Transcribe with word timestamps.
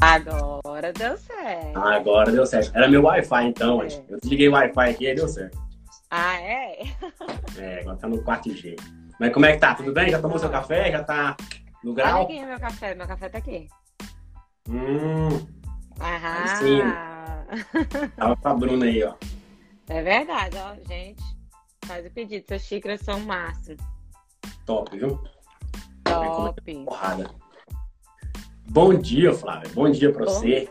Agora 0.00 0.92
deu 0.92 1.16
certo. 1.16 1.76
Agora 1.78 2.30
deu 2.32 2.46
certo. 2.46 2.74
Era 2.76 2.88
meu 2.88 3.02
Wi-Fi 3.02 3.46
então, 3.46 3.82
É. 3.82 3.86
Eu 4.08 4.18
desliguei 4.20 4.48
o 4.48 4.52
Wi-Fi 4.52 4.90
aqui 4.90 5.06
e 5.08 5.14
deu 5.14 5.28
certo. 5.28 5.58
Ah, 6.10 6.40
é? 6.40 6.82
É, 7.58 7.80
agora 7.80 7.96
tá 7.96 8.08
no 8.08 8.22
4G. 8.22 8.76
Mas 9.20 9.32
como 9.32 9.46
é 9.46 9.52
que 9.52 9.58
tá? 9.58 9.74
Tudo 9.74 9.92
bem? 9.92 10.10
Já 10.10 10.20
tomou 10.20 10.38
seu 10.38 10.48
café? 10.48 10.90
Já 10.90 11.02
tá 11.02 11.36
no 11.82 11.92
Olha 11.92 11.96
grau? 12.04 12.22
aqui 12.22 12.44
meu 12.44 12.58
café. 12.60 12.94
Meu 12.94 13.06
café 13.06 13.28
tá 13.28 13.38
aqui. 13.38 13.68
Hum, 14.68 15.28
Aham. 16.00 16.46
sim. 16.56 18.10
tava 18.16 18.36
com 18.36 18.48
a 18.48 18.54
Bruna 18.54 18.84
aí, 18.86 19.02
ó. 19.02 19.14
É 19.88 20.02
verdade, 20.02 20.56
ó, 20.58 20.74
gente. 20.88 21.22
Faz 21.84 22.06
o 22.06 22.10
pedido. 22.10 22.44
Suas 22.46 22.62
xícaras 22.62 23.00
são 23.00 23.18
máximo. 23.20 23.78
Top, 24.64 24.96
viu? 24.96 25.18
Top. 26.04 26.84
Porrada. 26.84 27.30
Bom 28.70 28.94
dia, 28.94 29.32
Flávia. 29.32 29.70
Bom 29.74 29.90
dia 29.90 30.12
Bom. 30.12 30.18
você. 30.24 30.68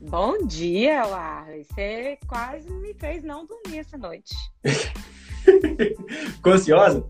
Bom 0.00 0.46
dia, 0.46 1.06
Warley. 1.06 1.64
Você 1.64 2.18
quase 2.26 2.70
me 2.70 2.92
fez 2.94 3.22
não 3.22 3.46
dormir 3.46 3.78
essa 3.78 3.96
noite. 3.96 4.34
Ficou 6.34 6.52
ansiosa? 6.52 7.04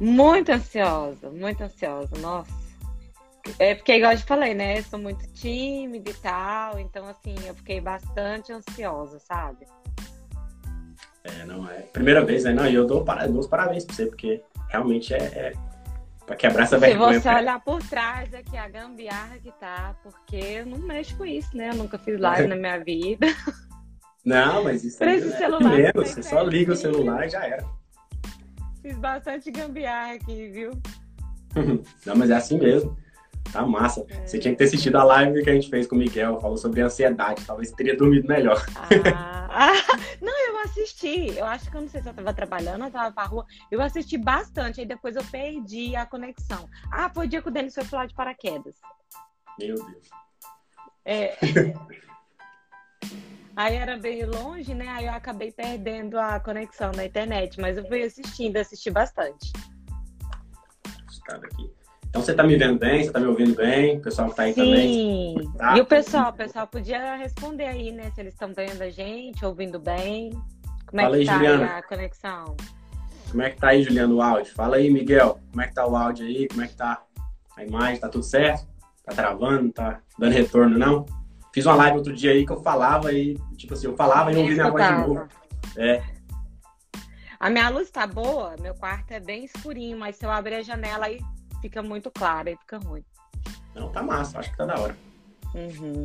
Muito 0.00 0.50
ansiosa, 0.50 1.30
muito 1.30 1.62
ansiosa, 1.62 2.16
nossa. 2.18 2.52
É 3.58 3.74
porque, 3.74 3.96
igual 3.96 4.12
eu 4.12 4.18
te 4.18 4.24
falei, 4.24 4.54
né? 4.54 4.78
Eu 4.78 4.82
sou 4.84 4.98
muito 4.98 5.26
tímida 5.34 6.10
e 6.10 6.14
tal, 6.14 6.78
então, 6.78 7.06
assim, 7.06 7.34
eu 7.46 7.54
fiquei 7.54 7.80
bastante 7.80 8.52
ansiosa, 8.52 9.18
sabe? 9.18 9.66
É, 11.22 11.44
não 11.44 11.70
é. 11.70 11.80
Primeira 11.92 12.24
vez, 12.24 12.44
né? 12.44 12.52
Não, 12.52 12.66
e 12.66 12.74
eu 12.74 12.86
dou, 12.86 13.04
para- 13.04 13.26
dou 13.26 13.40
os 13.40 13.46
parabéns 13.46 13.84
pra 13.84 13.94
você, 13.94 14.06
porque 14.06 14.42
realmente 14.68 15.12
é, 15.14 15.18
é 15.18 15.52
pra 16.26 16.36
quebrar 16.36 16.64
essa 16.64 16.78
Se 16.78 16.80
vergonha. 16.86 17.20
você 17.20 17.28
olhar 17.28 17.60
por 17.60 17.82
trás 17.82 18.32
aqui, 18.34 18.56
a 18.56 18.68
gambiarra 18.68 19.38
que 19.38 19.52
tá, 19.52 19.94
porque 20.02 20.36
eu 20.36 20.66
não 20.66 20.78
mexo 20.78 21.16
com 21.16 21.24
isso, 21.24 21.56
né? 21.56 21.70
Eu 21.70 21.74
nunca 21.74 21.98
fiz 21.98 22.18
live 22.18 22.48
na 22.48 22.56
minha 22.56 22.78
vida. 22.82 23.26
Não, 24.24 24.64
mas 24.64 24.82
isso 24.84 25.04
esse 25.04 25.28
é 25.28 25.36
celular, 25.36 25.70
menos. 25.76 25.94
não 25.94 26.04
Você 26.04 26.22
só 26.22 26.42
liga 26.42 26.72
o 26.72 26.76
celular 26.76 27.26
e 27.26 27.28
já 27.28 27.44
era. 27.46 27.64
Fiz 28.80 28.96
bastante 28.98 29.50
gambiarra 29.50 30.14
aqui, 30.14 30.48
viu? 30.48 30.70
Não, 32.04 32.16
mas 32.16 32.30
é 32.30 32.34
assim 32.34 32.58
mesmo. 32.58 32.96
Tá 33.52 33.66
massa. 33.66 34.04
É. 34.08 34.26
Você 34.26 34.38
tinha 34.38 34.52
que 34.52 34.58
ter 34.58 34.64
assistido 34.64 34.96
a 34.96 35.04
live 35.04 35.42
que 35.42 35.50
a 35.50 35.54
gente 35.54 35.70
fez 35.70 35.86
com 35.86 35.94
o 35.94 35.98
Miguel, 35.98 36.40
falou 36.40 36.56
sobre 36.56 36.80
ansiedade. 36.80 37.44
Talvez 37.44 37.70
teria 37.72 37.96
dormido 37.96 38.26
melhor. 38.26 38.64
Ah, 38.76 39.48
ah, 39.50 39.72
não, 40.20 40.48
eu 40.48 40.58
assisti. 40.60 41.36
Eu 41.36 41.44
acho 41.44 41.70
que 41.70 41.76
eu 41.76 41.82
não 41.82 41.88
sei 41.88 42.02
se 42.02 42.08
eu 42.08 42.14
tava 42.14 42.34
trabalhando, 42.34 42.84
eu 42.84 42.90
tava 42.90 43.12
pra 43.12 43.24
rua. 43.24 43.46
Eu 43.70 43.80
assisti 43.80 44.18
bastante, 44.18 44.80
aí 44.80 44.86
depois 44.86 45.16
eu 45.16 45.24
perdi 45.24 45.94
a 45.94 46.06
conexão. 46.06 46.68
Ah, 46.90 47.08
foi 47.08 47.26
o 47.26 47.28
dia 47.28 47.42
que 47.42 47.48
o 47.48 47.52
Denis 47.52 47.74
foi 47.74 47.84
pular 47.84 48.06
de 48.06 48.14
paraquedas. 48.14 48.76
Meu 49.58 49.76
Deus. 49.76 50.10
É. 51.04 51.36
Aí 53.56 53.76
era 53.76 53.96
bem 53.96 54.24
longe, 54.24 54.74
né? 54.74 54.88
Aí 54.88 55.06
eu 55.06 55.12
acabei 55.12 55.52
perdendo 55.52 56.18
a 56.18 56.40
conexão 56.40 56.90
na 56.90 57.04
internet, 57.04 57.60
mas 57.60 57.76
eu 57.76 57.86
fui 57.86 58.02
assistindo, 58.02 58.56
assisti 58.56 58.90
bastante. 58.90 59.52
Assustado 61.06 61.44
aqui. 61.44 61.72
Então 62.14 62.22
você 62.22 62.32
tá 62.32 62.44
me 62.44 62.56
vendo 62.56 62.78
bem? 62.78 63.02
Você 63.02 63.10
tá 63.10 63.18
me 63.18 63.26
ouvindo 63.26 63.56
bem? 63.56 63.96
O 63.96 64.00
pessoal 64.00 64.30
que 64.30 64.36
tá 64.36 64.44
aí 64.44 64.54
também. 64.54 64.86
Sim. 64.86 65.52
Tá. 65.58 65.76
E 65.76 65.80
o 65.80 65.84
pessoal, 65.84 66.30
o 66.30 66.32
pessoal 66.32 66.64
podia 66.64 67.16
responder 67.16 67.64
aí, 67.64 67.90
né? 67.90 68.12
Se 68.14 68.20
eles 68.20 68.34
estão 68.34 68.54
vendo 68.54 68.80
a 68.82 68.88
gente, 68.88 69.44
ouvindo 69.44 69.80
bem. 69.80 70.30
Como 70.86 71.00
é 71.00 71.02
Fala 71.02 71.16
que 71.16 71.22
aí, 71.22 71.26
tá 71.26 71.34
Juliana. 71.34 71.64
aí 71.64 71.78
a 71.80 71.82
conexão? 71.82 72.56
Como 73.28 73.42
é 73.42 73.50
que 73.50 73.56
tá 73.56 73.68
aí, 73.70 73.82
Juliano, 73.82 74.14
o 74.14 74.22
áudio? 74.22 74.54
Fala 74.54 74.76
aí, 74.76 74.88
Miguel. 74.90 75.40
Como 75.50 75.60
é 75.60 75.66
que 75.66 75.74
tá 75.74 75.84
o 75.84 75.96
áudio 75.96 76.24
aí? 76.24 76.46
Como 76.46 76.62
é 76.62 76.68
que 76.68 76.76
tá 76.76 77.02
a 77.56 77.64
imagem? 77.64 77.98
Tá 77.98 78.08
tudo 78.08 78.22
certo? 78.22 78.64
Tá 79.04 79.12
travando? 79.12 79.72
Tá 79.72 79.98
dando 80.16 80.32
retorno, 80.32 80.78
não? 80.78 81.04
Fiz 81.52 81.66
uma 81.66 81.74
live 81.74 81.96
outro 81.96 82.12
dia 82.12 82.30
aí 82.30 82.46
que 82.46 82.52
eu 82.52 82.62
falava 82.62 83.12
e, 83.12 83.36
tipo 83.56 83.74
assim, 83.74 83.88
eu 83.88 83.96
falava 83.96 84.30
e 84.30 84.36
não 84.36 84.42
ouvi 84.42 84.54
minha 84.54 84.70
voz 84.70 84.86
de 84.86 84.92
novo. 84.92 85.28
É. 85.76 86.00
A 87.40 87.50
minha 87.50 87.68
luz 87.70 87.90
tá 87.90 88.06
boa, 88.06 88.54
meu 88.60 88.74
quarto 88.76 89.10
é 89.10 89.18
bem 89.18 89.44
escurinho, 89.44 89.98
mas 89.98 90.14
se 90.14 90.24
eu 90.24 90.30
abrir 90.30 90.54
a 90.54 90.62
janela 90.62 91.06
aí 91.06 91.18
fica 91.64 91.82
muito 91.82 92.10
claro, 92.10 92.50
aí 92.50 92.56
fica 92.58 92.76
ruim. 92.76 93.02
Não, 93.74 93.88
tá 93.90 94.02
massa. 94.02 94.38
Acho 94.38 94.50
que 94.50 94.56
tá 94.58 94.66
da 94.66 94.78
hora. 94.78 94.94
Uhum. 95.54 96.04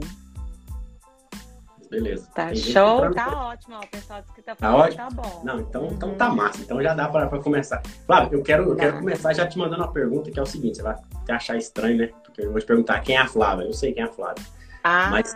Beleza. 1.89 2.29
Tá 2.35 2.45
Tem 2.47 2.55
gente 2.55 2.71
show, 2.71 2.97
entrando- 2.97 3.15
tá 3.15 3.45
ótimo. 3.47 3.75
Ó, 3.75 3.79
o 3.79 3.87
pessoal 3.87 4.21
disse 4.21 4.33
que 4.33 4.41
tá 4.41 4.55
Tá 4.55 4.67
falando 4.71 4.81
ótimo? 4.83 4.97
tá 4.97 5.09
bom. 5.09 5.41
Não, 5.43 5.59
então, 5.59 5.87
então 5.87 6.09
Uhum. 6.09 6.15
tá 6.17 6.29
massa. 6.29 6.61
Então 6.61 6.81
já 6.81 6.93
dá 6.93 7.09
pra, 7.09 7.27
pra 7.27 7.39
começar. 7.41 7.81
Flávio, 8.05 8.37
eu 8.39 8.43
quero, 8.43 8.69
eu 8.69 8.75
quero 8.75 8.99
começar 8.99 9.33
já 9.33 9.47
te 9.47 9.57
mandando 9.57 9.83
uma 9.83 9.91
pergunta 9.91 10.29
que 10.31 10.39
é 10.39 10.41
o 10.41 10.45
seguinte: 10.45 10.77
você 10.77 10.83
vai 10.83 10.95
achar 11.29 11.57
estranho, 11.57 11.97
né? 11.97 12.09
Porque 12.23 12.41
eu 12.43 12.51
vou 12.51 12.59
te 12.61 12.65
perguntar 12.65 12.99
quem 13.01 13.15
é 13.15 13.19
a 13.19 13.27
Flávia. 13.27 13.65
Eu 13.65 13.73
sei 13.73 13.91
quem 13.91 14.03
é 14.03 14.05
a 14.05 14.11
Flávia. 14.11 14.45
Ah, 14.83 15.09
Mas- 15.11 15.35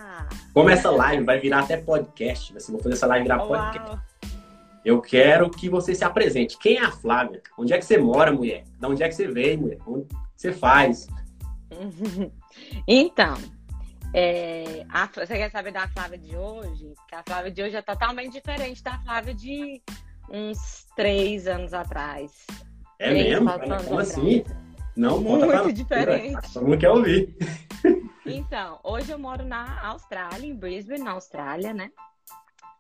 Como 0.54 0.70
essa 0.70 0.90
live 0.92 1.24
vai 1.26 1.40
virar 1.40 1.62
até 1.64 1.76
podcast, 1.78 2.56
assim, 2.56 2.72
vou 2.72 2.82
fazer 2.82 2.94
essa 2.96 3.08
live 3.08 3.24
virar 3.24 3.40
podcast. 3.40 3.98
Eu 4.86 5.02
quero 5.02 5.50
que 5.50 5.70
você 5.70 5.96
se 5.96 6.04
apresente. 6.04 6.58
Quem 6.58 6.78
é 6.78 6.82
a 6.84 6.92
Flávia? 6.92 7.42
Onde 7.58 7.74
é 7.74 7.78
que 7.78 7.86
você 7.86 7.98
mora, 7.98 8.32
mulher? 8.34 8.64
De 8.80 8.86
onde 8.86 9.02
é 9.04 9.08
que 9.08 9.16
você 9.16 9.28
veio, 9.28 9.60
mulher? 9.60 9.78
Onde 9.88 10.08
você 10.36 10.52
faz? 10.52 11.08
Então, 12.88 13.36
é, 14.14 14.86
a- 14.90 15.08
você 15.08 15.26
quer 15.38 15.50
saber 15.50 15.72
da 15.72 15.88
Flávia 15.88 16.18
de 16.20 16.36
hoje? 16.38 16.94
Porque 16.96 17.16
a 17.16 17.24
Flávia 17.26 17.52
de 17.52 17.64
hoje 17.64 17.76
é 17.76 17.82
totalmente 17.82 18.34
diferente 18.34 18.84
da 18.84 19.00
Flávia 19.00 19.34
de 19.34 19.82
uns 20.30 20.86
três 20.96 21.48
anos 21.48 21.74
atrás. 21.74 22.32
É 23.00 23.10
Três, 23.10 23.26
mesmo? 23.30 23.50
Como 23.52 23.74
atrás. 23.74 23.92
assim? 23.92 24.44
Não, 24.96 25.22
pra 25.24 25.32
Muito 25.32 25.46
nós. 25.48 25.74
diferente. 25.74 26.54
Todo 26.54 26.66
mundo 26.68 26.78
quer 26.78 26.90
ouvir. 26.92 27.36
Então, 28.26 28.80
hoje 28.84 29.12
eu 29.12 29.18
moro 29.18 29.44
na 29.44 29.82
Austrália, 29.88 30.46
em 30.46 30.56
Brisbane, 30.56 31.04
na 31.04 31.12
Austrália, 31.12 31.74
né? 31.74 31.90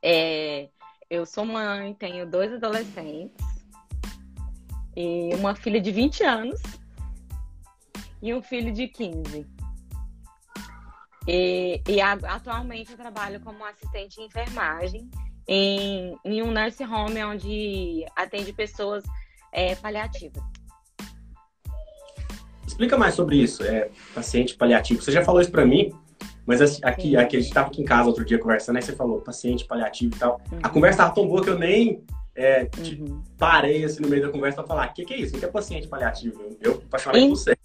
É, 0.04 0.70
eu 1.14 1.28
sou 1.28 1.46
mãe, 1.46 1.94
tenho 1.94 2.26
dois 2.26 2.52
adolescentes 2.52 3.46
e 4.96 5.30
uma 5.36 5.56
filha 5.56 5.80
de 5.80 5.92
20 5.92 6.24
anos 6.24 6.60
e 8.20 8.34
um 8.34 8.42
filho 8.42 8.74
de 8.74 8.88
15. 8.88 9.46
E, 11.28 11.82
e 11.88 12.02
atualmente 12.02 12.92
eu 12.92 12.98
trabalho 12.98 13.40
como 13.42 13.64
assistente 13.64 14.20
em 14.20 14.26
enfermagem 14.26 15.10
em, 15.48 16.18
em 16.26 16.42
um 16.42 16.52
nursing 16.52 16.86
home 16.86 17.24
onde 17.24 18.06
atende 18.16 18.52
pessoas 18.52 19.04
é, 19.52 19.76
paliativas. 19.76 20.42
Explica 22.66 22.98
mais 22.98 23.14
sobre 23.14 23.38
isso, 23.38 23.64
é, 23.64 23.92
paciente 24.16 24.56
paliativo. 24.56 25.00
Você 25.00 25.12
já 25.12 25.24
falou 25.24 25.42
isso 25.42 25.52
pra 25.52 25.64
mim, 25.64 25.94
mas 26.46 26.62
assim, 26.62 26.80
aqui, 26.84 27.10
Sim. 27.10 27.16
aqui 27.16 27.38
a 27.38 27.42
gente 27.42 27.54
tava 27.54 27.68
aqui 27.68 27.82
em 27.82 27.86
casa 27.86 28.08
outro 28.10 28.26
dia 28.26 28.38
conversando, 28.40 28.76
aí 28.78 28.82
você 28.82 28.94
falou 28.96 29.22
paciente 29.22 29.66
paliativo 29.66 30.16
e 30.16 30.20
tal. 30.20 30.42
A 30.62 30.68
Uhum. 30.68 30.74
conversa 30.74 30.98
tava 31.00 31.16
tão 31.16 31.28
boa 31.28 31.44
que 31.44 31.50
eu 31.50 31.58
nem 31.60 32.04
é, 32.36 32.68
Uhum. 32.80 33.22
parei 33.38 33.84
assim 33.86 34.02
no 34.02 34.10
meio 34.10 34.24
da 34.24 34.30
conversa 34.32 34.58
pra 34.58 34.68
falar: 34.68 34.90
o 34.90 34.94
que, 34.94 35.06
que 35.06 35.14
é 35.14 35.18
isso? 35.18 35.36
O 35.36 35.40
que 35.40 35.46
é 35.46 35.48
paciente 35.48 35.88
paliativo? 35.88 36.42
Eu, 36.60 36.82
apaixonei 36.88 37.28
por 37.28 37.36
você. 37.38 37.56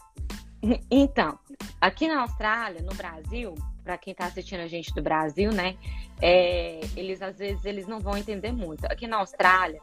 Então, 0.91 1.38
aqui 1.81 2.09
na 2.09 2.22
Austrália, 2.22 2.83
no 2.83 2.93
Brasil, 2.94 3.55
para 3.84 3.97
quem 3.97 4.11
está 4.11 4.27
assistindo 4.27 4.59
a 4.61 4.67
gente 4.67 4.93
do 4.93 5.00
Brasil, 5.00 5.53
né? 5.53 5.77
é, 6.21 6.81
eles 6.97 7.22
às 7.22 7.38
vezes 7.38 7.65
eles 7.65 7.87
não 7.87 8.00
vão 8.00 8.17
entender 8.17 8.50
muito. 8.53 8.84
Aqui 8.87 9.06
na 9.06 9.19
Austrália, 9.19 9.81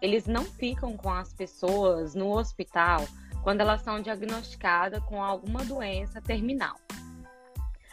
eles 0.00 0.26
não 0.26 0.44
ficam 0.44 0.96
com 0.96 1.10
as 1.10 1.32
pessoas 1.32 2.14
no 2.14 2.30
hospital 2.38 3.04
quando 3.42 3.60
elas 3.62 3.82
são 3.82 4.00
diagnosticadas 4.00 5.02
com 5.06 5.20
alguma 5.20 5.64
doença 5.64 6.20
terminal. 6.20 6.76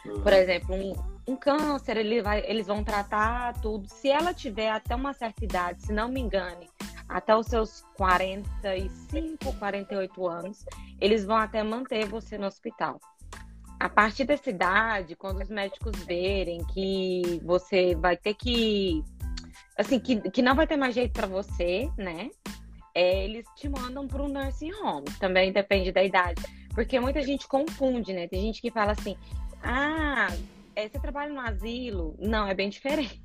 Por 0.02 0.32
exemplo, 0.32 0.74
um, 0.74 0.92
um 1.32 1.36
câncer, 1.36 1.96
ele 1.96 2.22
vai, 2.22 2.42
eles 2.46 2.66
vão 2.66 2.82
tratar 2.82 3.54
tudo. 3.60 3.88
Se 3.88 4.08
ela 4.08 4.32
tiver 4.32 4.70
até 4.70 4.94
uma 4.94 5.12
certa 5.12 5.44
idade, 5.44 5.82
se 5.82 5.92
não 5.92 6.08
me 6.08 6.20
engane, 6.20 6.68
até 7.08 7.36
os 7.36 7.46
seus 7.46 7.82
45, 7.96 9.52
48 9.58 10.28
anos, 10.28 10.64
eles 11.00 11.24
vão 11.24 11.36
até 11.36 11.62
manter 11.62 12.06
você 12.06 12.38
no 12.38 12.46
hospital. 12.46 13.00
A 13.78 13.88
partir 13.88 14.24
dessa 14.24 14.50
idade, 14.50 15.16
quando 15.16 15.40
os 15.42 15.48
médicos 15.48 15.96
verem 16.04 16.64
que 16.66 17.40
você 17.44 17.94
vai 17.94 18.16
ter 18.16 18.34
que. 18.34 19.02
Assim, 19.76 19.98
que, 19.98 20.20
que 20.30 20.42
não 20.42 20.54
vai 20.54 20.66
ter 20.66 20.76
mais 20.76 20.94
jeito 20.94 21.12
para 21.12 21.26
você, 21.26 21.90
né? 21.96 22.30
É, 22.94 23.24
eles 23.24 23.46
te 23.56 23.68
mandam 23.68 24.06
para 24.06 24.22
um 24.22 24.28
nursing 24.28 24.72
home. 24.74 25.06
Também 25.18 25.52
depende 25.52 25.90
da 25.92 26.04
idade. 26.04 26.42
Porque 26.74 27.00
muita 27.00 27.22
gente 27.22 27.48
confunde, 27.48 28.12
né? 28.12 28.28
Tem 28.28 28.42
gente 28.42 28.60
que 28.60 28.70
fala 28.70 28.92
assim: 28.92 29.16
ah, 29.62 30.28
é, 30.74 30.88
você 30.88 30.98
trabalha 30.98 31.32
no 31.32 31.40
asilo? 31.40 32.16
Não, 32.18 32.46
é 32.46 32.54
bem 32.54 32.68
diferente. 32.68 33.20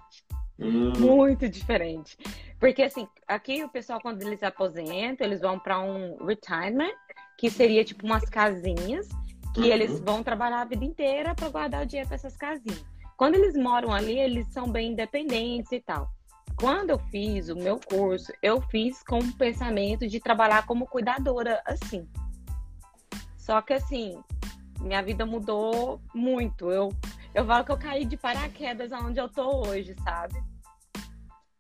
Hum, 0.60 0.94
Muito 0.98 1.50
diferente. 1.50 2.18
Porque, 2.60 2.84
assim, 2.84 3.08
aqui 3.28 3.64
o 3.64 3.70
pessoal, 3.70 4.00
quando 4.02 4.22
eles 4.22 4.42
aposentam, 4.42 5.28
eles 5.28 5.42
vão 5.42 5.60
para 5.60 5.80
um 5.80 6.26
retirement, 6.26 6.94
que 7.38 7.50
seria 7.50 7.84
tipo 7.84 8.06
umas 8.06 8.24
casinhas, 8.30 9.08
que 9.54 9.62
Uhum. 9.62 9.66
eles 9.66 10.00
vão 10.00 10.24
trabalhar 10.24 10.62
a 10.62 10.66
vida 10.66 10.84
inteira 10.86 11.36
para 11.36 11.50
guardar 11.50 11.84
o 11.84 11.86
dinheiro 11.86 12.08
para 12.08 12.16
essas 12.16 12.38
casinhas. 12.38 12.86
Quando 13.18 13.36
eles 13.36 13.56
moram 13.56 13.94
ali, 13.94 14.18
eles 14.18 14.48
são 14.54 14.70
bem 14.70 14.92
independentes 14.92 15.72
e 15.72 15.80
tal. 15.82 16.10
Quando 16.58 16.90
eu 16.92 17.00
fiz 17.12 17.50
o 17.50 17.56
meu 17.56 17.80
curso, 17.80 18.32
eu 18.42 18.62
fiz 18.62 19.04
com 19.04 19.20
o 19.20 19.34
pensamento 19.38 20.08
de 20.08 20.20
trabalhar 20.22 20.66
como 20.66 20.88
cuidadora, 20.88 21.62
assim. 21.66 22.08
Só 23.38 23.62
que, 23.62 23.74
assim, 23.74 24.22
minha 24.80 25.02
vida 25.02 25.26
mudou 25.26 26.02
muito. 26.14 26.72
Eu, 26.72 26.94
eu 27.34 27.46
falo 27.46 27.66
que 27.66 27.72
eu 27.72 27.78
caí 27.78 28.06
de 28.06 28.18
paraquedas 28.18 28.92
aonde 28.92 29.20
eu 29.20 29.30
tô 29.30 29.68
hoje, 29.68 29.96
sabe? 30.04 30.42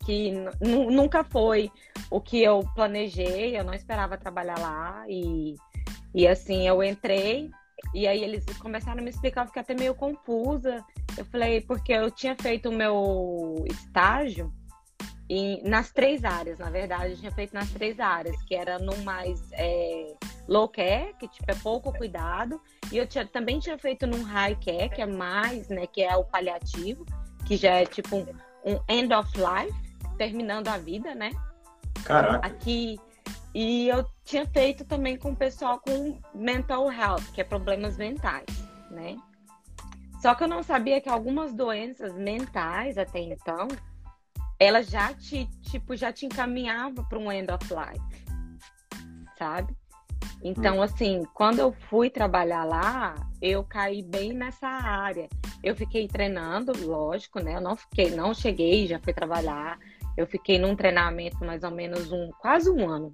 Que 0.04 0.34
nunca 0.62 1.24
foi 1.24 1.72
o 2.12 2.22
que 2.22 2.44
eu 2.44 2.64
planejei, 2.76 3.58
eu 3.58 3.64
não 3.64 3.74
esperava 3.74 4.18
trabalhar 4.18 4.60
lá 4.60 5.04
e, 5.08 5.56
e 6.14 6.28
assim, 6.28 6.68
eu 6.68 6.84
entrei 6.84 7.50
e 7.94 8.08
aí 8.08 8.24
eles 8.24 8.46
começaram 8.60 9.00
a 9.00 9.04
me 9.04 9.10
explicar, 9.10 9.42
eu 9.42 9.48
fiquei 9.48 9.62
até 9.62 9.74
meio 9.74 9.96
confusa. 9.96 10.84
Eu 11.18 11.26
falei, 11.26 11.62
porque 11.62 11.94
eu 11.94 12.12
tinha 12.12 12.36
feito 12.36 12.70
o 12.70 12.74
meu 12.74 13.66
estágio 13.70 14.54
em, 15.30 15.62
nas 15.64 15.92
três 15.92 16.24
áreas, 16.24 16.60
na 16.60 16.70
verdade, 16.70 17.12
eu 17.12 17.18
tinha 17.18 17.32
feito 17.32 17.54
nas 17.54 17.70
três 17.72 18.00
áreas, 18.00 18.42
que 18.44 18.54
era 18.54 18.78
no 18.78 18.96
mais 19.04 19.42
é, 19.54 20.14
low 20.48 20.68
care, 20.68 21.14
que 21.20 21.28
tipo, 21.28 21.50
é 21.50 21.56
pouco 21.56 21.92
cuidado, 21.92 22.62
e 22.92 22.98
eu 22.98 23.08
tinha, 23.08 23.26
também 23.26 23.60
tinha 23.60 23.78
feito 23.78 24.06
num 24.06 24.24
high 24.24 24.56
care, 24.56 24.90
que 24.90 25.02
é 25.02 25.06
mais, 25.06 25.68
né, 25.70 25.88
que 25.88 26.04
é 26.04 26.16
o 26.16 26.24
paliativo, 26.24 27.06
que 27.48 27.58
já 27.58 27.74
é 27.74 27.86
tipo 27.86 28.18
um, 28.18 28.26
um 28.66 28.80
end 28.88 29.14
of 29.14 29.30
life, 29.36 29.76
terminando 30.18 30.68
a 30.68 30.78
vida, 30.78 31.14
né? 31.16 31.32
Caraca. 32.04 32.46
Aqui. 32.46 33.00
E 33.54 33.88
eu 33.88 34.06
tinha 34.24 34.46
feito 34.46 34.84
também 34.84 35.18
com 35.18 35.32
o 35.32 35.36
pessoal 35.36 35.80
com 35.80 36.20
mental 36.34 36.92
health, 36.92 37.24
que 37.34 37.42
é 37.42 37.44
problemas 37.44 37.98
mentais, 37.98 38.46
né? 38.92 39.18
Só 40.22 40.36
que 40.36 40.44
eu 40.44 40.48
não 40.48 40.62
sabia 40.62 41.00
que 41.00 41.08
algumas 41.08 41.54
doenças 41.54 42.14
mentais 42.14 42.98
até 42.98 43.20
então, 43.20 43.68
ela 44.60 44.82
já 44.82 45.14
te, 45.14 45.46
tipo, 45.62 45.96
já 45.96 46.12
te 46.12 46.26
encaminhava 46.26 47.04
para 47.04 47.20
um 47.20 47.32
end 47.32 47.52
of 47.52 47.66
life, 47.74 48.26
sabe? 49.38 49.76
Então, 50.44 50.78
hum. 50.78 50.82
assim, 50.82 51.24
quando 51.34 51.60
eu 51.60 51.74
fui 51.90 52.10
trabalhar 52.10 52.64
lá, 52.64 53.16
eu 53.42 53.64
caí 53.64 54.02
bem 54.02 54.34
nessa 54.34 54.68
área. 54.68 55.28
Eu 55.64 55.76
fiquei 55.76 56.08
treinando, 56.08 56.72
lógico, 56.86 57.40
né? 57.40 57.56
Eu 57.56 57.62
não 57.62 57.76
fiquei, 57.76 58.16
não 58.16 58.34
cheguei, 58.34 58.88
já 58.88 59.00
fui 59.00 59.14
trabalhar. 59.14 59.80
Eu 60.16 60.28
fiquei 60.28 60.60
num 60.60 60.76
treinamento 60.76 61.44
mais 61.44 61.64
ou 61.64 61.72
menos 61.72 62.12
um, 62.12 62.30
quase 62.40 62.70
um 62.70 62.88
ano, 62.90 63.12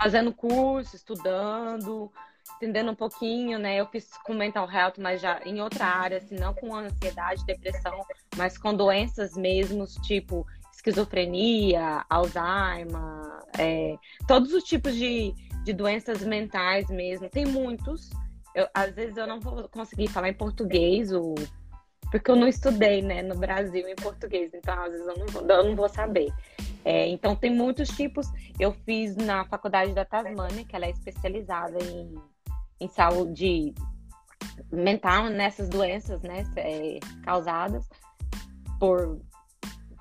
fazendo 0.00 0.32
curso, 0.32 0.96
estudando, 0.96 2.10
entendendo 2.58 2.90
um 2.90 2.94
pouquinho, 2.94 3.58
né? 3.58 3.76
Eu 3.76 3.86
fiz 3.86 4.10
com 4.24 4.34
mental 4.34 4.70
health, 4.70 4.94
mas 4.98 5.20
já 5.20 5.40
em 5.46 5.60
outra 5.60 5.86
área, 5.86 6.18
assim, 6.18 6.36
não 6.36 6.52
com 6.52 6.74
ansiedade, 6.74 7.44
depressão, 7.46 8.04
mas 8.36 8.58
com 8.58 8.74
doenças 8.74 9.36
mesmo, 9.36 9.86
tipo 10.02 10.44
esquizofrenia, 10.72 12.04
Alzheimer, 12.08 13.40
é, 13.58 13.96
todos 14.28 14.52
os 14.52 14.62
tipos 14.62 14.94
de, 14.94 15.34
de 15.64 15.72
doenças 15.72 16.22
mentais 16.22 16.88
mesmo. 16.88 17.28
Tem 17.28 17.44
muitos. 17.44 18.10
Eu, 18.54 18.68
às 18.72 18.94
vezes 18.94 19.16
eu 19.16 19.26
não 19.26 19.40
vou 19.40 19.68
conseguir 19.68 20.08
falar 20.08 20.28
em 20.28 20.34
português, 20.34 21.12
o, 21.12 21.34
porque 22.10 22.30
eu 22.30 22.36
não 22.36 22.48
estudei 22.48 23.02
né, 23.02 23.22
no 23.22 23.36
Brasil 23.36 23.88
em 23.88 23.96
português, 23.96 24.52
então 24.54 24.80
às 24.82 24.92
vezes 24.92 25.06
eu 25.06 25.16
não 25.18 25.26
vou, 25.26 25.42
eu 25.42 25.64
não 25.64 25.76
vou 25.76 25.88
saber. 25.88 26.32
É, 26.84 27.06
então 27.08 27.36
tem 27.36 27.52
muitos 27.54 27.88
tipos. 27.88 28.26
Eu 28.58 28.72
fiz 28.72 29.16
na 29.16 29.44
faculdade 29.44 29.92
da 29.92 30.04
Tasmânia, 30.04 30.64
que 30.64 30.74
ela 30.74 30.86
é 30.86 30.90
especializada 30.90 31.78
em, 31.82 32.14
em 32.80 32.88
saúde 32.88 33.74
mental 34.72 35.28
nessas 35.28 35.68
doenças 35.68 36.22
né, 36.22 36.44
é, 36.56 36.98
causadas 37.22 37.88
por 38.78 39.20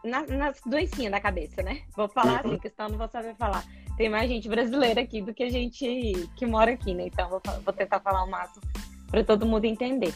na, 0.03 0.25
nas 0.25 0.61
doencinhas 0.65 1.11
da 1.11 1.19
cabeça, 1.19 1.61
né? 1.61 1.81
Vou 1.95 2.07
falar 2.07 2.39
assim, 2.39 2.57
que 2.57 2.69
senão 2.69 2.89
não 2.89 2.97
vou 2.97 3.07
saber 3.07 3.35
falar. 3.35 3.63
Tem 3.97 4.09
mais 4.09 4.29
gente 4.29 4.47
brasileira 4.47 5.01
aqui 5.01 5.21
do 5.21 5.33
que 5.33 5.49
gente 5.49 6.13
que 6.35 6.45
mora 6.45 6.71
aqui, 6.71 6.93
né? 6.93 7.07
Então 7.07 7.29
vou, 7.29 7.41
vou 7.63 7.73
tentar 7.73 7.99
falar 7.99 8.23
o 8.23 8.29
máximo 8.29 8.63
para 9.09 9.23
todo 9.23 9.45
mundo 9.45 9.65
entender. 9.65 10.13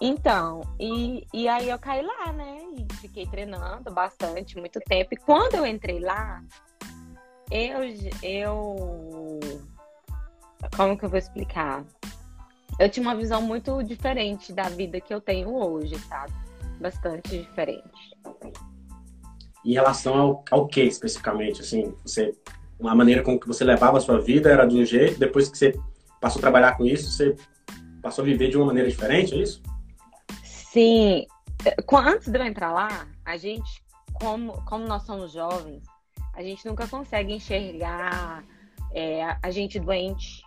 Então, 0.00 0.62
e, 0.78 1.26
e 1.32 1.46
aí 1.46 1.68
eu 1.68 1.78
caí 1.78 2.02
lá, 2.02 2.32
né? 2.32 2.58
E 2.76 2.94
fiquei 2.96 3.26
treinando 3.26 3.90
bastante, 3.92 4.58
muito 4.58 4.80
tempo. 4.80 5.10
E 5.12 5.16
quando 5.16 5.54
eu 5.54 5.66
entrei 5.66 6.00
lá, 6.00 6.42
eu, 7.50 7.80
eu. 8.22 9.40
Como 10.76 10.96
que 10.96 11.04
eu 11.04 11.08
vou 11.08 11.18
explicar? 11.18 11.84
Eu 12.78 12.88
tinha 12.88 13.06
uma 13.06 13.14
visão 13.14 13.42
muito 13.42 13.82
diferente 13.82 14.52
da 14.52 14.64
vida 14.64 15.00
que 15.00 15.12
eu 15.12 15.20
tenho 15.20 15.54
hoje, 15.54 15.98
sabe? 16.00 16.32
Bastante 16.80 17.38
diferente. 17.38 18.16
Em 19.64 19.72
relação 19.72 20.14
ao, 20.14 20.44
ao 20.50 20.66
que 20.66 20.82
especificamente? 20.82 21.60
Assim, 21.60 21.94
você, 22.02 22.34
uma 22.78 22.94
maneira 22.94 23.22
com 23.22 23.38
que 23.38 23.46
você 23.46 23.64
levava 23.64 23.98
a 23.98 24.00
sua 24.00 24.20
vida 24.20 24.50
era 24.50 24.64
de 24.64 24.76
um 24.76 24.84
jeito, 24.84 25.18
depois 25.18 25.48
que 25.48 25.58
você 25.58 25.78
passou 26.20 26.38
a 26.38 26.42
trabalhar 26.42 26.76
com 26.76 26.84
isso, 26.84 27.10
você 27.10 27.36
passou 28.02 28.22
a 28.22 28.26
viver 28.26 28.48
de 28.48 28.56
uma 28.56 28.66
maneira 28.66 28.88
diferente, 28.88 29.34
é 29.34 29.38
isso? 29.38 29.62
Sim. 30.42 31.26
Antes 31.92 32.28
de 32.28 32.38
eu 32.38 32.44
entrar 32.44 32.72
lá, 32.72 33.06
a 33.24 33.36
gente, 33.36 33.82
como, 34.14 34.64
como 34.64 34.86
nós 34.86 35.02
somos 35.02 35.32
jovens, 35.32 35.82
a 36.34 36.42
gente 36.42 36.64
nunca 36.66 36.86
consegue 36.88 37.34
enxergar 37.34 38.42
é, 38.94 39.36
a 39.42 39.50
gente 39.50 39.78
doente. 39.78 40.42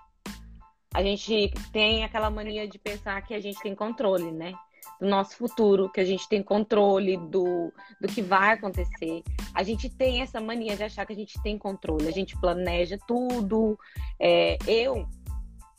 A 0.94 1.01
gente 1.01 1.51
tem 1.72 2.04
aquela 2.04 2.30
mania 2.30 2.68
de 2.68 2.78
pensar 2.78 3.22
que 3.22 3.34
a 3.34 3.40
gente 3.40 3.60
tem 3.62 3.74
controle, 3.75 4.31
né? 4.31 4.54
Do 5.00 5.07
nosso 5.07 5.36
futuro, 5.36 5.90
que 5.90 6.00
a 6.00 6.06
gente 6.06 6.28
tem 6.30 6.44
controle 6.44 7.18
do, 7.18 7.74
do 8.00 8.07
que 8.07 8.22
vai 8.22 8.54
acontecer. 8.54 9.24
A 9.54 9.63
gente 9.63 9.90
tem 9.90 10.22
essa 10.22 10.40
mania 10.40 10.75
de 10.75 10.84
achar 10.84 11.06
que 11.06 11.13
a 11.13 11.16
gente 11.16 11.42
tem 11.42 11.57
controle. 11.57 12.07
A 12.07 12.12
gente 12.12 12.40
planeja 12.40 12.98
tudo. 13.07 13.78
É, 14.19 14.57
eu, 14.68 15.07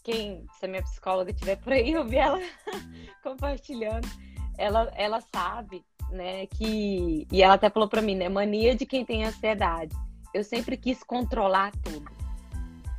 quem, 0.02 0.44
se 0.58 0.64
a 0.64 0.68
minha 0.68 0.82
psicóloga 0.82 1.30
estiver 1.30 1.56
por 1.56 1.72
aí, 1.72 1.92
eu 1.92 2.04
vi 2.04 2.16
ela 2.16 2.40
compartilhando 3.22 4.08
ela, 4.58 4.92
ela 4.96 5.20
sabe, 5.20 5.84
né, 6.10 6.46
que. 6.46 7.26
E 7.30 7.42
ela 7.42 7.54
até 7.54 7.68
falou 7.70 7.88
para 7.88 8.02
mim, 8.02 8.14
né? 8.14 8.28
Mania 8.28 8.74
de 8.74 8.86
quem 8.86 9.04
tem 9.04 9.24
ansiedade. 9.24 9.94
Eu 10.32 10.44
sempre 10.44 10.76
quis 10.76 11.02
controlar 11.02 11.72
tudo. 11.82 12.10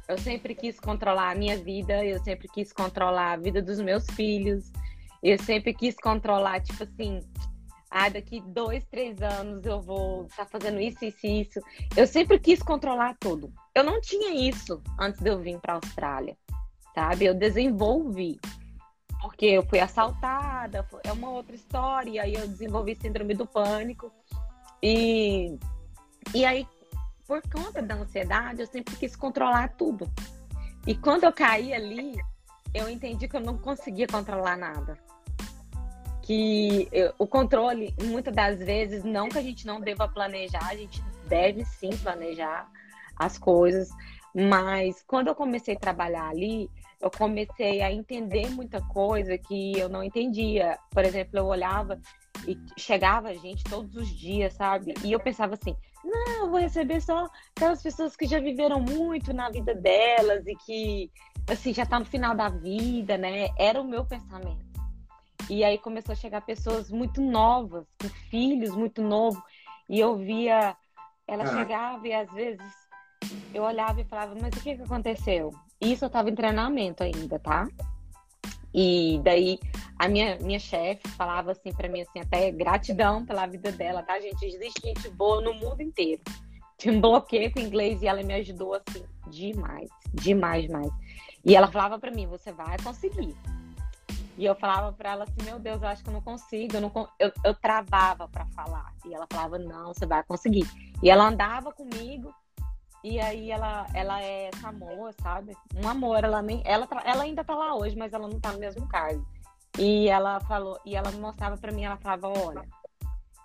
Eu 0.07 0.17
sempre 0.17 0.53
quis 0.53 0.79
controlar 0.79 1.31
a 1.31 1.35
minha 1.35 1.57
vida, 1.57 2.03
eu 2.05 2.19
sempre 2.23 2.47
quis 2.47 2.71
controlar 2.71 3.33
a 3.33 3.37
vida 3.37 3.61
dos 3.61 3.79
meus 3.79 4.05
filhos. 4.11 4.71
Eu 5.23 5.37
sempre 5.39 5.73
quis 5.73 5.95
controlar, 5.95 6.61
tipo 6.61 6.83
assim, 6.83 7.19
ah, 7.89 8.09
daqui 8.09 8.41
dois, 8.41 8.85
três 8.85 9.21
anos 9.21 9.65
eu 9.65 9.81
vou 9.81 10.25
estar 10.25 10.45
tá 10.45 10.51
fazendo 10.51 10.79
isso, 10.79 11.03
isso 11.03 11.25
e 11.25 11.41
isso. 11.41 11.59
Eu 11.95 12.05
sempre 12.05 12.37
quis 12.39 12.61
controlar 12.61 13.15
tudo. 13.19 13.51
Eu 13.73 13.83
não 13.83 13.99
tinha 13.99 14.33
isso 14.49 14.81
antes 14.99 15.21
de 15.21 15.29
eu 15.29 15.39
vir 15.39 15.59
para 15.59 15.73
a 15.73 15.75
Austrália, 15.77 16.37
sabe? 16.93 17.25
Eu 17.25 17.33
desenvolvi 17.33 18.39
porque 19.25 19.47
eu 19.47 19.63
fui 19.63 19.79
assaltada, 19.79 20.88
é 21.03 21.12
uma 21.12 21.31
outra 21.31 21.55
história, 21.55 22.12
e 22.12 22.19
aí 22.19 22.35
eu 22.35 22.47
desenvolvi 22.47 22.95
síndrome 22.95 23.33
do 23.33 23.47
pânico. 23.47 24.12
E, 24.83 25.57
e 26.33 26.45
aí, 26.45 26.67
por 27.27 27.41
conta 27.50 27.82
da 27.82 27.96
ansiedade, 27.96 28.62
eu 28.62 28.67
sempre 28.67 28.96
quis 28.96 29.15
controlar 29.15 29.70
tudo. 29.70 30.10
E 30.86 30.96
quando 30.96 31.24
eu 31.24 31.34
caí 31.34 31.74
ali, 31.74 32.15
eu 32.74 32.89
entendi 32.89 33.27
que 33.27 33.36
eu 33.36 33.41
não 33.41 33.58
conseguia 33.58 34.08
controlar 34.08 34.58
nada. 34.58 34.98
Que 36.22 36.89
o 37.17 37.27
controle, 37.27 37.96
muitas 38.03 38.34
das 38.34 38.60
vezes, 38.60 39.03
não 39.03 39.29
que 39.29 39.38
a 39.38 39.41
gente 39.41 39.65
não 39.65 39.79
deva 39.79 40.08
planejar, 40.08 40.67
a 40.67 40.75
gente 40.75 41.03
deve 41.27 41.65
sim 41.65 41.89
planejar 41.98 42.70
as 43.15 43.38
coisas, 43.38 43.89
mas 44.36 45.03
quando 45.08 45.27
eu 45.27 45.36
comecei 45.36 45.75
a 45.75 45.79
trabalhar 45.79 46.27
ali, 46.27 46.70
eu 47.01 47.10
comecei 47.10 47.82
a 47.82 47.91
entender 47.91 48.50
muita 48.50 48.82
coisa 48.82 49.38
que 49.38 49.77
eu 49.77 49.88
não 49.88 50.03
entendia. 50.03 50.77
Por 50.91 51.05
exemplo, 51.05 51.39
eu 51.39 51.46
olhava 51.46 52.00
e 52.48 52.58
chegava 52.77 53.34
gente 53.34 53.63
todos 53.63 53.96
os 53.96 54.10
dias, 54.10 54.53
sabe? 54.53 54.94
E 55.03 55.12
eu 55.12 55.20
pensava 55.20 55.53
assim: 55.53 55.75
não, 56.05 56.45
eu 56.45 56.50
vou 56.50 56.59
receber 56.59 57.01
só 57.01 57.27
aquelas 57.55 57.81
pessoas 57.81 58.15
que 58.15 58.25
já 58.25 58.39
viveram 58.39 58.79
muito 58.79 59.33
na 59.33 59.50
vida 59.50 59.74
delas 59.74 60.45
e 60.45 60.55
que, 60.55 61.12
assim, 61.50 61.74
já 61.74 61.85
tá 61.85 62.00
no 62.00 62.05
final 62.05 62.35
da 62.35 62.50
vida, 62.50 63.17
né? 63.17 63.50
Era 63.57 63.81
o 63.81 63.88
meu 63.88 64.05
pensamento. 64.05 64.63
E 65.50 65.63
aí 65.63 65.77
começou 65.77 66.13
a 66.13 66.15
chegar 66.15 66.41
pessoas 66.41 66.89
muito 66.89 67.21
novas, 67.21 67.85
com 68.00 68.09
filhos 68.29 68.75
muito 68.75 69.01
novos, 69.01 69.41
e 69.89 70.00
eu 70.00 70.15
via 70.15 70.75
ela 71.27 71.43
ah. 71.43 71.47
chegava 71.47 72.07
e 72.07 72.13
às 72.13 72.31
vezes 72.31 72.74
eu 73.53 73.63
olhava 73.63 74.00
e 74.01 74.05
falava, 74.05 74.35
mas 74.39 74.53
o 74.55 74.62
que, 74.62 74.75
que 74.75 74.83
aconteceu? 74.83 75.51
Isso 75.81 76.05
eu 76.05 76.09
tava 76.09 76.29
em 76.29 76.35
treinamento 76.35 77.03
ainda, 77.03 77.39
tá? 77.39 77.67
E 78.77 79.22
daí 79.24 79.58
a 79.98 80.10
minha, 80.10 80.38
minha 80.41 80.60
chefe 80.60 81.08
falava 81.12 81.53
assim 81.53 81.72
para 81.72 81.88
mim 81.88 82.01
assim, 82.01 82.20
até 82.20 82.51
gratidão 82.51 83.25
pela 83.25 83.46
vida 83.46 83.72
dela, 83.72 84.03
tá, 84.03 84.20
gente? 84.20 84.46
Existe 84.46 84.82
gente 84.84 85.10
boa 85.12 85.39
no 85.39 85.53
mundo 85.53 85.82
inteiro. 85.82 86.22
Tinha 86.77 86.94
um 86.94 87.00
bloqueio 87.00 87.53
com 87.53 87.62
inglês 87.62 88.01
e 88.01 88.08
ela 88.08 88.22
me 88.22 88.34
ajudou 88.34 88.74
assim 88.74 89.05
demais, 89.29 89.89
demais, 90.13 90.65
demais. 90.65 90.91
E 91.46 91.55
ela 91.55 91.67
falava 91.72 91.98
para 91.98 92.12
mim, 92.12 92.27
você 92.27 92.51
vai 92.51 92.75
conseguir. 92.84 93.34
E 94.38 94.44
eu 94.44 94.53
falava 94.55 94.91
para 94.91 95.12
ela 95.12 95.24
assim, 95.24 95.50
meu 95.50 95.58
Deus, 95.58 95.82
eu 95.82 95.88
acho 95.88 96.03
que 96.03 96.10
eu 96.10 96.13
não 96.13 96.22
consigo, 96.22 96.75
eu, 96.75 96.82
não, 96.82 96.91
eu, 97.17 97.32
eu 97.46 97.55
travava 97.55 98.27
para 98.27 98.46
falar. 98.48 98.94
E 99.05 99.13
ela 99.13 99.25
falava, 99.32 99.58
não, 99.58 99.94
você 99.94 100.05
vai 100.05 100.22
conseguir. 100.25 100.67
E 101.01 101.10
ela 101.10 101.25
andava 101.25 101.72
comigo 101.72 102.36
e 103.05 103.19
aí 103.19 103.51
ela, 103.51 103.85
ela 103.93 104.19
é 104.19 104.50
Samoa, 104.59 105.13
sabe? 105.21 105.55
Um 105.75 105.88
amor, 105.88 106.24
ela 106.24 106.41
nem. 106.41 106.63
Ela, 106.65 106.88
ela 107.05 107.21
ainda 107.21 107.43
tá 107.43 107.53
lá 107.53 107.75
hoje, 107.75 107.95
mas 107.95 108.12
ela 108.12 108.27
não 108.27 108.39
tá 108.39 108.51
no 108.51 108.57
mesmo 108.57 108.88
cargo. 108.88 109.24
E 109.77 110.09
ela 110.09 110.39
falou, 110.39 110.79
e 110.83 110.95
ela 110.95 111.12
mostrava 111.12 111.55
para 111.55 111.71
mim, 111.71 111.83
ela 111.83 111.97
falava, 111.97 112.29
olha, 112.29 112.65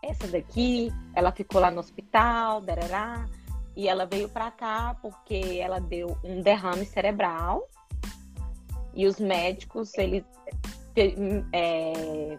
essa 0.03 0.27
daqui, 0.29 0.91
ela 1.15 1.31
ficou 1.31 1.61
lá 1.61 1.71
no 1.71 1.81
hospital, 1.81 2.63
darará, 2.63 3.29
e 3.77 3.87
ela 3.87 4.07
veio 4.07 4.31
para 4.31 4.51
cá 4.51 4.97
porque 5.03 5.59
ela 5.61 5.79
deu 5.79 6.17
um 6.25 6.41
derrame 6.41 6.87
cerebral 6.87 7.69
e 8.95 9.07
os 9.07 9.21
médicos, 9.21 9.93
eles 9.99 10.25
é, 11.53 12.39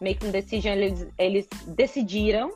make 0.00 0.24
um 0.26 0.30
decision, 0.30 0.72
eles, 0.72 1.06
eles 1.18 1.46
decidiram 1.66 2.50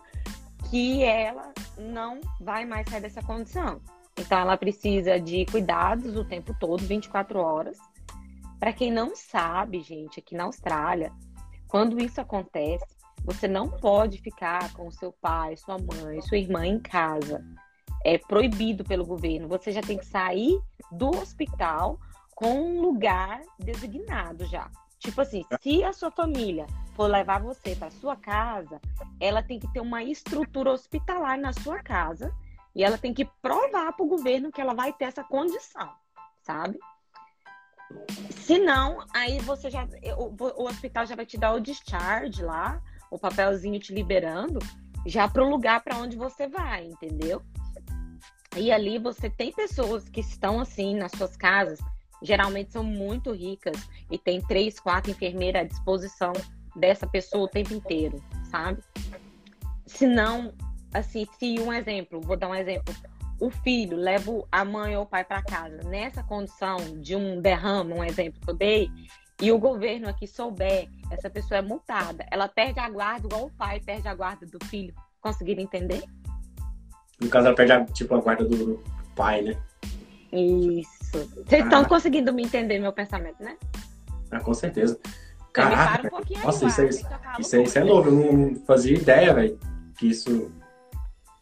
que 0.71 1.03
ela 1.03 1.53
não 1.77 2.21
vai 2.41 2.65
mais 2.65 2.89
sair 2.89 3.01
dessa 3.01 3.21
condição. 3.21 3.81
Então, 4.17 4.39
ela 4.39 4.57
precisa 4.57 5.19
de 5.19 5.45
cuidados 5.47 6.17
o 6.17 6.25
tempo 6.25 6.55
todo, 6.59 6.85
24 6.85 7.41
horas. 7.41 7.77
Para 8.59 8.73
quem 8.73 8.93
não 8.93 9.17
sabe, 9.17 9.81
gente, 9.81 10.21
aqui 10.21 10.35
na 10.37 10.45
Austrália, 10.45 11.13
quando 11.67 12.01
isso 12.01 12.21
acontece, 12.21 12.85
você 13.25 13.49
não 13.49 13.69
pode 13.69 14.19
ficar 14.19 14.73
com 14.73 14.91
seu 14.91 15.13
pai, 15.13 15.57
sua 15.57 15.77
mãe, 15.79 16.21
sua 16.23 16.39
irmã 16.39 16.65
em 16.65 16.79
casa. 16.79 17.45
É 18.05 18.17
proibido 18.17 18.85
pelo 18.85 19.05
governo. 19.05 19.49
Você 19.49 19.73
já 19.73 19.81
tem 19.81 19.99
que 19.99 20.07
sair 20.07 20.61
do 20.93 21.09
hospital 21.09 21.99
com 22.35 22.55
um 22.55 22.81
lugar 22.81 23.41
designado 23.59 24.47
já. 24.47 24.71
Tipo 25.01 25.23
assim, 25.23 25.45
se 25.63 25.83
a 25.83 25.95
sua 25.95 26.11
família 26.11 26.67
for 26.95 27.11
levar 27.11 27.41
você 27.41 27.75
para 27.75 27.91
sua 27.91 28.15
casa, 28.17 28.79
ela 29.19 29.43
tem 29.43 29.59
que 29.59 29.73
ter 29.73 29.81
uma 29.81 30.03
estrutura 30.03 30.71
hospitalar 30.71 31.39
na 31.39 31.55
sua 31.55 31.83
casa 31.83 32.31
e 32.75 32.85
ela 32.85 32.99
tem 32.99 33.15
que 33.15 33.25
provar 33.41 33.93
para 33.95 34.05
o 34.05 34.09
governo 34.09 34.53
que 34.53 34.61
ela 34.61 34.75
vai 34.75 34.93
ter 34.93 35.07
essa 35.07 35.25
condição, 35.25 35.91
sabe? 36.43 36.79
Se 38.43 38.59
não, 38.59 39.03
aí 39.15 39.39
você 39.41 39.71
já 39.71 39.89
o, 40.19 40.63
o 40.63 40.69
hospital 40.69 41.07
já 41.07 41.17
vai 41.17 41.25
te 41.25 41.39
dar 41.39 41.55
o 41.55 41.61
discharge 41.61 42.43
lá, 42.43 42.81
o 43.11 43.19
papelzinho 43.19 43.81
te 43.81 43.95
liberando 43.95 44.59
já 45.07 45.27
para 45.27 45.43
o 45.43 45.49
lugar 45.49 45.83
para 45.83 45.97
onde 45.97 46.15
você 46.15 46.47
vai, 46.47 46.85
entendeu? 46.85 47.43
E 48.55 48.71
ali 48.71 48.99
você 48.99 49.31
tem 49.31 49.51
pessoas 49.51 50.11
que 50.11 50.21
estão 50.21 50.61
assim 50.61 50.95
nas 50.95 51.13
suas 51.13 51.37
casas 51.39 51.81
geralmente 52.23 52.73
são 52.73 52.85
muito 52.85 53.33
ricas 53.33 53.77
e 54.11 54.19
tem 54.19 54.41
três, 54.41 54.79
quatro 54.79 55.11
enfermeiras 55.11 55.63
à 55.63 55.65
disposição 55.65 56.33
dessa 56.77 57.07
pessoa 57.07 57.45
o 57.45 57.49
tempo 57.49 57.75
inteiro, 57.75 58.23
sabe? 58.51 58.83
Se 59.87 60.07
não, 60.07 60.53
assim, 60.93 61.27
se 61.39 61.59
um 61.61 61.73
exemplo, 61.73 62.21
vou 62.21 62.37
dar 62.37 62.49
um 62.49 62.55
exemplo, 62.55 62.95
o 63.41 63.51
filho 63.51 63.97
leva 63.97 64.31
a 64.53 64.65
mãe 64.65 64.97
ou 64.97 65.05
o 65.05 65.07
pai 65.07 65.25
para 65.25 65.43
casa 65.43 65.79
nessa 65.89 66.23
condição 66.23 66.77
de 67.01 67.17
um 67.17 67.41
derrame, 67.41 67.93
um 67.93 68.05
exemplo 68.05 68.41
que 68.41 68.51
eu 68.51 68.55
dei, 68.55 68.91
e 69.41 69.51
o 69.51 69.59
governo 69.59 70.09
aqui 70.09 70.27
souber, 70.27 70.89
essa 71.11 71.31
pessoa 71.31 71.59
é 71.59 71.63
multada, 71.63 72.27
ela 72.31 72.47
perde 72.47 72.79
a 72.79 72.89
guarda 72.91 73.27
igual 73.27 73.47
o 73.47 73.51
pai 73.51 73.81
perde 73.81 74.07
a 74.07 74.15
guarda 74.15 74.47
do 74.47 74.63
filho. 74.67 74.95
Conseguiram 75.21 75.63
entender? 75.63 76.03
No 77.21 77.29
caso, 77.29 77.47
ela 77.47 77.57
perde 77.57 77.73
a, 77.73 77.85
tipo, 77.87 78.15
a 78.15 78.21
guarda 78.21 78.45
do 78.45 78.83
pai, 79.17 79.43
né? 79.43 79.57
Isso. 80.33 81.27
Vocês 81.47 81.65
estão 81.65 81.83
ah. 81.83 81.89
conseguindo 81.89 82.33
me 82.33 82.43
entender 82.43 82.79
meu 82.79 82.93
pensamento, 82.93 83.43
né? 83.43 83.57
Ah, 84.31 84.41
com 84.41 84.55
certeza. 84.55 84.99
Caraca, 85.53 86.09
um 86.15 86.45
nossa, 86.45 86.67
isso, 86.67 86.81
é, 86.81 86.89
isso, 86.89 87.07
isso, 87.39 87.57
é, 87.57 87.63
isso 87.63 87.79
é 87.79 87.85
novo, 87.85 88.09
eu 88.09 88.13
não 88.13 88.55
fazia 88.65 88.97
ideia, 88.97 89.35
velho, 89.35 89.59
que 89.99 90.09
isso... 90.09 90.53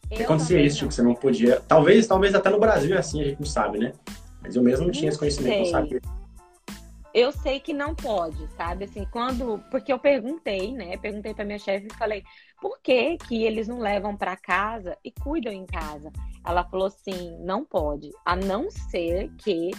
Que 0.09 0.23
acontecia 0.23 0.59
isso, 0.59 0.79
tipo, 0.79 0.91
você 0.91 1.03
não 1.03 1.13
podia... 1.13 1.61
Talvez, 1.67 2.07
talvez 2.07 2.33
até 2.33 2.49
no 2.49 2.59
Brasil 2.59 2.95
é 2.95 2.99
assim, 2.99 3.21
a 3.21 3.25
gente 3.25 3.39
não 3.39 3.45
sabe, 3.45 3.77
né? 3.77 3.93
Mas 4.41 4.55
eu 4.55 4.63
mesmo 4.63 4.85
não 4.85 4.91
tinha 4.91 5.09
esse 5.09 5.19
conhecimento, 5.19 5.59
não 5.59 5.65
sabia. 5.65 6.01
Eu 7.13 7.31
sei 7.31 7.59
que 7.59 7.73
não 7.73 7.93
pode, 7.93 8.47
sabe? 8.57 8.85
Assim, 8.85 9.05
quando... 9.11 9.63
Porque 9.69 9.93
eu 9.93 9.99
perguntei, 9.99 10.71
né? 10.73 10.97
Perguntei 10.97 11.33
pra 11.35 11.45
minha 11.45 11.59
chefe 11.59 11.87
e 11.91 11.95
falei, 11.95 12.23
por 12.59 12.79
que 12.81 13.17
que 13.17 13.43
eles 13.43 13.67
não 13.67 13.79
levam 13.79 14.17
para 14.17 14.35
casa 14.35 14.97
e 15.03 15.11
cuidam 15.11 15.53
em 15.53 15.65
casa? 15.65 16.11
Ela 16.45 16.63
falou 16.63 16.87
assim: 16.87 17.37
não 17.39 17.63
pode, 17.63 18.11
a 18.25 18.35
não 18.35 18.69
ser 18.69 19.29
que 19.37 19.71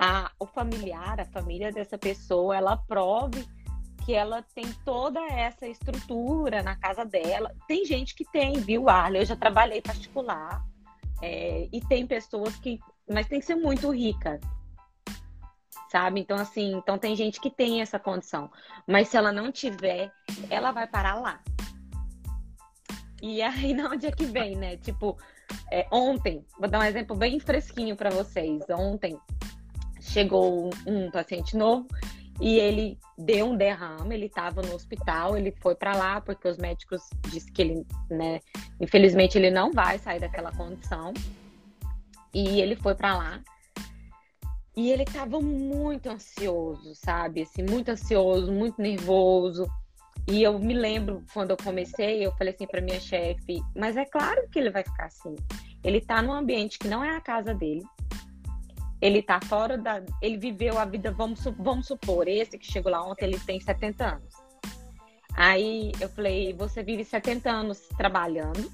a, 0.00 0.30
o 0.38 0.46
familiar, 0.46 1.20
a 1.20 1.24
família 1.24 1.72
dessa 1.72 1.98
pessoa, 1.98 2.56
ela 2.56 2.76
prove 2.76 3.44
que 4.06 4.14
ela 4.14 4.42
tem 4.54 4.72
toda 4.84 5.20
essa 5.20 5.66
estrutura 5.66 6.62
na 6.62 6.76
casa 6.76 7.04
dela. 7.04 7.52
Tem 7.66 7.84
gente 7.84 8.14
que 8.14 8.24
tem, 8.24 8.60
viu, 8.60 8.88
Arla? 8.88 9.18
Eu 9.18 9.26
já 9.26 9.34
trabalhei 9.34 9.82
particular 9.82 10.64
é, 11.20 11.68
e 11.72 11.80
tem 11.80 12.06
pessoas 12.06 12.54
que, 12.56 12.78
mas 13.10 13.26
tem 13.26 13.40
que 13.40 13.46
ser 13.46 13.56
muito 13.56 13.90
rica, 13.90 14.38
sabe? 15.90 16.20
Então 16.20 16.36
assim, 16.36 16.76
então 16.76 16.96
tem 16.96 17.16
gente 17.16 17.40
que 17.40 17.50
tem 17.50 17.80
essa 17.80 17.98
condição, 17.98 18.48
mas 18.86 19.08
se 19.08 19.16
ela 19.16 19.32
não 19.32 19.50
tiver, 19.50 20.12
ela 20.48 20.70
vai 20.70 20.86
parar 20.86 21.16
lá. 21.16 21.40
E 23.20 23.42
aí, 23.42 23.74
na 23.74 23.90
onde 23.90 24.06
é 24.06 24.12
que 24.12 24.26
vem, 24.26 24.54
né? 24.54 24.76
Tipo, 24.76 25.18
é, 25.72 25.88
ontem, 25.90 26.46
vou 26.56 26.70
dar 26.70 26.78
um 26.78 26.84
exemplo 26.84 27.16
bem 27.16 27.40
fresquinho 27.40 27.96
para 27.96 28.10
vocês. 28.10 28.62
Ontem 28.70 29.18
chegou 30.08 30.70
um, 30.86 31.10
paciente 31.10 31.56
novo 31.56 31.86
e 32.40 32.58
ele 32.58 32.98
deu 33.16 33.46
um 33.50 33.56
derrame, 33.56 34.14
ele 34.14 34.26
estava 34.26 34.62
no 34.62 34.74
hospital, 34.74 35.36
ele 35.36 35.52
foi 35.60 35.74
para 35.74 35.94
lá 35.94 36.20
porque 36.20 36.46
os 36.46 36.56
médicos 36.56 37.02
disseram 37.30 37.52
que 37.52 37.62
ele, 37.62 37.86
né, 38.10 38.40
infelizmente 38.80 39.36
ele 39.36 39.50
não 39.50 39.72
vai 39.72 39.98
sair 39.98 40.20
daquela 40.20 40.52
condição. 40.52 41.12
E 42.32 42.60
ele 42.60 42.76
foi 42.76 42.94
para 42.94 43.16
lá. 43.16 43.42
E 44.76 44.90
ele 44.90 45.02
estava 45.02 45.40
muito 45.40 46.08
ansioso, 46.08 46.94
sabe? 46.94 47.42
Assim, 47.42 47.64
muito 47.64 47.88
ansioso, 47.88 48.52
muito 48.52 48.80
nervoso. 48.80 49.66
E 50.30 50.42
eu 50.42 50.58
me 50.58 50.74
lembro 50.74 51.24
quando 51.32 51.50
eu 51.50 51.56
comecei, 51.56 52.24
eu 52.24 52.30
falei 52.32 52.54
assim 52.54 52.66
para 52.66 52.80
minha 52.80 53.00
chefe, 53.00 53.60
mas 53.74 53.96
é 53.96 54.04
claro 54.04 54.46
que 54.50 54.58
ele 54.58 54.70
vai 54.70 54.84
ficar 54.84 55.06
assim. 55.06 55.34
Ele 55.82 56.00
tá 56.00 56.20
num 56.22 56.32
ambiente 56.32 56.78
que 56.78 56.86
não 56.86 57.02
é 57.02 57.16
a 57.16 57.20
casa 57.20 57.54
dele. 57.54 57.82
Ele 59.00 59.22
tá 59.22 59.40
fora 59.40 59.78
da, 59.78 60.02
ele 60.20 60.36
viveu 60.36 60.78
a 60.78 60.84
vida, 60.84 61.12
vamos, 61.12 61.44
vamos 61.58 61.86
supor, 61.86 62.26
esse 62.26 62.58
que 62.58 62.66
chegou 62.66 62.90
lá 62.90 63.04
ontem, 63.04 63.26
ele 63.26 63.38
tem 63.40 63.60
70 63.60 64.04
anos. 64.04 64.34
Aí 65.34 65.92
eu 66.00 66.08
falei, 66.08 66.52
você 66.52 66.82
vive 66.82 67.04
70 67.04 67.48
anos 67.48 67.78
trabalhando, 67.96 68.70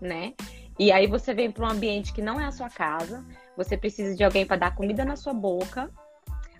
né? 0.00 0.32
E 0.78 0.90
aí 0.90 1.06
você 1.06 1.34
vem 1.34 1.50
para 1.50 1.66
um 1.66 1.70
ambiente 1.70 2.12
que 2.12 2.22
não 2.22 2.40
é 2.40 2.46
a 2.46 2.52
sua 2.52 2.70
casa, 2.70 3.24
você 3.56 3.76
precisa 3.76 4.16
de 4.16 4.24
alguém 4.24 4.46
para 4.46 4.56
dar 4.56 4.74
comida 4.74 5.04
na 5.04 5.16
sua 5.16 5.34
boca, 5.34 5.90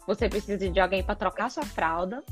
você 0.07 0.29
precisa 0.29 0.69
de 0.69 0.79
alguém 0.79 1.03
para 1.03 1.15
trocar 1.15 1.51
sua 1.51 1.65
fralda, 1.65 2.23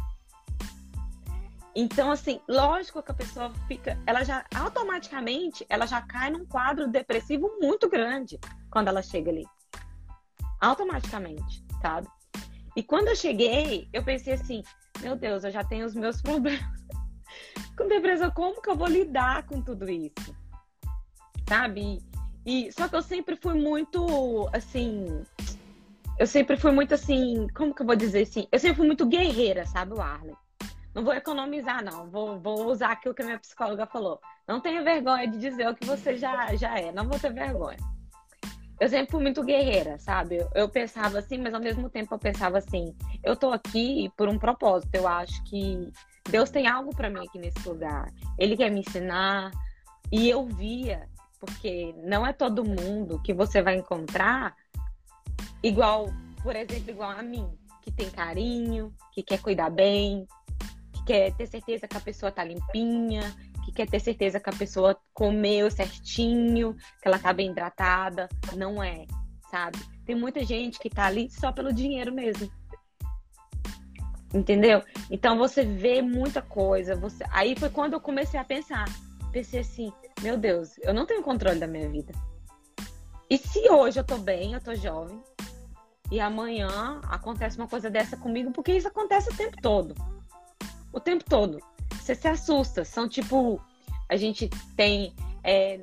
então, 1.75 2.11
assim, 2.11 2.40
lógico 2.49 3.02
que 3.02 3.11
a 3.11 3.14
pessoa 3.14 3.52
fica, 3.69 3.99
ela 4.07 4.25
já 4.25 4.45
automaticamente, 4.55 5.64
ela 5.69 5.87
já 5.87 6.02
cai 6.02 6.31
num 6.31 6.45
quadro 6.45 6.88
depressivo 6.88 7.59
muito 7.61 7.88
grande 7.88 8.38
quando 8.71 8.88
ela 8.88 9.02
chega 9.02 9.31
ali. 9.31 9.47
Automaticamente, 10.61 11.64
sabe? 11.81 12.09
E 12.76 12.83
quando 12.83 13.09
eu 13.09 13.17
cheguei, 13.17 13.88
eu 13.93 14.02
pensei 14.02 14.35
assim, 14.35 14.62
meu 15.00 15.17
Deus, 15.17 15.45
eu 15.45 15.50
já 15.50 15.64
tenho 15.64 15.87
os 15.87 15.95
meus 15.95 16.21
problemas. 16.23 16.61
com 17.76 17.88
depressão, 17.88 18.31
como 18.31 18.61
que 18.61 18.71
eu 18.71 18.76
vou 18.76 18.88
lidar 18.88 19.45
com 19.47 19.62
tudo 19.62 19.90
isso? 19.90 20.37
Sabe? 21.49 21.99
E 22.45 22.71
só 22.73 22.88
que 22.88 22.97
eu 22.97 23.02
sempre 23.02 23.37
fui 23.37 23.55
muito 23.55 24.49
assim, 24.52 25.25
eu 26.19 26.26
sempre 26.26 26.57
fui 26.57 26.71
muito 26.71 26.95
assim, 26.95 27.47
como 27.55 27.75
que 27.75 27.83
eu 27.83 27.87
vou 27.87 27.97
dizer 27.97 28.23
assim? 28.23 28.47
Eu 28.52 28.59
sempre 28.59 28.76
fui 28.76 28.87
muito 28.87 29.07
guerreira, 29.07 29.67
sabe, 29.67 29.95
o 29.95 30.00
Arlen? 30.00 30.37
Não 30.95 31.05
vou 31.05 31.14
economizar, 31.14 31.85
não. 31.85 32.11
Vou, 32.11 32.38
vou 32.38 32.67
usar 32.67 32.93
aquilo 32.93 33.14
que 33.14 33.23
a 33.23 33.25
minha 33.25 33.38
psicóloga 33.38 33.87
falou. 33.87 34.21
Não 34.47 34.61
tenha 34.61 34.83
vergonha 34.83 35.29
de 35.29 35.38
dizer 35.38 35.69
o 35.69 35.75
que 35.75 35.87
você 35.87 36.17
já, 36.17 36.55
já 36.57 36.79
é. 36.79 36.93
Não 36.93 37.07
vou 37.07 37.19
ter 37.19 37.33
vergonha. 37.33 37.79
Eu 38.80 38.88
sempre 38.88 39.10
fui 39.10 39.22
muito 39.22 39.44
guerreira, 39.44 39.99
sabe? 39.99 40.38
Eu, 40.38 40.49
eu 40.54 40.68
pensava 40.68 41.18
assim, 41.18 41.37
mas 41.37 41.52
ao 41.52 41.60
mesmo 41.60 41.90
tempo 41.90 42.14
eu 42.14 42.18
pensava 42.18 42.56
assim: 42.56 42.96
eu 43.22 43.37
tô 43.37 43.52
aqui 43.52 44.10
por 44.16 44.26
um 44.26 44.38
propósito. 44.38 44.94
Eu 44.94 45.06
acho 45.06 45.44
que 45.44 45.92
Deus 46.30 46.49
tem 46.49 46.66
algo 46.66 46.96
para 46.96 47.10
mim 47.10 47.25
aqui 47.26 47.38
nesse 47.38 47.68
lugar. 47.68 48.10
Ele 48.38 48.56
quer 48.56 48.70
me 48.70 48.80
ensinar. 48.80 49.50
E 50.10 50.28
eu 50.28 50.46
via, 50.46 51.06
porque 51.38 51.94
não 52.02 52.26
é 52.26 52.32
todo 52.32 52.64
mundo 52.64 53.20
que 53.22 53.34
você 53.34 53.62
vai 53.62 53.76
encontrar 53.76 54.56
igual, 55.62 56.10
por 56.42 56.56
exemplo, 56.56 56.90
igual 56.90 57.10
a 57.10 57.22
mim, 57.22 57.46
que 57.82 57.92
tem 57.92 58.10
carinho, 58.10 58.92
que 59.12 59.22
quer 59.22 59.40
cuidar 59.40 59.70
bem, 59.70 60.26
que 60.92 61.04
quer 61.04 61.32
ter 61.34 61.46
certeza 61.46 61.87
que 61.87 61.96
a 61.96 62.00
pessoa 62.00 62.32
tá 62.32 62.42
limpinha, 62.42 63.22
que 63.64 63.73
quer 63.73 63.88
ter 63.88 64.00
certeza 64.00 64.40
que 64.40 64.50
a 64.50 64.52
pessoa 64.52 64.97
comeu 65.12 65.71
certinho, 65.71 66.75
que 67.00 67.09
ela 67.09 67.19
tá 67.19 67.33
bem 67.33 67.50
hidratada. 67.50 68.29
Não 68.57 68.83
é, 68.83 69.07
sabe? 69.50 69.79
Tem 70.05 70.14
muita 70.14 70.45
gente 70.45 70.79
que 70.79 70.90
tá 70.90 71.07
ali 71.07 71.31
só 71.31 71.52
pelo 71.52 71.73
dinheiro 71.73 72.12
mesmo. 72.12 72.50
Entendeu? 74.33 74.83
Então 75.11 75.37
você 75.37 75.64
vê 75.64 76.00
muita 76.02 76.40
coisa. 76.40 76.95
Você... 76.97 77.25
Aí 77.31 77.59
foi 77.59 77.71
quando 77.71 77.95
eu 77.95 78.00
comecei 78.00 78.38
a 78.38 78.45
pensar. 78.45 78.87
Pensei 79.33 79.61
assim, 79.61 79.93
meu 80.23 80.37
Deus, 80.37 80.79
eu 80.79 80.93
não 80.93 81.07
tenho 81.07 81.23
controle 81.23 81.59
da 81.59 81.67
minha 81.67 81.88
vida. 81.88 82.12
E 83.29 83.38
se 83.38 83.71
hoje 83.71 84.00
eu 84.00 84.05
tô 84.05 84.19
bem, 84.19 84.55
eu 84.55 84.61
tô 84.61 84.75
jovem, 84.75 85.23
e 86.11 86.19
amanhã 86.19 87.00
acontece 87.05 87.57
uma 87.57 87.69
coisa 87.69 87.88
dessa 87.88 88.17
comigo, 88.17 88.50
porque 88.50 88.73
isso 88.73 88.88
acontece 88.88 89.31
o 89.31 89.37
tempo 89.37 89.57
todo 89.62 89.95
o 90.93 91.00
tempo 91.00 91.25
todo. 91.25 91.59
Você 92.00 92.14
se 92.14 92.26
assusta. 92.26 92.85
São 92.85 93.09
tipo, 93.09 93.61
a 94.09 94.16
gente 94.16 94.49
tem, 94.76 95.14
é, 95.45 95.78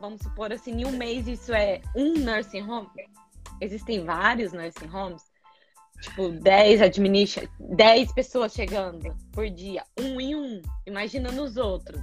vamos 0.00 0.22
supor 0.22 0.52
assim, 0.52 0.82
em 0.82 0.86
um 0.86 0.92
mês 0.92 1.26
isso 1.26 1.52
é 1.52 1.80
um 1.96 2.14
nursing 2.14 2.62
home. 2.62 2.88
Existem 3.60 4.04
vários 4.04 4.52
nursing 4.52 4.88
homes. 4.92 5.22
Tipo, 6.00 6.30
10 6.30 6.82
administra 6.82 7.48
10 7.60 8.12
pessoas 8.12 8.52
chegando 8.52 9.16
por 9.30 9.48
dia, 9.48 9.84
um 9.98 10.20
em 10.20 10.34
um. 10.34 10.60
Imagina 10.84 11.30
nos 11.30 11.56
outros. 11.56 12.00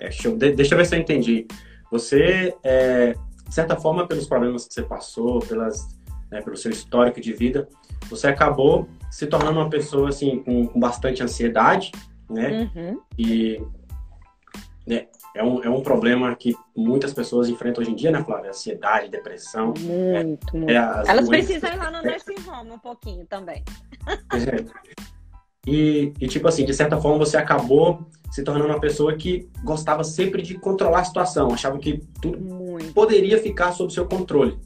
É, 0.00 0.10
show. 0.10 0.36
De 0.36 0.52
deixa 0.52 0.74
eu 0.74 0.78
ver 0.78 0.86
se 0.86 0.96
eu 0.96 1.00
entendi. 1.00 1.46
Você, 1.90 2.56
é, 2.62 3.12
de 3.46 3.54
certa 3.54 3.76
forma, 3.76 4.08
pelos 4.08 4.26
problemas 4.26 4.66
que 4.66 4.72
você 4.72 4.82
passou, 4.82 5.40
pelas, 5.40 5.86
né, 6.30 6.40
pelo 6.40 6.56
seu 6.56 6.70
histórico 6.70 7.20
de 7.20 7.34
vida, 7.34 7.68
você 8.08 8.28
acabou 8.28 8.88
se 9.12 9.26
tornando 9.26 9.60
uma 9.60 9.68
pessoa 9.68 10.08
assim 10.08 10.42
com, 10.42 10.66
com 10.66 10.80
bastante 10.80 11.22
ansiedade, 11.22 11.92
né? 12.30 12.70
Uhum. 12.74 13.00
E 13.18 13.60
né, 14.86 15.06
é, 15.36 15.44
um, 15.44 15.62
é 15.62 15.68
um 15.68 15.82
problema 15.82 16.34
que 16.34 16.56
muitas 16.74 17.12
pessoas 17.12 17.50
enfrentam 17.50 17.82
hoje 17.82 17.92
em 17.92 17.94
dia, 17.94 18.10
né, 18.10 18.24
Flávia? 18.24 18.48
Ansiedade, 18.48 19.10
depressão. 19.10 19.74
Muito, 19.78 20.56
é, 20.56 20.58
muito. 20.58 20.70
É 20.70 21.02
Elas 21.06 21.28
precisam 21.28 21.70
ir 21.70 21.76
lá 21.76 21.90
no 21.90 22.02
nursing 22.02 22.50
home 22.50 22.70
um 22.70 22.78
pouquinho 22.78 23.26
também. 23.26 23.62
E, 25.64 26.12
e, 26.20 26.26
tipo 26.26 26.48
assim, 26.48 26.64
de 26.64 26.74
certa 26.74 27.00
forma, 27.00 27.18
você 27.18 27.36
acabou 27.36 28.04
se 28.32 28.42
tornando 28.42 28.66
uma 28.66 28.80
pessoa 28.80 29.14
que 29.14 29.48
gostava 29.62 30.02
sempre 30.02 30.42
de 30.42 30.58
controlar 30.58 31.02
a 31.02 31.04
situação, 31.04 31.52
achava 31.52 31.78
que 31.78 32.02
tudo 32.20 32.40
muito. 32.40 32.92
poderia 32.92 33.38
ficar 33.38 33.70
sob 33.70 33.92
seu 33.92 34.06
controle. 34.06 34.58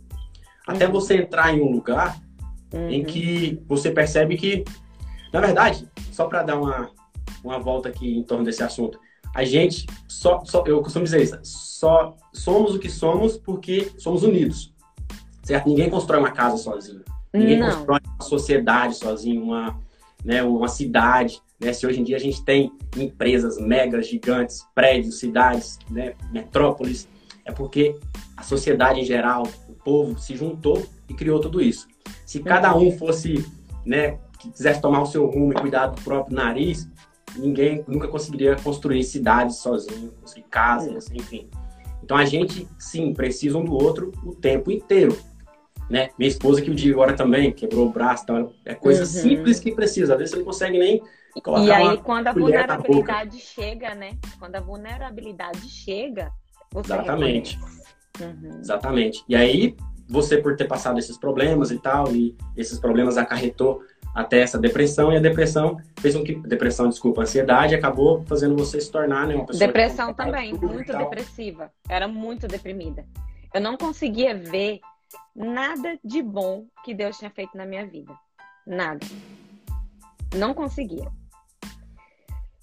Até 0.66 0.86
uhum. 0.86 0.92
você 0.92 1.16
entrar 1.16 1.52
em 1.52 1.60
um 1.60 1.70
lugar 1.70 2.16
uhum. 2.72 2.90
em 2.90 3.04
que 3.04 3.60
você 3.66 3.90
percebe 3.90 4.36
que, 4.36 4.64
na 5.32 5.40
verdade, 5.40 5.88
só 6.12 6.26
para 6.26 6.42
dar 6.42 6.58
uma, 6.58 6.90
uma 7.42 7.58
volta 7.58 7.88
aqui 7.88 8.16
em 8.16 8.22
torno 8.22 8.44
desse 8.44 8.62
assunto, 8.62 8.98
a 9.34 9.44
gente 9.44 9.86
só, 10.08 10.42
só, 10.44 10.64
eu 10.66 10.80
costumo 10.80 11.04
dizer 11.04 11.22
isso, 11.22 11.38
só 11.42 12.16
somos 12.32 12.74
o 12.74 12.78
que 12.78 12.88
somos 12.88 13.36
porque 13.36 13.90
somos 13.98 14.22
unidos, 14.22 14.72
certo? 15.42 15.68
Ninguém 15.68 15.90
constrói 15.90 16.20
uma 16.20 16.32
casa 16.32 16.56
sozinho, 16.56 17.02
ninguém 17.32 17.58
Não. 17.58 17.70
constrói 17.70 18.00
uma 18.06 18.24
sociedade 18.24 18.94
sozinho, 18.94 19.42
uma, 19.42 19.78
né, 20.24 20.42
uma 20.42 20.68
cidade. 20.68 21.40
Né? 21.60 21.72
Se 21.72 21.86
hoje 21.86 22.00
em 22.00 22.04
dia 22.04 22.16
a 22.16 22.20
gente 22.20 22.42
tem 22.44 22.72
empresas 22.96 23.58
megas, 23.58 24.08
gigantes, 24.08 24.66
prédios, 24.74 25.18
cidades, 25.18 25.78
né, 25.90 26.14
metrópoles, 26.32 27.06
é 27.44 27.52
porque 27.52 27.94
a 28.36 28.42
sociedade 28.42 29.00
em 29.00 29.04
geral, 29.04 29.46
o 29.68 29.72
povo 29.72 30.18
se 30.18 30.34
juntou 30.34 30.86
e 31.08 31.14
criou 31.14 31.40
tudo 31.40 31.60
isso. 31.60 31.86
Se 32.24 32.40
cada 32.40 32.76
um 32.76 32.90
fosse, 32.92 33.44
né, 33.84 34.18
que 34.38 34.50
quisesse 34.50 34.80
tomar 34.80 35.02
o 35.02 35.06
seu 35.06 35.26
rumo 35.26 35.52
e 35.52 35.56
cuidar 35.56 35.88
do 35.88 36.00
próprio 36.02 36.36
nariz, 36.36 36.88
ninguém 37.36 37.84
nunca 37.86 38.08
conseguiria 38.08 38.56
construir 38.56 39.02
cidades 39.04 39.56
sozinho, 39.56 40.12
construir 40.20 40.44
casas, 40.50 41.10
enfim. 41.12 41.48
Então 42.02 42.16
a 42.16 42.24
gente, 42.24 42.68
sim, 42.78 43.12
precisa 43.12 43.58
um 43.58 43.64
do 43.64 43.74
outro 43.74 44.12
o 44.24 44.34
tempo 44.34 44.70
inteiro. 44.70 45.16
Né? 45.88 46.10
Minha 46.18 46.28
esposa 46.28 46.60
que 46.60 46.70
o 46.70 46.74
dia 46.74 46.92
agora 46.92 47.14
também 47.14 47.52
quebrou 47.52 47.86
o 47.86 47.92
braço, 47.92 48.24
então 48.24 48.52
é 48.64 48.74
coisa 48.74 49.02
uhum. 49.02 49.06
simples 49.06 49.60
que 49.60 49.72
precisa. 49.72 50.14
Às 50.14 50.18
vezes 50.18 50.32
você 50.32 50.38
não 50.38 50.44
consegue 50.44 50.78
nem 50.78 51.02
colocar 51.42 51.64
E 51.64 51.70
aí 51.70 51.98
quando 51.98 52.26
a 52.26 52.32
vulnerabilidade 52.32 53.38
chega, 53.38 53.94
né? 53.94 54.16
Quando 54.38 54.56
a 54.56 54.60
vulnerabilidade 54.60 55.68
chega, 55.68 56.32
você 56.72 56.92
Exatamente. 56.92 57.58
Uhum. 58.20 58.58
Exatamente. 58.60 59.24
E 59.28 59.36
aí 59.36 59.76
você 60.08 60.38
por 60.38 60.56
ter 60.56 60.66
passado 60.66 60.98
esses 60.98 61.16
problemas 61.18 61.70
e 61.70 61.78
tal, 61.78 62.14
e 62.14 62.36
esses 62.56 62.78
problemas 62.78 63.16
acarretou 63.16 63.82
até 64.14 64.40
essa 64.40 64.58
depressão, 64.58 65.12
e 65.12 65.16
a 65.16 65.20
depressão 65.20 65.76
fez 65.98 66.14
com 66.16 66.24
que. 66.24 66.34
Depressão, 66.34 66.88
desculpa, 66.88 67.22
ansiedade 67.22 67.74
acabou 67.74 68.24
fazendo 68.26 68.56
você 68.56 68.80
se 68.80 68.90
tornar 68.90 69.26
né, 69.26 69.34
uma 69.34 69.44
pessoa. 69.44 69.66
Depressão 69.66 70.14
também, 70.14 70.54
muito 70.54 70.92
depressiva. 70.92 71.70
Era 71.88 72.08
muito 72.08 72.46
deprimida. 72.46 73.04
Eu 73.52 73.60
não 73.60 73.76
conseguia 73.76 74.34
ver 74.34 74.80
nada 75.34 75.98
de 76.04 76.22
bom 76.22 76.64
que 76.84 76.94
Deus 76.94 77.18
tinha 77.18 77.30
feito 77.30 77.56
na 77.56 77.66
minha 77.66 77.86
vida. 77.86 78.12
Nada. 78.66 79.06
Não 80.34 80.54
conseguia 80.54 81.10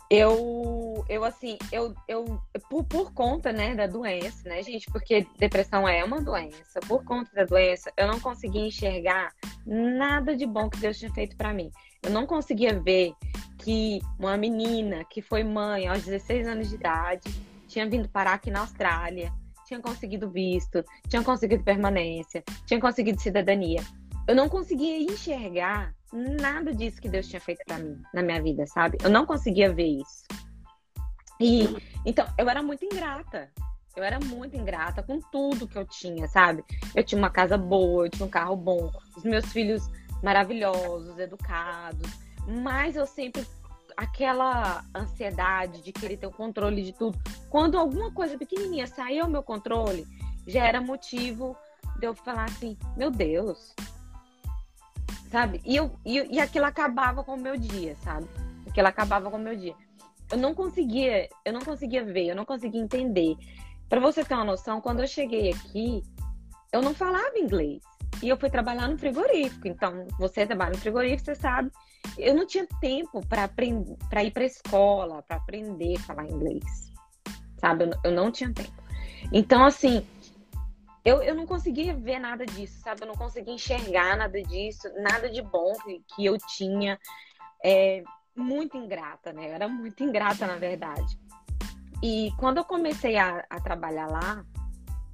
eu, 0.10 1.06
eu 1.10 1.24
assim, 1.24 1.58
eu, 1.72 1.94
eu 2.08 2.40
por, 2.70 2.84
por 2.84 3.14
conta, 3.14 3.52
né, 3.52 3.74
da 3.74 3.88
doença, 3.88 4.48
né, 4.48 4.62
gente, 4.62 4.90
porque 4.92 5.26
depressão 5.38 5.88
é 5.88 6.04
uma 6.04 6.22
doença, 6.22 6.80
por 6.88 7.04
conta 7.04 7.32
da 7.34 7.46
doença, 7.46 7.92
eu 7.98 8.08
não 8.08 8.20
conseguia 8.20 8.66
enxergar 8.66 9.34
nada 9.66 10.36
de 10.36 10.46
bom 10.46 10.70
que 10.70 10.80
Deus 10.80 10.98
tinha 10.98 11.12
feito 11.12 11.36
para 11.36 11.54
mim. 11.54 11.72
Eu 12.02 12.12
não 12.12 12.26
conseguia 12.26 12.80
ver 12.80 13.14
que 13.60 14.02
uma 14.20 14.36
menina 14.36 15.06
que 15.06 15.22
foi 15.22 15.44
mãe 15.44 15.88
aos 15.88 16.04
16 16.04 16.48
anos 16.48 16.70
de 16.70 16.76
idade 16.76 17.34
tinha 17.68 17.90
vindo 17.90 18.10
parar 18.10 18.34
aqui 18.34 18.52
na 18.52 18.60
Austrália, 18.60 19.32
tinha 19.66 19.80
conseguido 19.80 20.30
visto, 20.30 20.84
tinha 21.08 21.24
conseguido 21.24 21.64
permanência, 21.64 22.44
tinha 22.66 22.80
conseguido 22.80 23.20
cidadania. 23.20 23.82
Eu 24.28 24.36
não 24.36 24.48
conseguia 24.48 24.98
enxergar 24.98 25.94
nada 26.14 26.74
disso 26.74 27.02
que 27.02 27.10
Deus 27.10 27.28
tinha 27.28 27.42
feito 27.42 27.62
para 27.66 27.80
mim 27.80 28.00
na 28.14 28.22
minha 28.22 28.42
vida, 28.42 28.68
sabe? 28.68 28.98
Eu 29.04 29.10
não 29.10 29.26
conseguia 29.26 29.74
ver 29.74 29.88
isso. 29.88 30.24
E 31.40 31.68
então 32.06 32.26
eu 32.38 32.48
era 32.48 32.62
muito 32.62 32.86
ingrata. 32.86 33.52
Eu 33.96 34.04
era 34.04 34.20
muito 34.20 34.56
ingrata 34.56 35.04
com 35.04 35.20
tudo 35.20 35.68
que 35.68 35.78
eu 35.78 35.86
tinha, 35.86 36.28
sabe? 36.28 36.64
Eu 36.96 37.04
tinha 37.04 37.20
uma 37.20 37.30
casa 37.30 37.58
boa, 37.58 38.06
eu 38.06 38.10
tinha 38.10 38.26
um 38.26 38.30
carro 38.30 38.56
bom, 38.56 38.92
os 39.16 39.24
meus 39.24 39.46
filhos 39.52 39.88
maravilhosos, 40.24 41.20
educados, 41.20 42.10
mas 42.48 42.96
eu 42.96 43.06
sempre 43.06 43.46
aquela 43.96 44.84
ansiedade 44.96 45.82
de 45.82 45.92
querer 45.92 46.18
ter 46.18 46.26
o 46.26 46.32
controle 46.32 46.82
de 46.82 46.94
tudo. 46.94 47.20
Quando 47.50 47.78
alguma 47.78 48.12
coisa 48.12 48.38
pequenininha 48.38 48.88
saía 48.88 49.24
ao 49.24 49.30
meu 49.30 49.44
controle, 49.44 50.08
já 50.48 50.66
era 50.66 50.82
motivo 50.82 51.56
de 52.00 52.08
eu 52.08 52.16
falar 52.16 52.46
assim: 52.46 52.78
meu 52.98 53.12
Deus, 53.12 53.76
sabe? 55.34 55.60
E, 55.66 55.76
eu, 55.76 55.92
e, 56.06 56.36
e 56.36 56.40
aquilo 56.40 56.66
acabava 56.66 57.24
com 57.24 57.34
o 57.34 57.42
meu 57.42 57.58
dia, 57.58 57.96
sabe? 58.04 58.28
Aquilo 58.70 58.88
acabava 58.88 59.32
com 59.32 59.38
o 59.38 59.40
meu 59.40 59.56
dia. 59.56 59.74
Eu 60.32 60.38
não 60.38 60.54
conseguia, 60.54 61.28
eu 61.44 61.52
não 61.52 61.62
conseguia 61.62 62.06
ver, 62.06 62.28
eu 62.28 62.36
não 62.36 62.46
conseguia 62.46 62.80
entender. 62.80 63.36
Para 63.90 64.00
você 64.00 64.24
ter 64.24 64.36
uma 64.36 64.46
noção, 64.46 64.80
quando 64.80 65.00
eu 65.00 65.08
cheguei 65.08 65.52
aqui, 65.52 66.04
eu 66.72 66.84
não 66.84 66.94
falava 66.94 67.40
inglês. 67.40 67.82
E 68.22 68.30
eu 68.30 68.38
fui 68.38 68.48
trabalhar 68.48 68.88
no 68.88 68.96
frigorífico. 68.96 69.68
Então, 69.68 70.06
você 70.20 70.46
trabalha 70.46 70.74
no 70.74 70.78
frigorífico, 70.78 71.26
você 71.26 71.36
sabe. 71.36 71.72
Eu 72.16 72.36
não 72.36 72.46
tinha 72.46 72.68
tempo 72.80 73.26
para 73.26 73.46
aprender, 73.46 73.98
para 74.12 74.24
ir 74.24 74.30
para 74.30 74.46
escola, 74.46 75.24
para 75.24 75.38
aprender 75.38 75.96
a 75.98 76.02
falar 76.02 76.26
inglês. 76.26 76.64
Sabe? 77.60 77.86
Eu, 77.86 77.92
eu 78.04 78.12
não 78.12 78.32
tinha 78.32 78.54
tempo. 78.54 78.84
Então, 79.32 79.66
assim, 79.66 80.06
eu, 81.06 81.22
eu 81.22 81.36
não 81.36 81.46
conseguia 81.46 81.94
ver 81.94 82.20
nada 82.20 82.46
disso, 82.46 82.80
sabe? 82.82 83.02
Eu 83.02 83.08
não 83.08 83.16
conseguia 83.16 83.54
enxergar 83.54 84.16
nada 84.18 84.42
disso, 84.42 84.88
nada 85.02 85.30
de 85.30 85.42
bom 85.42 85.74
que, 85.84 86.04
que 86.16 86.26
eu 86.26 86.38
tinha. 86.56 87.00
É, 87.64 88.04
muito 88.36 88.78
ingrata, 88.78 89.32
né? 89.32 89.50
Eu 89.50 89.54
era 89.54 89.68
muito 89.68 90.04
ingrata, 90.04 90.48
na 90.48 90.56
verdade. 90.56 91.20
E 92.02 92.32
quando 92.38 92.58
eu 92.58 92.66
comecei 92.66 93.18
a, 93.18 93.46
a 93.50 93.60
trabalhar 93.60 94.08
lá, 94.08 94.46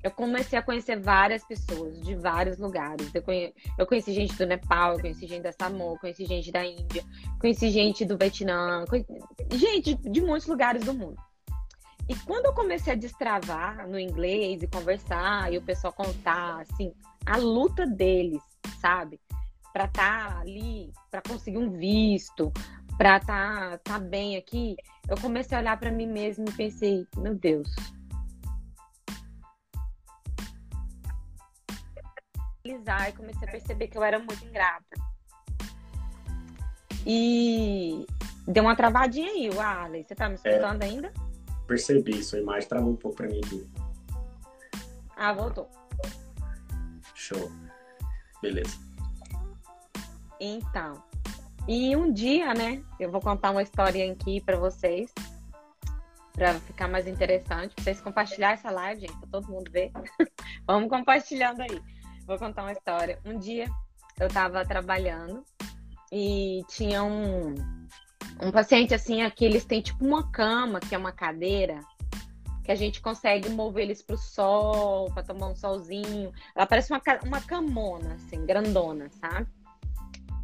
eu 0.02 0.12
comecei 0.12 0.58
a 0.58 0.62
conhecer 0.62 0.98
várias 1.00 1.44
pessoas 1.44 2.00
de 2.02 2.16
vários 2.16 2.58
lugares. 2.58 3.14
Eu, 3.14 3.22
conhe... 3.22 3.54
eu 3.78 3.86
conheci 3.86 4.14
gente 4.14 4.36
do 4.36 4.46
Nepal, 4.46 4.94
eu 4.94 5.02
conheci 5.02 5.28
gente 5.28 5.44
da 5.44 5.52
Samoa, 5.52 6.00
conheci 6.00 6.26
gente 6.26 6.52
da 6.52 6.66
Índia, 6.66 7.04
conheci 7.40 7.70
gente 7.70 8.06
do 8.06 8.18
Vietnã, 8.18 8.86
conheci... 8.86 9.14
gente 9.54 9.96
de 9.96 10.22
muitos 10.22 10.48
lugares 10.48 10.84
do 10.84 10.94
mundo. 10.94 11.18
E 12.10 12.16
quando 12.26 12.48
eu 12.48 12.54
comecei 12.54 12.94
a 12.94 12.96
destravar 12.96 13.88
no 13.88 14.00
inglês 14.00 14.64
e 14.64 14.68
conversar, 14.68 15.54
e 15.54 15.60
o 15.60 15.62
pessoal 15.62 15.94
contar, 15.94 16.62
assim, 16.62 16.92
a 17.24 17.38
luta 17.38 17.86
deles, 17.86 18.42
sabe? 18.82 19.22
Para 19.72 19.86
estar 19.86 20.30
tá 20.34 20.40
ali, 20.40 20.92
para 21.12 21.22
conseguir 21.22 21.60
um 21.60 21.70
visto, 21.70 22.52
para 22.98 23.18
estar 23.18 23.78
tá, 23.78 23.78
tá 23.78 24.00
bem 24.00 24.38
aqui, 24.38 24.76
eu 25.08 25.16
comecei 25.22 25.56
a 25.56 25.62
olhar 25.62 25.80
para 25.80 25.92
mim 25.92 26.08
mesma 26.08 26.46
e 26.50 26.54
pensei, 26.54 27.08
meu 27.16 27.36
Deus. 27.36 27.70
E 32.66 32.74
comecei 33.16 33.48
a 33.48 33.52
perceber 33.52 33.88
que 33.88 33.98
eu 34.00 34.04
era 34.04 34.18
muito 34.18 34.44
ingrata. 34.44 34.98
E 37.06 38.04
deu 38.48 38.64
uma 38.64 38.76
travadinha 38.76 39.30
aí, 39.30 39.50
o 39.52 39.62
Arley. 39.62 40.04
Você 40.04 40.16
tá 40.16 40.28
me 40.28 40.36
escutando 40.36 40.82
é. 40.82 40.86
ainda? 40.86 41.29
Percebi, 41.70 42.24
sua 42.24 42.40
imagem 42.40 42.68
travou 42.68 42.92
um 42.92 42.96
pouco 42.96 43.18
para 43.18 43.28
mim 43.28 43.40
aqui. 43.46 43.70
Ah, 45.16 45.32
voltou. 45.32 45.70
Show. 47.14 47.52
Beleza. 48.42 48.78
Então, 50.40 51.04
e 51.68 51.96
um 51.96 52.12
dia, 52.12 52.54
né, 52.54 52.84
eu 53.00 53.12
vou 53.12 53.22
contar 53.22 53.52
uma 53.52 53.62
história 53.62 54.12
aqui 54.12 54.42
para 54.42 54.58
vocês, 54.58 55.14
para 56.34 56.56
ficar 56.62 56.88
mais 56.88 57.06
interessante, 57.06 57.76
pra 57.76 57.84
vocês 57.84 58.02
compartilhar 58.02 58.54
essa 58.54 58.72
live, 58.72 59.02
gente, 59.02 59.18
pra 59.18 59.30
todo 59.30 59.52
mundo 59.52 59.70
ver. 59.70 59.92
Vamos 60.66 60.90
compartilhando 60.90 61.62
aí. 61.62 61.82
Vou 62.26 62.40
contar 62.40 62.64
uma 62.64 62.72
história. 62.72 63.20
Um 63.26 63.38
dia 63.38 63.68
eu 64.20 64.28
tava 64.30 64.66
trabalhando 64.66 65.44
e 66.12 66.64
tinha 66.70 67.04
um 67.04 67.54
Um 68.42 68.52
paciente 68.52 68.94
assim, 68.94 69.22
aqui 69.22 69.44
eles 69.44 69.66
têm 69.66 69.82
tipo 69.82 70.06
uma 70.06 70.32
cama, 70.32 70.80
que 70.80 70.96
é 70.96 70.98
uma 70.98 71.12
cadeira, 71.12 71.82
que 72.64 72.72
a 72.72 72.76
gente 72.76 73.02
consegue 73.02 73.50
mover 73.50 73.84
eles 73.84 74.02
pro 74.02 74.18
sol, 74.18 75.12
para 75.12 75.24
tomar 75.24 75.48
um 75.48 75.56
solzinho. 75.56 76.32
Ela 76.56 76.66
parece 76.66 76.94
uma, 76.94 77.02
uma 77.26 77.42
camona, 77.42 78.14
assim, 78.14 78.46
grandona, 78.46 79.10
sabe? 79.20 79.48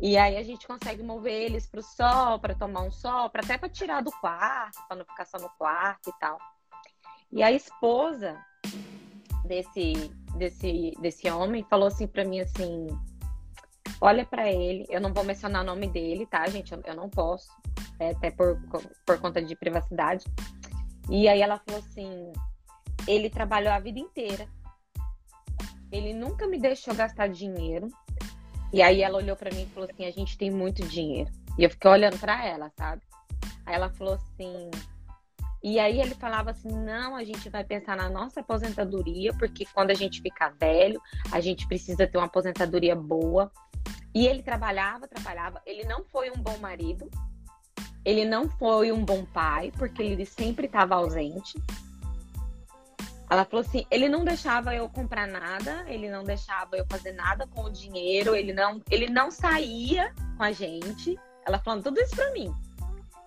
E 0.01 0.17
aí 0.17 0.35
a 0.35 0.43
gente 0.43 0.67
consegue 0.67 1.01
mover 1.01 1.43
eles 1.43 1.67
pro 1.67 1.81
sol, 1.81 2.37
para 2.39 2.53
tomar 2.53 2.81
um 2.81 2.91
sol, 2.91 3.29
para 3.29 3.41
até 3.41 3.57
para 3.57 3.69
tirar 3.69 4.01
do 4.01 4.11
quarto, 4.11 4.77
para 4.87 4.97
não 4.97 5.05
ficar 5.05 5.25
só 5.25 5.37
no 5.37 5.49
quarto 5.57 6.09
e 6.09 6.19
tal. 6.19 6.37
E 7.31 7.41
a 7.41 7.51
esposa 7.51 8.37
desse 9.45 10.11
desse 10.37 10.91
desse 10.99 11.29
homem 11.29 11.65
falou 11.69 11.87
assim 11.87 12.07
para 12.07 12.25
mim 12.25 12.41
assim: 12.41 12.87
"Olha 14.01 14.25
para 14.25 14.51
ele, 14.51 14.85
eu 14.89 14.99
não 14.99 15.13
vou 15.13 15.23
mencionar 15.23 15.63
o 15.63 15.65
nome 15.65 15.87
dele, 15.87 16.25
tá, 16.25 16.45
gente? 16.47 16.73
Eu, 16.73 16.81
eu 16.85 16.95
não 16.95 17.09
posso, 17.09 17.49
é, 17.99 18.11
até 18.11 18.31
por 18.31 18.59
por 19.05 19.19
conta 19.19 19.41
de 19.41 19.55
privacidade. 19.55 20.25
E 21.09 21.27
aí 21.27 21.41
ela 21.41 21.59
falou 21.59 21.79
assim: 21.79 22.33
ele 23.07 23.29
trabalhou 23.29 23.71
a 23.71 23.79
vida 23.79 23.99
inteira. 23.99 24.47
Ele 25.91 26.13
nunca 26.13 26.47
me 26.47 26.59
deixou 26.59 26.93
gastar 26.95 27.27
dinheiro. 27.27 27.87
E 28.73 28.81
aí 28.81 29.01
ela 29.01 29.17
olhou 29.17 29.35
para 29.35 29.53
mim 29.53 29.63
e 29.63 29.67
falou 29.67 29.89
assim: 29.89 30.05
a 30.05 30.11
gente 30.11 30.37
tem 30.37 30.49
muito 30.49 30.85
dinheiro. 30.87 31.31
E 31.57 31.63
eu 31.63 31.69
fiquei 31.69 31.89
olhando 31.89 32.17
para 32.19 32.45
ela, 32.45 32.71
sabe? 32.77 33.01
Aí 33.65 33.75
ela 33.75 33.89
falou 33.89 34.15
assim. 34.15 34.69
E 35.63 35.79
aí 35.79 35.99
ele 35.99 36.15
falava 36.15 36.51
assim: 36.51 36.71
não, 36.71 37.15
a 37.15 37.23
gente 37.23 37.49
vai 37.49 37.63
pensar 37.63 37.95
na 37.95 38.09
nossa 38.09 38.41
aposentadoria, 38.41 39.33
porque 39.33 39.65
quando 39.73 39.91
a 39.91 39.95
gente 39.95 40.21
ficar 40.21 40.49
velho, 40.59 41.01
a 41.31 41.39
gente 41.39 41.67
precisa 41.67 42.07
ter 42.07 42.17
uma 42.17 42.25
aposentadoria 42.25 42.95
boa. 42.95 43.51
E 44.13 44.27
ele 44.27 44.41
trabalhava, 44.41 45.07
trabalhava. 45.07 45.61
Ele 45.65 45.83
não 45.83 46.03
foi 46.05 46.29
um 46.31 46.37
bom 46.37 46.57
marido, 46.57 47.09
ele 48.05 48.23
não 48.23 48.47
foi 48.47 48.91
um 48.91 49.03
bom 49.03 49.25
pai, 49.25 49.73
porque 49.77 50.03
ele 50.03 50.25
sempre 50.25 50.67
estava 50.67 50.95
ausente. 50.95 51.59
Ela 53.29 53.43
falou 53.43 53.65
assim: 53.65 53.85
ele 53.89 54.07
não 54.07 54.23
deixava 54.23 54.75
eu 54.75 54.87
comprar 54.87 55.27
nada, 55.27 55.83
ele 55.87 56.09
não 56.09 56.23
deixava 56.23 56.77
eu 56.77 56.85
fazer 56.87 57.13
nada 57.13 57.47
com 57.47 57.63
o 57.63 57.71
dinheiro, 57.71 58.35
ele 58.35 58.53
não, 58.53 58.79
ele 58.89 59.09
não 59.09 59.31
saía 59.31 60.13
com 60.37 60.43
a 60.43 60.51
gente. 60.51 61.19
Ela 61.45 61.59
falando 61.59 61.83
tudo 61.83 61.99
isso 61.99 62.15
pra 62.15 62.31
mim. 62.31 62.53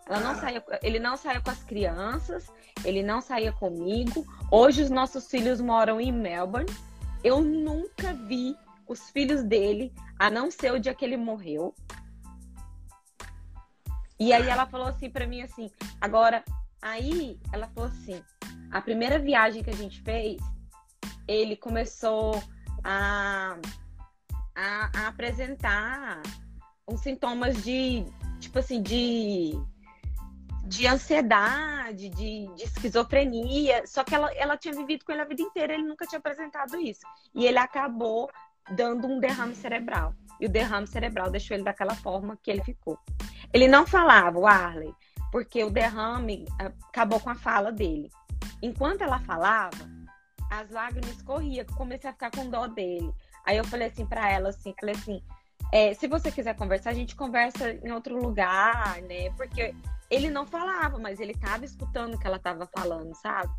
Ela 0.06 0.20
não 0.20 0.34
saía, 0.36 0.64
ele 0.82 0.98
não 0.98 1.16
saía 1.16 1.40
com 1.40 1.50
as 1.50 1.62
crianças, 1.64 2.46
ele 2.84 3.02
não 3.02 3.20
saía 3.20 3.52
comigo. 3.52 4.24
Hoje 4.50 4.82
os 4.82 4.90
nossos 4.90 5.28
filhos 5.28 5.60
moram 5.60 6.00
em 6.00 6.12
Melbourne. 6.12 6.72
Eu 7.22 7.40
nunca 7.42 8.14
vi 8.14 8.56
os 8.86 9.10
filhos 9.10 9.42
dele, 9.42 9.92
a 10.18 10.30
não 10.30 10.50
ser 10.50 10.72
o 10.72 10.78
dia 10.78 10.94
que 10.94 11.04
ele 11.04 11.16
morreu. 11.16 11.74
E 14.20 14.32
aí 14.32 14.48
ela 14.48 14.66
falou 14.66 14.88
assim 14.88 15.08
para 15.08 15.26
mim 15.26 15.42
assim, 15.42 15.70
agora, 16.00 16.44
aí 16.82 17.38
ela 17.52 17.68
falou 17.68 17.88
assim, 17.88 18.22
a 18.70 18.80
primeira 18.80 19.18
viagem 19.18 19.62
que 19.62 19.70
a 19.70 19.76
gente 19.76 20.02
fez, 20.02 20.40
ele 21.26 21.56
começou 21.56 22.42
a, 22.82 23.56
a, 24.54 24.90
a 24.98 25.08
apresentar 25.08 26.22
uns 26.88 27.00
sintomas 27.00 27.62
de, 27.62 28.04
tipo 28.40 28.58
assim, 28.58 28.82
de 28.82 29.52
de 30.68 30.86
ansiedade, 30.86 32.10
de, 32.10 32.46
de, 32.54 32.62
esquizofrenia. 32.62 33.86
Só 33.86 34.04
que 34.04 34.14
ela, 34.14 34.30
ela 34.34 34.56
tinha 34.56 34.74
vivido 34.74 35.02
com 35.02 35.12
ele 35.12 35.22
a 35.22 35.24
vida 35.24 35.40
inteira, 35.40 35.72
ele 35.72 35.82
nunca 35.84 36.06
tinha 36.06 36.18
apresentado 36.18 36.78
isso. 36.78 37.00
E 37.34 37.46
ele 37.46 37.58
acabou 37.58 38.30
dando 38.70 39.06
um 39.06 39.18
derrame 39.18 39.54
cerebral. 39.54 40.14
E 40.40 40.46
o 40.46 40.48
derrame 40.48 40.86
cerebral 40.86 41.30
deixou 41.30 41.56
ele 41.56 41.64
daquela 41.64 41.94
forma 41.94 42.38
que 42.42 42.50
ele 42.50 42.62
ficou. 42.62 42.98
Ele 43.52 43.66
não 43.66 43.86
falava, 43.86 44.38
o 44.38 44.46
Arley, 44.46 44.94
porque 45.32 45.64
o 45.64 45.70
derrame 45.70 46.44
ah, 46.60 46.70
acabou 46.88 47.20
com 47.20 47.30
a 47.30 47.34
fala 47.34 47.72
dele. 47.72 48.10
Enquanto 48.62 49.02
ela 49.02 49.18
falava, 49.20 49.78
as 50.50 50.70
lágrimas 50.70 51.20
corriam, 51.22 51.64
comecei 51.76 52.08
a 52.08 52.12
ficar 52.12 52.30
com 52.30 52.48
dó 52.48 52.66
dele. 52.66 53.12
Aí 53.44 53.56
eu 53.56 53.64
falei 53.64 53.88
assim 53.88 54.06
para 54.06 54.30
ela, 54.30 54.50
assim, 54.50 54.74
falei 54.78 54.94
assim, 54.94 55.22
é, 55.72 55.92
se 55.94 56.06
você 56.06 56.30
quiser 56.30 56.54
conversar, 56.54 56.90
a 56.90 56.94
gente 56.94 57.14
conversa 57.14 57.72
em 57.72 57.90
outro 57.90 58.16
lugar, 58.16 59.00
né? 59.02 59.30
Porque 59.36 59.74
ele 60.10 60.30
não 60.30 60.46
falava, 60.46 60.98
mas 60.98 61.20
ele 61.20 61.34
tava 61.34 61.64
escutando 61.64 62.14
o 62.14 62.18
que 62.18 62.26
ela 62.26 62.38
tava 62.38 62.66
falando, 62.66 63.14
sabe? 63.14 63.52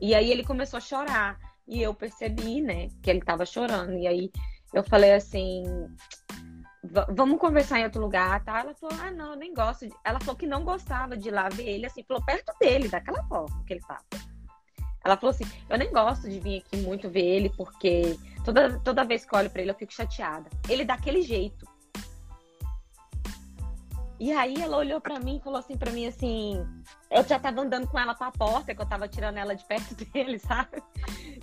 E 0.00 0.14
aí 0.14 0.30
ele 0.30 0.44
começou 0.44 0.78
a 0.78 0.80
chorar. 0.80 1.38
E 1.68 1.82
eu 1.82 1.92
percebi, 1.92 2.60
né, 2.62 2.88
que 3.02 3.10
ele 3.10 3.20
tava 3.20 3.44
chorando. 3.44 3.92
E 3.92 4.06
aí 4.06 4.30
eu 4.72 4.82
falei 4.82 5.12
assim, 5.12 5.64
vamos 7.14 7.38
conversar 7.38 7.80
em 7.80 7.84
outro 7.84 8.00
lugar, 8.00 8.42
tá? 8.44 8.60
Ela 8.60 8.74
falou, 8.74 8.98
ah, 9.00 9.10
não, 9.10 9.36
nem 9.36 9.52
gosto. 9.52 9.86
De... 9.86 9.94
Ela 10.04 10.18
falou 10.20 10.36
que 10.36 10.46
não 10.46 10.64
gostava 10.64 11.16
de 11.16 11.28
ir 11.28 11.32
lá 11.32 11.48
ver 11.48 11.68
ele, 11.68 11.86
assim, 11.86 12.02
falou 12.04 12.24
perto 12.24 12.52
dele, 12.58 12.88
daquela 12.88 13.22
forma 13.24 13.64
que 13.66 13.74
ele 13.74 13.80
tava. 13.80 14.04
Ela 15.04 15.16
falou 15.16 15.30
assim, 15.30 15.44
eu 15.68 15.78
nem 15.78 15.92
gosto 15.92 16.28
de 16.28 16.40
vir 16.40 16.58
aqui 16.58 16.76
muito 16.78 17.08
ver 17.08 17.24
ele, 17.24 17.50
porque 17.50 18.18
toda, 18.44 18.78
toda 18.80 19.04
vez 19.04 19.24
que 19.24 19.36
olho 19.36 19.50
pra 19.50 19.62
ele 19.62 19.70
eu 19.70 19.74
fico 19.74 19.92
chateada. 19.92 20.48
Ele 20.68 20.84
daquele 20.84 21.22
jeito. 21.22 21.66
E 24.20 24.32
aí 24.32 24.56
ela 24.60 24.76
olhou 24.76 25.00
para 25.00 25.20
mim 25.20 25.36
e 25.36 25.40
falou 25.40 25.60
assim 25.60 25.76
para 25.76 25.92
mim 25.92 26.06
assim, 26.06 26.66
eu 27.08 27.22
já 27.22 27.38
tava 27.38 27.60
andando 27.60 27.86
com 27.86 27.98
ela 27.98 28.14
pra 28.14 28.32
porta, 28.32 28.74
que 28.74 28.82
eu 28.82 28.86
tava 28.86 29.06
tirando 29.06 29.36
ela 29.36 29.54
de 29.54 29.64
perto 29.64 29.94
dele, 30.12 30.38
sabe? 30.38 30.82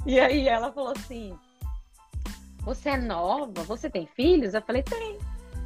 E 0.05 0.19
aí 0.19 0.47
ela 0.47 0.71
falou 0.73 0.91
assim, 0.91 1.37
você 2.59 2.89
é 2.89 2.97
nova? 2.97 3.63
Você 3.63 3.89
tem 3.89 4.05
filhos? 4.07 4.53
Eu 4.53 4.61
falei, 4.61 4.83
tem. 4.83 5.17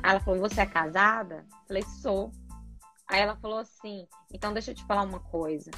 Ela 0.03 0.19
falou, 0.19 0.39
você 0.39 0.61
é 0.61 0.65
casada? 0.65 1.45
Eu 1.51 1.67
falei, 1.67 1.83
sou. 1.83 2.31
Aí 3.07 3.21
ela 3.21 3.35
falou 3.37 3.57
assim, 3.57 4.07
então 4.31 4.53
deixa 4.53 4.71
eu 4.71 4.75
te 4.75 4.85
falar 4.85 5.01
uma 5.01 5.19
coisa. 5.19 5.71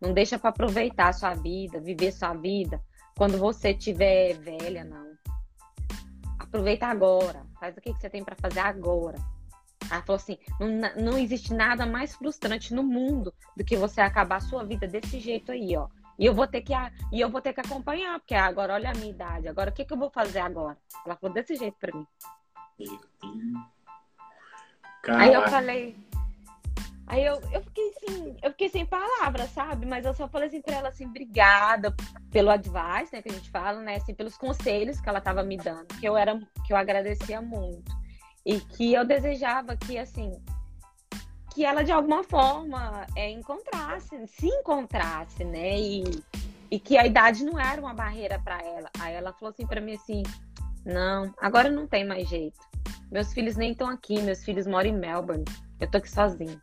Não 0.00 0.12
deixa 0.12 0.38
para 0.38 0.50
aproveitar 0.50 1.08
a 1.08 1.12
sua 1.12 1.34
vida, 1.34 1.80
viver 1.80 2.12
sua 2.12 2.34
vida, 2.34 2.82
quando 3.16 3.38
você 3.38 3.72
tiver 3.72 4.34
velha, 4.34 4.82
não. 4.82 5.14
Aproveita 6.38 6.86
agora. 6.86 7.46
Faz 7.60 7.76
o 7.76 7.80
que, 7.80 7.92
que 7.94 8.00
você 8.00 8.10
tem 8.10 8.24
para 8.24 8.34
fazer 8.34 8.60
agora. 8.60 9.16
Ela 9.90 10.02
falou 10.02 10.16
assim: 10.16 10.38
não, 10.60 11.10
não 11.12 11.18
existe 11.18 11.52
nada 11.52 11.86
mais 11.86 12.14
frustrante 12.14 12.74
no 12.74 12.82
mundo 12.82 13.32
do 13.56 13.64
que 13.64 13.76
você 13.76 14.00
acabar 14.00 14.36
a 14.36 14.40
sua 14.40 14.64
vida 14.64 14.86
desse 14.86 15.18
jeito 15.20 15.52
aí, 15.52 15.76
ó. 15.76 15.88
E 16.18 16.26
eu 16.26 16.34
vou 16.34 16.46
ter 16.46 16.60
que 16.60 16.72
e 17.12 17.20
eu 17.20 17.28
vou 17.28 17.40
ter 17.40 17.52
que 17.52 17.60
acompanhar, 17.60 18.18
porque 18.20 18.34
agora 18.34 18.74
olha 18.74 18.90
a 18.90 18.94
minha 18.94 19.10
idade. 19.10 19.48
Agora 19.48 19.70
o 19.70 19.72
que, 19.72 19.84
que 19.84 19.92
eu 19.92 19.98
vou 19.98 20.10
fazer 20.10 20.38
agora? 20.38 20.78
Ela 21.04 21.16
falou 21.16 21.34
desse 21.34 21.56
jeito 21.56 21.76
para 21.78 21.96
mim. 21.96 22.06
Aí 25.08 25.32
eu 25.32 25.48
falei. 25.48 25.96
Aí 27.06 27.22
eu, 27.24 27.34
eu 27.52 27.62
fiquei 27.62 27.90
assim, 27.90 28.36
eu 28.42 28.50
fiquei 28.52 28.68
sem 28.70 28.86
palavras, 28.86 29.50
sabe? 29.50 29.84
Mas 29.84 30.06
eu 30.06 30.14
só 30.14 30.26
falei 30.26 30.48
assim 30.48 30.62
pra 30.62 30.76
ela 30.76 30.88
assim, 30.88 31.04
obrigada 31.04 31.94
pelo 32.30 32.50
advice, 32.50 33.12
né, 33.12 33.20
que 33.20 33.28
a 33.28 33.32
gente 33.32 33.50
fala, 33.50 33.80
né, 33.82 33.96
assim, 33.96 34.14
pelos 34.14 34.38
conselhos 34.38 35.00
que 35.00 35.08
ela 35.08 35.20
tava 35.20 35.42
me 35.42 35.58
dando, 35.58 35.86
que 36.00 36.06
eu 36.06 36.16
era 36.16 36.40
que 36.66 36.72
eu 36.72 36.76
agradecia 36.76 37.42
muito. 37.42 37.92
E 38.44 38.60
que 38.60 38.92
eu 38.92 39.04
desejava 39.04 39.76
que 39.76 39.98
assim, 39.98 40.42
que 41.54 41.64
ela 41.64 41.82
de 41.82 41.92
alguma 41.92 42.22
forma 42.24 43.06
é, 43.14 43.30
encontrasse, 43.30 44.26
se 44.26 44.46
encontrasse, 44.46 45.44
né? 45.44 45.78
E, 45.78 46.22
e 46.70 46.80
que 46.80 46.98
a 46.98 47.06
idade 47.06 47.44
não 47.44 47.58
era 47.58 47.80
uma 47.80 47.94
barreira 47.94 48.38
para 48.38 48.60
ela. 48.60 48.90
Aí 49.00 49.14
ela 49.14 49.32
falou 49.32 49.50
assim 49.50 49.66
para 49.66 49.80
mim 49.80 49.94
assim: 49.94 50.22
"Não, 50.84 51.32
agora 51.40 51.70
não 51.70 51.86
tem 51.86 52.04
mais 52.04 52.28
jeito. 52.28 52.58
Meus 53.10 53.32
filhos 53.32 53.56
nem 53.56 53.72
estão 53.72 53.88
aqui, 53.88 54.20
meus 54.20 54.44
filhos 54.44 54.66
moram 54.66 54.90
em 54.90 54.98
Melbourne. 54.98 55.44
Eu 55.80 55.90
tô 55.90 55.98
aqui 55.98 56.10
sozinha." 56.10 56.60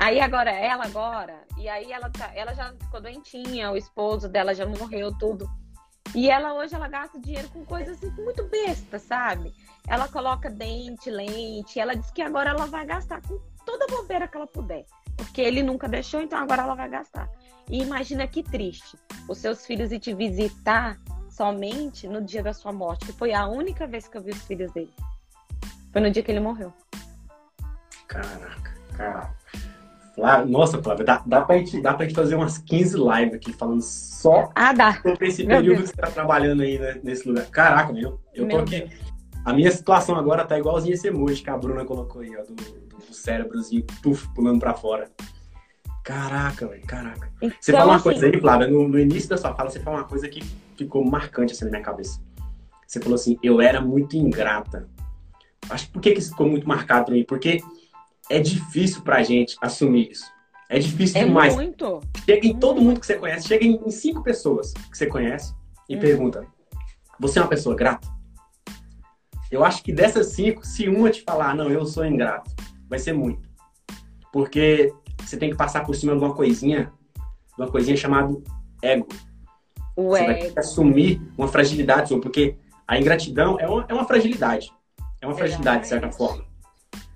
Aí 0.00 0.18
agora 0.18 0.50
ela 0.50 0.86
agora, 0.86 1.44
e 1.58 1.68
aí 1.68 1.92
ela 1.92 2.08
tá, 2.08 2.32
ela 2.34 2.54
já 2.54 2.72
ficou 2.72 3.02
doentinha, 3.02 3.70
o 3.70 3.76
esposo 3.76 4.30
dela 4.30 4.54
já 4.54 4.64
morreu 4.64 5.12
tudo. 5.18 5.46
E 6.14 6.30
ela 6.30 6.54
hoje 6.54 6.74
ela 6.74 6.88
gasta 6.88 7.20
dinheiro 7.20 7.50
com 7.50 7.66
coisas 7.66 7.98
assim, 7.98 8.10
muito 8.22 8.42
bestas, 8.44 9.02
sabe? 9.02 9.52
Ela 9.88 10.08
coloca 10.08 10.50
dente, 10.50 11.10
lente, 11.10 11.80
ela 11.80 11.94
diz 11.94 12.10
que 12.10 12.22
agora 12.22 12.50
ela 12.50 12.66
vai 12.66 12.86
gastar 12.86 13.20
com 13.22 13.38
toda 13.64 13.84
a 13.84 13.88
bobeira 13.88 14.28
que 14.28 14.36
ela 14.36 14.46
puder. 14.46 14.84
Porque 15.16 15.40
ele 15.40 15.62
nunca 15.62 15.88
deixou, 15.88 16.20
então 16.20 16.38
agora 16.38 16.62
ela 16.62 16.74
vai 16.74 16.88
gastar. 16.88 17.28
E 17.68 17.82
imagina 17.82 18.26
que 18.26 18.42
triste. 18.42 18.96
Os 19.28 19.38
seus 19.38 19.66
filhos 19.66 19.92
ir 19.92 20.00
te 20.00 20.14
visitar 20.14 20.98
somente 21.28 22.08
no 22.08 22.20
dia 22.22 22.42
da 22.42 22.52
sua 22.52 22.72
morte, 22.72 23.06
que 23.06 23.12
foi 23.12 23.32
a 23.32 23.46
única 23.46 23.86
vez 23.86 24.08
que 24.08 24.16
eu 24.16 24.22
vi 24.22 24.30
os 24.30 24.42
filhos 24.42 24.72
dele. 24.72 24.92
Foi 25.92 26.00
no 26.00 26.10
dia 26.10 26.22
que 26.22 26.30
ele 26.30 26.40
morreu. 26.40 26.72
Caraca, 28.06 28.74
caraca. 28.96 29.40
Flávia, 30.14 30.46
nossa, 30.46 30.82
Flávia, 30.82 31.04
dá, 31.04 31.22
dá, 31.24 31.40
pra 31.42 31.56
gente, 31.58 31.80
dá 31.80 31.94
pra 31.94 32.04
gente 32.04 32.14
fazer 32.14 32.34
umas 32.34 32.58
15 32.58 32.96
lives 32.96 33.34
aqui 33.34 33.52
falando 33.52 33.80
só 33.80 34.50
ah, 34.54 34.72
dá. 34.72 35.00
sobre 35.00 35.28
esse 35.28 35.46
período 35.46 35.82
que 35.82 35.88
você 35.88 35.96
tá 35.96 36.10
trabalhando 36.10 36.62
aí 36.62 36.78
né, 36.78 37.00
nesse 37.02 37.26
lugar. 37.28 37.46
Caraca, 37.46 37.92
meu, 37.92 38.20
eu 38.34 38.48
tô 38.48 38.58
aqui. 38.58 38.90
A 39.44 39.52
minha 39.52 39.70
situação 39.70 40.16
agora 40.16 40.44
tá 40.44 40.58
igualzinha 40.58 40.94
esse 40.94 41.08
emoji 41.08 41.42
que 41.42 41.50
a 41.50 41.56
Bruna 41.56 41.84
colocou 41.84 42.22
aí, 42.22 42.36
ó, 42.36 42.42
do, 42.42 42.54
do, 42.54 42.98
do 43.06 43.14
cérebrozinho, 43.14 43.84
puf, 44.02 44.28
pulando 44.34 44.60
pra 44.60 44.74
fora. 44.74 45.10
Caraca, 46.04 46.66
velho, 46.66 46.86
caraca. 46.86 47.30
Então, 47.40 47.56
você 47.60 47.72
fala 47.72 47.84
uma 47.86 47.94
assim... 47.96 48.04
coisa 48.04 48.26
aí, 48.26 48.40
Flávia, 48.40 48.68
no, 48.68 48.88
no, 48.88 48.98
início 48.98 49.28
da 49.28 49.36
sua 49.36 49.54
fala, 49.54 49.70
você 49.70 49.80
fala 49.80 49.98
uma 49.98 50.04
coisa 50.04 50.28
que 50.28 50.42
ficou 50.76 51.04
marcante 51.04 51.52
assim 51.52 51.64
na 51.64 51.70
minha 51.70 51.82
cabeça. 51.82 52.20
Você 52.86 53.00
falou 53.00 53.14
assim, 53.14 53.38
eu 53.42 53.60
era 53.60 53.80
muito 53.80 54.16
ingrata. 54.16 54.88
Acho 55.68 55.86
que 55.86 55.92
por 55.92 56.02
que, 56.02 56.12
que 56.12 56.18
isso 56.18 56.30
ficou 56.30 56.48
muito 56.48 56.66
marcado 56.66 57.06
pra 57.06 57.14
mim? 57.14 57.24
Porque 57.24 57.60
é 58.28 58.40
difícil 58.40 59.02
pra 59.02 59.22
gente 59.22 59.56
assumir 59.60 60.10
isso. 60.10 60.24
É 60.68 60.78
difícil 60.78 61.20
É 61.20 61.24
demais. 61.24 61.54
muito. 61.54 62.00
Chega 62.24 62.46
em 62.46 62.56
todo 62.56 62.80
mundo 62.80 63.00
que 63.00 63.06
você 63.06 63.16
conhece, 63.16 63.46
chega 63.46 63.64
em 63.64 63.80
em 63.84 63.90
cinco 63.90 64.22
pessoas 64.22 64.72
que 64.72 64.96
você 64.96 65.06
conhece 65.06 65.54
e 65.88 65.96
Hum. 65.96 66.00
pergunta: 66.00 66.46
Você 67.18 67.38
é 67.38 67.42
uma 67.42 67.48
pessoa 67.48 67.74
grata? 67.74 68.08
Eu 69.50 69.64
acho 69.64 69.82
que 69.82 69.92
dessas 69.92 70.28
cinco, 70.28 70.64
se 70.64 70.88
uma 70.88 71.10
te 71.10 71.22
falar, 71.22 71.54
não, 71.54 71.68
eu 71.68 71.84
sou 71.84 72.04
ingrato, 72.04 72.50
vai 72.88 72.98
ser 72.98 73.12
muito. 73.12 73.48
Porque 74.32 74.92
você 75.18 75.36
tem 75.36 75.50
que 75.50 75.56
passar 75.56 75.84
por 75.84 75.94
cima 75.94 76.12
de 76.12 76.18
uma 76.18 76.34
coisinha, 76.34 76.92
de 77.56 77.62
uma 77.62 77.68
coisinha 77.68 77.96
chamada 77.96 78.32
ego. 78.82 79.08
O 79.96 80.10
Você 80.10 80.24
vai 80.24 80.34
ter 80.34 80.44
ego. 80.44 80.52
que 80.54 80.60
assumir 80.60 81.20
uma 81.36 81.48
fragilidade 81.48 82.08
sua, 82.08 82.20
porque 82.20 82.56
a 82.86 82.98
ingratidão 82.98 83.58
é 83.58 83.68
uma, 83.68 83.86
é 83.88 83.94
uma 83.94 84.04
fragilidade. 84.04 84.72
É 85.20 85.26
uma 85.26 85.34
fragilidade, 85.34 85.82
de 85.82 85.88
certa 85.88 86.10
forma. 86.10 86.44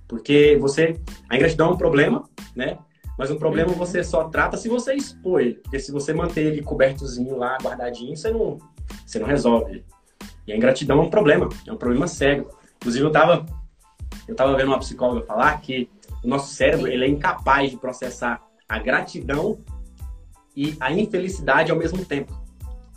Porque 0.07 0.59
você. 0.61 1.01
A 1.29 1.37
ingratidão 1.37 1.71
é 1.71 1.73
um 1.73 1.77
problema, 1.77 2.29
né? 2.55 2.79
Mas 3.19 3.31
um 3.31 3.37
problema 3.39 3.71
Uhum. 3.71 3.79
você 3.79 4.03
só 4.03 4.25
trata 4.25 4.57
se 4.57 4.69
você 4.69 4.95
expor 4.95 5.41
ele. 5.41 5.55
Porque 5.55 5.79
se 5.79 5.93
você 5.93 6.13
manter 6.13 6.47
ele 6.47 6.63
cobertozinho 6.63 7.37
lá, 7.37 7.57
guardadinho, 7.63 8.17
você 8.17 8.31
não, 8.31 8.59
você 9.07 9.19
não 9.19 9.27
resolve. 9.27 9.85
E 10.47 10.53
a 10.53 10.57
ingratidão 10.57 10.99
é 10.99 11.03
um 11.03 11.11
problema, 11.11 11.49
é 11.67 11.73
um 11.73 11.77
problema 11.77 12.07
cego. 12.07 12.51
Inclusive, 12.77 13.05
eu 13.05 13.11
tava, 13.11 13.47
eu 14.29 14.35
tava 14.35 14.57
vendo 14.57 14.69
uma 14.69 14.79
psicóloga 14.79 15.27
falar 15.27 15.61
que 15.61 15.89
o 16.23 16.29
nosso 16.29 16.53
cérebro 16.55 16.89
ele 16.89 17.05
é 17.05 17.09
incapaz 17.09 17.71
de 17.71 17.77
processar 17.77 18.43
a 18.69 18.79
gratidão 18.79 19.59
e 20.57 20.77
a 20.81 20.93
infelicidade 20.93 21.71
ao 21.71 21.79
mesmo 21.79 22.05
tempo. 22.05 22.33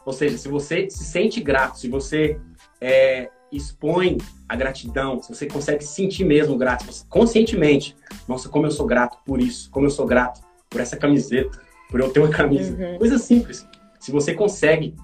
Ou 0.06 0.14
seja, 0.14 0.38
se 0.38 0.48
você 0.48 0.90
se 0.90 1.04
sente 1.04 1.42
grato, 1.42 1.78
se 1.78 1.90
você 1.90 2.40
é, 2.80 3.30
expõe 3.52 4.18
a 4.48 4.56
gratidão, 4.56 5.22
se 5.22 5.34
você 5.34 5.46
consegue 5.46 5.84
sentir 5.84 6.24
mesmo 6.24 6.58
grato, 6.58 6.86
conscientemente, 7.10 7.96
nossa, 8.28 8.48
como 8.48 8.66
eu 8.66 8.72
sou 8.72 8.86
grato 8.86 9.18
por 9.26 9.42
isso, 9.42 9.70
como 9.70 9.86
eu 9.86 9.90
sou 9.90 10.06
grato 10.06 10.42
por 10.70 10.80
essa 10.80 10.96
camiseta, 10.96 11.60
por 11.90 12.00
eu 12.00 12.12
ter 12.12 12.20
uma 12.20 12.30
camisa. 12.30 12.74
Uhum. 12.74 12.98
Coisa 12.98 13.18
simples. 13.18 13.68
Se 14.00 14.12
você 14.12 14.34
consegue 14.34 14.96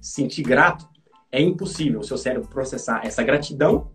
sentir 0.00 0.42
grato, 0.42 0.88
é 1.30 1.40
impossível 1.40 2.00
o 2.00 2.04
seu 2.04 2.16
cérebro 2.16 2.48
processar 2.48 3.02
essa 3.04 3.22
gratidão 3.22 3.90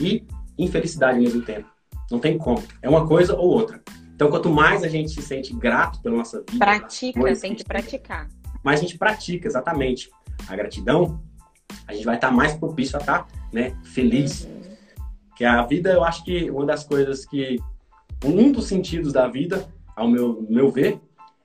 e 0.00 0.26
infelicidade 0.58 1.18
ao 1.18 1.22
mesmo 1.24 1.42
tempo. 1.42 1.68
Não 2.10 2.18
tem 2.18 2.38
como. 2.38 2.62
É 2.80 2.88
uma 2.88 3.06
coisa 3.06 3.36
ou 3.36 3.48
outra. 3.48 3.82
Então, 4.14 4.30
quanto 4.30 4.50
mais 4.50 4.82
a 4.82 4.88
gente 4.88 5.10
se 5.10 5.22
sente 5.22 5.54
grato 5.54 6.00
pela 6.02 6.16
nossa 6.16 6.38
vida, 6.38 6.58
Pratica, 6.58 7.20
coisas 7.20 7.40
tem 7.40 7.54
que 7.54 7.62
a 7.62 7.66
praticar. 7.66 8.28
mais 8.64 8.80
a 8.80 8.82
gente 8.82 8.98
pratica 8.98 9.46
exatamente 9.46 10.10
a 10.48 10.56
gratidão, 10.56 11.22
a 11.86 11.92
gente 11.92 12.04
vai 12.04 12.16
estar 12.16 12.30
mais 12.30 12.54
propício 12.54 12.96
a 12.96 13.00
estar 13.00 13.28
né, 13.52 13.76
feliz. 13.84 14.44
Uhum. 14.44 14.76
Que 15.36 15.44
a 15.44 15.62
vida, 15.62 15.92
eu 15.92 16.02
acho 16.02 16.24
que 16.24 16.50
uma 16.50 16.66
das 16.66 16.84
coisas 16.84 17.24
que. 17.24 17.58
Um 18.24 18.50
dos 18.50 18.66
sentidos 18.66 19.12
da 19.12 19.28
vida, 19.28 19.68
ao 19.94 20.08
meu, 20.08 20.44
meu 20.50 20.72
ver, 20.72 21.00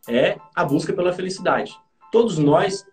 é 0.10 0.38
a 0.56 0.65
busca 0.65 0.91
pela 0.91 1.13
felicidade. 1.13 1.71
Todos 2.12 2.39
nós, 2.39 2.84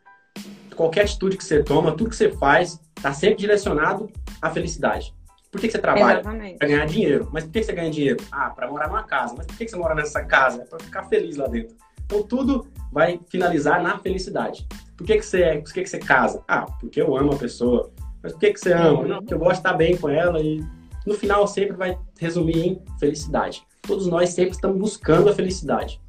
qualquer 0.81 1.03
atitude 1.03 1.37
que 1.37 1.45
você 1.45 1.63
toma, 1.63 1.93
tudo 1.93 2.09
que 2.09 2.17
você 2.17 2.31
faz, 2.31 2.81
está 2.97 3.13
sempre 3.13 3.37
direcionado 3.37 4.11
à 4.41 4.49
felicidade. 4.49 5.15
Por 5.53 5.61
que, 5.61 5.67
que 5.67 5.73
você 5.73 5.79
trabalha? 5.79 6.23
Para 6.23 6.69
ganhar 6.69 6.87
dinheiro. 6.87 7.29
Mas 7.31 7.45
por 7.45 7.53
que 7.53 7.61
que 7.61 7.67
você 7.67 7.73
ganha 7.75 7.91
dinheiro? 7.91 8.17
Ah, 8.33 8.49
para 8.49 8.67
morar 8.67 8.89
numa 8.89 9.03
casa. 9.03 9.35
Mas 9.37 9.47
por 9.47 9.59
que 9.59 9.67
que 9.67 9.71
você 9.71 9.77
mora 9.77 9.95
nessa 9.95 10.25
casa? 10.25 10.63
É 10.63 10.65
para 10.65 10.79
ficar 10.79 11.03
feliz 11.03 11.37
lá 11.37 11.49
dentro. 11.49 11.77
Então 12.07 12.23
tudo 12.23 12.67
vai 12.91 13.21
finalizar 13.29 13.83
na 13.83 13.99
felicidade. 13.99 14.67
Por 14.97 15.07
que 15.07 15.19
que 15.19 15.23
você, 15.23 15.43
é? 15.43 15.59
por 15.59 15.71
que 15.71 15.83
que 15.83 15.91
você 15.91 15.99
casa? 15.99 16.43
Ah, 16.49 16.65
porque 16.81 17.03
eu 17.03 17.15
amo 17.15 17.35
a 17.35 17.37
pessoa. 17.37 17.93
Mas 18.23 18.33
por 18.33 18.39
que 18.41 18.55
que 18.55 18.61
você 18.61 18.73
ama? 18.73 19.01
Uhum. 19.01 19.09
Não, 19.09 19.19
porque 19.19 19.35
eu 19.35 19.39
gosto 19.39 19.53
de 19.53 19.59
estar 19.59 19.75
bem 19.75 19.99
com 19.99 20.09
ela 20.09 20.41
e 20.41 20.65
no 21.07 21.13
final 21.13 21.47
sempre 21.47 21.77
vai 21.77 21.99
resumir 22.19 22.59
em 22.59 22.83
felicidade. 22.99 23.63
Todos 23.83 24.07
nós 24.07 24.31
sempre 24.31 24.53
estamos 24.53 24.79
buscando 24.79 25.29
a 25.29 25.35
felicidade. 25.35 26.01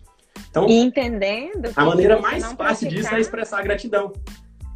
Então, 0.49 0.65
E 0.69 0.79
entendendo. 0.79 1.71
a 1.75 1.83
maneira 1.83 2.21
mais 2.21 2.49
fácil 2.53 2.87
disso 2.87 3.13
é 3.13 3.19
expressar 3.19 3.59
a 3.59 3.63
gratidão. 3.63 4.13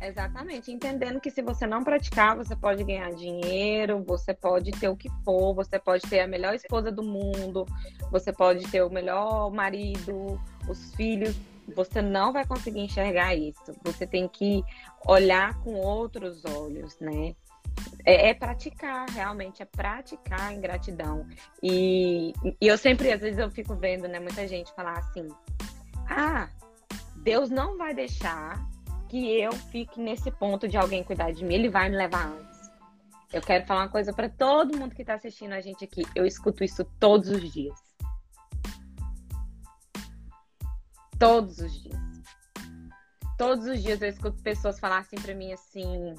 Exatamente, 0.07 0.71
entendendo 0.71 1.19
que 1.19 1.31
se 1.31 1.41
você 1.41 1.65
não 1.65 1.83
praticar, 1.83 2.35
você 2.35 2.55
pode 2.55 2.83
ganhar 2.83 3.11
dinheiro, 3.13 4.03
você 4.03 4.33
pode 4.33 4.71
ter 4.71 4.87
o 4.87 4.95
que 4.95 5.09
for, 5.23 5.53
você 5.55 5.79
pode 5.79 6.03
ter 6.07 6.19
a 6.19 6.27
melhor 6.27 6.53
esposa 6.53 6.91
do 6.91 7.01
mundo, 7.01 7.65
você 8.11 8.31
pode 8.31 8.69
ter 8.69 8.83
o 8.83 8.89
melhor 8.89 9.51
marido, 9.51 10.39
os 10.69 10.93
filhos, 10.93 11.35
você 11.73 12.01
não 12.01 12.31
vai 12.31 12.45
conseguir 12.45 12.81
enxergar 12.81 13.35
isso. 13.35 13.73
Você 13.83 14.05
tem 14.05 14.27
que 14.27 14.63
olhar 15.07 15.59
com 15.61 15.73
outros 15.73 16.45
olhos, 16.45 16.99
né? 16.99 17.35
É, 18.05 18.29
é 18.29 18.33
praticar, 18.33 19.09
realmente, 19.09 19.63
é 19.63 19.65
praticar 19.65 20.49
a 20.49 20.53
ingratidão. 20.53 21.25
E, 21.63 22.31
e 22.61 22.67
eu 22.67 22.77
sempre, 22.77 23.11
às 23.11 23.21
vezes, 23.21 23.39
eu 23.39 23.49
fico 23.49 23.75
vendo, 23.75 24.07
né, 24.07 24.19
muita 24.19 24.47
gente 24.47 24.71
falar 24.75 24.99
assim: 24.99 25.27
ah, 26.07 26.47
Deus 27.23 27.49
não 27.49 27.75
vai 27.75 27.93
deixar 27.93 28.63
que 29.09 29.39
eu 29.39 29.51
fique 29.51 29.99
nesse 29.99 30.31
ponto 30.31 30.67
de 30.67 30.77
alguém 30.77 31.03
cuidar 31.03 31.31
de 31.31 31.43
mim, 31.43 31.53
ele 31.53 31.69
vai 31.69 31.89
me 31.89 31.97
levar 31.97 32.27
antes. 32.27 32.55
Eu 33.31 33.41
quero 33.41 33.65
falar 33.65 33.81
uma 33.81 33.89
coisa 33.89 34.13
para 34.13 34.29
todo 34.29 34.77
mundo 34.77 34.95
que 34.95 35.01
está 35.01 35.15
assistindo 35.15 35.53
a 35.53 35.61
gente 35.61 35.83
aqui. 35.83 36.03
Eu 36.15 36.25
escuto 36.25 36.63
isso 36.63 36.85
todos 36.99 37.29
os 37.29 37.51
dias. 37.51 37.77
Todos 41.19 41.59
os 41.59 41.83
dias. 41.83 42.05
Todos 43.37 43.65
os 43.65 43.81
dias 43.81 44.01
eu 44.01 44.09
escuto 44.09 44.41
pessoas 44.41 44.79
falar 44.79 44.99
assim 44.99 45.17
para 45.17 45.33
mim 45.33 45.51
assim. 45.51 46.15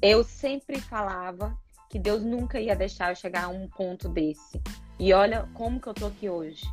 Eu 0.00 0.24
sempre 0.24 0.80
falava 0.80 1.56
que 1.90 1.98
Deus 1.98 2.22
nunca 2.22 2.58
ia 2.58 2.74
deixar 2.74 3.10
eu 3.10 3.16
chegar 3.16 3.44
a 3.44 3.48
um 3.48 3.68
ponto 3.68 4.08
desse. 4.08 4.60
E 4.98 5.12
olha 5.12 5.46
como 5.52 5.78
que 5.78 5.88
eu 5.88 5.94
tô 5.94 6.06
aqui 6.06 6.30
hoje, 6.30 6.64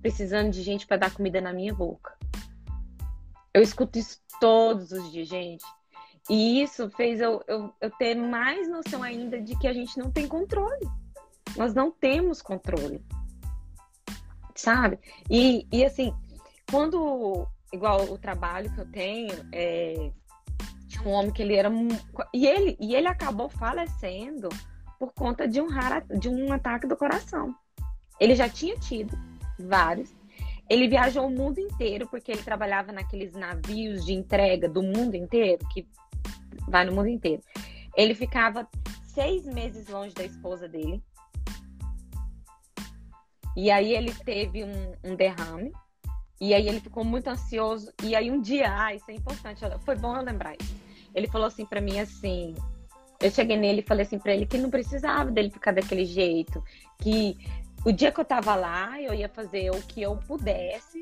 precisando 0.00 0.50
de 0.52 0.62
gente 0.62 0.86
para 0.86 0.98
dar 0.98 1.12
comida 1.12 1.40
na 1.40 1.52
minha 1.52 1.74
boca. 1.74 2.16
Eu 3.58 3.62
escuto 3.64 3.98
isso 3.98 4.20
todos 4.40 4.92
os 4.92 5.10
dias, 5.10 5.26
gente. 5.26 5.64
E 6.30 6.62
isso 6.62 6.88
fez 6.90 7.20
eu, 7.20 7.42
eu, 7.48 7.74
eu 7.80 7.90
ter 7.90 8.14
mais 8.14 8.68
noção 8.68 9.02
ainda 9.02 9.42
de 9.42 9.58
que 9.58 9.66
a 9.66 9.72
gente 9.72 9.98
não 9.98 10.12
tem 10.12 10.28
controle. 10.28 10.88
Nós 11.56 11.74
não 11.74 11.90
temos 11.90 12.40
controle. 12.40 13.04
Sabe? 14.54 15.00
E, 15.28 15.66
e 15.72 15.84
assim, 15.84 16.14
quando, 16.70 17.48
igual 17.72 18.04
o 18.04 18.16
trabalho 18.16 18.72
que 18.72 18.80
eu 18.80 18.92
tenho, 18.92 19.34
é, 19.50 20.12
tinha 20.86 21.02
um 21.04 21.10
homem 21.10 21.32
que 21.32 21.42
ele 21.42 21.56
era. 21.56 21.68
E 22.32 22.46
ele, 22.46 22.76
e 22.78 22.94
ele 22.94 23.08
acabou 23.08 23.48
falecendo 23.48 24.48
por 25.00 25.12
conta 25.12 25.48
de 25.48 25.60
um, 25.60 25.66
rara, 25.66 26.06
de 26.16 26.28
um 26.28 26.52
ataque 26.52 26.86
do 26.86 26.96
coração. 26.96 27.52
Ele 28.20 28.36
já 28.36 28.48
tinha 28.48 28.76
tido 28.76 29.18
vários. 29.58 30.14
Ele 30.68 30.86
viajou 30.86 31.26
o 31.26 31.30
mundo 31.30 31.58
inteiro 31.58 32.06
porque 32.08 32.30
ele 32.30 32.42
trabalhava 32.42 32.92
naqueles 32.92 33.32
navios 33.32 34.04
de 34.04 34.12
entrega 34.12 34.68
do 34.68 34.82
mundo 34.82 35.14
inteiro, 35.14 35.66
que 35.72 35.86
vai 36.68 36.84
no 36.84 36.92
mundo 36.92 37.08
inteiro. 37.08 37.42
Ele 37.96 38.14
ficava 38.14 38.68
seis 39.06 39.46
meses 39.46 39.88
longe 39.88 40.14
da 40.14 40.24
esposa 40.24 40.68
dele. 40.68 41.02
E 43.56 43.70
aí 43.70 43.94
ele 43.94 44.12
teve 44.14 44.62
um, 44.62 44.92
um 45.02 45.16
derrame. 45.16 45.72
E 46.40 46.54
aí 46.54 46.68
ele 46.68 46.80
ficou 46.80 47.02
muito 47.02 47.28
ansioso. 47.28 47.92
E 48.02 48.14
aí 48.14 48.30
um 48.30 48.40
dia, 48.40 48.72
ah, 48.72 48.94
isso 48.94 49.10
é 49.10 49.14
importante, 49.14 49.60
foi 49.84 49.96
bom 49.96 50.16
eu 50.16 50.22
lembrar 50.22 50.54
isso. 50.60 50.76
Ele 51.14 51.26
falou 51.26 51.46
assim 51.46 51.64
pra 51.64 51.80
mim 51.80 51.98
assim, 51.98 52.54
eu 53.20 53.30
cheguei 53.30 53.56
nele 53.56 53.80
e 53.80 53.86
falei 53.86 54.06
assim 54.06 54.18
pra 54.18 54.34
ele 54.34 54.46
que 54.46 54.58
não 54.58 54.70
precisava 54.70 55.30
dele 55.30 55.50
ficar 55.50 55.72
daquele 55.72 56.04
jeito, 56.04 56.62
que 56.98 57.36
o 57.84 57.92
dia 57.92 58.12
que 58.12 58.20
eu 58.20 58.24
tava 58.24 58.54
lá, 58.54 59.00
eu 59.00 59.14
ia 59.14 59.28
fazer 59.28 59.70
o 59.70 59.82
que 59.82 60.02
eu 60.02 60.16
pudesse 60.16 61.00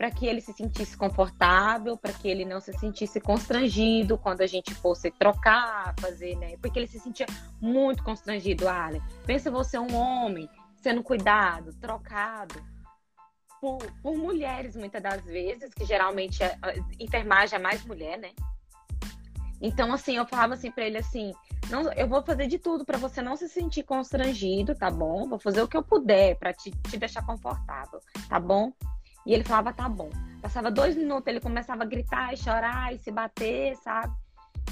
para 0.00 0.10
que 0.10 0.26
ele 0.26 0.40
se 0.40 0.52
sentisse 0.54 0.96
confortável, 0.96 1.94
para 1.94 2.12
que 2.12 2.26
ele 2.26 2.44
não 2.44 2.58
se 2.58 2.72
sentisse 2.72 3.20
constrangido 3.20 4.16
quando 4.16 4.40
a 4.40 4.46
gente 4.46 4.74
fosse 4.74 5.10
trocar, 5.10 5.94
fazer, 6.00 6.36
né? 6.36 6.56
Porque 6.56 6.78
ele 6.78 6.86
se 6.86 6.98
sentia 6.98 7.26
muito 7.60 8.02
constrangido, 8.02 8.66
Alan. 8.66 9.00
Pensa 9.26 9.50
você 9.50 9.78
um 9.78 9.94
homem 9.94 10.48
sendo 10.76 11.02
cuidado, 11.02 11.74
trocado 11.74 12.54
por, 13.60 13.78
por 14.02 14.16
mulheres 14.16 14.74
muitas 14.74 15.02
das 15.02 15.22
vezes, 15.22 15.74
que 15.74 15.84
geralmente 15.84 16.42
é, 16.42 16.56
a 16.62 16.72
enfermagem 16.98 17.58
é 17.58 17.62
mais 17.62 17.84
mulher, 17.84 18.18
né? 18.18 18.30
Então, 19.60 19.92
assim, 19.92 20.16
eu 20.16 20.26
falava 20.26 20.54
assim 20.54 20.70
para 20.70 20.86
ele 20.86 20.96
assim, 20.96 21.32
não, 21.68 21.92
eu 21.92 22.08
vou 22.08 22.22
fazer 22.22 22.46
de 22.46 22.58
tudo 22.58 22.84
para 22.84 22.96
você 22.96 23.20
não 23.20 23.36
se 23.36 23.48
sentir 23.48 23.82
constrangido, 23.82 24.74
tá 24.74 24.90
bom? 24.90 25.28
Vou 25.28 25.38
fazer 25.38 25.60
o 25.60 25.68
que 25.68 25.76
eu 25.76 25.82
puder 25.82 26.36
para 26.36 26.52
te, 26.52 26.70
te 26.70 26.96
deixar 26.96 27.24
confortável, 27.26 28.00
tá 28.28 28.40
bom? 28.40 28.72
E 29.26 29.34
ele 29.34 29.44
falava, 29.44 29.72
tá 29.72 29.88
bom. 29.88 30.08
Passava 30.40 30.70
dois 30.70 30.96
minutos, 30.96 31.26
ele 31.26 31.40
começava 31.40 31.82
a 31.82 31.86
gritar 31.86 32.32
e 32.32 32.38
chorar 32.38 32.94
e 32.94 32.98
se 32.98 33.10
bater, 33.10 33.76
sabe? 33.76 34.14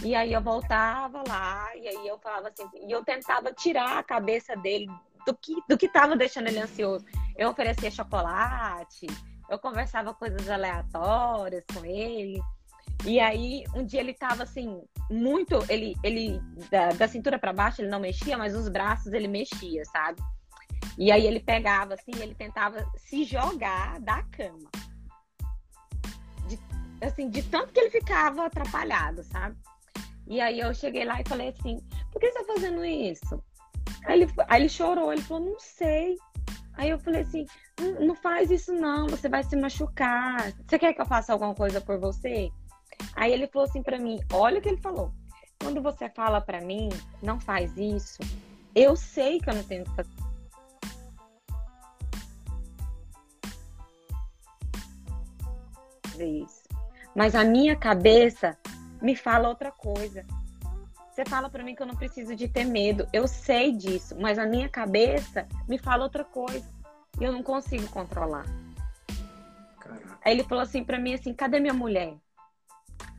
E 0.02 0.14
aí 0.14 0.32
eu 0.32 0.40
voltava 0.40 1.22
lá, 1.26 1.76
e 1.76 1.86
aí 1.86 2.06
eu 2.06 2.18
falava 2.18 2.48
assim, 2.48 2.66
e 2.86 2.90
eu 2.90 3.04
tentava 3.04 3.52
tirar 3.52 3.98
a 3.98 4.02
cabeça 4.02 4.56
dele 4.56 4.88
do 5.26 5.34
que, 5.34 5.54
do 5.68 5.76
que 5.76 5.88
tava 5.88 6.16
deixando 6.16 6.48
ele 6.48 6.60
ansioso. 6.60 7.04
Eu 7.36 7.50
oferecia 7.50 7.90
chocolate, 7.90 9.06
eu 9.50 9.58
conversava 9.58 10.14
coisas 10.14 10.48
aleatórias 10.48 11.64
com 11.74 11.84
ele. 11.84 12.40
E 13.06 13.20
aí, 13.20 13.64
um 13.74 13.84
dia 13.84 14.00
ele 14.00 14.12
tava 14.12 14.42
assim, 14.42 14.82
muito. 15.10 15.64
Ele, 15.68 15.94
ele 16.02 16.40
da, 16.70 16.88
da 16.90 17.08
cintura 17.08 17.38
para 17.38 17.52
baixo 17.52 17.80
ele 17.80 17.90
não 17.90 18.00
mexia, 18.00 18.36
mas 18.36 18.54
os 18.54 18.68
braços 18.68 19.12
ele 19.12 19.28
mexia, 19.28 19.84
sabe? 19.86 20.20
E 20.98 21.12
aí 21.12 21.26
ele 21.26 21.40
pegava 21.40 21.94
assim, 21.94 22.10
ele 22.20 22.34
tentava 22.34 22.84
se 22.96 23.24
jogar 23.24 24.00
da 24.00 24.22
cama. 24.24 24.68
De, 26.48 26.58
assim, 27.00 27.30
de 27.30 27.42
tanto 27.44 27.72
que 27.72 27.80
ele 27.80 27.90
ficava 27.90 28.46
atrapalhado, 28.46 29.22
sabe? 29.22 29.56
E 30.26 30.40
aí 30.40 30.60
eu 30.60 30.74
cheguei 30.74 31.04
lá 31.04 31.20
e 31.20 31.28
falei 31.28 31.48
assim, 31.48 31.78
por 32.12 32.20
que 32.20 32.30
você 32.30 32.38
tá 32.38 32.52
fazendo 32.52 32.84
isso? 32.84 33.42
Aí 34.04 34.22
ele, 34.22 34.32
aí 34.48 34.62
ele 34.62 34.68
chorou, 34.68 35.12
ele 35.12 35.22
falou, 35.22 35.50
não 35.50 35.58
sei. 35.58 36.16
Aí 36.74 36.90
eu 36.90 36.98
falei 36.98 37.22
assim, 37.22 37.46
não 38.00 38.14
faz 38.14 38.50
isso 38.50 38.72
não, 38.72 39.06
você 39.06 39.28
vai 39.28 39.42
se 39.42 39.56
machucar. 39.56 40.52
Você 40.66 40.78
quer 40.78 40.92
que 40.92 41.00
eu 41.00 41.06
faça 41.06 41.32
alguma 41.32 41.54
coisa 41.54 41.80
por 41.80 41.98
você? 41.98 42.50
Aí 43.14 43.32
ele 43.32 43.46
falou 43.46 43.68
assim 43.68 43.82
para 43.82 43.98
mim, 43.98 44.20
olha 44.32 44.58
o 44.58 44.62
que 44.62 44.68
ele 44.68 44.80
falou. 44.80 45.12
Quando 45.60 45.82
você 45.82 46.08
fala 46.08 46.40
para 46.40 46.60
mim, 46.60 46.88
não 47.22 47.40
faz 47.40 47.76
isso, 47.76 48.20
eu 48.74 48.94
sei 48.94 49.40
que 49.40 49.50
eu 49.50 49.54
não 49.54 49.64
tenho 49.64 49.84
que 49.84 49.90
fazer 56.12 56.26
isso. 56.26 56.62
Mas 57.14 57.34
a 57.34 57.44
minha 57.44 57.74
cabeça 57.74 58.56
me 59.02 59.16
fala 59.16 59.48
outra 59.48 59.72
coisa. 59.72 60.24
Você 61.10 61.24
fala 61.24 61.50
para 61.50 61.64
mim 61.64 61.74
que 61.74 61.82
eu 61.82 61.86
não 61.86 61.96
preciso 61.96 62.36
de 62.36 62.46
ter 62.46 62.64
medo. 62.64 63.08
Eu 63.12 63.26
sei 63.26 63.72
disso, 63.72 64.16
mas 64.20 64.38
a 64.38 64.46
minha 64.46 64.68
cabeça 64.68 65.48
me 65.68 65.76
fala 65.76 66.04
outra 66.04 66.24
coisa. 66.24 66.64
E 67.20 67.24
eu 67.24 67.32
não 67.32 67.42
consigo 67.42 67.88
controlar. 67.88 68.44
Caraca. 69.80 70.18
Aí 70.24 70.32
ele 70.32 70.44
falou 70.44 70.62
assim 70.62 70.84
para 70.84 70.98
mim 70.98 71.14
assim: 71.14 71.34
"Cadê 71.34 71.58
minha 71.58 71.74
mulher? 71.74 72.16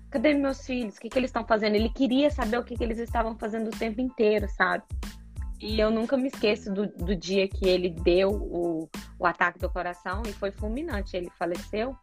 Cadê 0.09 0.33
meus 0.33 0.65
filhos? 0.65 0.97
O 0.97 0.99
que, 0.99 1.09
que 1.09 1.19
eles 1.19 1.29
estão 1.29 1.45
fazendo?" 1.45 1.75
Ele 1.75 1.89
queria 1.89 2.31
saber 2.31 2.57
o 2.57 2.63
que, 2.63 2.75
que 2.75 2.83
eles 2.83 2.97
estavam 2.97 3.37
fazendo 3.37 3.67
o 3.67 3.77
tempo 3.77 4.01
inteiro, 4.01 4.47
sabe? 4.49 4.83
E 5.61 5.79
eu 5.79 5.91
nunca 5.91 6.15
me 6.15 6.29
esqueço 6.29 6.73
do, 6.73 6.87
do 6.87 7.15
dia 7.15 7.47
que 7.47 7.67
ele 7.67 7.89
deu 7.89 8.31
o, 8.31 8.89
o 9.19 9.25
ataque 9.25 9.59
do 9.59 9.69
coração 9.69 10.23
e 10.25 10.31
foi 10.31 10.51
fulminante. 10.51 11.17
Ele 11.17 11.29
faleceu. 11.37 11.95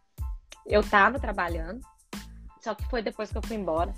Eu 0.67 0.83
tava 0.83 1.19
trabalhando, 1.19 1.81
só 2.61 2.75
que 2.75 2.85
foi 2.91 3.01
depois 3.01 3.31
que 3.31 3.39
eu 3.39 3.43
fui 3.43 3.57
embora. 3.57 3.95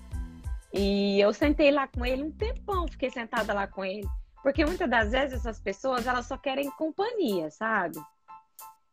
E 0.73 1.19
eu 1.21 1.33
sentei 1.33 1.71
lá 1.71 1.89
com 1.89 2.05
ele 2.05 2.23
um 2.23 2.31
tempão, 2.31 2.87
fiquei 2.87 3.11
sentada 3.11 3.53
lá 3.53 3.67
com 3.67 3.85
ele. 3.85 4.07
Porque 4.43 4.65
muitas 4.65 4.89
das 4.89 5.11
vezes 5.11 5.41
essas 5.41 5.61
pessoas, 5.61 6.07
elas 6.07 6.27
só 6.27 6.37
querem 6.37 6.71
companhia, 6.73 7.51
sabe? 7.51 7.99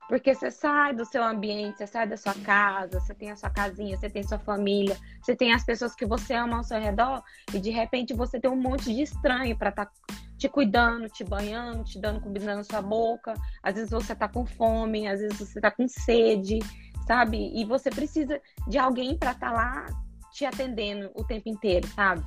Porque 0.08 0.36
você 0.36 0.52
sai 0.52 0.94
do 0.94 1.04
seu 1.04 1.24
ambiente, 1.24 1.78
você 1.78 1.88
sai 1.88 2.08
da 2.08 2.16
sua 2.16 2.34
casa, 2.36 3.00
você 3.00 3.14
tem 3.14 3.32
a 3.32 3.36
sua 3.36 3.50
casinha, 3.50 3.98
você 3.98 4.10
tem 4.10 4.22
sua 4.22 4.38
família, 4.38 4.98
você 5.22 5.36
tem 5.36 5.52
as 5.54 5.64
pessoas 5.64 5.96
que 5.96 6.06
você 6.06 6.34
ama 6.36 6.58
ao 6.58 6.64
seu 6.64 6.80
redor 6.80 7.24
e 7.54 7.60
de 7.60 7.72
repente 7.72 8.14
você 8.14 8.40
tem 8.40 8.50
um 8.50 8.56
monte 8.56 8.94
de 8.94 9.02
estranho 9.02 9.58
para 9.58 9.70
estar 9.70 9.86
tá 9.86 9.92
te 10.38 10.48
cuidando, 10.48 11.10
te 11.10 11.24
banhando, 11.24 11.84
te 11.84 12.00
dando 12.00 12.22
comida 12.22 12.56
na 12.56 12.64
sua 12.64 12.82
boca. 12.82 13.34
Às 13.64 13.76
vezes 13.76 13.90
você 13.90 14.14
tá 14.14 14.28
com 14.28 14.46
fome, 14.46 15.08
às 15.08 15.20
vezes 15.20 15.40
você 15.40 15.60
tá 15.60 15.72
com 15.72 15.88
sede, 15.88 16.60
sabe? 17.08 17.52
E 17.60 17.66
você 17.66 17.90
precisa 17.90 18.40
de 18.68 18.78
alguém 18.78 19.18
para 19.18 19.32
estar 19.32 19.52
tá 19.52 19.54
lá 19.54 19.86
te 20.32 20.46
atendendo 20.46 21.10
o 21.16 21.24
tempo 21.24 21.50
inteiro, 21.50 21.88
sabe? 21.88 22.24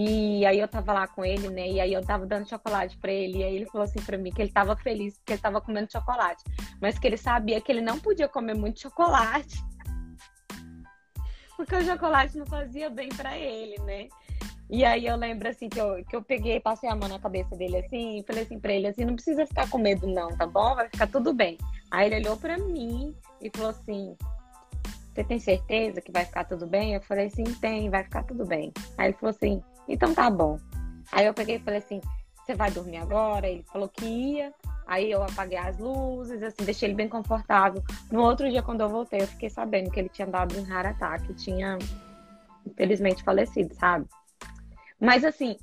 E 0.00 0.46
aí 0.46 0.60
eu 0.60 0.68
tava 0.68 0.92
lá 0.92 1.08
com 1.08 1.24
ele, 1.24 1.48
né? 1.48 1.68
E 1.68 1.80
aí 1.80 1.92
eu 1.92 2.04
tava 2.04 2.24
dando 2.24 2.48
chocolate 2.48 2.96
para 2.98 3.10
ele. 3.10 3.38
E 3.38 3.42
aí 3.42 3.56
ele 3.56 3.66
falou 3.66 3.82
assim 3.82 4.00
para 4.00 4.16
mim 4.16 4.30
que 4.30 4.40
ele 4.40 4.52
tava 4.52 4.76
feliz 4.76 5.18
porque 5.18 5.32
ele 5.32 5.42
tava 5.42 5.60
comendo 5.60 5.90
chocolate, 5.90 6.44
mas 6.80 6.96
que 6.96 7.08
ele 7.08 7.16
sabia 7.16 7.60
que 7.60 7.72
ele 7.72 7.80
não 7.80 7.98
podia 7.98 8.28
comer 8.28 8.54
muito 8.54 8.78
chocolate. 8.78 9.60
Porque 11.56 11.74
o 11.74 11.84
chocolate 11.84 12.38
não 12.38 12.46
fazia 12.46 12.88
bem 12.88 13.08
para 13.08 13.36
ele, 13.36 13.76
né? 13.82 14.06
E 14.70 14.84
aí 14.84 15.04
eu 15.04 15.16
lembro 15.16 15.48
assim 15.48 15.68
que 15.68 15.80
eu, 15.80 16.04
que 16.04 16.14
eu 16.14 16.22
peguei, 16.22 16.60
passei 16.60 16.88
a 16.88 16.94
mão 16.94 17.08
na 17.08 17.18
cabeça 17.18 17.56
dele 17.56 17.78
assim, 17.78 18.20
e 18.20 18.22
falei 18.22 18.44
assim 18.44 18.60
pra 18.60 18.72
ele 18.72 18.86
assim, 18.86 19.04
não 19.04 19.16
precisa 19.16 19.46
ficar 19.48 19.68
com 19.68 19.78
medo 19.78 20.06
não, 20.06 20.28
tá 20.36 20.46
bom? 20.46 20.76
Vai 20.76 20.88
ficar 20.88 21.08
tudo 21.08 21.34
bem. 21.34 21.58
Aí 21.90 22.06
ele 22.06 22.20
olhou 22.20 22.36
para 22.36 22.56
mim 22.56 23.16
e 23.40 23.50
falou 23.52 23.70
assim: 23.70 24.16
Você 25.12 25.24
tem 25.24 25.40
certeza 25.40 26.00
que 26.00 26.12
vai 26.12 26.24
ficar 26.24 26.44
tudo 26.44 26.68
bem? 26.68 26.94
Eu 26.94 27.00
falei 27.00 27.26
assim: 27.26 27.42
Tem, 27.42 27.90
vai 27.90 28.04
ficar 28.04 28.22
tudo 28.22 28.46
bem. 28.46 28.72
Aí 28.96 29.08
ele 29.08 29.16
falou 29.16 29.30
assim: 29.30 29.60
Então 29.88 30.14
tá 30.14 30.28
bom. 30.30 30.58
Aí 31.10 31.26
eu 31.26 31.34
peguei 31.34 31.56
e 31.56 31.60
falei 31.60 31.78
assim: 31.78 32.00
Você 32.44 32.54
vai 32.54 32.70
dormir 32.70 32.98
agora? 32.98 33.48
Ele 33.48 33.64
falou 33.64 33.88
que 33.88 34.04
ia. 34.04 34.52
Aí 34.86 35.10
eu 35.10 35.22
apaguei 35.22 35.58
as 35.58 35.78
luzes, 35.78 36.42
assim, 36.42 36.64
deixei 36.64 36.88
ele 36.88 36.94
bem 36.94 37.08
confortável. 37.08 37.82
No 38.10 38.22
outro 38.22 38.48
dia, 38.48 38.62
quando 38.62 38.80
eu 38.80 38.88
voltei, 38.88 39.20
eu 39.20 39.26
fiquei 39.26 39.50
sabendo 39.50 39.90
que 39.90 40.00
ele 40.00 40.08
tinha 40.08 40.26
dado 40.26 40.58
um 40.58 40.62
raro 40.62 40.88
ataque, 40.88 41.34
tinha 41.34 41.76
infelizmente 42.66 43.22
falecido, 43.22 43.74
sabe? 43.74 44.06
Mas 44.98 45.24
assim, 45.24 45.58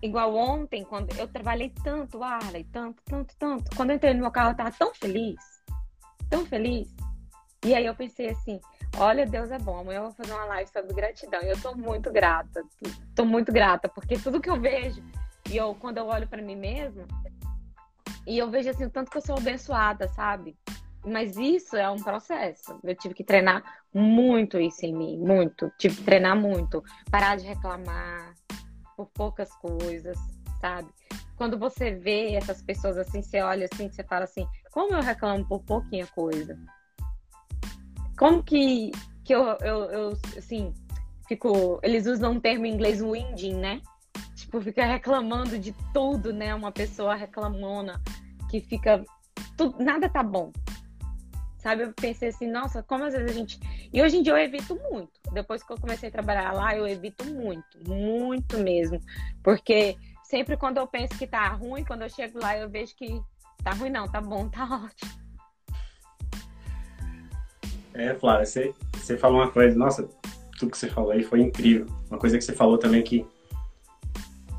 igual 0.00 0.34
ontem, 0.34 0.84
quando 0.84 1.12
eu 1.18 1.26
trabalhei 1.26 1.72
tanto, 1.82 2.22
Arley, 2.22 2.64
tanto, 2.64 3.02
tanto, 3.04 3.34
tanto. 3.36 3.76
Quando 3.76 3.90
eu 3.90 3.96
entrei 3.96 4.14
no 4.14 4.20
meu 4.20 4.30
carro, 4.30 4.52
eu 4.52 4.56
tava 4.56 4.70
tão 4.70 4.94
feliz, 4.94 5.36
tão 6.30 6.46
feliz. 6.46 6.94
E 7.64 7.74
aí 7.74 7.84
eu 7.84 7.96
pensei 7.96 8.28
assim, 8.28 8.60
olha, 8.98 9.26
Deus 9.26 9.50
é 9.50 9.58
bom, 9.58 9.78
amanhã 9.78 9.98
eu 9.98 10.04
vou 10.04 10.12
fazer 10.12 10.32
uma 10.32 10.44
live 10.46 10.70
sobre 10.70 10.94
gratidão. 10.94 11.42
E 11.42 11.48
eu 11.48 11.60
tô 11.60 11.74
muito 11.74 12.10
grata, 12.10 12.64
tô 13.14 13.24
muito 13.24 13.52
grata, 13.52 13.88
porque 13.88 14.18
tudo 14.18 14.40
que 14.40 14.50
eu 14.50 14.60
vejo, 14.60 15.02
e 15.50 15.56
eu, 15.56 15.74
quando 15.74 15.98
eu 15.98 16.06
olho 16.06 16.26
para 16.26 16.42
mim 16.42 16.56
mesma, 16.56 17.06
e 18.26 18.38
eu 18.38 18.50
vejo 18.50 18.70
assim, 18.70 18.84
o 18.84 18.90
tanto 18.90 19.10
que 19.10 19.16
eu 19.16 19.22
sou 19.22 19.36
abençoada, 19.36 20.08
sabe? 20.08 20.56
Mas 21.04 21.36
isso 21.36 21.76
é 21.76 21.88
um 21.88 22.02
processo. 22.02 22.80
Eu 22.82 22.96
tive 22.96 23.14
que 23.14 23.22
treinar 23.22 23.62
muito 23.94 24.58
isso 24.58 24.84
em 24.84 24.92
mim, 24.92 25.18
muito. 25.18 25.70
Tive 25.78 25.96
que 25.96 26.02
treinar 26.02 26.36
muito. 26.36 26.82
Parar 27.08 27.36
de 27.36 27.46
reclamar, 27.46 28.34
por 28.96 29.06
poucas 29.14 29.54
coisas, 29.56 30.18
sabe? 30.60 30.88
Quando 31.36 31.58
você 31.58 31.92
vê 31.92 32.34
essas 32.34 32.62
pessoas 32.62 32.96
assim, 32.96 33.22
você 33.22 33.40
olha 33.42 33.68
assim, 33.70 33.88
você 33.90 34.02
fala 34.02 34.24
assim, 34.24 34.48
como 34.72 34.94
eu 34.94 35.02
reclamo 35.02 35.46
por 35.46 35.62
pouquinha 35.62 36.06
coisa? 36.08 36.58
Como 38.16 38.42
que, 38.42 38.90
que 39.24 39.34
eu, 39.34 39.44
eu, 39.60 39.84
eu 39.84 40.18
assim, 40.36 40.72
fico. 41.28 41.78
Eles 41.82 42.06
usam 42.06 42.32
um 42.32 42.40
termo 42.40 42.66
em 42.66 42.72
inglês, 42.72 43.00
winding, 43.02 43.54
né? 43.54 43.80
Tipo, 44.34 44.60
fica 44.60 44.84
reclamando 44.84 45.58
de 45.58 45.74
tudo, 45.92 46.32
né? 46.32 46.54
Uma 46.54 46.72
pessoa 46.72 47.14
reclamona 47.14 48.00
que 48.50 48.60
fica. 48.60 49.04
Tudo, 49.56 49.82
nada 49.82 50.08
tá 50.08 50.22
bom, 50.22 50.52
sabe? 51.58 51.82
Eu 51.82 51.92
pensei 51.92 52.28
assim, 52.28 52.46
nossa, 52.50 52.82
como 52.82 53.04
às 53.04 53.14
vezes 53.14 53.30
a 53.30 53.34
gente. 53.34 53.60
E 53.92 54.02
hoje 54.02 54.18
em 54.18 54.22
dia 54.22 54.32
eu 54.32 54.38
evito 54.38 54.74
muito. 54.90 55.12
Depois 55.32 55.62
que 55.62 55.72
eu 55.72 55.80
comecei 55.80 56.08
a 56.08 56.12
trabalhar 56.12 56.52
lá, 56.52 56.74
eu 56.74 56.86
evito 56.86 57.24
muito, 57.24 57.78
muito 57.86 58.58
mesmo. 58.58 59.00
Porque 59.42 59.96
sempre 60.24 60.56
quando 60.56 60.78
eu 60.78 60.86
penso 60.86 61.18
que 61.18 61.26
tá 61.26 61.48
ruim, 61.48 61.84
quando 61.84 62.02
eu 62.02 62.10
chego 62.10 62.38
lá, 62.38 62.56
eu 62.56 62.68
vejo 62.68 62.94
que 62.96 63.20
tá 63.62 63.72
ruim, 63.72 63.90
não, 63.90 64.06
tá 64.06 64.20
bom, 64.20 64.48
tá 64.48 64.64
ótimo. 64.84 65.25
É, 67.96 68.14
Flávia, 68.14 68.44
você, 68.44 68.74
você 68.92 69.16
falou 69.16 69.38
uma 69.38 69.50
coisa, 69.50 69.76
nossa, 69.76 70.06
tudo 70.58 70.70
que 70.70 70.76
você 70.76 70.88
falou 70.88 71.12
aí 71.12 71.24
foi 71.24 71.40
incrível. 71.40 71.86
Uma 72.10 72.18
coisa 72.18 72.36
que 72.36 72.44
você 72.44 72.52
falou 72.52 72.76
também 72.76 73.02
que 73.02 73.26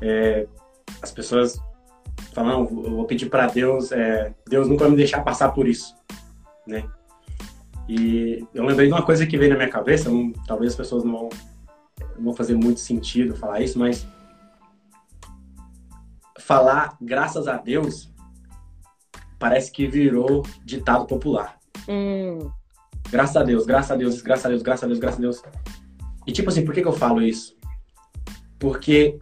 é, 0.02 0.46
as 1.00 1.12
pessoas 1.12 1.60
falam, 2.32 2.62
eu 2.62 2.96
vou 2.96 3.04
pedir 3.04 3.30
para 3.30 3.46
Deus, 3.46 3.92
é, 3.92 4.34
Deus 4.48 4.68
nunca 4.68 4.84
vai 4.84 4.90
me 4.90 4.96
deixar 4.96 5.22
passar 5.22 5.50
por 5.50 5.68
isso, 5.68 5.94
né? 6.66 6.84
E 7.88 8.44
eu 8.52 8.64
lembrei 8.64 8.88
de 8.88 8.92
uma 8.92 9.02
coisa 9.02 9.24
que 9.24 9.38
veio 9.38 9.50
na 9.50 9.56
minha 9.56 9.70
cabeça, 9.70 10.10
não, 10.10 10.32
talvez 10.46 10.72
as 10.72 10.76
pessoas 10.76 11.04
não 11.04 11.12
vão, 11.12 11.28
não 12.16 12.24
vão 12.24 12.34
fazer 12.34 12.54
muito 12.54 12.80
sentido 12.80 13.36
falar 13.36 13.60
isso, 13.60 13.78
mas 13.78 14.06
falar 16.40 16.96
graças 17.00 17.46
a 17.46 17.56
Deus 17.56 18.12
parece 19.38 19.70
que 19.70 19.86
virou 19.86 20.42
ditado 20.64 21.06
popular. 21.06 21.56
Hum. 21.88 22.50
Graças 23.10 23.36
a 23.36 23.42
Deus, 23.42 23.64
graças 23.66 23.90
a 23.90 23.96
Deus, 23.96 24.22
graças 24.22 24.46
a 24.46 24.48
Deus, 24.48 24.62
graças 24.62 24.84
a 24.84 24.86
Deus, 24.86 24.98
graças 24.98 25.18
a 25.18 25.22
Deus. 25.22 25.42
E 26.26 26.32
tipo 26.32 26.50
assim, 26.50 26.64
por 26.64 26.74
que, 26.74 26.82
que 26.82 26.88
eu 26.88 26.92
falo 26.92 27.22
isso? 27.22 27.56
Porque 28.58 29.18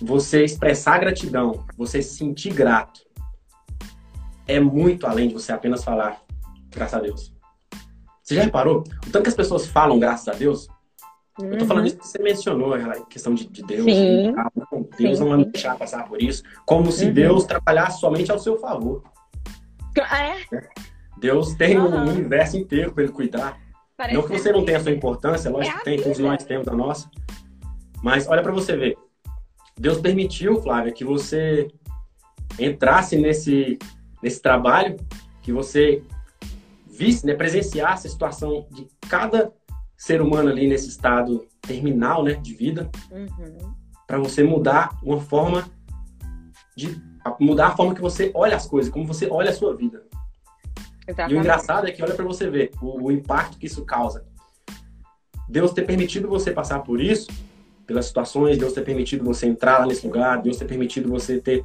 você 0.00 0.44
expressar 0.44 0.98
gratidão, 0.98 1.64
você 1.76 2.02
se 2.02 2.16
sentir 2.16 2.52
grato, 2.52 3.00
é 4.46 4.60
muito 4.60 5.06
além 5.06 5.28
de 5.28 5.34
você 5.34 5.52
apenas 5.52 5.82
falar 5.82 6.20
graças 6.70 6.94
a 6.94 7.02
Deus. 7.02 7.34
Você 8.22 8.34
já 8.34 8.42
reparou? 8.42 8.84
O 9.06 9.10
tanto 9.10 9.22
que 9.22 9.28
as 9.28 9.34
pessoas 9.34 9.66
falam, 9.66 9.98
graças 9.98 10.28
a 10.28 10.32
Deus. 10.32 10.68
Uhum. 11.40 11.52
Eu 11.52 11.58
tô 11.58 11.66
falando 11.66 11.82
uhum. 11.82 11.88
isso 11.88 11.96
que 11.96 12.06
você 12.06 12.22
mencionou, 12.22 12.74
a 12.74 13.06
questão 13.06 13.34
de, 13.34 13.46
de 13.46 13.62
Deus. 13.62 13.84
Sim. 13.84 14.32
Não, 14.32 14.88
Deus 14.98 15.18
Sim. 15.18 15.24
não 15.24 15.30
vai 15.30 15.38
me 15.38 15.44
deixar 15.46 15.76
passar 15.76 16.04
por 16.04 16.22
isso. 16.22 16.42
Como 16.66 16.92
se 16.92 17.06
uhum. 17.06 17.12
Deus 17.12 17.44
trabalhasse 17.44 18.00
somente 18.00 18.30
ao 18.30 18.38
seu 18.38 18.58
favor. 18.58 19.02
É? 19.96 20.56
é. 20.56 20.68
Deus 21.20 21.54
tem 21.54 21.78
uhum. 21.78 21.86
um 21.86 22.08
universo 22.08 22.56
inteiro 22.56 22.92
para 22.92 23.04
ele 23.04 23.12
cuidar. 23.12 23.58
Parece 23.96 24.16
não 24.16 24.26
que 24.26 24.38
você 24.38 24.50
não 24.50 24.64
tenha 24.64 24.78
a 24.78 24.82
sua 24.82 24.92
importância, 24.92 25.50
lógico 25.50 25.76
é 25.76 25.78
que 25.78 25.84
tem, 25.84 26.02
todos 26.02 26.18
nós 26.18 26.42
temos 26.42 26.66
a 26.66 26.74
nossa. 26.74 27.10
Mas 28.02 28.26
olha 28.26 28.42
para 28.42 28.52
você 28.52 28.74
ver. 28.76 28.96
Deus 29.78 30.00
permitiu, 30.00 30.60
Flávia, 30.62 30.92
que 30.92 31.04
você 31.04 31.68
entrasse 32.58 33.16
nesse, 33.16 33.78
nesse 34.22 34.40
trabalho, 34.40 34.96
que 35.42 35.52
você 35.52 36.02
visse, 36.86 37.26
né, 37.26 37.34
presenciasse 37.34 38.06
a 38.06 38.10
situação 38.10 38.66
de 38.70 38.88
cada 39.08 39.52
ser 39.96 40.22
humano 40.22 40.48
ali 40.48 40.66
nesse 40.66 40.88
estado 40.88 41.46
terminal, 41.60 42.24
né, 42.24 42.34
de 42.34 42.54
vida, 42.54 42.90
uhum. 43.10 43.74
para 44.06 44.18
você 44.18 44.42
mudar 44.42 44.98
uma 45.02 45.20
forma 45.20 45.64
de 46.76 47.00
mudar 47.38 47.68
a 47.68 47.76
forma 47.76 47.94
que 47.94 48.00
você 48.00 48.30
olha 48.34 48.56
as 48.56 48.66
coisas, 48.66 48.90
como 48.90 49.06
você 49.06 49.28
olha 49.30 49.50
a 49.50 49.52
sua 49.52 49.76
vida. 49.76 50.02
Exatamente. 51.10 51.34
E 51.34 51.36
o 51.36 51.40
engraçado 51.40 51.86
é 51.86 51.92
que 51.92 52.02
olha 52.02 52.14
para 52.14 52.24
você 52.24 52.48
ver 52.48 52.70
o, 52.80 53.06
o 53.06 53.12
impacto 53.12 53.58
que 53.58 53.66
isso 53.66 53.84
causa. 53.84 54.24
Deus 55.48 55.72
ter 55.72 55.82
permitido 55.82 56.28
você 56.28 56.52
passar 56.52 56.80
por 56.80 57.00
isso, 57.00 57.28
pelas 57.86 58.06
situações, 58.06 58.56
Deus 58.56 58.72
ter 58.72 58.82
permitido 58.82 59.24
você 59.24 59.46
entrar 59.46 59.86
nesse 59.86 60.06
lugar, 60.06 60.40
Deus 60.40 60.56
ter 60.56 60.64
permitido 60.64 61.08
você 61.08 61.40
ter 61.40 61.64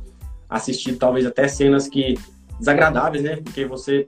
assistido 0.49 0.97
talvez 0.97 1.25
até 1.25 1.47
cenas 1.47 1.87
que 1.87 2.17
desagradáveis, 2.57 3.23
né? 3.23 3.35
Porque 3.37 3.65
você, 3.65 4.07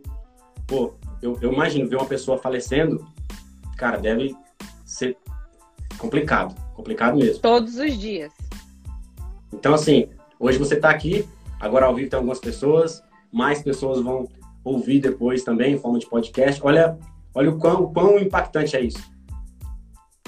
pô, 0.66 0.94
eu, 1.22 1.38
eu 1.42 1.54
imagino 1.54 1.88
ver 1.88 1.98
uma 1.98 2.08
pessoa 2.08 2.38
falecendo, 2.40 3.06
cara, 3.78 3.98
deve 3.98 4.36
ser 4.84 5.16
complicado, 5.98 6.56
complicado 6.74 7.18
mesmo. 7.18 7.40
Todos 7.40 7.78
os 7.78 7.98
dias. 8.00 8.34
Então, 9.54 9.74
assim, 9.76 10.10
hoje 10.40 10.58
você 10.58 10.74
está 10.74 10.90
aqui, 10.90 11.28
agora 11.60 11.86
ao 11.86 11.94
vivo 11.94 12.10
tem 12.10 12.18
algumas 12.18 12.40
pessoas, 12.40 13.04
mais 13.32 13.62
pessoas 13.62 14.02
vão 14.02 14.28
ouvir 14.68 15.00
depois 15.00 15.44
também 15.44 15.74
em 15.74 15.78
forma 15.78 16.00
de 16.00 16.08
podcast. 16.08 16.62
Olha, 16.64 16.98
olha 17.34 17.50
o 17.50 17.58
quão, 17.58 17.84
o 17.84 17.94
quão 17.94 18.20
impactante 18.20 18.76
é 18.76 18.82
isso. 18.82 19.02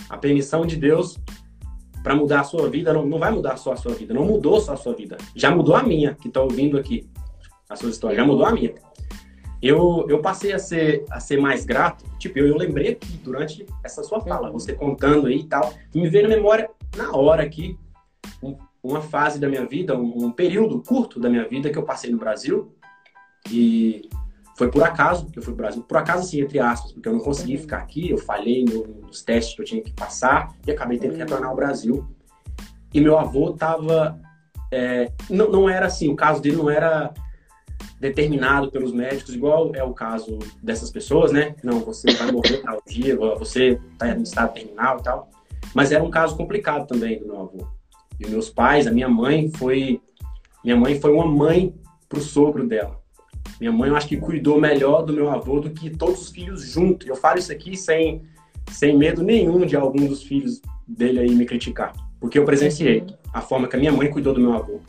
A 0.10 0.18
permissão 0.18 0.66
de 0.66 0.76
Deus 0.76 1.18
para 2.04 2.16
mudar 2.16 2.42
a 2.42 2.44
sua 2.44 2.70
vida 2.70 2.94
não, 2.94 3.06
não 3.06 3.20
vai 3.20 3.32
mudar 3.32 3.58
só 3.58 3.74
a 3.74 3.76
sua 3.76 3.94
vida, 3.94 4.14
não 4.14 4.26
mudou 4.26 4.60
só 4.60 4.74
a 4.74 4.78
sua 4.78 4.94
vida, 4.94 5.18
já 5.36 5.54
mudou 5.54 5.76
a 5.76 5.84
minha, 5.84 6.16
que 6.16 6.28
está 6.28 6.42
ouvindo 6.42 6.78
aqui 6.78 7.10
a 7.70 7.76
sua 7.76 7.90
história, 7.90 8.16
já 8.16 8.26
mudou 8.26 8.46
a 8.46 8.52
minha. 8.52 8.74
Eu, 9.62 10.06
eu 10.08 10.22
passei 10.22 10.54
a 10.54 10.60
ser, 10.60 11.04
a 11.12 11.20
ser 11.20 11.38
mais 11.38 11.66
grato, 11.66 12.06
tipo, 12.18 12.40
eu, 12.40 12.48
eu 12.48 12.58
lembrei 12.58 12.94
aqui 12.94 13.18
durante 13.24 13.66
essa 13.84 14.02
sua 14.04 14.22
fala, 14.22 14.48
uhum. 14.48 14.54
você 14.54 14.74
contando 14.74 15.28
aí 15.28 15.40
e 15.40 15.44
tal, 15.44 15.74
me 15.94 16.08
veio 16.08 16.30
na 16.30 16.36
memória 16.36 16.70
na 16.96 17.12
hora 17.12 17.44
aqui 17.44 17.78
um, 18.42 18.56
uma 18.82 19.02
fase 19.02 19.38
da 19.38 19.50
minha 19.50 19.66
vida, 19.66 19.98
um, 19.98 20.26
um 20.26 20.32
período 20.32 20.82
curto 20.82 21.20
da 21.20 21.30
minha 21.30 21.48
vida 21.48 21.70
que 21.70 21.78
eu 21.78 21.84
passei 21.84 22.10
no 22.10 22.18
Brasil 22.18 22.74
e 23.52 24.10
foi 24.60 24.70
por 24.70 24.84
acaso 24.84 25.28
que 25.28 25.40
eu 25.40 25.42
fui 25.42 25.54
pro 25.54 25.64
Brasil. 25.64 25.82
Por 25.84 25.96
acaso, 25.96 26.24
assim, 26.24 26.42
entre 26.42 26.60
aspas, 26.60 26.92
porque 26.92 27.08
eu 27.08 27.14
não 27.14 27.22
consegui 27.22 27.56
uhum. 27.56 27.62
ficar 27.62 27.78
aqui, 27.78 28.10
eu 28.10 28.18
falhei 28.18 28.66
nos 28.66 29.24
testes 29.24 29.56
que 29.56 29.62
eu 29.62 29.66
tinha 29.66 29.82
que 29.82 29.94
passar 29.94 30.54
e 30.68 30.72
acabei 30.72 30.98
tendo 31.00 31.14
que 31.14 31.20
retornar 31.20 31.50
ao 31.50 31.56
Brasil. 31.56 32.06
E 32.94 33.00
meu 33.00 33.18
avô 33.18 33.54
tava. 33.54 34.20
É, 34.70 35.14
não, 35.30 35.50
não 35.50 35.70
era 35.70 35.86
assim, 35.86 36.10
o 36.10 36.16
caso 36.16 36.42
dele 36.42 36.58
não 36.58 36.70
era 36.70 37.14
determinado 38.02 38.70
pelos 38.70 38.92
médicos, 38.92 39.34
igual 39.34 39.72
é 39.74 39.82
o 39.82 39.94
caso 39.94 40.38
dessas 40.62 40.92
pessoas, 40.92 41.32
né? 41.32 41.56
Não, 41.64 41.80
você 41.80 42.12
vai 42.16 42.30
morrer 42.30 42.58
tal 42.62 42.84
dia, 42.86 43.16
você 43.16 43.80
está 43.94 44.10
em 44.10 44.24
estado 44.24 44.56
terminal 44.56 45.00
e 45.00 45.04
tal. 45.04 45.30
Mas 45.74 45.94
era 45.94 46.04
um 46.04 46.12
caso 46.12 46.36
complicado 46.36 46.86
também 46.86 47.18
do 47.18 47.28
meu 47.28 47.40
avô. 47.40 47.66
E 48.20 48.28
meus 48.28 48.50
pais, 48.50 48.88
a 48.88 48.92
minha 48.92 49.08
mãe 49.08 49.50
foi. 49.56 50.02
Minha 50.66 50.76
mãe 50.76 51.00
foi 51.00 51.14
uma 51.14 51.26
mãe 51.26 51.74
pro 52.10 52.20
sogro 52.20 52.68
dela. 52.68 52.99
Minha 53.60 53.72
mãe, 53.72 53.90
eu 53.90 53.96
acho 53.96 54.08
que 54.08 54.16
cuidou 54.16 54.60
melhor 54.60 55.04
do 55.04 55.12
meu 55.12 55.30
avô 55.30 55.60
do 55.60 55.70
que 55.70 55.90
todos 55.90 56.22
os 56.22 56.30
filhos 56.30 56.64
juntos. 56.64 57.08
Eu 57.08 57.16
falo 57.16 57.40
isso 57.40 57.52
aqui 57.52 57.76
sem, 57.76 58.22
sem 58.72 58.98
medo 58.98 59.22
nenhum 59.22 59.66
de 59.66 59.76
algum 59.76 60.08
dos 60.08 60.24
filhos 60.24 60.62
dele 60.88 61.20
aí 61.20 61.36
me 61.36 61.46
criticar. 61.46 61.94
Porque 62.20 62.40
eu 62.40 62.46
presenciei 62.46 63.06
a 63.34 63.42
forma 63.42 63.68
que 63.68 63.76
a 63.76 63.80
minha 63.80 63.92
mãe 63.92 64.10
cuidou 64.10 64.34
do 64.34 64.40
meu 64.40 64.54
avô. 64.54 64.80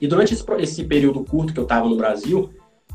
E 0.00 0.08
durante 0.08 0.34
esse, 0.34 0.44
esse 0.58 0.84
período 0.84 1.22
curto 1.24 1.52
que 1.52 1.60
eu 1.60 1.64
estava 1.64 1.88
no 1.88 1.96
Brasil, 1.96 2.50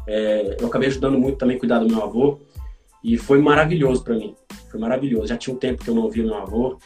é, 0.05 0.57
eu 0.59 0.67
acabei 0.67 0.89
ajudando 0.89 1.17
muito 1.17 1.37
também 1.37 1.55
a 1.55 1.59
cuidar 1.59 1.79
do 1.79 1.87
meu 1.87 2.03
avô. 2.03 2.39
E 3.01 3.17
foi 3.17 3.41
maravilhoso 3.41 4.03
para 4.03 4.15
mim. 4.15 4.35
Foi 4.69 4.79
maravilhoso. 4.79 5.27
Já 5.27 5.37
tinha 5.37 5.55
um 5.55 5.59
tempo 5.59 5.83
que 5.83 5.89
eu 5.89 5.95
não 5.95 6.09
via 6.09 6.23
meu 6.23 6.35
avô. 6.35 6.77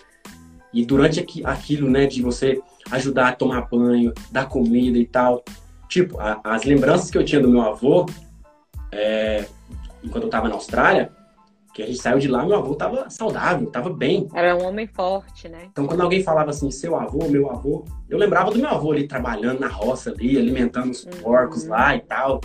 E 0.72 0.86
durante 0.86 1.20
aqui, 1.20 1.44
aquilo, 1.44 1.90
né, 1.90 2.06
de 2.06 2.22
você 2.22 2.62
ajudar 2.92 3.30
a 3.30 3.34
tomar 3.34 3.62
banho, 3.62 4.14
dar 4.32 4.48
comida 4.48 4.98
e 4.98 5.06
tal, 5.06 5.44
Tipo, 5.92 6.22
a, 6.22 6.40
as 6.46 6.64
lembranças 6.64 7.12
que 7.12 7.18
eu 7.18 7.26
tinha 7.26 7.42
do 7.42 7.50
meu 7.50 7.62
avô, 7.62 8.06
é, 8.94 9.46
enquanto 10.02 10.24
eu 10.24 10.30
tava 10.30 10.48
na 10.48 10.56
Austrália, 10.56 11.12
que 11.74 11.84
a 11.84 11.86
gente 11.86 12.00
saiu 12.02 12.18
de 12.18 12.30
lá, 12.30 12.46
meu 12.46 12.56
avô 12.56 12.76
tava 12.76 13.10
saudável, 13.10 13.70
tava 13.70 13.90
bem. 13.90 14.26
Era 14.34 14.56
um 14.56 14.66
homem 14.66 14.88
forte, 14.88 15.50
né? 15.50 15.68
Então, 15.70 15.86
quando 15.86 16.00
alguém 16.00 16.24
falava 16.24 16.50
assim, 16.50 16.72
seu 16.72 16.96
avô, 16.96 17.28
meu 17.28 17.52
avô, 17.52 17.84
eu 18.10 18.18
lembrava 18.18 18.52
do 18.52 18.58
meu 18.58 18.70
avô 18.70 18.94
ali 18.94 19.06
trabalhando 19.06 19.60
na 19.60 19.68
roça 19.68 20.12
ali, 20.12 20.38
alimentando 20.38 20.92
os 20.92 21.04
uhum. 21.04 21.12
porcos 21.22 21.66
lá 21.66 21.94
e 21.94 22.00
tal. 22.00 22.40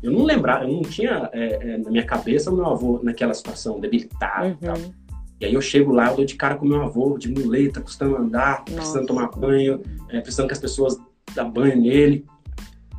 Eu 0.00 0.12
não 0.12 0.22
lembrava, 0.22 0.62
eu 0.62 0.72
não 0.72 0.82
tinha 0.82 1.28
é, 1.32 1.72
é, 1.74 1.78
na 1.78 1.90
minha 1.90 2.06
cabeça 2.06 2.52
o 2.52 2.54
meu 2.54 2.66
avô 2.66 3.00
naquela 3.02 3.34
situação, 3.34 3.80
debilitado 3.80 4.46
uhum. 4.46 4.52
e 4.52 4.64
tal. 4.64 4.76
Uhum. 4.76 4.92
E 5.40 5.46
aí 5.46 5.54
eu 5.54 5.60
chego 5.60 5.92
lá, 5.92 6.08
eu 6.08 6.16
dou 6.16 6.24
de 6.24 6.36
cara 6.36 6.54
com 6.54 6.64
meu 6.64 6.80
avô, 6.80 7.18
de 7.18 7.28
muleta, 7.28 7.80
custando 7.80 8.16
andar, 8.16 8.60
Nossa. 8.60 8.74
precisando 8.74 9.06
tomar 9.08 9.28
banho, 9.30 9.82
é, 10.08 10.20
precisando 10.20 10.46
que 10.46 10.52
as 10.52 10.60
pessoas 10.60 10.96
dão 11.34 11.50
banho 11.50 11.80
nele. 11.80 12.24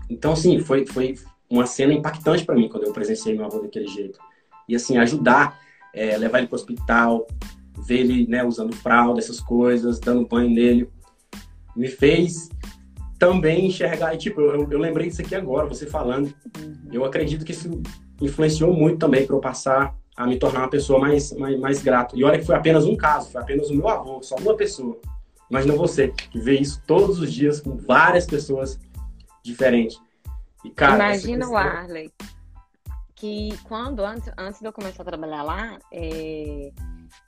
Então, 0.10 0.34
assim, 0.34 0.60
foi, 0.60 0.86
foi 0.86 1.16
uma 1.50 1.66
cena 1.66 1.94
impactante 1.94 2.46
para 2.46 2.56
mim 2.56 2.70
quando 2.70 2.86
eu 2.86 2.94
presenciei 2.94 3.36
meu 3.36 3.46
avô 3.46 3.60
daquele 3.60 3.88
jeito. 3.88 4.20
E, 4.68 4.76
assim, 4.76 4.98
ajudar, 4.98 5.60
é, 5.94 6.18
levar 6.18 6.40
ele 6.40 6.48
para 6.48 6.56
o 6.56 6.60
hospital, 6.60 7.28
ver 7.86 8.00
ele 8.00 8.28
né, 8.28 8.44
usando 8.44 8.76
fralda, 8.76 9.20
essas 9.20 9.40
coisas, 9.40 10.00
dando 10.00 10.28
banho 10.28 10.50
nele, 10.50 10.90
me 11.76 11.88
fez 11.88 12.50
também 13.20 13.68
enxergar. 13.68 14.14
E, 14.14 14.18
tipo, 14.18 14.42
eu, 14.42 14.68
eu 14.70 14.80
lembrei 14.80 15.08
disso 15.08 15.22
aqui 15.22 15.36
agora, 15.36 15.68
você 15.68 15.86
falando. 15.86 16.34
Eu 16.92 17.06
acredito 17.06 17.46
que 17.46 17.52
isso 17.52 17.82
influenciou 18.22 18.74
muito 18.74 19.00
também 19.00 19.26
para 19.26 19.36
eu 19.36 19.40
passar 19.40 19.96
a 20.16 20.28
me 20.28 20.38
tornar 20.38 20.60
uma 20.60 20.70
pessoa 20.70 21.00
mais, 21.00 21.32
mais, 21.34 21.60
mais 21.60 21.82
grata. 21.82 22.16
E 22.16 22.24
olha 22.24 22.38
que 22.38 22.46
foi 22.46 22.56
apenas 22.56 22.86
um 22.86 22.96
caso, 22.96 23.32
foi 23.32 23.42
apenas 23.42 23.70
o 23.70 23.76
meu 23.76 23.88
avô, 23.88 24.22
só 24.22 24.36
uma 24.36 24.56
pessoa. 24.56 25.00
Imagina 25.50 25.76
você, 25.76 26.10
que 26.10 26.40
vê 26.40 26.60
isso 26.60 26.82
todos 26.86 27.20
os 27.20 27.32
dias 27.32 27.60
com 27.60 27.76
várias 27.76 28.26
pessoas 28.26 28.80
diferente. 29.44 30.00
E, 30.64 30.70
cara, 30.70 30.96
Imagina 30.96 31.48
o 31.48 31.58
Arley, 31.58 32.12
que 33.16 33.58
quando, 33.64 34.04
antes, 34.04 34.32
antes 34.38 34.60
de 34.60 34.68
eu 34.68 34.74
começar 34.74 35.04
a 35.04 35.06
trabalhar 35.06 35.44
lá, 35.44 35.78
é... 35.92 36.72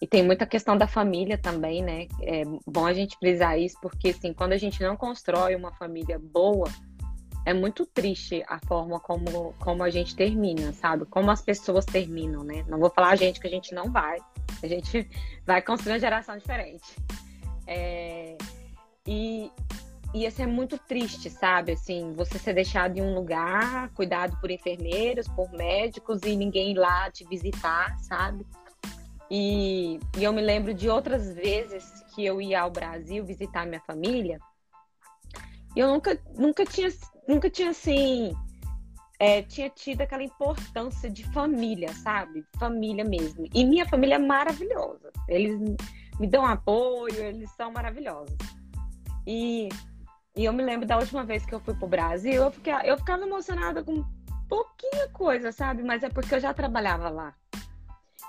e 0.01 0.07
tem 0.07 0.23
muita 0.23 0.45
questão 0.45 0.77
da 0.77 0.87
família 0.87 1.37
também, 1.37 1.83
né? 1.83 2.07
É 2.21 2.43
bom 2.65 2.85
a 2.85 2.93
gente 2.93 3.17
frisar 3.17 3.59
isso, 3.59 3.77
porque 3.81 4.09
assim, 4.09 4.33
quando 4.33 4.53
a 4.53 4.57
gente 4.57 4.81
não 4.81 4.95
constrói 4.95 5.55
uma 5.55 5.71
família 5.73 6.17
boa, 6.17 6.69
é 7.45 7.53
muito 7.53 7.85
triste 7.85 8.43
a 8.47 8.59
forma 8.65 8.99
como, 8.99 9.53
como 9.59 9.83
a 9.83 9.89
gente 9.89 10.15
termina, 10.15 10.73
sabe? 10.73 11.05
Como 11.05 11.29
as 11.29 11.41
pessoas 11.41 11.85
terminam, 11.85 12.43
né? 12.43 12.65
Não 12.67 12.79
vou 12.79 12.89
falar 12.89 13.09
a 13.09 13.15
gente 13.15 13.39
que 13.39 13.47
a 13.47 13.51
gente 13.51 13.73
não 13.73 13.91
vai. 13.91 14.19
A 14.63 14.67
gente 14.67 15.07
vai 15.45 15.61
construir 15.61 15.93
uma 15.93 15.99
geração 15.99 16.37
diferente. 16.37 16.95
É... 17.67 18.35
E, 19.07 19.51
ia 20.15 20.31
ser 20.31 20.47
muito 20.47 20.77
triste, 20.77 21.29
sabe? 21.29 21.73
Assim, 21.73 22.13
você 22.13 22.39
ser 22.39 22.53
deixado 22.53 22.97
em 22.97 23.01
um 23.01 23.13
lugar, 23.13 23.89
cuidado 23.89 24.37
por 24.39 24.49
enfermeiros, 24.49 25.27
por 25.27 25.51
médicos 25.51 26.21
e 26.23 26.35
ninguém 26.35 26.73
lá 26.73 27.11
te 27.11 27.25
visitar, 27.25 27.97
sabe? 27.99 28.45
E, 29.29 29.99
e 30.17 30.23
eu 30.23 30.31
me 30.31 30.41
lembro 30.41 30.73
de 30.73 30.87
outras 30.87 31.33
vezes 31.33 31.83
que 32.13 32.25
eu 32.25 32.41
ia 32.41 32.61
ao 32.61 32.71
Brasil 32.71 33.25
visitar 33.25 33.65
minha 33.65 33.81
família. 33.81 34.39
E 35.75 35.79
eu 35.79 35.89
nunca, 35.89 36.17
nunca 36.33 36.65
tinha, 36.65 36.87
nunca 37.27 37.49
tinha 37.49 37.71
assim, 37.71 38.33
é, 39.19 39.41
tinha 39.41 39.69
tido 39.69 40.01
aquela 40.01 40.23
importância 40.23 41.09
de 41.09 41.25
família, 41.33 41.93
sabe? 41.93 42.45
Família 42.57 43.03
mesmo. 43.03 43.45
E 43.53 43.65
minha 43.65 43.85
família 43.85 44.15
é 44.15 44.19
maravilhosa. 44.19 45.11
Eles 45.27 45.59
me 46.17 46.27
dão 46.27 46.45
apoio, 46.45 47.21
eles 47.21 47.51
são 47.51 47.69
maravilhosos. 47.73 48.37
E 49.27 49.67
e 50.35 50.45
eu 50.45 50.53
me 50.53 50.63
lembro 50.63 50.87
da 50.87 50.97
última 50.97 51.23
vez 51.23 51.45
que 51.45 51.53
eu 51.53 51.59
fui 51.59 51.73
pro 51.73 51.87
Brasil, 51.87 52.43
eu, 52.43 52.51
fiquei, 52.51 52.73
eu 52.83 52.97
ficava 52.97 53.23
emocionada 53.23 53.83
com 53.83 54.03
pouquinha 54.49 55.07
coisa, 55.09 55.51
sabe? 55.51 55.81
Mas 55.81 56.03
é 56.03 56.09
porque 56.09 56.35
eu 56.35 56.39
já 56.39 56.53
trabalhava 56.53 57.09
lá. 57.09 57.33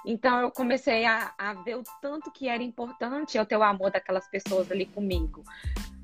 Então 0.05 0.41
eu 0.41 0.51
comecei 0.53 1.05
a, 1.05 1.35
a 1.37 1.55
ver 1.55 1.77
o 1.77 1.83
tanto 2.01 2.31
que 2.31 2.49
era 2.49 2.63
importante 2.63 3.37
eu 3.37 3.45
ter 3.45 3.57
o 3.57 3.63
amor 3.63 3.91
daquelas 3.91 4.29
pessoas 4.29 4.71
ali 4.71 4.87
comigo. 4.87 5.43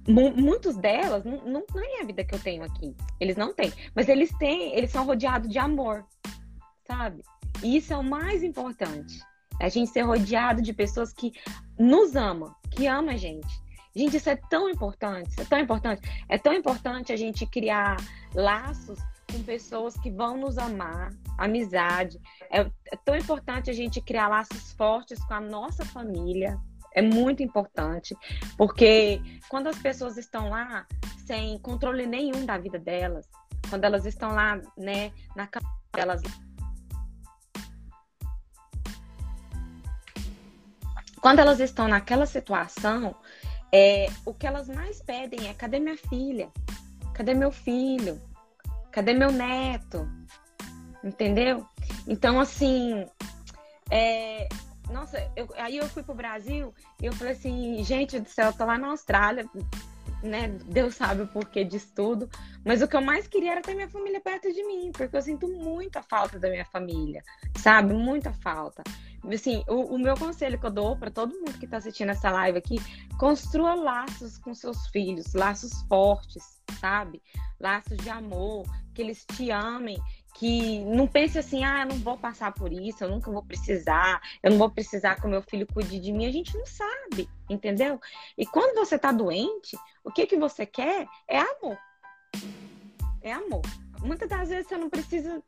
M 0.06 0.32
muitos 0.32 0.76
delas 0.76 1.24
não, 1.24 1.38
não 1.44 1.66
têm 1.66 2.00
a 2.00 2.04
vida 2.04 2.24
que 2.24 2.34
eu 2.34 2.40
tenho 2.40 2.64
aqui. 2.64 2.96
Eles 3.20 3.36
não 3.36 3.54
têm. 3.54 3.72
Mas 3.94 4.08
eles 4.08 4.36
têm, 4.38 4.74
eles 4.74 4.90
são 4.90 5.06
rodeados 5.06 5.48
de 5.48 5.58
amor, 5.58 6.04
sabe? 6.84 7.22
E 7.62 7.76
isso 7.76 7.92
é 7.92 7.96
o 7.96 8.02
mais 8.02 8.42
importante. 8.42 9.20
A 9.60 9.68
gente 9.68 9.92
ser 9.92 10.02
rodeado 10.02 10.60
de 10.60 10.72
pessoas 10.72 11.12
que 11.12 11.32
nos 11.78 12.16
amam, 12.16 12.52
que 12.72 12.88
amam 12.88 13.14
a 13.14 13.16
gente. 13.16 13.61
Gente, 13.94 14.16
isso 14.16 14.30
é 14.30 14.36
tão 14.36 14.70
importante, 14.70 15.30
isso 15.30 15.42
é 15.42 15.44
tão 15.44 15.58
importante. 15.58 16.24
É 16.28 16.38
tão 16.38 16.52
importante 16.54 17.12
a 17.12 17.16
gente 17.16 17.46
criar 17.46 17.96
laços 18.34 18.98
com 19.30 19.42
pessoas 19.42 19.96
que 19.98 20.10
vão 20.10 20.36
nos 20.36 20.58
amar, 20.58 21.12
amizade. 21.38 22.18
É, 22.50 22.60
é 22.60 22.96
tão 23.04 23.16
importante 23.16 23.70
a 23.70 23.72
gente 23.72 24.00
criar 24.00 24.28
laços 24.28 24.72
fortes 24.72 25.22
com 25.24 25.34
a 25.34 25.40
nossa 25.40 25.84
família. 25.84 26.58
É 26.94 27.00
muito 27.00 27.42
importante, 27.42 28.14
porque 28.58 29.20
quando 29.48 29.66
as 29.66 29.78
pessoas 29.78 30.18
estão 30.18 30.50
lá 30.50 30.86
sem 31.26 31.58
controle 31.60 32.06
nenhum 32.06 32.44
da 32.44 32.58
vida 32.58 32.78
delas, 32.78 33.26
quando 33.70 33.84
elas 33.84 34.04
estão 34.04 34.30
lá, 34.32 34.60
né, 34.76 35.10
na 35.34 35.46
casa 35.46 35.66
delas, 35.94 36.20
quando 41.22 41.38
elas 41.38 41.60
estão 41.60 41.88
naquela 41.88 42.26
situação, 42.26 43.14
é, 43.72 44.06
o 44.26 44.34
que 44.34 44.46
elas 44.46 44.68
mais 44.68 45.00
pedem 45.00 45.48
é 45.48 45.54
cadê 45.54 45.80
minha 45.80 45.96
filha? 45.96 46.50
Cadê 47.14 47.34
meu 47.34 47.50
filho? 47.50 48.20
Cadê 48.90 49.14
meu 49.14 49.32
neto? 49.32 50.06
Entendeu? 51.02 51.66
Então, 52.06 52.38
assim, 52.38 53.06
é, 53.90 54.48
nossa, 54.90 55.18
eu, 55.34 55.48
aí 55.56 55.78
eu 55.78 55.88
fui 55.88 56.02
pro 56.02 56.14
Brasil 56.14 56.74
e 57.00 57.06
eu 57.06 57.12
falei 57.12 57.32
assim, 57.32 57.82
gente 57.82 58.20
do 58.20 58.28
céu, 58.28 58.46
eu 58.46 58.52
tô 58.52 58.64
lá 58.64 58.76
na 58.78 58.88
Austrália, 58.88 59.48
né? 60.22 60.48
Deus 60.66 60.94
sabe 60.94 61.22
o 61.22 61.26
porquê 61.28 61.64
disso 61.64 61.92
tudo. 61.94 62.28
Mas 62.64 62.82
o 62.82 62.88
que 62.88 62.96
eu 62.96 63.00
mais 63.00 63.26
queria 63.26 63.52
era 63.52 63.62
ter 63.62 63.74
minha 63.74 63.88
família 63.88 64.20
perto 64.20 64.52
de 64.52 64.64
mim, 64.64 64.90
porque 64.92 65.16
eu 65.16 65.22
sinto 65.22 65.48
muita 65.48 66.02
falta 66.02 66.38
da 66.38 66.48
minha 66.48 66.64
família, 66.64 67.22
sabe? 67.56 67.92
Muita 67.92 68.32
falta. 68.32 68.82
Assim, 69.32 69.62
o, 69.68 69.94
o 69.94 69.98
meu 69.98 70.16
conselho 70.16 70.58
que 70.58 70.66
eu 70.66 70.70
dou 70.70 70.96
para 70.96 71.10
todo 71.10 71.34
mundo 71.34 71.58
que 71.58 71.64
está 71.64 71.76
assistindo 71.76 72.10
essa 72.10 72.30
live 72.30 72.58
aqui, 72.58 72.76
construa 73.18 73.74
laços 73.74 74.36
com 74.38 74.54
seus 74.54 74.86
filhos, 74.88 75.32
laços 75.34 75.82
fortes, 75.88 76.60
sabe? 76.80 77.22
Laços 77.60 77.96
de 77.98 78.10
amor, 78.10 78.64
que 78.92 79.00
eles 79.00 79.24
te 79.24 79.50
amem 79.50 79.96
que 80.34 80.80
não 80.84 81.06
pense 81.06 81.38
assim, 81.38 81.64
ah, 81.64 81.82
eu 81.82 81.86
não 81.86 81.96
vou 81.96 82.16
passar 82.16 82.52
por 82.52 82.72
isso, 82.72 83.04
eu 83.04 83.08
nunca 83.08 83.30
vou 83.30 83.42
precisar, 83.42 84.20
eu 84.42 84.50
não 84.50 84.58
vou 84.58 84.70
precisar 84.70 85.16
que 85.16 85.26
o 85.26 85.30
meu 85.30 85.42
filho 85.42 85.66
cuide 85.72 85.98
de 85.98 86.12
mim. 86.12 86.26
A 86.26 86.32
gente 86.32 86.56
não 86.56 86.66
sabe, 86.66 87.28
entendeu? 87.48 88.00
E 88.36 88.46
quando 88.46 88.74
você 88.74 88.98
tá 88.98 89.12
doente, 89.12 89.76
o 90.02 90.10
que 90.10 90.26
que 90.26 90.36
você 90.36 90.64
quer 90.64 91.06
é 91.28 91.38
amor. 91.38 91.78
É 93.20 93.32
amor. 93.32 93.62
Muitas 94.00 94.28
das 94.28 94.48
vezes 94.48 94.66
você 94.66 94.76
não 94.76 94.90
precisa, 94.90 95.42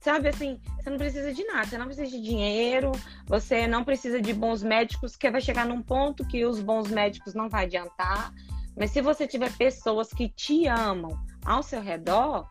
sabe 0.00 0.28
assim, 0.28 0.60
você 0.76 0.90
não 0.90 0.98
precisa 0.98 1.32
de 1.32 1.44
nada, 1.44 1.66
você 1.66 1.78
não 1.78 1.86
precisa 1.86 2.10
de 2.10 2.20
dinheiro, 2.20 2.92
você 3.26 3.66
não 3.68 3.84
precisa 3.84 4.20
de 4.20 4.32
bons 4.32 4.62
médicos, 4.62 5.16
que 5.16 5.30
vai 5.30 5.40
chegar 5.40 5.66
num 5.66 5.82
ponto 5.82 6.26
que 6.26 6.44
os 6.44 6.60
bons 6.60 6.90
médicos 6.90 7.34
não 7.34 7.48
vai 7.48 7.66
adiantar. 7.66 8.32
Mas 8.76 8.90
se 8.90 9.00
você 9.00 9.28
tiver 9.28 9.54
pessoas 9.56 10.08
que 10.08 10.28
te 10.28 10.66
amam 10.66 11.16
ao 11.44 11.62
seu 11.62 11.80
redor, 11.80 12.48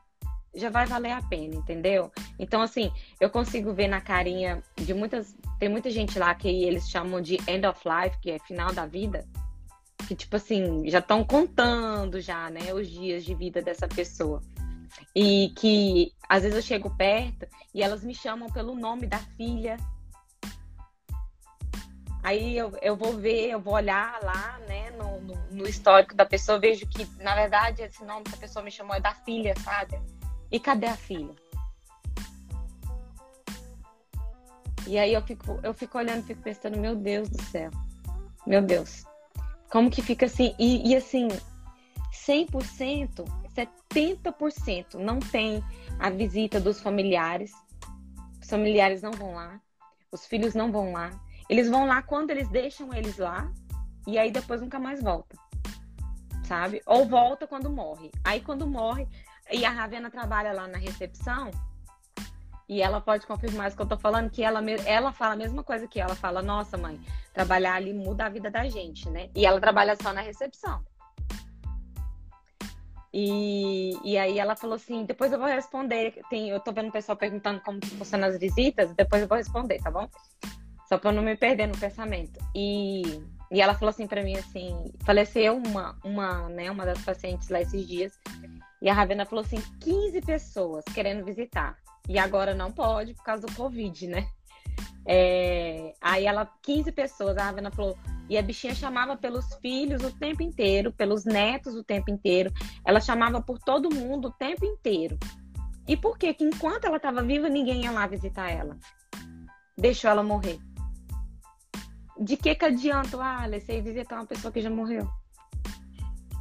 já 0.53 0.69
vai 0.69 0.85
valer 0.85 1.11
a 1.11 1.21
pena, 1.21 1.55
entendeu? 1.55 2.11
Então, 2.37 2.61
assim, 2.61 2.91
eu 3.19 3.29
consigo 3.29 3.73
ver 3.73 3.87
na 3.87 4.01
carinha 4.01 4.63
de 4.75 4.93
muitas. 4.93 5.35
Tem 5.59 5.69
muita 5.69 5.89
gente 5.89 6.17
lá 6.17 6.33
que 6.33 6.47
eles 6.47 6.89
chamam 6.89 7.21
de 7.21 7.37
end 7.47 7.65
of 7.67 7.79
life, 7.85 8.17
que 8.19 8.31
é 8.31 8.39
final 8.39 8.73
da 8.73 8.85
vida. 8.85 9.27
Que, 10.07 10.15
tipo 10.15 10.35
assim, 10.35 10.89
já 10.89 10.99
estão 10.99 11.23
contando 11.23 12.19
já, 12.19 12.49
né, 12.49 12.73
os 12.73 12.89
dias 12.89 13.23
de 13.23 13.35
vida 13.35 13.61
dessa 13.61 13.87
pessoa. 13.87 14.41
E 15.15 15.53
que 15.55 16.13
às 16.27 16.41
vezes 16.41 16.57
eu 16.57 16.63
chego 16.63 16.95
perto 16.95 17.47
e 17.73 17.83
elas 17.83 18.03
me 18.03 18.15
chamam 18.15 18.49
pelo 18.49 18.75
nome 18.75 19.05
da 19.05 19.19
filha. 19.19 19.77
Aí 22.23 22.57
eu, 22.57 22.75
eu 22.81 22.97
vou 22.97 23.15
ver, 23.17 23.49
eu 23.49 23.61
vou 23.61 23.75
olhar 23.75 24.19
lá, 24.23 24.59
né, 24.67 24.91
no, 24.91 25.21
no, 25.21 25.35
no 25.51 25.67
histórico 25.67 26.15
da 26.15 26.25
pessoa, 26.25 26.59
vejo 26.59 26.85
que, 26.87 27.05
na 27.23 27.33
verdade, 27.33 27.81
esse 27.81 28.03
nome 28.03 28.23
que 28.23 28.35
a 28.35 28.37
pessoa 28.37 28.63
me 28.63 28.71
chamou 28.71 28.95
é 28.95 28.99
da 28.99 29.13
filha, 29.13 29.53
sabe? 29.63 29.99
E 30.51 30.59
cadê 30.59 30.87
a 30.87 30.95
filha? 30.95 31.33
E 34.87 34.97
aí 34.97 35.13
eu 35.13 35.21
fico, 35.21 35.59
eu 35.61 35.73
fico 35.73 35.97
olhando, 35.97 36.25
fico 36.25 36.41
pensando, 36.41 36.79
meu 36.79 36.95
Deus 36.95 37.29
do 37.29 37.41
céu. 37.43 37.69
Meu 38.47 38.61
Deus. 38.61 39.03
Como 39.69 39.91
que 39.91 40.01
fica 40.01 40.25
assim? 40.25 40.55
E, 40.57 40.89
e 40.89 40.95
assim, 40.95 41.27
100%, 42.27 43.23
70% 43.55 44.95
não 44.95 45.19
tem 45.19 45.63
a 45.99 46.09
visita 46.09 46.59
dos 46.59 46.81
familiares. 46.81 47.51
Os 48.41 48.49
familiares 48.49 49.01
não 49.03 49.11
vão 49.11 49.35
lá. 49.35 49.61
Os 50.11 50.25
filhos 50.25 50.55
não 50.55 50.71
vão 50.71 50.91
lá. 50.91 51.11
Eles 51.47 51.69
vão 51.69 51.85
lá 51.85 52.01
quando 52.01 52.31
eles 52.31 52.49
deixam 52.49 52.93
eles 52.93 53.17
lá. 53.17 53.51
E 54.07 54.17
aí 54.17 54.31
depois 54.31 54.61
nunca 54.61 54.79
mais 54.79 55.03
volta. 55.03 55.37
Sabe? 56.45 56.81
Ou 56.87 57.05
volta 57.07 57.45
quando 57.45 57.69
morre. 57.69 58.09
Aí 58.23 58.41
quando 58.41 58.65
morre, 58.67 59.07
e 59.51 59.65
a 59.65 59.69
Ravena 59.69 60.09
trabalha 60.09 60.53
lá 60.53 60.67
na 60.67 60.77
recepção. 60.77 61.51
E 62.67 62.83
ela 62.83 63.01
pode 63.01 63.25
confirmar 63.25 63.67
isso 63.67 63.75
que 63.75 63.81
eu 63.81 63.87
tô 63.87 63.97
falando, 63.97 64.29
que 64.29 64.43
ela, 64.43 64.61
ela 64.85 65.11
fala 65.11 65.33
a 65.33 65.37
mesma 65.37 65.63
coisa 65.63 65.87
que 65.87 65.99
ela 65.99 66.13
fala, 66.13 66.43
nossa 66.43 66.77
mãe, 66.77 66.99
trabalhar 67.33 67.73
ali 67.73 67.93
muda 67.93 68.25
a 68.25 68.29
vida 68.29 68.51
da 68.51 68.67
gente, 68.67 69.09
né? 69.09 69.29
E 69.35 69.43
ela 69.43 69.59
trabalha 69.59 69.97
só 69.99 70.13
na 70.13 70.21
recepção. 70.21 70.83
E, 73.11 73.97
e 74.03 74.17
aí 74.19 74.37
ela 74.37 74.55
falou 74.55 74.75
assim, 74.75 75.03
depois 75.03 75.31
eu 75.31 75.39
vou 75.39 75.47
responder. 75.47 76.21
Tem, 76.29 76.49
eu 76.49 76.59
tô 76.59 76.71
vendo 76.71 76.89
o 76.89 76.91
pessoal 76.91 77.17
perguntando 77.17 77.59
como 77.61 77.83
funcionam 77.83 78.27
as 78.27 78.37
visitas, 78.37 78.93
depois 78.93 79.21
eu 79.21 79.27
vou 79.27 79.37
responder, 79.37 79.81
tá 79.81 79.89
bom? 79.89 80.07
Só 80.87 80.97
pra 80.97 81.09
eu 81.09 81.15
não 81.15 81.23
me 81.23 81.35
perder 81.35 81.67
no 81.67 81.77
pensamento. 81.77 82.39
E, 82.55 83.01
e 83.51 83.61
ela 83.61 83.73
falou 83.73 83.89
assim 83.89 84.07
para 84.07 84.23
mim 84.23 84.37
assim, 84.37 84.93
faleceu 85.03 85.57
uma, 85.57 85.97
uma, 86.03 86.49
né, 86.49 86.69
uma 86.69 86.85
das 86.85 87.03
pacientes 87.03 87.49
lá 87.49 87.61
esses 87.61 87.87
dias. 87.87 88.19
E 88.81 88.89
a 88.89 88.93
Ravena 88.93 89.25
falou 89.25 89.43
assim: 89.43 89.61
15 89.81 90.21
pessoas 90.21 90.83
querendo 90.93 91.25
visitar. 91.25 91.77
E 92.07 92.17
agora 92.17 92.55
não 92.55 92.71
pode 92.71 93.13
por 93.13 93.23
causa 93.23 93.45
do 93.45 93.53
Covid, 93.53 94.07
né? 94.07 94.27
É... 95.05 95.93
Aí 96.01 96.25
ela, 96.25 96.45
15 96.63 96.91
pessoas, 96.91 97.37
a 97.37 97.45
Ravena 97.45 97.71
falou. 97.71 97.97
E 98.29 98.37
a 98.37 98.41
bichinha 98.41 98.75
chamava 98.75 99.17
pelos 99.17 99.55
filhos 99.55 100.03
o 100.03 100.11
tempo 100.11 100.43
inteiro, 100.43 100.93
pelos 100.93 101.25
netos 101.25 101.75
o 101.75 101.83
tempo 101.83 102.11
inteiro. 102.11 102.51
Ela 102.85 103.01
chamava 103.01 103.41
por 103.41 103.59
todo 103.59 103.93
mundo 103.93 104.27
o 104.27 104.31
tempo 104.31 104.65
inteiro. 104.65 105.17
E 105.87 105.97
por 105.97 106.17
quê? 106.17 106.33
Que 106.33 106.43
enquanto 106.43 106.85
ela 106.85 106.97
estava 106.97 107.23
viva, 107.23 107.49
ninguém 107.49 107.83
ia 107.83 107.91
lá 107.91 108.05
visitar 108.05 108.51
ela. 108.51 108.77
Deixou 109.75 110.11
ela 110.11 110.21
morrer. 110.21 110.59
De 112.19 112.37
que 112.37 112.53
que 112.53 112.65
adianta, 112.65 113.17
ah, 113.19 113.49
você 113.49 113.77
ir 113.77 113.81
visitar 113.81 114.17
uma 114.17 114.27
pessoa 114.27 114.51
que 114.51 114.61
já 114.61 114.69
morreu? 114.69 115.09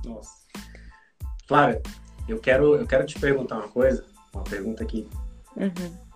Nossa. 0.05 0.47
Flávia, 1.47 1.81
eu 2.29 2.39
quero, 2.39 2.77
eu 2.77 2.87
quero 2.87 3.07
te 3.07 3.19
perguntar 3.19 3.57
uma 3.57 3.69
coisa, 3.69 4.05
uma 4.35 4.45
pergunta 4.45 4.85
que, 4.85 5.09
uhum. 5.57 5.71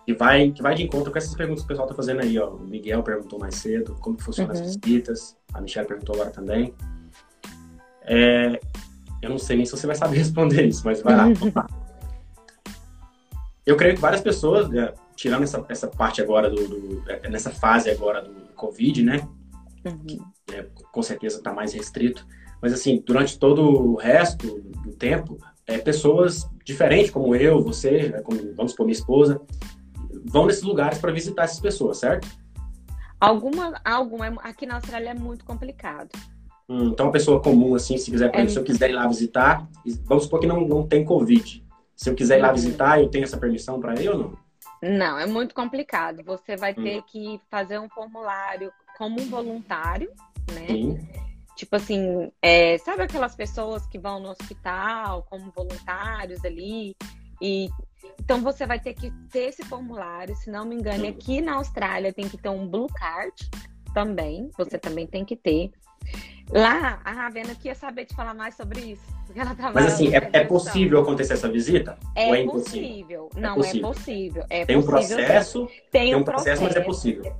que, 0.05 0.13
vai, 0.13 0.51
que 0.51 0.61
vai 0.61 0.75
de 0.75 0.83
encontro 0.83 1.11
com 1.11 1.17
essas 1.17 1.35
perguntas 1.35 1.63
que 1.63 1.65
o 1.65 1.67
pessoal 1.69 1.87
está 1.87 1.95
fazendo 1.95 2.21
aí. 2.21 2.37
Ó. 2.37 2.51
O 2.51 2.59
Miguel 2.59 3.01
perguntou 3.03 3.39
mais 3.39 3.55
cedo 3.55 3.95
como 3.99 4.15
que 4.15 4.23
funcionam 4.23 4.53
uhum. 4.53 4.61
as 4.61 4.67
visitas, 4.67 5.37
a 5.53 5.59
Michelle 5.59 5.87
perguntou 5.87 6.15
agora 6.15 6.29
também. 6.29 6.73
É, 8.03 8.59
eu 9.21 9.29
não 9.29 9.37
sei 9.37 9.57
nem 9.57 9.65
se 9.65 9.71
você 9.71 9.87
vai 9.87 9.95
saber 9.95 10.17
responder 10.19 10.65
isso, 10.65 10.83
mas 10.85 11.01
vai 11.01 11.15
lá. 11.15 11.25
Eu 13.65 13.77
creio 13.77 13.95
que 13.95 14.01
várias 14.01 14.19
pessoas, 14.19 14.67
né, 14.67 14.93
tirando 15.15 15.43
essa, 15.43 15.65
essa 15.69 15.87
parte 15.87 16.21
agora 16.21 16.49
do, 16.49 16.67
do, 16.67 17.03
é, 17.09 17.29
nessa 17.29 17.49
fase 17.49 17.89
agora 17.89 18.21
do 18.21 18.33
Covid, 18.55 19.01
né? 19.03 19.25
Uhum. 19.85 20.05
Que, 20.05 20.21
é, 20.53 20.67
com 20.91 21.01
certeza 21.01 21.37
está 21.37 21.53
mais 21.53 21.73
restrito. 21.73 22.27
Mas 22.61 22.73
assim, 22.73 23.01
durante 23.05 23.39
todo 23.39 23.61
o 23.63 23.95
resto 23.95 24.59
do 24.83 24.91
tempo, 24.93 25.37
é, 25.67 25.77
pessoas 25.77 26.49
diferentes, 26.65 27.11
como 27.11 27.35
eu, 27.35 27.63
você, 27.63 28.09
né, 28.09 28.21
como, 28.21 28.39
vamos 28.55 28.71
supor, 28.71 28.85
minha 28.85 28.97
esposa, 28.97 29.41
vão 30.25 30.45
nesses 30.45 30.63
lugares 30.63 30.97
para 30.99 31.11
visitar 31.11 31.43
essas 31.43 31.59
pessoas, 31.59 31.97
certo? 31.97 32.27
Alguma, 33.19 33.79
alguma, 33.85 34.25
aqui 34.41 34.65
na 34.65 34.75
Austrália 34.75 35.11
é 35.11 35.13
muito 35.13 35.45
complicado. 35.45 36.09
Hum, 36.67 36.89
então, 36.89 37.05
uma 37.05 37.11
pessoa 37.11 37.41
comum, 37.41 37.75
assim, 37.75 37.97
se 37.97 38.09
quiser, 38.11 38.29
é... 38.33 38.47
se 38.47 38.57
eu 38.57 38.63
quiser 38.63 38.89
ir 38.89 38.93
lá 38.93 39.07
visitar, 39.07 39.67
vamos 40.03 40.25
supor 40.25 40.39
que 40.39 40.47
não, 40.47 40.67
não 40.67 40.87
tem 40.87 41.05
Covid. 41.05 41.63
Se 41.95 42.09
eu 42.09 42.15
quiser 42.15 42.39
ir 42.39 42.41
lá 42.41 42.49
uhum. 42.49 42.55
visitar, 42.55 42.99
eu 42.99 43.07
tenho 43.07 43.23
essa 43.23 43.37
permissão 43.37 43.79
para 43.79 44.01
ir 44.01 44.09
ou 44.09 44.17
não? 44.17 44.43
Não, 44.81 45.17
é 45.17 45.25
muito 45.25 45.55
complicado. 45.55 46.21
Você 46.25 46.57
vai 46.57 46.73
ter 46.73 46.99
hum. 46.99 47.03
que 47.07 47.39
fazer 47.49 47.79
um 47.79 47.87
formulário 47.87 48.71
como 48.97 49.21
um 49.21 49.29
voluntário, 49.29 50.11
né? 50.51 50.67
Sim. 50.67 50.99
Tipo 51.55 51.75
assim, 51.75 52.31
é, 52.41 52.77
sabe 52.79 53.03
aquelas 53.03 53.35
pessoas 53.35 53.85
que 53.85 53.99
vão 53.99 54.19
no 54.19 54.29
hospital 54.29 55.25
como 55.29 55.51
voluntários 55.51 56.43
ali? 56.43 56.95
E 57.41 57.69
então 58.19 58.41
você 58.41 58.65
vai 58.65 58.79
ter 58.79 58.93
que 58.93 59.11
ter 59.31 59.49
esse 59.49 59.63
formulário, 59.63 60.35
se 60.35 60.49
não 60.49 60.65
me 60.65 60.75
engano, 60.75 61.07
aqui 61.07 61.41
na 61.41 61.55
Austrália 61.55 62.13
tem 62.13 62.27
que 62.27 62.37
ter 62.37 62.49
um 62.49 62.67
blue 62.67 62.87
card 62.87 63.33
também, 63.93 64.49
você 64.57 64.77
também 64.77 65.05
tem 65.05 65.23
que 65.23 65.35
ter. 65.35 65.71
Lá, 66.49 66.99
a 67.03 67.11
Ravena 67.11 67.55
queria 67.55 67.75
saber 67.75 68.05
te 68.05 68.15
falar 68.15 68.33
mais 68.33 68.55
sobre 68.55 68.79
isso. 68.81 69.13
Mas 69.73 69.93
assim, 69.93 70.13
é, 70.13 70.29
é, 70.33 70.43
possível 70.43 70.99
acontecer 70.99 71.33
essa 71.33 71.49
visita? 71.49 71.97
É, 72.15 72.41
é 72.41 72.45
possível. 72.45 73.29
Não, 73.35 73.53
é 73.53 73.55
possível. 73.55 73.79
é 73.79 73.93
possível. 73.93 74.45
É 74.49 74.65
tem 74.65 74.77
um 74.77 74.83
processo, 74.83 75.67
tem, 75.91 76.11
tem 76.11 76.15
um 76.15 76.23
processo, 76.23 76.61
processo, 76.61 76.63
mas 76.63 76.75
é 76.75 76.81
possível. 76.81 77.35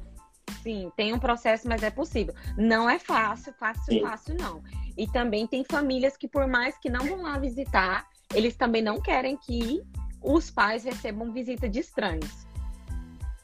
Sim, 0.61 0.91
tem 0.95 1.13
um 1.13 1.19
processo, 1.19 1.67
mas 1.67 1.83
é 1.83 1.89
possível. 1.89 2.33
Não 2.57 2.89
é 2.89 2.97
fácil, 2.97 3.53
fácil, 3.59 3.83
Sim. 3.83 4.01
fácil 4.01 4.35
não. 4.39 4.63
E 4.97 5.07
também 5.07 5.45
tem 5.45 5.63
famílias 5.63 6.15
que, 6.15 6.27
por 6.27 6.47
mais 6.47 6.77
que 6.77 6.89
não 6.89 7.05
vão 7.05 7.21
lá 7.21 7.37
visitar, 7.37 8.07
eles 8.33 8.55
também 8.55 8.81
não 8.81 9.01
querem 9.01 9.35
que 9.35 9.81
os 10.21 10.49
pais 10.49 10.83
recebam 10.83 11.31
visita 11.31 11.67
de 11.67 11.79
estranhos. 11.79 12.47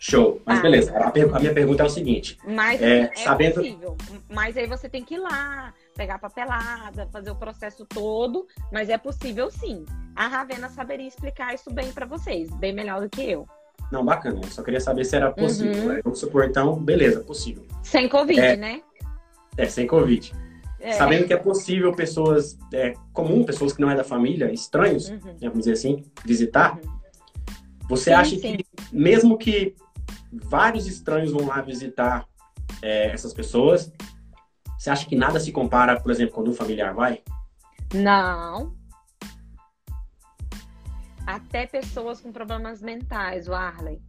Show. 0.02 0.42
Mas 0.46 0.60
ah, 0.60 0.62
beleza. 0.62 0.98
A, 0.98 1.10
a, 1.10 1.40
minha 1.40 1.54
pergunta 1.54 1.84
é 1.84 1.86
o 1.86 1.90
seguinte. 1.90 2.38
Mas 2.48 2.82
é, 2.82 3.02
é 3.02 3.16
sabendo... 3.18 3.56
possível. 3.56 3.98
Mas 4.30 4.56
aí 4.56 4.66
você 4.66 4.88
tem 4.88 5.04
que 5.04 5.16
ir 5.16 5.20
lá, 5.20 5.74
pegar 5.94 6.18
papelada, 6.18 7.06
fazer 7.12 7.32
o 7.32 7.36
processo 7.36 7.86
todo. 7.86 8.48
Mas 8.72 8.88
é 8.88 8.98
possível 8.98 9.52
sim. 9.52 9.84
A 10.16 10.28
Ravena 10.28 10.70
saberia 10.70 11.08
explicar 11.08 11.54
isso 11.54 11.70
bem 11.70 11.92
para 11.92 12.06
vocês, 12.06 12.50
bem 12.56 12.72
melhor 12.72 13.02
do 13.02 13.10
que 13.10 13.30
eu. 13.30 13.46
Não, 13.92 14.06
bacana. 14.06 14.42
Só 14.50 14.62
queria 14.62 14.80
saber 14.80 15.06
se 15.06 15.16
era 15.16 15.32
possível. 15.32 15.90
Uhum. 15.90 16.02
Vamos 16.04 16.20
supor, 16.20 16.46
então, 16.46 16.76
beleza, 16.76 17.22
possível. 17.22 17.66
Sem 17.84 18.08
Covid, 18.08 18.40
é, 18.40 18.56
né? 18.56 18.82
É, 19.58 19.66
sem 19.66 19.88
Covid. 19.88 20.34
é. 20.80 20.94
sabendo 20.94 21.26
que 21.26 21.34
é 21.34 21.38
possível 21.38 21.94
pessoas 21.94 22.58
é, 22.74 22.94
comum, 23.14 23.44
pessoas 23.44 23.74
que 23.74 23.82
não 23.82 23.90
é 23.90 23.96
da 23.96 24.04
família, 24.04 24.52
estranhos, 24.52 25.10
uhum. 25.10 25.20
vamos 25.42 25.60
dizer 25.60 25.74
assim, 25.74 26.04
visitar. 26.24 26.78
Uhum. 26.78 27.00
Você 27.90 28.12
sim, 28.12 28.16
acha 28.16 28.36
sim. 28.36 28.58
que 28.58 28.66
mesmo 28.92 29.38
que 29.38 29.76
vários 30.32 30.86
estranhos 30.86 31.32
vão 31.32 31.48
lá 31.48 31.62
visitar 31.62 32.26
é, 32.82 33.08
essas 33.08 33.34
pessoas, 33.34 33.92
você 34.78 34.90
acha 34.90 35.06
que 35.06 35.16
nada 35.16 35.40
se 35.40 35.52
compara, 35.52 36.00
por 36.00 36.12
exemplo, 36.12 36.36
quando 36.36 36.52
um 36.52 36.54
familiar 36.54 36.94
vai? 36.94 37.22
Não. 37.94 38.79
Até 41.30 41.68
pessoas 41.68 42.20
com 42.20 42.32
problemas 42.32 42.82
mentais, 42.82 43.48
o 43.48 43.54
Arley. 43.54 44.02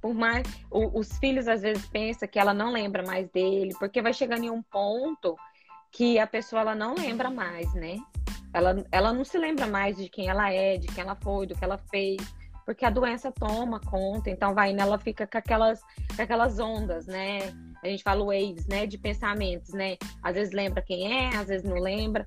Por 0.00 0.14
mais. 0.14 0.46
O, 0.70 0.98
os 0.98 1.18
filhos 1.18 1.46
às 1.46 1.60
vezes 1.60 1.86
pensam 1.88 2.26
que 2.26 2.38
ela 2.38 2.54
não 2.54 2.72
lembra 2.72 3.02
mais 3.02 3.28
dele, 3.28 3.74
porque 3.78 4.00
vai 4.00 4.14
chegando 4.14 4.44
em 4.44 4.50
um 4.50 4.62
ponto 4.62 5.36
que 5.92 6.18
a 6.18 6.26
pessoa 6.26 6.62
ela 6.62 6.74
não 6.74 6.94
lembra 6.94 7.30
mais, 7.30 7.70
né? 7.74 7.98
Ela, 8.54 8.82
ela 8.90 9.12
não 9.12 9.26
se 9.26 9.36
lembra 9.36 9.66
mais 9.66 9.98
de 9.98 10.08
quem 10.08 10.28
ela 10.28 10.50
é, 10.50 10.78
de 10.78 10.86
quem 10.86 11.02
ela 11.02 11.14
foi, 11.16 11.46
do 11.46 11.54
que 11.54 11.62
ela 11.62 11.76
fez, 11.76 12.16
porque 12.64 12.86
a 12.86 12.90
doença 12.90 13.30
toma 13.30 13.78
conta, 13.78 14.30
então 14.30 14.54
vai 14.54 14.74
ela 14.74 14.98
fica 14.98 15.26
com 15.26 15.36
aquelas, 15.36 15.82
com 16.16 16.22
aquelas 16.22 16.58
ondas, 16.58 17.06
né? 17.06 17.40
A 17.84 17.88
gente 17.88 18.02
fala 18.02 18.24
waves, 18.24 18.66
né? 18.66 18.86
De 18.86 18.96
pensamentos, 18.96 19.74
né? 19.74 19.98
Às 20.22 20.34
vezes 20.34 20.54
lembra 20.54 20.80
quem 20.80 21.12
é, 21.12 21.36
às 21.36 21.48
vezes 21.48 21.68
não 21.68 21.76
lembra. 21.78 22.26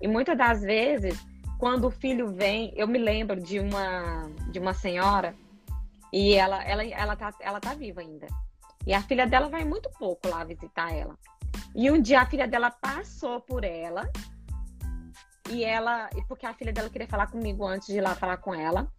E 0.00 0.06
muitas 0.06 0.38
das 0.38 0.62
vezes, 0.62 1.18
quando 1.58 1.88
o 1.88 1.90
filho 1.90 2.32
vem, 2.32 2.72
eu 2.76 2.86
me 2.86 2.98
lembro 2.98 3.40
de 3.40 3.58
uma, 3.58 4.30
de 4.50 4.58
uma 4.58 4.72
senhora 4.72 5.34
e 6.12 6.34
ela, 6.34 6.62
ela, 6.62 6.84
ela, 6.84 7.16
tá, 7.16 7.34
ela 7.40 7.60
tá 7.60 7.74
viva 7.74 8.00
ainda. 8.00 8.26
E 8.86 8.94
a 8.94 9.02
filha 9.02 9.26
dela 9.26 9.48
vai 9.48 9.64
muito 9.64 9.90
pouco 9.98 10.28
lá 10.28 10.44
visitar 10.44 10.94
ela. 10.94 11.18
E 11.74 11.90
um 11.90 12.00
dia 12.00 12.20
a 12.20 12.26
filha 12.26 12.46
dela 12.46 12.70
passou 12.70 13.40
por 13.40 13.64
ela. 13.64 14.08
E 15.50 15.64
ela. 15.64 16.08
Porque 16.28 16.46
a 16.46 16.54
filha 16.54 16.72
dela 16.72 16.88
queria 16.88 17.08
falar 17.08 17.26
comigo 17.26 17.66
antes 17.66 17.88
de 17.88 17.96
ir 17.96 18.00
lá 18.00 18.14
falar 18.14 18.38
com 18.38 18.54
ela. 18.54 18.90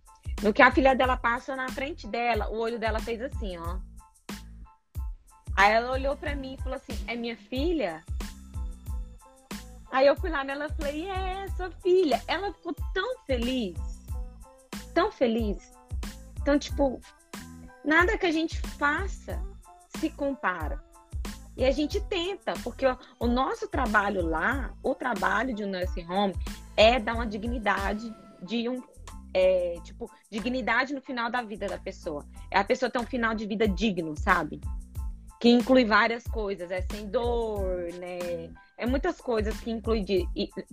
No 0.43 0.53
que 0.53 0.61
a 0.61 0.71
filha 0.71 0.95
dela 0.95 1.17
passou 1.17 1.55
na 1.55 1.69
frente 1.69 2.07
dela, 2.07 2.49
o 2.49 2.59
olho 2.59 2.77
dela 2.77 2.99
fez 2.99 3.21
assim, 3.21 3.57
ó. 3.57 3.79
Aí 5.55 5.73
ela 5.73 5.91
olhou 5.91 6.15
para 6.15 6.35
mim 6.35 6.53
e 6.53 6.61
falou 6.61 6.75
assim: 6.75 6.97
É 7.07 7.15
minha 7.15 7.35
filha? 7.35 8.03
Aí 9.91 10.07
eu 10.07 10.15
fui 10.15 10.29
lá 10.29 10.43
nela 10.43 10.67
e 10.67 10.73
falei: 10.73 11.09
É, 11.09 11.47
sua 11.49 11.71
filha. 11.71 12.21
Ela 12.27 12.53
ficou 12.53 12.75
tão 12.93 13.17
feliz, 13.25 13.77
tão 14.93 15.11
feliz. 15.11 15.71
Então, 16.41 16.57
tipo, 16.57 16.99
nada 17.83 18.17
que 18.17 18.25
a 18.25 18.31
gente 18.31 18.59
faça 18.77 19.41
se 19.97 20.09
compara. 20.09 20.81
E 21.57 21.65
a 21.65 21.71
gente 21.71 21.99
tenta, 21.99 22.53
porque 22.63 22.85
o, 23.19 23.27
nosso 23.27 23.67
trabalho 23.67 24.25
lá, 24.25 24.73
o 24.81 24.95
trabalho 24.95 25.53
de 25.53 25.65
um 25.65 25.69
nursing 25.69 26.09
home, 26.09 26.33
é 26.77 26.99
dar 26.99 27.15
uma 27.15 27.27
dignidade 27.27 28.13
de 28.41 28.69
um. 28.69 28.81
É, 29.33 29.75
tipo, 29.83 30.09
dignidade 30.31 30.93
no 30.93 31.01
final 31.01 31.29
da 31.29 31.41
vida 31.41 31.67
da 31.67 31.77
pessoa. 31.77 32.25
É 32.49 32.57
a 32.57 32.63
pessoa 32.63 32.89
ter 32.89 32.97
um 32.97 33.05
final 33.05 33.35
de 33.35 33.45
vida 33.45 33.67
digno, 33.67 34.15
sabe? 34.17 34.61
Que 35.39 35.49
inclui 35.49 35.85
várias 35.85 36.23
coisas, 36.23 36.71
é 36.71 36.81
sem 36.81 37.07
dor, 37.07 37.91
né? 37.99 38.49
É 38.79 38.85
muitas 38.85 39.19
coisas 39.19 39.59
que 39.59 39.69
inclui, 39.69 40.01
de, 40.01 40.25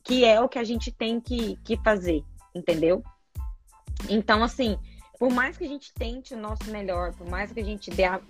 que 0.04 0.24
é 0.24 0.40
o 0.40 0.48
que 0.48 0.60
a 0.60 0.64
gente 0.64 0.92
tem 0.92 1.20
que, 1.20 1.56
que 1.64 1.76
fazer, 1.78 2.24
entendeu? 2.54 3.02
Então, 4.08 4.44
assim, 4.44 4.78
por 5.18 5.32
mais 5.32 5.58
que 5.58 5.64
a 5.64 5.68
gente 5.68 5.92
tente 5.92 6.32
o 6.32 6.38
nosso 6.38 6.70
melhor, 6.70 7.12
por 7.14 7.28
mais 7.28 7.50
que 7.50 7.58
a 7.58 7.64
gente 7.64 7.90
dê, 7.90 8.04
a, 8.04 8.20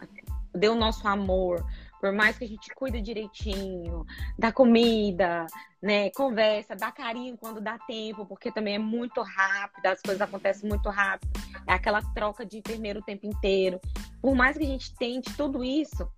dê 0.55 0.71
o 0.71 0.75
nosso 0.75 1.07
amor, 1.07 1.63
por 2.01 2.11
mais 2.11 2.39
que 2.39 2.45
a 2.45 2.49
gente 2.49 2.75
cuide 2.75 3.03
direitinho 3.03 4.07
da 4.39 4.51
comida, 4.51 5.47
né, 5.83 6.09
conversa, 6.11 6.75
dá 6.75 6.91
carinho 6.91 7.37
quando 7.37 7.61
dá 7.61 7.79
tempo, 7.81 8.25
porque 8.25 8.51
também 8.51 8.77
é 8.77 8.79
muito 8.79 9.21
rápido, 9.21 9.85
as 9.85 10.01
coisas 10.01 10.23
acontecem 10.23 10.69
muito 10.69 10.89
rápido, 10.89 11.31
é 11.67 11.75
aquela 11.75 12.01
troca 12.15 12.47
de 12.47 12.59
enfermeiro 12.59 13.01
o 13.01 13.05
tempo 13.05 13.27
inteiro. 13.27 13.79
Por 14.23 14.35
mais 14.35 14.57
que 14.57 14.65
a 14.65 14.69
gente 14.69 14.95
tente 14.97 15.37
tudo 15.37 15.63
isso, 15.63 16.11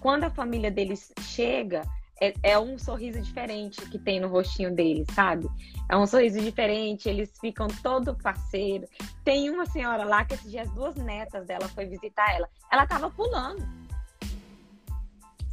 quando 0.00 0.24
a 0.24 0.30
família 0.30 0.70
deles 0.72 1.12
chega, 1.20 1.82
é, 2.20 2.32
é, 2.42 2.58
um 2.58 2.78
sorriso 2.78 3.20
diferente 3.20 3.80
que 3.90 3.98
tem 3.98 4.20
no 4.20 4.28
rostinho 4.28 4.74
deles, 4.74 5.06
sabe? 5.14 5.48
É 5.88 5.96
um 5.96 6.06
sorriso 6.06 6.40
diferente, 6.40 7.08
eles 7.08 7.32
ficam 7.40 7.66
todo 7.82 8.16
parceiro. 8.16 8.88
Tem 9.24 9.50
uma 9.50 9.66
senhora 9.66 10.04
lá 10.04 10.24
que 10.24 10.34
esses 10.34 10.50
dias 10.50 10.66
as 10.66 10.74
duas 10.74 10.96
netas 10.96 11.46
dela 11.46 11.68
foi 11.68 11.86
visitar 11.86 12.34
ela. 12.34 12.48
Ela 12.72 12.86
tava 12.86 13.10
pulando. 13.10 13.66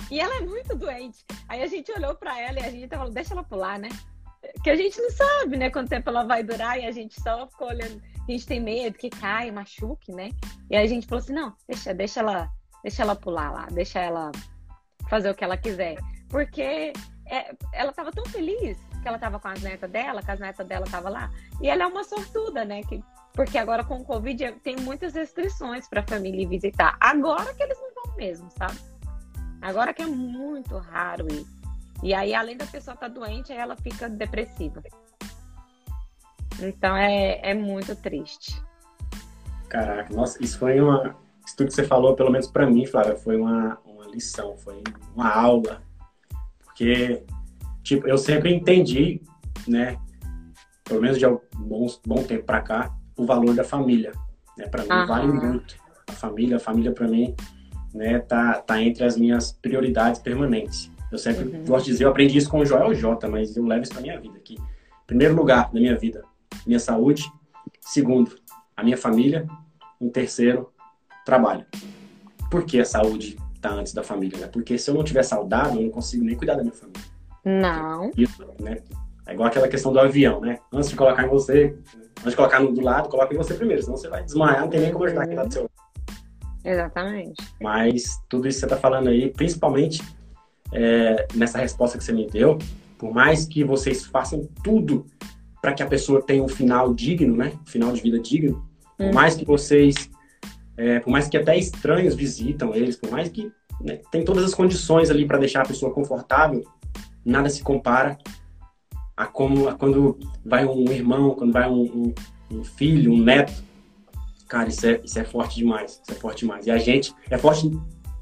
E 0.10 0.20
ela 0.20 0.36
é 0.38 0.42
muito 0.42 0.76
doente. 0.76 1.26
Aí 1.48 1.62
a 1.62 1.68
gente 1.68 1.92
olhou 1.92 2.16
para 2.16 2.40
ela 2.40 2.60
e 2.60 2.64
a 2.64 2.72
gente 2.72 2.88
falou, 2.88 3.12
deixa 3.12 3.34
ela 3.34 3.44
pular, 3.44 3.80
né? 3.80 3.90
Que 4.64 4.70
a 4.70 4.76
gente 4.76 5.00
não 5.02 5.10
sabe, 5.12 5.58
né, 5.58 5.70
quanto 5.70 5.90
tempo 5.90 6.10
ela 6.10 6.24
vai 6.24 6.44
durar 6.44 6.80
e 6.80 6.86
a 6.86 6.92
gente 6.92 7.20
só 7.22 7.48
ficou 7.48 7.70
olhando. 7.70 8.02
A 8.28 8.32
gente 8.32 8.46
tem 8.46 8.60
medo 8.60 8.98
que 8.98 9.10
caia, 9.10 9.52
machuque, 9.52 10.12
né? 10.12 10.32
E 10.70 10.76
a 10.76 10.86
gente 10.86 11.08
falou 11.08 11.24
assim, 11.24 11.34
não, 11.34 11.54
deixa, 11.68 11.94
deixa 11.94 12.20
ela, 12.20 12.50
deixa 12.84 13.04
ela 13.04 13.16
pular 13.16 13.52
lá, 13.52 13.68
deixa 13.72 14.00
ela 14.00 14.32
fazer 15.10 15.30
o 15.30 15.36
que 15.36 15.44
ela 15.44 15.58
quiser. 15.58 15.98
Porque 16.34 16.94
é, 17.28 17.56
ela 17.72 17.92
estava 17.92 18.12
tão 18.12 18.26
feliz 18.26 18.76
que 19.04 19.08
ela 19.08 19.18
estava 19.18 19.40
com 19.40 19.50
as 19.50 19.62
netas 19.62 19.88
dela, 19.92 20.24
que 20.24 20.32
as 20.32 20.40
netas 20.40 20.66
dela 20.66 20.84
estavam 20.84 21.12
lá. 21.12 21.30
E 21.62 21.70
ela 21.70 21.84
é 21.84 21.86
uma 21.86 22.04
sortuda, 22.04 22.66
né? 22.66 22.82
Que, 22.82 23.04
porque 23.34 23.56
agora 23.56 23.84
com 23.84 23.98
o 23.98 24.04
Covid 24.04 24.54
tem 24.64 24.76
muitas 24.78 25.14
restrições 25.14 25.88
para 25.88 26.00
a 26.02 26.08
família 26.08 26.50
visitar. 26.50 26.98
Agora 27.00 27.54
que 27.54 27.62
eles 27.62 27.78
não 27.80 27.94
vão 27.94 28.16
mesmo, 28.16 28.50
sabe? 28.50 28.80
Agora 29.62 29.94
que 29.94 30.02
é 30.02 30.08
muito 30.08 30.76
raro 30.76 31.32
ir. 31.32 31.46
E 32.02 32.16
aí, 32.16 32.34
além 32.34 32.58
da 32.58 32.66
pessoa 32.66 32.96
estar 32.96 33.10
tá 33.10 33.14
doente, 33.14 33.54
ela 33.54 33.76
fica 33.76 34.10
depressiva. 34.10 34.82
Então 36.60 36.98
é, 36.98 37.42
é 37.44 37.54
muito 37.54 37.96
triste. 37.96 38.60
Caraca, 39.70 40.12
nossa, 40.12 40.44
isso 40.44 40.58
foi 40.58 40.82
uma. 40.82 41.16
Isso 41.46 41.56
tudo 41.58 41.68
que 41.68 41.76
você 41.76 41.84
falou, 41.84 42.16
pelo 42.16 42.32
menos 42.32 42.48
para 42.48 42.66
mim, 42.66 42.88
Flávia, 42.88 43.16
foi 43.18 43.38
uma, 43.38 43.78
uma 43.86 44.08
lição, 44.08 44.58
foi 44.58 44.82
uma 45.14 45.30
aula 45.32 45.84
porque, 46.74 47.24
tipo, 47.84 48.08
eu 48.08 48.18
sempre 48.18 48.54
entendi, 48.54 49.22
né, 49.68 49.98
pelo 50.84 51.02
menos 51.02 51.20
de 51.20 51.26
um 51.26 51.40
bom, 51.56 52.24
tempo 52.24 52.44
para 52.46 52.62
cá, 52.62 52.96
o 53.16 53.26
valor 53.26 53.54
da 53.54 53.64
família. 53.64 54.12
Né? 54.58 54.68
Para 54.68 54.82
mim, 54.84 54.90
Aham. 54.90 55.06
vale 55.06 55.28
muito. 55.32 55.76
A 56.08 56.12
família, 56.12 56.58
a 56.58 56.60
família 56.60 56.92
para 56.92 57.08
mim, 57.08 57.36
né, 57.94 58.20
tá, 58.20 58.56
tá 58.56 58.82
entre 58.82 59.06
as 59.06 59.16
minhas 59.16 59.52
prioridades 59.52 60.20
permanentes. 60.20 60.92
Eu 61.12 61.20
sempre 61.20 61.46
uhum. 61.46 61.64
gosto 61.64 61.86
de 61.86 61.92
dizer, 61.92 62.06
eu 62.06 62.10
aprendi 62.10 62.40
isso 62.40 62.50
com 62.50 62.60
o 62.60 62.66
Joel 62.66 62.94
J, 62.96 63.28
mas 63.30 63.56
eu 63.56 63.64
levo 63.64 63.84
isso 63.84 63.94
para 63.94 64.02
minha 64.02 64.20
vida 64.20 64.36
aqui. 64.36 64.58
Primeiro 65.06 65.36
lugar 65.36 65.72
na 65.72 65.80
minha 65.80 65.96
vida, 65.96 66.24
minha 66.66 66.80
saúde. 66.80 67.32
Segundo, 67.82 68.36
a 68.76 68.84
minha 68.84 68.98
família. 68.98 69.46
Em 70.02 70.10
terceiro, 70.10 70.74
trabalho. 71.24 71.66
Por 72.50 72.66
que 72.66 72.80
a 72.80 72.86
saúde 72.86 73.38
tá 73.70 73.76
antes 73.76 73.94
da 73.94 74.04
família, 74.04 74.38
né? 74.38 74.48
Porque 74.48 74.78
se 74.78 74.90
eu 74.90 74.94
não 74.94 75.04
tiver 75.04 75.24
saudável, 75.24 75.78
eu 75.78 75.84
não 75.84 75.90
consigo 75.90 76.24
nem 76.24 76.36
cuidar 76.36 76.56
da 76.56 76.64
minha 76.64 76.74
família. 76.74 77.02
Não. 77.46 78.12
Isso, 78.16 78.46
né? 78.60 78.78
É 79.26 79.34
igual 79.34 79.48
aquela 79.48 79.68
questão 79.68 79.92
do 79.92 80.00
avião, 80.00 80.42
né? 80.42 80.60
Antes 80.72 80.90
de 80.90 80.96
colocar 80.96 81.26
em 81.26 81.30
você, 81.30 81.76
antes 82.20 82.32
de 82.32 82.36
colocar 82.36 82.60
no 82.60 82.74
do 82.74 82.82
lado, 82.82 83.10
coloca 83.10 83.34
em 83.34 83.38
você 83.38 83.54
primeiro, 83.54 83.82
senão 83.82 83.98
você 83.98 84.10
vai 84.10 84.24
desmaiar, 84.24 84.62
não 84.62 84.70
tem 84.70 84.82
nem 84.82 84.92
como 84.92 85.06
ajudar 85.06 85.26
quem 85.28 85.36
tá 85.36 85.46
do 85.46 85.54
seu 85.54 85.70
Exatamente. 86.66 87.44
Mas 87.62 88.22
tudo 88.30 88.48
isso 88.48 88.60
que 88.60 88.66
você 88.66 88.68
tá 88.68 88.78
falando 88.78 89.10
aí, 89.10 89.30
principalmente 89.32 90.02
é, 90.74 91.28
nessa 91.34 91.58
resposta 91.58 91.98
que 91.98 92.04
você 92.04 92.14
me 92.14 92.28
deu, 92.28 92.58
por 92.98 93.14
mais 93.14 93.46
que 93.46 93.64
vocês 93.64 94.06
façam 94.06 94.48
tudo 94.64 95.06
para 95.62 95.74
que 95.74 95.84
a 95.84 95.88
pessoa 95.88 96.22
tenha 96.22 96.44
um 96.44 96.48
final 96.48 96.94
digno, 96.94 97.36
né? 97.36 97.54
Um 97.62 97.66
final 97.66 97.92
de 97.92 98.02
vida 98.02 98.20
digno, 98.20 98.66
por 98.98 99.08
hum. 99.08 99.14
mais 99.14 99.36
que 99.36 99.46
vocês 99.46 100.10
é, 100.78 101.00
por 101.00 101.12
mais 101.12 101.28
que 101.28 101.38
até 101.38 101.58
estranhos 101.58 102.16
visitam 102.16 102.74
eles, 102.74 102.96
por 102.96 103.12
mais 103.12 103.30
que 103.30 103.52
né, 103.82 104.00
tem 104.12 104.24
todas 104.24 104.44
as 104.44 104.56
condições 104.56 105.10
ali 105.10 105.26
para 105.26 105.38
deixar 105.38 105.62
a 105.62 105.68
pessoa 105.68 105.94
confortável, 105.94 106.64
nada 107.26 107.50
se 107.50 107.62
compara 107.62 108.18
a 109.16 109.26
como 109.26 109.68
a 109.70 109.76
quando 109.76 110.18
vai 110.44 110.66
um 110.66 110.92
irmão, 110.92 111.36
quando 111.36 111.54
vai 111.54 111.70
um, 111.70 111.84
um, 111.84 112.14
um, 112.58 112.64
filho, 112.64 113.14
um 113.14 113.18
neto. 113.18 113.54
Cara, 114.48 114.70
isso 114.70 114.86
é, 114.86 115.02
isso 115.04 115.20
é 115.20 115.24
forte 115.24 115.56
demais, 115.56 116.02
isso 116.04 116.12
é 116.12 116.16
forte 116.16 116.40
demais. 116.40 116.66
E 116.66 116.72
a 116.72 116.78
gente 116.78 117.14
é 117.30 117.38
forte 117.38 117.72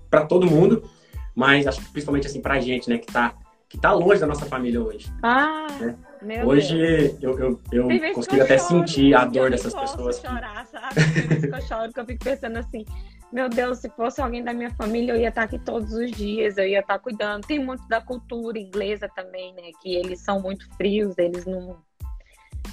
para 0.09 0.25
todo 0.25 0.45
mundo, 0.45 0.89
mas 1.35 1.67
acho 1.67 1.79
que 1.79 1.91
principalmente 1.91 2.27
assim 2.27 2.41
pra 2.41 2.59
gente, 2.59 2.89
né, 2.89 2.97
que 2.97 3.07
tá 3.07 3.33
que 3.69 3.77
tá 3.77 3.93
longe 3.93 4.19
da 4.19 4.27
nossa 4.27 4.45
família 4.45 4.81
hoje. 4.81 5.09
Ah, 5.23 5.67
né? 5.79 5.95
Meu 6.21 6.47
Hoje 6.47 7.09
Deus. 7.19 7.39
eu, 7.39 7.59
eu, 7.71 7.91
eu 7.91 8.13
consigo 8.13 8.41
até 8.41 8.57
choro, 8.57 8.87
sentir 8.87 9.13
a 9.15 9.25
dor 9.25 9.51
dessas 9.51 9.73
pessoas. 9.73 10.23
Eu 10.23 10.29
chorar, 10.29 10.65
sabe? 10.67 10.95
eu 11.51 11.61
choro, 11.61 11.85
porque 11.85 11.99
eu 11.99 12.05
fico 12.05 12.23
pensando 12.23 12.57
assim, 12.57 12.85
meu 13.31 13.47
Deus, 13.47 13.79
se 13.79 13.89
fosse 13.89 14.21
alguém 14.21 14.43
da 14.43 14.53
minha 14.53 14.71
família, 14.71 15.13
eu 15.13 15.19
ia 15.19 15.29
estar 15.29 15.43
aqui 15.43 15.57
todos 15.57 15.93
os 15.93 16.11
dias, 16.11 16.57
eu 16.57 16.67
ia 16.67 16.81
estar 16.81 16.99
cuidando. 16.99 17.47
Tem 17.47 17.59
muito 17.59 17.87
da 17.87 18.01
cultura 18.01 18.59
inglesa 18.59 19.09
também, 19.15 19.53
né? 19.53 19.71
Que 19.81 19.95
eles 19.95 20.19
são 20.19 20.41
muito 20.41 20.67
frios, 20.75 21.17
eles 21.17 21.45
não. 21.45 21.77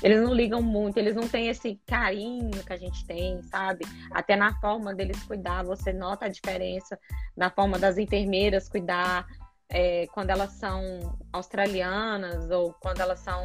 Eles 0.02 0.20
não 0.20 0.32
ligam 0.32 0.62
muito, 0.62 0.98
eles 0.98 1.16
não 1.16 1.26
têm 1.26 1.48
esse 1.48 1.80
carinho 1.86 2.50
que 2.50 2.72
a 2.72 2.76
gente 2.76 3.04
tem, 3.06 3.42
sabe? 3.42 3.84
Até 4.12 4.36
na 4.36 4.54
forma 4.60 4.94
deles 4.94 5.20
cuidar, 5.24 5.64
você 5.64 5.92
nota 5.92 6.26
a 6.26 6.28
diferença 6.28 6.98
na 7.36 7.50
forma 7.50 7.78
das 7.78 7.98
enfermeiras 7.98 8.68
cuidar, 8.68 9.26
é, 9.70 10.06
quando 10.08 10.30
elas 10.30 10.52
são 10.52 11.18
australianas 11.32 12.50
ou 12.50 12.72
quando 12.74 13.00
elas 13.00 13.20
são 13.20 13.42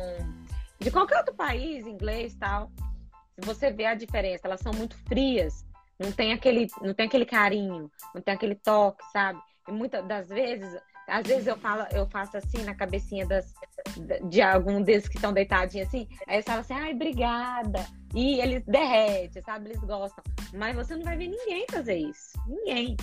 de 0.80 0.92
qualquer 0.92 1.18
outro 1.18 1.34
país, 1.34 1.86
inglês 1.86 2.36
tal, 2.36 2.72
você 3.38 3.72
vê 3.72 3.86
a 3.86 3.96
diferença, 3.96 4.48
elas 4.48 4.60
são 4.60 4.74
muito 4.74 4.98
frias, 5.08 5.66
não 6.00 6.12
tem 6.12 6.34
aquele, 6.34 6.68
não 6.82 6.94
tem 6.94 7.06
aquele 7.06 7.26
carinho, 7.26 7.90
não 8.14 8.22
tem 8.22 8.34
aquele 8.34 8.56
toque, 8.56 9.04
sabe? 9.12 9.40
E 9.68 9.72
muitas 9.72 10.06
das 10.06 10.28
vezes, 10.28 10.78
às 11.08 11.26
vezes 11.26 11.48
eu 11.48 11.58
falo, 11.58 11.86
eu 11.92 12.08
faço 12.08 12.38
assim 12.38 12.64
na 12.64 12.76
cabecinha 12.76 13.26
das, 13.26 13.54
de 14.30 14.42
algum 14.42 14.82
desses 14.82 15.08
que 15.08 15.16
estão 15.16 15.34
deitadinhos 15.34 15.88
assim, 15.88 16.08
aí 16.28 16.36
eles 16.36 16.46
falam 16.46 16.62
assim, 16.62 16.74
ai, 16.74 16.94
obrigada. 16.94 17.86
E 18.14 18.40
eles 18.40 18.64
derretem, 18.66 19.42
sabe? 19.42 19.70
Eles 19.70 19.80
gostam. 19.82 20.24
Mas 20.54 20.76
você 20.76 20.96
não 20.96 21.04
vai 21.04 21.18
ver 21.18 21.28
ninguém 21.28 21.66
fazer 21.72 21.96
isso. 21.96 22.38
Ninguém. 22.48 22.96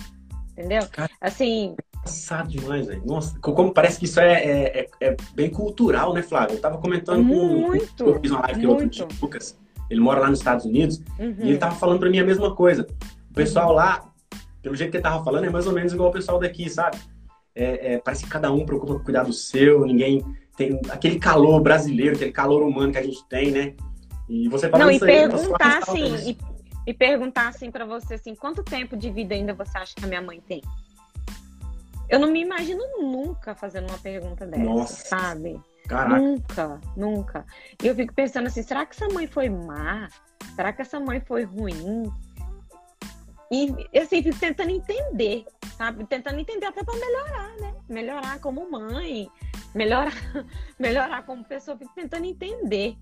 Entendeu? 0.51 0.81
Assim, 1.19 1.75
engraçado 2.01 2.49
demais, 2.49 2.87
velho. 2.87 3.01
Nossa, 3.05 3.37
como 3.39 3.73
parece 3.73 3.99
que 3.99 4.05
isso 4.05 4.19
é, 4.19 4.33
é, 4.33 4.79
é, 4.79 4.89
é, 4.99 5.17
bem 5.33 5.49
cultural, 5.49 6.13
né, 6.13 6.21
Flávio? 6.21 6.55
Eu 6.55 6.61
tava 6.61 6.77
comentando 6.77 7.23
muito, 7.23 8.03
com. 8.03 8.09
Eu 8.09 8.19
fiz 8.19 8.31
uma 8.31 8.41
live 8.41 8.59
aqui 8.59 8.67
outro 8.67 8.89
dia, 8.89 9.07
Lucas. 9.21 9.57
Ele 9.89 9.99
mora 9.99 10.21
lá 10.21 10.29
nos 10.29 10.39
Estados 10.39 10.65
Unidos. 10.65 11.01
Uhum. 11.19 11.35
E 11.39 11.49
ele 11.49 11.57
tava 11.57 11.75
falando 11.75 11.99
pra 11.99 12.09
mim 12.09 12.19
a 12.19 12.25
mesma 12.25 12.55
coisa. 12.55 12.87
O 13.29 13.33
pessoal 13.33 13.69
uhum. 13.69 13.75
lá, 13.75 14.09
pelo 14.61 14.75
jeito 14.75 14.91
que 14.91 14.97
ele 14.97 15.03
tava 15.03 15.23
falando, 15.23 15.45
é 15.45 15.49
mais 15.49 15.67
ou 15.67 15.73
menos 15.73 15.93
igual 15.93 16.09
o 16.09 16.13
pessoal 16.13 16.39
daqui, 16.39 16.69
sabe? 16.69 16.97
É, 17.53 17.93
é, 17.93 17.97
parece 17.97 18.23
que 18.23 18.29
cada 18.29 18.51
um 18.51 18.65
preocupa 18.65 18.93
com 18.93 19.03
cuidar 19.03 19.23
do 19.23 19.33
seu, 19.33 19.85
ninguém 19.85 20.23
tem 20.55 20.79
aquele 20.89 21.19
calor 21.19 21.61
brasileiro, 21.61 22.15
aquele 22.15 22.31
calor 22.31 22.63
humano 22.63 22.91
que 22.91 22.97
a 22.97 23.03
gente 23.03 23.23
tem, 23.27 23.51
né? 23.51 23.73
E 24.29 24.47
você 24.47 24.69
falando 24.69 24.87
Não, 24.87 24.91
e 24.93 24.99
perguntar 24.99 25.79
assim, 25.79 26.29
e, 26.29 26.37
e 26.87 26.93
perguntar 26.93 27.49
assim 27.49 27.69
para 27.69 27.83
você 27.83 28.13
assim, 28.13 28.33
quanto 28.33 28.63
tempo 28.63 28.95
de 28.95 29.09
vida 29.09 29.35
ainda 29.35 29.53
você 29.53 29.77
acha 29.77 29.93
que 29.93 30.05
a 30.05 30.07
minha 30.07 30.21
mãe 30.21 30.39
tem? 30.47 30.61
Eu 32.11 32.19
não 32.19 32.29
me 32.29 32.41
imagino 32.41 32.83
nunca 32.99 33.55
fazendo 33.55 33.87
uma 33.89 33.97
pergunta 33.97 34.45
dessa, 34.45 34.63
Nossa. 34.63 35.07
sabe? 35.07 35.61
Caraca. 35.87 36.19
Nunca, 36.19 36.81
nunca. 36.97 37.45
E 37.81 37.87
eu 37.87 37.95
fico 37.95 38.13
pensando 38.13 38.47
assim, 38.47 38.61
será 38.61 38.85
que 38.85 38.93
essa 38.93 39.07
mãe 39.13 39.27
foi 39.27 39.49
má? 39.49 40.09
Será 40.53 40.73
que 40.73 40.81
essa 40.81 40.99
mãe 40.99 41.21
foi 41.21 41.43
ruim? 41.43 42.11
E 43.49 43.97
assim, 43.97 44.21
fico 44.21 44.37
tentando 44.37 44.71
entender, 44.71 45.45
sabe? 45.77 46.05
Tentando 46.05 46.39
entender 46.39 46.65
até 46.65 46.83
para 46.83 46.99
melhorar, 46.99 47.55
né? 47.61 47.75
Melhorar 47.87 48.39
como 48.39 48.69
mãe, 48.69 49.29
melhorar, 49.73 50.13
melhorar 50.77 51.25
como 51.25 51.45
pessoa, 51.45 51.77
fico 51.77 51.93
tentando 51.95 52.25
entender. 52.25 52.97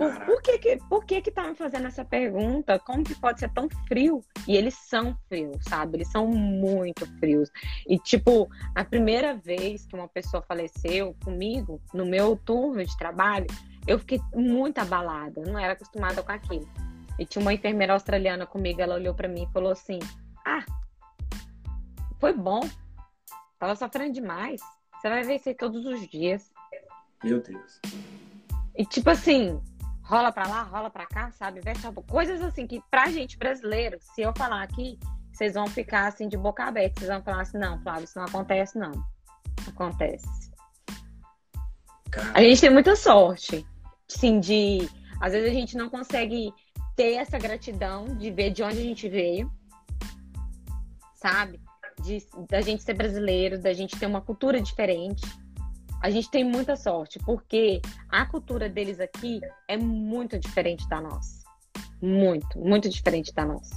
Por, 0.00 0.18
por, 0.24 0.40
que, 0.40 0.58
que, 0.58 0.76
por 0.88 1.04
que 1.04 1.20
que 1.20 1.30
tá 1.30 1.42
me 1.42 1.54
fazendo 1.54 1.86
essa 1.86 2.02
pergunta? 2.02 2.78
Como 2.78 3.04
que 3.04 3.14
pode 3.14 3.38
ser 3.38 3.50
tão 3.50 3.68
frio? 3.86 4.24
E 4.48 4.56
eles 4.56 4.72
são 4.72 5.14
frios, 5.28 5.62
sabe? 5.68 5.98
Eles 5.98 6.10
são 6.10 6.26
muito 6.26 7.06
frios. 7.18 7.50
E, 7.86 7.98
tipo, 7.98 8.48
a 8.74 8.82
primeira 8.82 9.34
vez 9.34 9.84
que 9.84 9.94
uma 9.94 10.08
pessoa 10.08 10.42
faleceu 10.42 11.14
comigo, 11.22 11.82
no 11.92 12.06
meu 12.06 12.34
turno 12.34 12.82
de 12.82 12.96
trabalho, 12.96 13.46
eu 13.86 13.98
fiquei 13.98 14.18
muito 14.34 14.78
abalada. 14.78 15.42
não 15.42 15.58
era 15.58 15.74
acostumada 15.74 16.22
com 16.22 16.32
aquilo. 16.32 16.66
E 17.18 17.26
tinha 17.26 17.42
uma 17.42 17.52
enfermeira 17.52 17.92
australiana 17.92 18.46
comigo, 18.46 18.80
ela 18.80 18.94
olhou 18.94 19.14
para 19.14 19.28
mim 19.28 19.42
e 19.42 19.52
falou 19.52 19.70
assim: 19.70 19.98
Ah, 20.46 20.64
foi 22.18 22.32
bom. 22.32 22.60
Tava 23.58 23.76
sofrendo 23.76 24.14
demais. 24.14 24.62
Você 24.94 25.10
vai 25.10 25.22
ver 25.24 25.34
isso 25.34 25.50
aí 25.50 25.54
todos 25.54 25.84
os 25.84 26.08
dias. 26.08 26.50
Meu 27.22 27.42
Deus. 27.42 27.78
E 28.74 28.86
tipo 28.86 29.10
assim, 29.10 29.60
rola 30.10 30.32
pra 30.32 30.48
lá, 30.48 30.62
rola 30.64 30.90
pra 30.90 31.06
cá, 31.06 31.30
sabe? 31.30 31.60
Coisas 32.08 32.42
assim 32.42 32.66
que 32.66 32.82
pra 32.90 33.08
gente 33.10 33.38
brasileiro, 33.38 33.96
se 34.00 34.20
eu 34.20 34.32
falar 34.36 34.64
aqui, 34.64 34.98
vocês 35.32 35.54
vão 35.54 35.68
ficar 35.68 36.08
assim 36.08 36.28
de 36.28 36.36
boca 36.36 36.64
aberta. 36.64 36.98
Vocês 36.98 37.10
vão 37.10 37.22
falar 37.22 37.42
assim, 37.42 37.58
não, 37.58 37.80
Flávio, 37.80 38.04
isso 38.04 38.18
não 38.18 38.26
acontece, 38.26 38.76
não. 38.76 38.90
Acontece. 39.68 40.50
A 42.34 42.42
gente 42.42 42.60
tem 42.60 42.70
muita 42.70 42.96
sorte, 42.96 43.64
sim, 44.08 44.40
de. 44.40 44.88
Às 45.20 45.32
vezes 45.32 45.48
a 45.48 45.54
gente 45.54 45.76
não 45.76 45.88
consegue 45.88 46.52
ter 46.96 47.14
essa 47.14 47.38
gratidão 47.38 48.06
de 48.16 48.32
ver 48.32 48.50
de 48.50 48.64
onde 48.64 48.78
a 48.78 48.82
gente 48.82 49.08
veio, 49.08 49.48
sabe? 51.14 51.60
De, 52.02 52.18
da 52.48 52.60
gente 52.60 52.82
ser 52.82 52.94
brasileiro, 52.94 53.60
da 53.60 53.72
gente 53.72 53.96
ter 53.96 54.06
uma 54.06 54.20
cultura 54.20 54.60
diferente 54.60 55.22
a 56.00 56.08
gente 56.08 56.30
tem 56.30 56.42
muita 56.42 56.76
sorte, 56.76 57.18
porque 57.20 57.80
a 58.08 58.24
cultura 58.24 58.68
deles 58.68 58.98
aqui 59.00 59.40
é 59.68 59.76
muito 59.76 60.38
diferente 60.38 60.88
da 60.88 61.00
nossa. 61.00 61.44
Muito, 62.00 62.58
muito 62.58 62.88
diferente 62.88 63.34
da 63.34 63.44
nossa. 63.44 63.74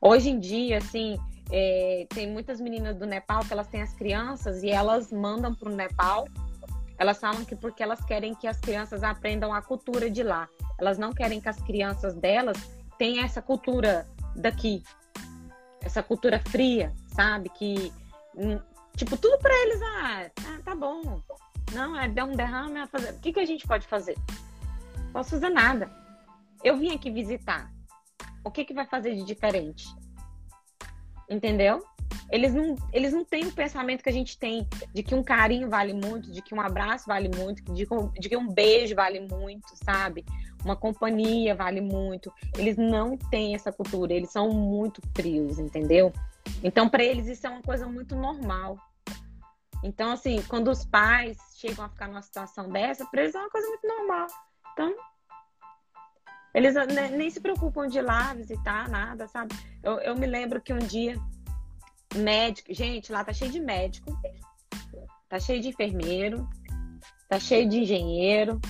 Hoje 0.00 0.30
em 0.30 0.40
dia, 0.40 0.78
assim, 0.78 1.16
é, 1.50 2.06
tem 2.10 2.28
muitas 2.28 2.60
meninas 2.60 2.96
do 2.96 3.06
Nepal 3.06 3.44
que 3.44 3.52
elas 3.52 3.68
têm 3.68 3.80
as 3.80 3.94
crianças 3.94 4.62
e 4.62 4.70
elas 4.70 5.12
mandam 5.12 5.54
para 5.54 5.70
o 5.70 5.74
Nepal. 5.74 6.26
Elas 6.98 7.18
falam 7.18 7.44
que 7.44 7.54
porque 7.54 7.82
elas 7.82 8.04
querem 8.04 8.34
que 8.34 8.46
as 8.46 8.58
crianças 8.58 9.04
aprendam 9.04 9.52
a 9.54 9.62
cultura 9.62 10.10
de 10.10 10.22
lá. 10.22 10.48
Elas 10.78 10.98
não 10.98 11.12
querem 11.12 11.40
que 11.40 11.48
as 11.48 11.60
crianças 11.62 12.14
delas 12.14 12.56
tenham 12.98 13.24
essa 13.24 13.40
cultura 13.40 14.06
daqui, 14.34 14.82
essa 15.80 16.02
cultura 16.02 16.40
fria, 16.40 16.92
sabe? 17.14 17.48
Que 17.50 17.92
Tipo, 18.96 19.16
tudo 19.16 19.38
para 19.38 19.54
eles, 19.62 19.82
ah, 19.82 20.30
ah, 20.46 20.60
tá 20.64 20.74
bom. 20.74 21.20
Não, 21.72 21.98
é 21.98 22.08
dar 22.08 22.24
um 22.24 22.36
derrame, 22.36 22.78
é 22.78 22.86
fazer. 22.86 23.10
O 23.10 23.20
que, 23.20 23.32
que 23.32 23.40
a 23.40 23.46
gente 23.46 23.66
pode 23.66 23.86
fazer? 23.86 24.16
Posso 25.12 25.30
fazer 25.30 25.48
nada. 25.48 25.90
Eu 26.62 26.76
vim 26.76 26.92
aqui 26.94 27.10
visitar. 27.10 27.72
O 28.44 28.50
que, 28.50 28.64
que 28.64 28.74
vai 28.74 28.86
fazer 28.86 29.14
de 29.14 29.24
diferente? 29.24 29.86
Entendeu? 31.28 31.82
Eles 32.30 32.54
não, 32.54 32.76
eles 32.92 33.12
não 33.12 33.24
têm 33.24 33.46
o 33.46 33.52
pensamento 33.52 34.02
que 34.02 34.08
a 34.08 34.12
gente 34.12 34.38
tem 34.38 34.66
de 34.92 35.02
que 35.02 35.14
um 35.14 35.22
carinho 35.22 35.68
vale 35.68 35.92
muito, 35.92 36.30
de 36.30 36.40
que 36.40 36.54
um 36.54 36.60
abraço 36.60 37.06
vale 37.06 37.28
muito, 37.28 37.62
de 37.72 37.86
de 38.18 38.28
que 38.28 38.36
um 38.36 38.48
beijo 38.48 38.94
vale 38.94 39.20
muito, 39.20 39.68
sabe? 39.84 40.24
Uma 40.64 40.76
companhia 40.76 41.54
vale 41.54 41.80
muito. 41.80 42.32
Eles 42.56 42.76
não 42.76 43.16
têm 43.16 43.54
essa 43.54 43.72
cultura, 43.72 44.12
eles 44.12 44.30
são 44.30 44.50
muito 44.50 45.02
frios, 45.14 45.58
entendeu? 45.58 46.12
Então, 46.62 46.88
para 46.88 47.04
eles, 47.04 47.26
isso 47.26 47.46
é 47.46 47.50
uma 47.50 47.62
coisa 47.62 47.86
muito 47.86 48.14
normal. 48.14 48.78
Então, 49.82 50.12
assim, 50.12 50.42
quando 50.48 50.70
os 50.70 50.84
pais 50.84 51.36
chegam 51.56 51.84
a 51.84 51.88
ficar 51.88 52.08
numa 52.08 52.22
situação 52.22 52.70
dessa, 52.70 53.04
para 53.06 53.22
eles 53.22 53.34
é 53.34 53.38
uma 53.38 53.50
coisa 53.50 53.68
muito 53.68 53.86
normal. 53.86 54.26
Então, 54.72 54.94
eles 56.54 56.74
nem 57.12 57.28
se 57.28 57.40
preocupam 57.40 57.86
de 57.86 57.98
ir 57.98 58.02
lá 58.02 58.32
visitar, 58.32 58.88
nada, 58.88 59.26
sabe? 59.26 59.54
Eu, 59.82 59.98
eu 59.98 60.16
me 60.16 60.26
lembro 60.26 60.60
que 60.60 60.72
um 60.72 60.78
dia, 60.78 61.16
médico, 62.14 62.72
gente, 62.72 63.12
lá 63.12 63.24
tá 63.24 63.32
cheio 63.32 63.50
de 63.50 63.60
médico, 63.60 64.16
tá 65.28 65.38
cheio 65.38 65.60
de 65.60 65.68
enfermeiro, 65.68 66.48
tá 67.28 67.40
cheio 67.40 67.68
de 67.68 67.80
engenheiro, 67.80 68.60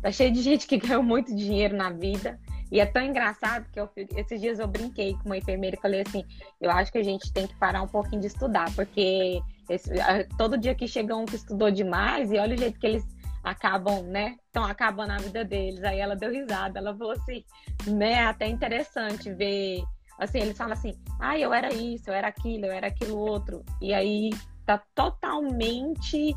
tá 0.00 0.10
cheio 0.10 0.32
de 0.32 0.40
gente 0.40 0.66
que 0.66 0.78
ganhou 0.78 1.02
muito 1.02 1.34
dinheiro 1.36 1.76
na 1.76 1.90
vida. 1.90 2.40
E 2.70 2.80
é 2.80 2.86
tão 2.86 3.02
engraçado 3.02 3.70
que 3.70 3.78
eu, 3.78 3.88
esses 4.16 4.40
dias 4.40 4.58
eu 4.58 4.66
brinquei 4.66 5.14
com 5.14 5.26
uma 5.26 5.36
enfermeira 5.36 5.76
e 5.76 5.80
falei 5.80 6.02
assim: 6.02 6.24
eu 6.60 6.70
acho 6.70 6.90
que 6.90 6.98
a 6.98 7.02
gente 7.02 7.32
tem 7.32 7.46
que 7.46 7.54
parar 7.56 7.82
um 7.82 7.88
pouquinho 7.88 8.20
de 8.20 8.26
estudar, 8.28 8.72
porque 8.74 9.40
esse, 9.68 9.90
todo 10.36 10.58
dia 10.58 10.74
que 10.74 10.86
chega 10.88 11.16
um 11.16 11.24
que 11.24 11.36
estudou 11.36 11.70
demais 11.70 12.32
e 12.32 12.38
olha 12.38 12.54
o 12.54 12.58
jeito 12.58 12.78
que 12.78 12.86
eles 12.86 13.04
acabam, 13.42 14.02
né? 14.04 14.36
Estão 14.46 14.64
acabando 14.64 15.12
a 15.12 15.18
vida 15.18 15.44
deles. 15.44 15.84
Aí 15.84 16.00
ela 16.00 16.16
deu 16.16 16.30
risada, 16.30 16.78
ela 16.78 16.96
falou 16.96 17.12
assim, 17.12 17.44
né? 17.86 18.12
É 18.12 18.26
até 18.26 18.46
interessante 18.48 19.32
ver. 19.32 19.82
Assim, 20.18 20.38
eles 20.38 20.56
falam 20.56 20.72
assim, 20.72 20.94
ah, 21.20 21.38
eu 21.38 21.52
era 21.52 21.72
isso, 21.74 22.08
eu 22.08 22.14
era 22.14 22.28
aquilo, 22.28 22.66
eu 22.66 22.72
era 22.72 22.86
aquilo 22.86 23.18
outro. 23.18 23.64
E 23.80 23.92
aí 23.92 24.30
tá 24.64 24.80
totalmente 24.94 26.34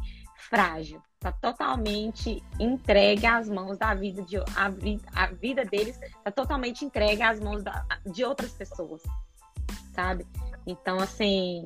frágil 0.49 1.01
está 1.17 1.31
totalmente 1.31 2.43
entregue 2.59 3.25
às 3.25 3.49
mãos 3.49 3.77
da 3.77 3.93
vida 3.93 4.21
de 4.21 4.37
a, 4.37 4.71
a 5.15 5.27
vida 5.27 5.65
deles 5.65 5.99
está 6.01 6.31
totalmente 6.31 6.85
entregue 6.85 7.23
às 7.23 7.39
mãos 7.39 7.63
da, 7.63 7.85
de 8.05 8.23
outras 8.23 8.53
pessoas, 8.53 9.01
sabe? 9.93 10.25
Então 10.65 10.99
assim, 10.99 11.63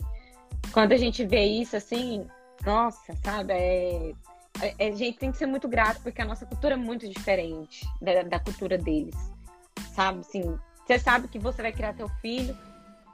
quando 0.71 0.93
a 0.93 0.97
gente 0.97 1.25
vê 1.25 1.43
isso 1.43 1.75
assim, 1.75 2.25
nossa, 2.65 3.13
sabe? 3.17 3.53
É, 3.53 4.13
é, 4.79 4.87
a 4.87 4.95
gente 4.95 5.17
tem 5.17 5.31
que 5.31 5.37
ser 5.37 5.47
muito 5.47 5.67
grato 5.67 6.01
porque 6.01 6.21
a 6.21 6.25
nossa 6.25 6.45
cultura 6.45 6.75
é 6.75 6.77
muito 6.77 7.07
diferente 7.09 7.85
da, 8.01 8.23
da 8.23 8.39
cultura 8.39 8.77
deles, 8.77 9.15
sabe? 9.93 10.21
Assim, 10.21 10.57
você 10.85 10.97
sabe 10.97 11.27
que 11.27 11.39
você 11.39 11.61
vai 11.61 11.73
criar 11.73 11.93
teu 11.93 12.07
filho 12.21 12.57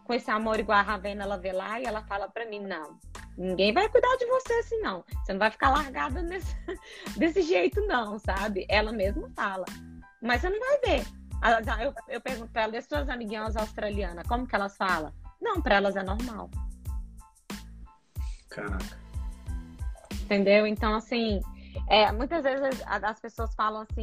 com 0.07 0.13
esse 0.13 0.31
amor 0.31 0.59
igual 0.59 0.79
a 0.79 0.81
Ravena 0.81 1.23
ela 1.23 1.37
vê 1.37 1.51
lá 1.51 1.79
e 1.79 1.83
ela 1.83 2.01
fala 2.03 2.29
para 2.29 2.45
mim 2.45 2.59
não 2.59 2.97
Ninguém 3.37 3.71
vai 3.71 3.87
cuidar 3.87 4.15
de 4.17 4.25
você 4.25 4.53
assim, 4.53 4.79
não. 4.79 5.05
Você 5.23 5.31
não 5.31 5.39
vai 5.39 5.51
ficar 5.51 5.69
largada 5.69 6.23
nesse, 6.23 6.55
desse 7.15 7.43
jeito, 7.43 7.79
não, 7.85 8.17
sabe? 8.17 8.65
Ela 8.67 8.91
mesma 8.91 9.29
fala. 9.35 9.63
Mas 10.19 10.41
você 10.41 10.49
não 10.49 10.59
vai 10.59 10.79
ver. 10.79 11.05
Eu, 11.83 11.93
eu 12.15 12.19
pergunto 12.19 12.51
pra 12.51 12.63
ela, 12.63 12.73
e 12.73 12.77
as 12.79 12.85
suas 12.85 13.07
amiguinhas 13.07 13.55
australianas, 13.55 14.27
como 14.27 14.47
que 14.47 14.55
elas 14.55 14.75
falam? 14.75 15.13
Não, 15.39 15.61
para 15.61 15.75
elas 15.75 15.95
é 15.95 16.01
normal. 16.01 16.49
Caraca. 18.49 18.97
Entendeu? 20.23 20.65
Então, 20.65 20.95
assim, 20.95 21.39
é, 21.87 22.11
muitas 22.11 22.43
vezes 22.43 22.81
as 22.87 23.19
pessoas 23.19 23.53
falam 23.53 23.81
assim, 23.81 24.01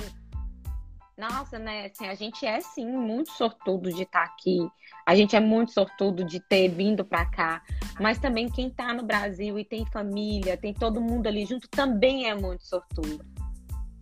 Nossa, 1.17 1.59
né? 1.59 1.87
Assim, 1.87 2.07
a 2.07 2.15
gente 2.15 2.45
é 2.45 2.61
sim 2.61 2.91
muito 2.91 3.31
sortudo 3.33 3.93
de 3.93 4.03
estar 4.03 4.27
tá 4.27 4.33
aqui. 4.33 4.69
A 5.07 5.15
gente 5.15 5.37
é 5.37 5.41
muito 5.41 5.73
sortudo 5.73 6.25
de 6.25 6.41
ter 6.41 6.69
vindo 6.69 7.05
para 7.05 7.25
cá. 7.27 7.62
Mas 8.01 8.19
também 8.19 8.49
quem 8.49 8.67
está 8.69 8.93
no 8.93 9.05
Brasil 9.05 9.59
e 9.59 9.65
tem 9.65 9.87
família, 9.87 10.57
tem 10.57 10.75
todo 10.75 11.01
mundo 11.01 11.29
ali 11.29 11.47
junto, 11.47 11.69
também 11.69 12.29
é 12.29 12.35
muito 12.35 12.65
sortudo. 12.65 13.25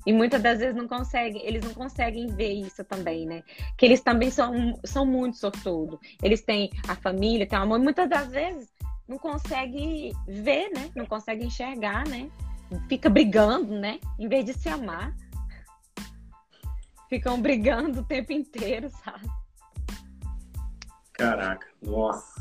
E 0.06 0.12
muitas 0.12 0.42
das 0.42 0.58
vezes 0.58 0.74
não 0.74 0.88
conseguem, 0.88 1.46
eles 1.46 1.62
não 1.62 1.74
conseguem 1.74 2.26
ver 2.28 2.52
isso 2.54 2.82
também, 2.82 3.26
né? 3.26 3.42
Que 3.76 3.86
eles 3.86 4.00
também 4.00 4.30
são, 4.30 4.80
são 4.84 5.06
muito 5.06 5.36
sortudos. 5.36 5.98
Eles 6.22 6.42
têm 6.42 6.70
a 6.88 6.96
família, 6.96 7.46
têm 7.46 7.58
o 7.58 7.62
amor, 7.62 7.78
e 7.78 7.82
muitas 7.82 8.08
das 8.08 8.28
vezes 8.30 8.68
não 9.06 9.18
conseguem 9.18 10.12
ver, 10.26 10.70
né? 10.70 10.90
Não 10.96 11.06
conseguem 11.06 11.46
enxergar, 11.46 12.08
né? 12.08 12.28
Fica 12.88 13.10
brigando, 13.10 13.78
né? 13.78 14.00
Em 14.18 14.28
vez 14.28 14.44
de 14.44 14.54
se 14.54 14.68
amar 14.68 15.14
ficam 17.12 17.38
brigando 17.38 18.00
o 18.00 18.04
tempo 18.04 18.32
inteiro, 18.32 18.88
sabe? 19.04 19.28
Caraca, 21.12 21.66
nossa. 21.82 22.40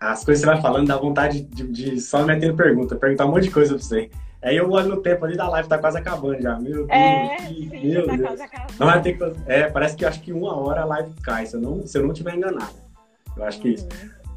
As 0.00 0.24
coisas 0.24 0.42
que 0.42 0.46
você 0.46 0.46
vai 0.46 0.62
falando 0.62 0.88
dá 0.88 0.96
vontade 0.96 1.42
de, 1.42 1.70
de 1.70 2.00
só 2.00 2.24
metendo 2.24 2.56
pergunta, 2.56 2.96
perguntar 2.96 3.26
um 3.26 3.32
monte 3.32 3.44
de 3.44 3.50
coisa 3.50 3.74
pra 3.74 3.82
você. 3.82 4.10
Aí 4.42 4.56
eu 4.56 4.70
olho 4.70 4.88
no 4.88 5.02
tempo 5.02 5.22
ali 5.26 5.36
da 5.36 5.46
live, 5.50 5.68
tá 5.68 5.76
quase 5.76 5.98
acabando 5.98 6.40
já. 6.40 6.58
Meu 6.58 6.86
Deus, 6.86 6.88
é, 6.88 7.36
que, 7.36 7.68
sim, 7.68 7.88
meu 7.88 8.06
tá 8.06 8.16
Deus. 8.16 8.28
Quase 8.28 8.42
acabando. 8.42 8.74
Não 8.78 8.86
vai 8.86 9.02
ter 9.02 9.18
que. 9.18 9.34
É, 9.46 9.68
parece 9.68 9.94
que 9.94 10.06
acho 10.06 10.22
que 10.22 10.32
uma 10.32 10.56
hora 10.56 10.80
a 10.80 10.86
live 10.86 11.12
cai, 11.22 11.44
se 11.44 11.56
eu 11.56 11.60
não, 11.60 11.86
se 11.86 11.98
eu 11.98 12.06
não 12.06 12.14
tiver 12.14 12.36
enganado. 12.36 12.74
Eu 13.36 13.44
acho 13.44 13.60
que 13.60 13.68
isso. 13.68 13.86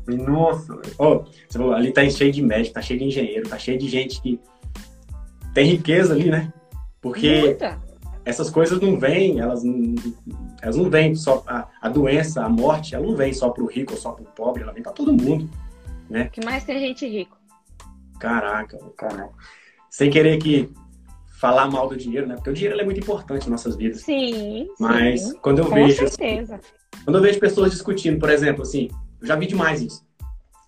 Uhum. 0.09 0.17
Nossa, 0.25 0.77
oh, 0.99 1.71
ali 1.71 1.93
tá 1.93 2.07
cheio 2.09 2.33
de 2.33 2.41
médico, 2.41 2.73
tá 2.73 2.81
cheio 2.81 2.99
de 2.99 3.05
engenheiro, 3.05 3.47
tá 3.47 3.57
cheio 3.57 3.77
de 3.77 3.87
gente 3.87 4.21
que 4.21 4.41
tem 5.53 5.67
riqueza 5.67 6.13
ali, 6.13 6.29
né? 6.29 6.51
Porque 6.99 7.39
Muita 7.39 7.90
essas 8.31 8.49
coisas 8.49 8.79
não 8.79 8.97
vêm, 8.97 9.39
elas 9.39 9.63
não, 9.63 9.93
elas 10.61 10.75
não 10.77 10.89
vêm 10.89 11.13
só 11.15 11.43
a, 11.45 11.67
a 11.81 11.89
doença, 11.89 12.43
a 12.43 12.49
morte, 12.49 12.95
ela 12.95 13.05
não 13.05 13.15
vem 13.15 13.33
só 13.33 13.49
para 13.49 13.63
o 13.63 13.67
rico 13.67 13.93
ou 13.93 13.99
só 13.99 14.11
para 14.11 14.23
o 14.23 14.27
pobre, 14.27 14.63
ela 14.63 14.71
vem 14.71 14.81
para 14.81 14.93
todo 14.93 15.13
mundo, 15.13 15.49
né? 16.09 16.29
que 16.31 16.43
mais 16.43 16.63
tem 16.63 16.79
gente 16.79 17.07
rico? 17.07 17.37
Caraca, 18.19 18.77
caraca. 18.97 19.33
Sem 19.89 20.09
querer 20.09 20.37
que 20.37 20.71
falar 21.39 21.69
mal 21.69 21.89
do 21.89 21.97
dinheiro, 21.97 22.27
né? 22.27 22.35
Porque 22.35 22.51
o 22.51 22.53
dinheiro 22.53 22.79
é 22.79 22.85
muito 22.85 22.99
importante 22.99 23.47
em 23.47 23.49
nossas 23.49 23.75
vidas. 23.75 24.01
Sim. 24.01 24.67
Mas 24.79 25.21
sim, 25.21 25.37
quando 25.41 25.59
eu 25.59 25.65
com 25.65 25.73
vejo, 25.73 26.07
certeza. 26.07 26.59
Quando 27.03 27.15
eu 27.15 27.21
vejo 27.21 27.39
pessoas 27.39 27.71
discutindo, 27.71 28.19
por 28.19 28.29
exemplo, 28.29 28.61
assim, 28.61 28.89
eu 29.19 29.27
já 29.27 29.35
vi 29.35 29.47
demais 29.47 29.81
isso. 29.81 30.05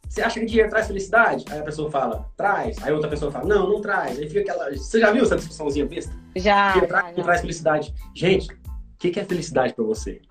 Você 0.07 0.21
acha 0.21 0.39
que 0.39 0.45
dinheiro 0.45 0.69
traz 0.69 0.87
felicidade? 0.87 1.43
Aí 1.49 1.59
a 1.59 1.63
pessoa 1.63 1.89
fala, 1.89 2.29
traz. 2.37 2.77
Aí 2.83 2.93
outra 2.93 3.09
pessoa 3.09 3.31
fala, 3.31 3.45
não, 3.45 3.67
não 3.67 3.81
traz. 3.81 4.19
Aí 4.19 4.27
fica 4.27 4.41
aquela. 4.41 4.69
Você 4.71 4.99
já 4.99 5.11
viu 5.11 5.23
essa 5.23 5.35
discussãozinha 5.35 5.85
besta? 5.85 6.13
Já. 6.35 6.73
Que 6.73 6.87
traz, 6.87 7.15
traz 7.15 7.41
felicidade. 7.41 7.93
Gente, 8.13 8.53
o 8.53 8.57
que, 8.99 9.09
que 9.09 9.19
é 9.19 9.25
felicidade 9.25 9.73
para 9.73 9.83
você? 9.83 10.21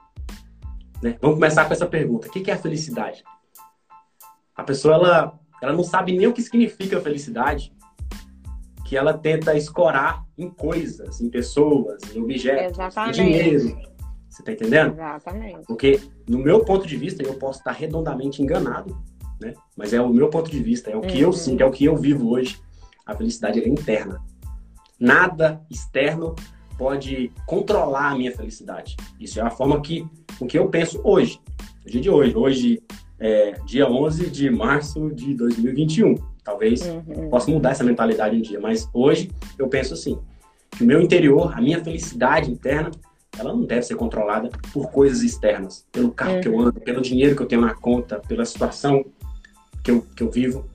Né? 1.02 1.16
Vamos 1.20 1.36
começar 1.36 1.64
com 1.64 1.72
essa 1.72 1.86
pergunta. 1.86 2.28
O 2.28 2.30
que, 2.30 2.40
que 2.40 2.50
é 2.50 2.54
a 2.54 2.58
felicidade? 2.58 3.24
A 4.54 4.62
pessoa, 4.62 4.94
ela, 4.94 5.38
ela 5.60 5.72
não 5.72 5.82
sabe 5.82 6.16
nem 6.16 6.26
o 6.26 6.32
que 6.32 6.42
significa 6.42 7.00
felicidade, 7.00 7.74
que 8.86 8.96
ela 8.96 9.16
tenta 9.16 9.56
escorar 9.56 10.24
em 10.38 10.48
coisas, 10.48 11.20
em 11.20 11.28
pessoas, 11.28 12.02
em 12.14 12.22
objetos, 12.22 12.78
Exatamente. 12.78 13.20
em 13.20 13.24
dinheiro. 13.24 13.92
Você 14.28 14.42
tá 14.42 14.52
entendendo? 14.52 14.92
Exatamente. 14.94 15.66
Porque, 15.66 16.00
no 16.28 16.38
meu 16.38 16.64
ponto 16.64 16.86
de 16.86 16.96
vista, 16.96 17.22
eu 17.22 17.34
posso 17.34 17.58
estar 17.58 17.72
redondamente 17.72 18.42
enganado, 18.42 18.96
né? 19.42 19.54
Mas 19.76 19.92
é 19.92 20.00
o 20.00 20.08
meu 20.08 20.28
ponto 20.28 20.50
de 20.50 20.62
vista, 20.62 20.90
é 20.90 20.96
o 20.96 21.00
que 21.00 21.18
uhum. 21.18 21.28
eu 21.28 21.32
sinto, 21.32 21.60
é 21.60 21.66
o 21.66 21.70
que 21.70 21.84
eu 21.84 21.96
vivo 21.96 22.30
hoje. 22.30 22.58
A 23.04 23.14
felicidade 23.14 23.60
é 23.60 23.68
interna. 23.68 24.20
Nada 24.98 25.60
externo 25.70 26.34
pode 26.78 27.30
controlar 27.46 28.10
a 28.10 28.14
minha 28.14 28.32
felicidade. 28.32 28.96
Isso 29.20 29.38
é 29.38 29.42
a 29.42 29.50
forma 29.50 29.80
que, 29.80 30.06
com 30.38 30.46
que 30.46 30.58
eu 30.58 30.68
penso 30.68 31.00
hoje, 31.04 31.40
no 31.84 31.90
dia 31.90 32.00
de 32.00 32.10
hoje. 32.10 32.36
Hoje 32.36 32.82
é 33.18 33.52
dia 33.66 33.88
11 33.88 34.30
de 34.30 34.50
março 34.50 35.10
de 35.10 35.34
2021. 35.34 36.14
Talvez 36.44 36.82
uhum. 36.82 37.28
possa 37.30 37.50
mudar 37.50 37.70
essa 37.70 37.84
mentalidade 37.84 38.36
um 38.36 38.40
dia, 38.40 38.58
mas 38.58 38.88
hoje 38.92 39.30
eu 39.58 39.68
penso 39.68 39.94
assim, 39.94 40.18
que 40.70 40.82
o 40.82 40.86
meu 40.86 41.00
interior, 41.00 41.56
a 41.56 41.60
minha 41.60 41.82
felicidade 41.82 42.50
interna, 42.50 42.90
ela 43.38 43.52
não 43.52 43.64
deve 43.64 43.82
ser 43.82 43.94
controlada 43.94 44.50
por 44.72 44.90
coisas 44.90 45.22
externas, 45.22 45.86
pelo 45.90 46.10
carro 46.10 46.34
uhum. 46.34 46.40
que 46.40 46.48
eu 46.48 46.54
uhum. 46.54 46.60
ando, 46.62 46.80
pelo 46.80 47.00
dinheiro 47.00 47.36
que 47.36 47.42
eu 47.42 47.46
tenho 47.46 47.60
na 47.60 47.74
conta, 47.74 48.20
pela 48.20 48.44
situação 48.44 49.04
que 49.82 49.90
eu, 49.90 50.02
que 50.02 50.22
eu 50.22 50.30
vivo. 50.30 50.70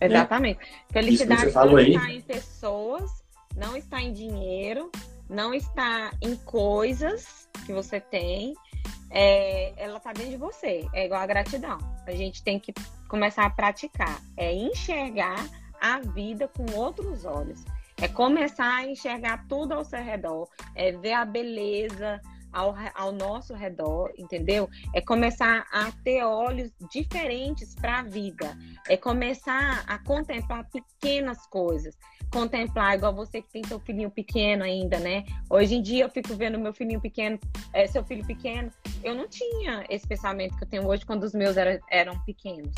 Né? 0.00 0.06
Exatamente. 0.06 0.58
Né? 0.60 0.66
Felicidade 0.90 1.52
não 1.52 1.78
está 1.78 2.10
em 2.10 2.20
pessoas, 2.20 3.10
não 3.56 3.76
está 3.76 4.00
em 4.00 4.12
dinheiro, 4.12 4.90
não 5.28 5.52
está 5.52 6.12
em 6.22 6.36
coisas 6.36 7.48
que 7.66 7.72
você 7.72 8.00
tem. 8.00 8.54
É, 9.10 9.72
ela 9.76 9.98
está 9.98 10.12
dentro 10.12 10.30
de 10.30 10.36
você. 10.36 10.86
É 10.92 11.06
igual 11.06 11.20
a 11.20 11.26
gratidão. 11.26 11.78
A 12.06 12.12
gente 12.12 12.42
tem 12.42 12.58
que 12.58 12.72
começar 13.08 13.44
a 13.44 13.50
praticar. 13.50 14.20
É 14.36 14.54
enxergar 14.54 15.48
a 15.80 16.00
vida 16.00 16.48
com 16.48 16.64
outros 16.76 17.24
olhos. 17.24 17.64
É 18.00 18.06
começar 18.06 18.76
a 18.76 18.86
enxergar 18.86 19.46
tudo 19.48 19.72
ao 19.74 19.84
seu 19.84 20.02
redor. 20.02 20.48
É 20.74 20.92
ver 20.92 21.14
a 21.14 21.24
beleza, 21.24 22.20
ao, 22.52 22.74
ao 22.94 23.12
nosso 23.12 23.54
redor, 23.54 24.12
entendeu? 24.16 24.68
É 24.94 25.00
começar 25.00 25.66
a 25.72 25.90
ter 26.04 26.22
olhos 26.24 26.70
diferentes 26.90 27.74
para 27.74 28.00
a 28.00 28.02
vida. 28.02 28.56
É 28.88 28.96
começar 28.96 29.84
a 29.86 29.98
contemplar 29.98 30.68
pequenas 30.70 31.46
coisas. 31.46 31.96
Contemplar, 32.32 32.94
igual 32.94 33.14
você 33.14 33.40
que 33.40 33.50
tem 33.50 33.64
seu 33.64 33.80
filhinho 33.80 34.10
pequeno 34.10 34.64
ainda, 34.64 34.98
né? 34.98 35.24
Hoje 35.48 35.76
em 35.76 35.82
dia 35.82 36.04
eu 36.04 36.10
fico 36.10 36.34
vendo 36.34 36.58
meu 36.58 36.72
filhinho 36.72 37.00
pequeno, 37.00 37.38
é, 37.72 37.86
seu 37.86 38.04
filho 38.04 38.26
pequeno. 38.26 38.70
Eu 39.02 39.14
não 39.14 39.28
tinha 39.28 39.84
esse 39.88 40.06
pensamento 40.06 40.56
que 40.56 40.64
eu 40.64 40.68
tenho 40.68 40.86
hoje 40.86 41.06
quando 41.06 41.22
os 41.22 41.32
meus 41.32 41.56
era, 41.56 41.80
eram 41.90 42.18
pequenos. 42.24 42.74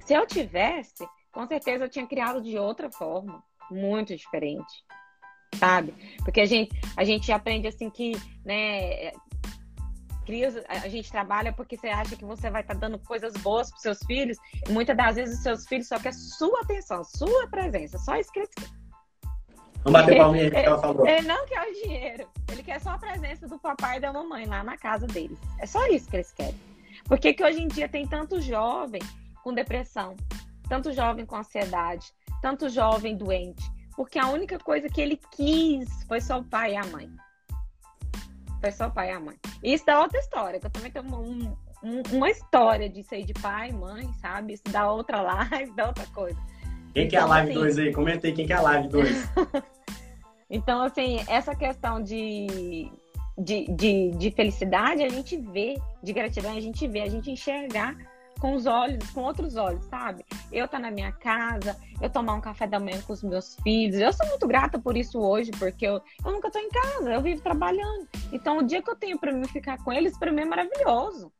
Se 0.00 0.14
eu 0.14 0.26
tivesse, 0.26 1.06
com 1.30 1.46
certeza 1.46 1.84
eu 1.84 1.88
tinha 1.88 2.06
criado 2.06 2.42
de 2.42 2.58
outra 2.58 2.90
forma, 2.90 3.42
muito 3.70 4.14
diferente 4.14 4.84
sabe? 5.56 5.94
Porque 6.24 6.40
a 6.40 6.46
gente, 6.46 6.70
a 6.96 7.04
gente 7.04 7.30
aprende 7.30 7.68
assim 7.68 7.90
que, 7.90 8.12
né, 8.44 9.12
cria, 10.24 10.48
a 10.68 10.88
gente 10.88 11.10
trabalha 11.10 11.52
porque 11.52 11.76
você 11.76 11.88
acha 11.88 12.16
que 12.16 12.24
você 12.24 12.50
vai 12.50 12.62
estar 12.62 12.74
tá 12.74 12.80
dando 12.80 12.98
coisas 12.98 13.32
boas 13.34 13.70
para 13.70 13.80
seus 13.80 13.98
filhos, 14.06 14.38
e 14.68 14.72
muitas 14.72 14.96
das 14.96 15.16
vezes 15.16 15.36
os 15.38 15.42
seus 15.42 15.66
filhos 15.66 15.88
só 15.88 15.98
querem 15.98 16.18
sua 16.18 16.60
atenção, 16.60 17.02
sua 17.04 17.46
presença, 17.48 17.98
só 17.98 18.16
isso 18.16 18.32
que 18.32 18.40
eles 18.40 18.50
Vamos 19.84 20.00
bater 20.00 20.16
palminha 20.16 20.44
aí 20.44 20.50
que 20.50 20.56
ela 20.56 20.78
falou. 20.78 21.06
Ele 21.06 21.26
não 21.26 21.44
quer 21.46 21.68
o 21.68 21.72
dinheiro. 21.72 22.28
Ele 22.50 22.62
quer 22.62 22.80
só 22.80 22.90
a 22.90 22.98
presença 22.98 23.48
do 23.48 23.58
papai 23.58 23.98
e 23.98 24.00
da 24.00 24.12
mamãe 24.12 24.46
lá 24.46 24.62
na 24.62 24.76
casa 24.76 25.06
deles. 25.06 25.38
É 25.58 25.66
só 25.66 25.84
isso 25.88 26.08
que 26.08 26.16
eles 26.16 26.32
querem. 26.32 26.54
Por 27.04 27.18
que, 27.18 27.34
que 27.34 27.42
hoje 27.42 27.60
em 27.60 27.68
dia 27.68 27.88
tem 27.88 28.06
tanto 28.06 28.40
jovem 28.40 29.02
com 29.42 29.52
depressão, 29.52 30.16
tanto 30.68 30.92
jovem 30.92 31.26
com 31.26 31.36
ansiedade, 31.36 32.12
tanto 32.40 32.68
jovem 32.68 33.16
doente? 33.16 33.62
Porque 33.96 34.18
a 34.18 34.28
única 34.28 34.58
coisa 34.58 34.88
que 34.88 35.00
ele 35.00 35.20
quis 35.30 35.88
foi 36.04 36.20
só 36.20 36.38
o 36.38 36.44
pai 36.44 36.72
e 36.72 36.76
a 36.76 36.84
mãe. 36.86 37.10
Foi 38.60 38.72
só 38.72 38.86
o 38.86 38.90
pai 38.90 39.08
e 39.08 39.12
a 39.12 39.20
mãe. 39.20 39.36
Isso 39.62 39.84
dá 39.84 40.00
outra 40.00 40.18
história, 40.18 40.60
que 40.60 40.66
eu 40.66 40.70
também 40.70 40.90
tenho 40.90 41.04
um, 41.14 41.56
um, 41.82 42.02
uma 42.12 42.30
história 42.30 42.88
de 42.88 43.02
ser 43.02 43.24
de 43.24 43.34
pai, 43.34 43.72
mãe, 43.72 44.10
sabe? 44.20 44.54
Isso 44.54 44.64
dá 44.70 44.90
outra 44.90 45.20
live, 45.20 45.72
dá 45.76 45.88
outra 45.88 46.06
coisa. 46.06 46.38
Quem 46.94 47.06
então, 47.06 47.08
que 47.08 47.16
é 47.16 47.18
a 47.18 47.22
então, 47.22 47.28
live 47.28 47.54
2 47.54 47.72
assim... 47.72 47.82
aí? 47.82 47.92
Comenta 47.92 48.26
aí 48.26 48.32
quem 48.32 48.46
que 48.46 48.52
é 48.52 48.56
a 48.56 48.60
live 48.60 48.88
2. 48.88 49.32
então, 50.48 50.82
assim, 50.82 51.20
essa 51.26 51.54
questão 51.54 52.02
de, 52.02 52.90
de, 53.38 53.66
de, 53.74 54.10
de 54.10 54.30
felicidade, 54.30 55.02
a 55.02 55.08
gente 55.08 55.36
vê, 55.36 55.78
de 56.02 56.12
gratidão, 56.12 56.56
a 56.56 56.60
gente 56.60 56.86
vê, 56.86 57.02
a 57.02 57.08
gente 57.08 57.30
enxergar 57.30 57.96
com 58.42 58.54
os 58.54 58.66
olhos, 58.66 59.08
com 59.12 59.20
outros 59.20 59.54
olhos, 59.54 59.84
sabe? 59.84 60.24
Eu 60.50 60.64
estar 60.64 60.78
tá 60.78 60.82
na 60.82 60.90
minha 60.90 61.12
casa, 61.12 61.76
eu 62.00 62.10
tomar 62.10 62.34
um 62.34 62.40
café 62.40 62.66
da 62.66 62.80
manhã 62.80 63.00
com 63.02 63.12
os 63.12 63.22
meus 63.22 63.54
filhos. 63.62 64.00
Eu 64.00 64.12
sou 64.12 64.26
muito 64.26 64.48
grata 64.48 64.80
por 64.80 64.96
isso 64.96 65.20
hoje, 65.20 65.52
porque 65.52 65.86
eu, 65.86 66.02
eu 66.24 66.32
nunca 66.32 66.48
estou 66.48 66.60
em 66.60 66.68
casa, 66.68 67.12
eu 67.12 67.22
vivo 67.22 67.40
trabalhando. 67.40 68.08
Então, 68.32 68.58
o 68.58 68.62
dia 68.64 68.82
que 68.82 68.90
eu 68.90 68.96
tenho 68.96 69.16
para 69.16 69.32
mim 69.32 69.46
ficar 69.46 69.78
com 69.84 69.92
eles, 69.92 70.18
para 70.18 70.32
mim 70.32 70.40
é 70.40 70.44
maravilhoso. 70.44 71.32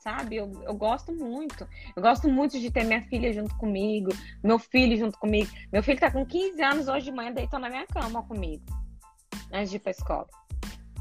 Sabe? 0.00 0.36
Eu, 0.36 0.50
eu 0.62 0.72
gosto 0.72 1.12
muito. 1.12 1.68
Eu 1.94 2.00
gosto 2.00 2.26
muito 2.26 2.58
de 2.58 2.70
ter 2.70 2.84
minha 2.84 3.02
filha 3.02 3.30
junto 3.34 3.54
comigo, 3.58 4.10
meu 4.42 4.58
filho 4.58 4.96
junto 4.96 5.18
comigo. 5.18 5.50
Meu 5.70 5.82
filho 5.82 5.96
está 5.96 6.10
com 6.10 6.24
15 6.24 6.62
anos 6.62 6.88
hoje 6.88 7.04
de 7.04 7.12
manhã, 7.12 7.32
deitou 7.32 7.60
na 7.60 7.68
minha 7.68 7.86
cama 7.86 8.22
comigo, 8.22 8.64
antes 9.52 9.68
de 9.68 9.76
ir 9.76 9.80
pra 9.80 9.90
escola. 9.90 10.26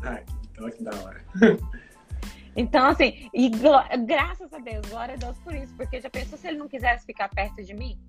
Ai, 0.03 0.25
então 0.51 0.69
que 0.69 0.83
da 0.83 0.91
hora. 0.97 1.23
Então, 2.55 2.87
assim, 2.87 3.29
e 3.33 3.49
graças 3.49 4.53
a 4.53 4.59
Deus, 4.59 4.87
glória 4.87 5.15
a 5.15 5.17
Deus 5.17 5.37
por 5.39 5.53
isso, 5.53 5.73
porque 5.75 5.99
já 5.99 6.09
pensou 6.09 6.37
se 6.37 6.47
ele 6.47 6.57
não 6.57 6.69
quisesse 6.69 7.05
ficar 7.05 7.29
perto 7.29 7.61
de 7.63 7.73
mim? 7.73 7.99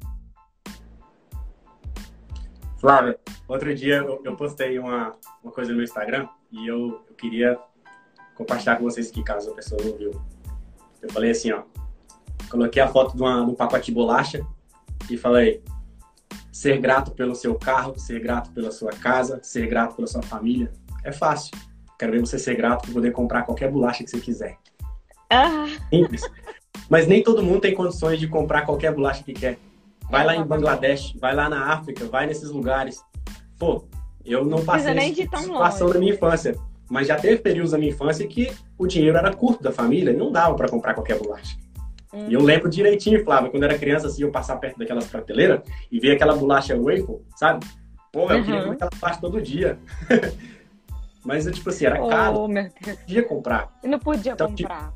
Flávia, 2.78 3.18
outro 3.48 3.74
dia 3.74 3.96
eu, 3.96 4.22
eu 4.24 4.36
postei 4.36 4.78
uma, 4.78 5.16
uma 5.42 5.50
coisa 5.50 5.72
no 5.72 5.82
Instagram 5.82 6.28
e 6.52 6.66
eu, 6.66 7.04
eu 7.08 7.14
queria 7.16 7.58
compartilhar 8.36 8.76
com 8.76 8.84
vocês 8.84 9.10
aqui, 9.10 9.24
caso 9.24 9.50
a 9.50 9.54
pessoa 9.54 9.82
não 9.82 9.96
viu. 9.96 10.12
Eu 11.02 11.10
falei 11.10 11.30
assim, 11.30 11.50
ó, 11.52 11.62
coloquei 12.48 12.80
a 12.80 12.88
foto 12.88 13.16
de, 13.16 13.22
uma, 13.22 13.44
de 13.44 13.50
um 13.50 13.54
pacote 13.54 13.86
de 13.86 13.92
bolacha 13.92 14.46
e 15.10 15.16
falei, 15.16 15.64
ser 16.52 16.78
grato 16.78 17.10
pelo 17.12 17.34
seu 17.34 17.54
carro, 17.56 17.98
ser 17.98 18.20
grato 18.20 18.50
pela 18.52 18.70
sua 18.70 18.92
casa, 18.92 19.42
ser 19.42 19.66
grato 19.66 19.96
pela 19.96 20.06
sua 20.06 20.22
família, 20.22 20.72
É 21.02 21.10
fácil. 21.10 21.56
Quero 21.98 22.12
ver 22.12 22.20
você 22.20 22.38
ser 22.38 22.54
grato 22.56 22.86
por 22.86 22.94
poder 22.94 23.12
comprar 23.12 23.42
qualquer 23.42 23.70
bolacha 23.70 24.04
que 24.04 24.10
você 24.10 24.20
quiser. 24.20 24.56
Ah. 25.30 25.66
Simples. 25.90 26.22
Mas 26.88 27.06
nem 27.06 27.22
todo 27.22 27.42
mundo 27.42 27.60
tem 27.60 27.74
condições 27.74 28.18
de 28.18 28.28
comprar 28.28 28.62
qualquer 28.62 28.94
bolacha 28.94 29.24
que 29.24 29.32
quer. 29.32 29.58
Vai 30.10 30.24
lá 30.24 30.36
em 30.36 30.44
Bangladesh, 30.44 31.14
vai 31.20 31.34
lá 31.34 31.48
na 31.48 31.72
África, 31.72 32.04
vai 32.04 32.26
nesses 32.26 32.50
lugares. 32.50 33.02
Pô, 33.58 33.84
eu 34.24 34.44
não 34.44 34.64
passei 34.64 34.94
nem 34.94 35.12
de 35.12 35.28
tão 35.28 35.40
situação 35.40 35.88
na 35.88 35.98
minha 35.98 36.14
infância. 36.14 36.56
Mas 36.88 37.08
já 37.08 37.16
teve 37.16 37.38
períodos 37.38 37.72
da 37.72 37.78
minha 37.78 37.90
infância 37.90 38.26
que 38.26 38.52
o 38.78 38.86
dinheiro 38.86 39.16
era 39.16 39.32
curto 39.32 39.62
da 39.62 39.72
família 39.72 40.12
e 40.12 40.16
não 40.16 40.30
dava 40.30 40.54
para 40.54 40.68
comprar 40.68 40.94
qualquer 40.94 41.18
bolacha. 41.18 41.56
Hum. 42.12 42.26
E 42.28 42.34
eu 42.34 42.40
lembro 42.40 42.68
direitinho, 42.68 43.24
Flávio, 43.24 43.50
quando 43.50 43.64
eu 43.64 43.68
era 43.68 43.78
criança, 43.78 44.06
assim, 44.06 44.22
eu 44.22 44.30
passar 44.30 44.56
perto 44.56 44.78
daquelas 44.78 45.06
prateleiras 45.08 45.60
e 45.90 45.98
ver 45.98 46.12
aquela 46.12 46.36
bolacha 46.36 46.76
waffle, 46.76 47.22
sabe? 47.36 47.66
Pô, 48.12 48.30
eu 48.30 48.36
uhum. 48.36 48.44
queria 48.44 48.62
comer 48.62 48.74
aquela 48.74 48.90
bolacha 49.00 49.20
todo 49.20 49.42
dia. 49.42 49.78
Mas, 51.26 51.44
tipo 51.44 51.68
assim, 51.68 51.86
era 51.86 51.98
caro. 52.08 52.42
Oh, 52.42 52.48
Deus. 52.48 52.72
podia 53.00 53.22
comprar. 53.24 53.76
Eu 53.82 53.90
não 53.90 53.98
podia 53.98 54.32
então, 54.32 54.54
tipo, 54.54 54.68
comprar. 54.68 54.92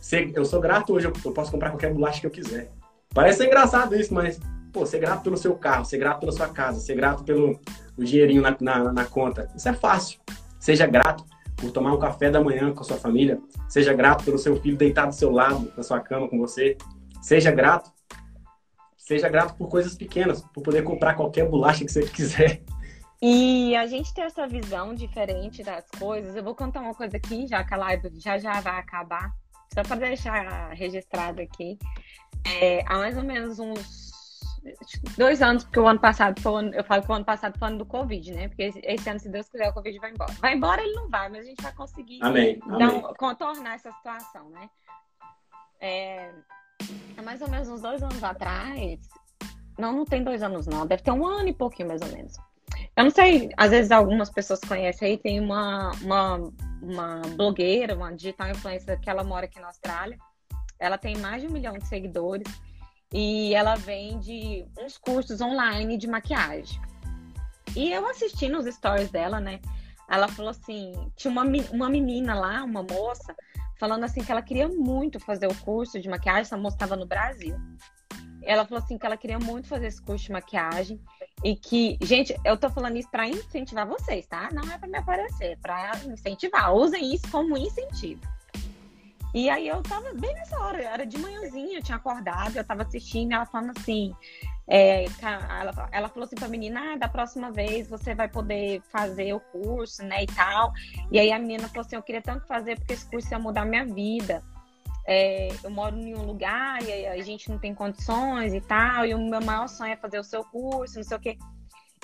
Tipo, 0.00 0.38
eu 0.38 0.44
sou 0.44 0.60
grato 0.60 0.92
hoje, 0.92 1.06
eu 1.06 1.32
posso 1.32 1.50
comprar 1.50 1.70
qualquer 1.70 1.92
bolacha 1.92 2.20
que 2.20 2.26
eu 2.26 2.30
quiser. 2.30 2.70
Parece 3.12 3.44
engraçado 3.44 3.96
isso, 3.96 4.14
mas, 4.14 4.38
pô, 4.72 4.86
ser 4.86 5.00
grato 5.00 5.24
pelo 5.24 5.36
seu 5.36 5.56
carro, 5.56 5.84
ser 5.84 5.98
grato 5.98 6.20
pela 6.20 6.30
sua 6.30 6.48
casa, 6.48 6.78
ser 6.78 6.94
grato 6.94 7.24
pelo 7.24 7.58
o 7.96 8.04
dinheirinho 8.04 8.42
na, 8.42 8.56
na, 8.60 8.92
na 8.92 9.04
conta. 9.06 9.50
Isso 9.56 9.68
é 9.68 9.72
fácil. 9.72 10.20
Seja 10.60 10.86
grato 10.86 11.24
por 11.56 11.72
tomar 11.72 11.92
um 11.92 11.98
café 11.98 12.30
da 12.30 12.40
manhã 12.40 12.72
com 12.72 12.82
a 12.82 12.84
sua 12.84 12.96
família. 12.96 13.40
Seja 13.68 13.92
grato 13.92 14.24
pelo 14.24 14.38
seu 14.38 14.60
filho 14.60 14.76
deitado 14.76 15.08
do 15.08 15.14
seu 15.16 15.32
lado, 15.32 15.72
na 15.76 15.82
sua 15.82 15.98
cama 15.98 16.28
com 16.28 16.38
você. 16.38 16.76
Seja 17.20 17.50
grato. 17.50 17.90
Seja 18.96 19.28
grato 19.28 19.56
por 19.56 19.68
coisas 19.68 19.96
pequenas, 19.96 20.42
por 20.54 20.62
poder 20.62 20.84
comprar 20.84 21.14
qualquer 21.14 21.48
bolacha 21.48 21.84
que 21.84 21.90
você 21.90 22.02
quiser. 22.06 22.62
E 23.20 23.74
a 23.74 23.86
gente 23.86 24.12
ter 24.12 24.22
essa 24.22 24.46
visão 24.46 24.94
diferente 24.94 25.62
das 25.62 25.88
coisas. 25.98 26.36
Eu 26.36 26.44
vou 26.44 26.54
contar 26.54 26.80
uma 26.80 26.94
coisa 26.94 27.16
aqui, 27.16 27.46
já 27.46 27.64
que 27.64 27.72
a 27.72 27.76
live 27.78 28.10
já 28.20 28.38
já 28.38 28.60
vai 28.60 28.78
acabar, 28.78 29.32
só 29.72 29.82
para 29.82 29.96
deixar 29.96 30.70
registrado 30.70 31.40
aqui. 31.40 31.78
É, 32.44 32.84
há 32.86 32.98
mais 32.98 33.16
ou 33.16 33.24
menos 33.24 33.58
uns 33.58 34.06
dois 35.16 35.40
anos, 35.42 35.64
porque 35.64 35.80
o 35.80 35.86
ano 35.86 36.00
passado 36.00 36.40
foi 36.40 36.60
ano, 36.60 36.74
eu 36.74 36.84
falo 36.84 37.02
que 37.02 37.10
o 37.10 37.14
ano 37.14 37.24
passado 37.24 37.58
foi 37.58 37.68
ano 37.68 37.78
do 37.78 37.86
Covid, 37.86 38.32
né? 38.32 38.48
Porque 38.48 38.62
esse, 38.82 39.08
ano, 39.08 39.20
se 39.20 39.28
Deus 39.28 39.48
quiser, 39.48 39.68
o 39.68 39.74
Covid 39.74 39.98
vai 39.98 40.10
embora. 40.10 40.32
Vai 40.34 40.54
embora, 40.54 40.82
ele 40.82 40.94
não 40.94 41.08
vai, 41.08 41.28
mas 41.28 41.40
a 41.40 41.48
gente 41.48 41.62
vai 41.62 41.72
conseguir 41.72 42.18
amém, 42.22 42.58
amém. 42.64 43.02
contornar 43.18 43.74
essa 43.74 43.92
situação, 43.92 44.50
né? 44.50 44.68
É, 45.80 46.32
há 47.16 47.22
mais 47.22 47.40
ou 47.40 47.48
menos 47.48 47.68
uns 47.68 47.82
dois 47.82 48.02
anos 48.02 48.22
atrás, 48.22 49.00
não, 49.78 49.92
não 49.92 50.04
tem 50.04 50.24
dois 50.24 50.42
anos 50.42 50.66
não, 50.66 50.86
deve 50.86 51.02
ter 51.02 51.10
um 51.10 51.26
ano 51.26 51.48
e 51.48 51.54
pouquinho 51.54 51.88
mais 51.88 52.02
ou 52.02 52.08
menos. 52.08 52.36
Eu 52.96 53.04
não 53.04 53.10
sei, 53.10 53.50
às 53.56 53.70
vezes 53.70 53.90
algumas 53.90 54.30
pessoas 54.30 54.60
conhecem 54.60 55.08
aí, 55.08 55.18
tem 55.18 55.38
uma, 55.38 55.90
uma, 56.02 56.52
uma 56.82 57.22
blogueira, 57.36 57.94
uma 57.94 58.12
digital 58.12 58.48
influencer 58.48 58.98
que 59.00 59.10
ela 59.10 59.22
mora 59.22 59.46
aqui 59.46 59.60
na 59.60 59.66
Austrália. 59.66 60.18
Ela 60.78 60.96
tem 60.98 61.16
mais 61.18 61.42
de 61.42 61.48
um 61.48 61.52
milhão 61.52 61.74
de 61.74 61.86
seguidores 61.86 62.50
e 63.12 63.54
ela 63.54 63.76
vende 63.76 64.66
uns 64.78 64.96
cursos 64.98 65.40
online 65.40 65.96
de 65.96 66.06
maquiagem. 66.06 66.80
E 67.76 67.92
eu 67.92 68.08
assisti 68.08 68.48
nos 68.48 68.66
stories 68.66 69.10
dela, 69.10 69.38
né? 69.40 69.60
Ela 70.08 70.28
falou 70.28 70.50
assim: 70.50 70.92
tinha 71.16 71.30
uma, 71.30 71.44
uma 71.72 71.90
menina 71.90 72.34
lá, 72.34 72.64
uma 72.64 72.82
moça, 72.82 73.34
falando 73.78 74.04
assim 74.04 74.24
que 74.24 74.32
ela 74.32 74.42
queria 74.42 74.68
muito 74.68 75.20
fazer 75.20 75.46
o 75.46 75.54
curso 75.56 76.00
de 76.00 76.08
maquiagem, 76.08 76.42
essa 76.42 76.56
moça 76.56 76.76
estava 76.76 76.96
no 76.96 77.06
Brasil. 77.06 77.56
Ela 78.42 78.64
falou 78.64 78.82
assim 78.82 78.96
que 78.96 79.04
ela 79.04 79.16
queria 79.16 79.38
muito 79.38 79.68
fazer 79.68 79.88
esse 79.88 80.00
curso 80.00 80.24
de 80.24 80.32
maquiagem 80.32 81.00
e 81.44 81.54
que, 81.54 81.98
gente, 82.02 82.34
eu 82.44 82.56
tô 82.56 82.70
falando 82.70 82.96
isso 82.96 83.10
para 83.10 83.28
incentivar 83.28 83.86
vocês, 83.86 84.26
tá? 84.26 84.48
Não 84.52 84.62
é 84.72 84.78
para 84.78 84.88
me 84.88 84.98
aparecer, 84.98 85.52
é 85.52 85.56
para 85.56 85.92
incentivar. 86.06 86.74
Usem 86.74 87.14
isso 87.14 87.30
como 87.30 87.56
incentivo. 87.56 88.20
E 89.34 89.50
aí 89.50 89.68
eu 89.68 89.82
tava 89.82 90.14
bem 90.14 90.32
nessa 90.34 90.58
hora, 90.58 90.82
era 90.82 91.04
de 91.04 91.18
manhãzinha, 91.18 91.78
eu 91.78 91.82
tinha 91.82 91.96
acordado, 91.96 92.56
eu 92.56 92.64
tava 92.64 92.82
assistindo, 92.82 93.32
ela 93.32 93.44
falando 93.44 93.74
assim, 93.76 94.14
é, 94.66 95.04
ela, 95.04 95.88
ela, 95.92 96.08
falou 96.08 96.24
assim 96.24 96.36
pra 96.36 96.48
menina, 96.48 96.94
ah, 96.94 96.96
da 96.96 97.06
próxima 97.06 97.52
vez 97.52 97.86
você 97.86 98.14
vai 98.14 98.28
poder 98.28 98.80
fazer 98.90 99.34
o 99.34 99.40
curso, 99.40 100.02
né, 100.02 100.24
e 100.24 100.26
tal. 100.26 100.72
E 101.12 101.20
aí 101.20 101.30
a 101.30 101.38
menina 101.38 101.68
falou 101.68 101.82
assim, 101.82 101.96
eu 101.96 102.02
queria 102.02 102.22
tanto 102.22 102.46
fazer 102.46 102.78
porque 102.78 102.94
esse 102.94 103.04
curso 103.08 103.28
ia 103.30 103.38
mudar 103.38 103.66
minha 103.66 103.84
vida. 103.84 104.42
É, 105.06 105.48
eu 105.62 105.70
moro 105.70 105.96
em 105.96 106.16
um 106.16 106.24
lugar 106.24 106.82
e 106.82 107.06
a 107.06 107.22
gente 107.22 107.48
não 107.48 107.58
tem 107.58 107.74
condições 107.74 108.52
e 108.52 108.60
tal, 108.60 109.06
e 109.06 109.14
o 109.14 109.18
meu 109.18 109.40
maior 109.40 109.68
sonho 109.68 109.92
é 109.92 109.96
fazer 109.96 110.18
o 110.18 110.24
seu 110.24 110.44
curso, 110.44 110.96
não 110.96 111.04
sei 111.04 111.16
o 111.16 111.20
quê. 111.20 111.38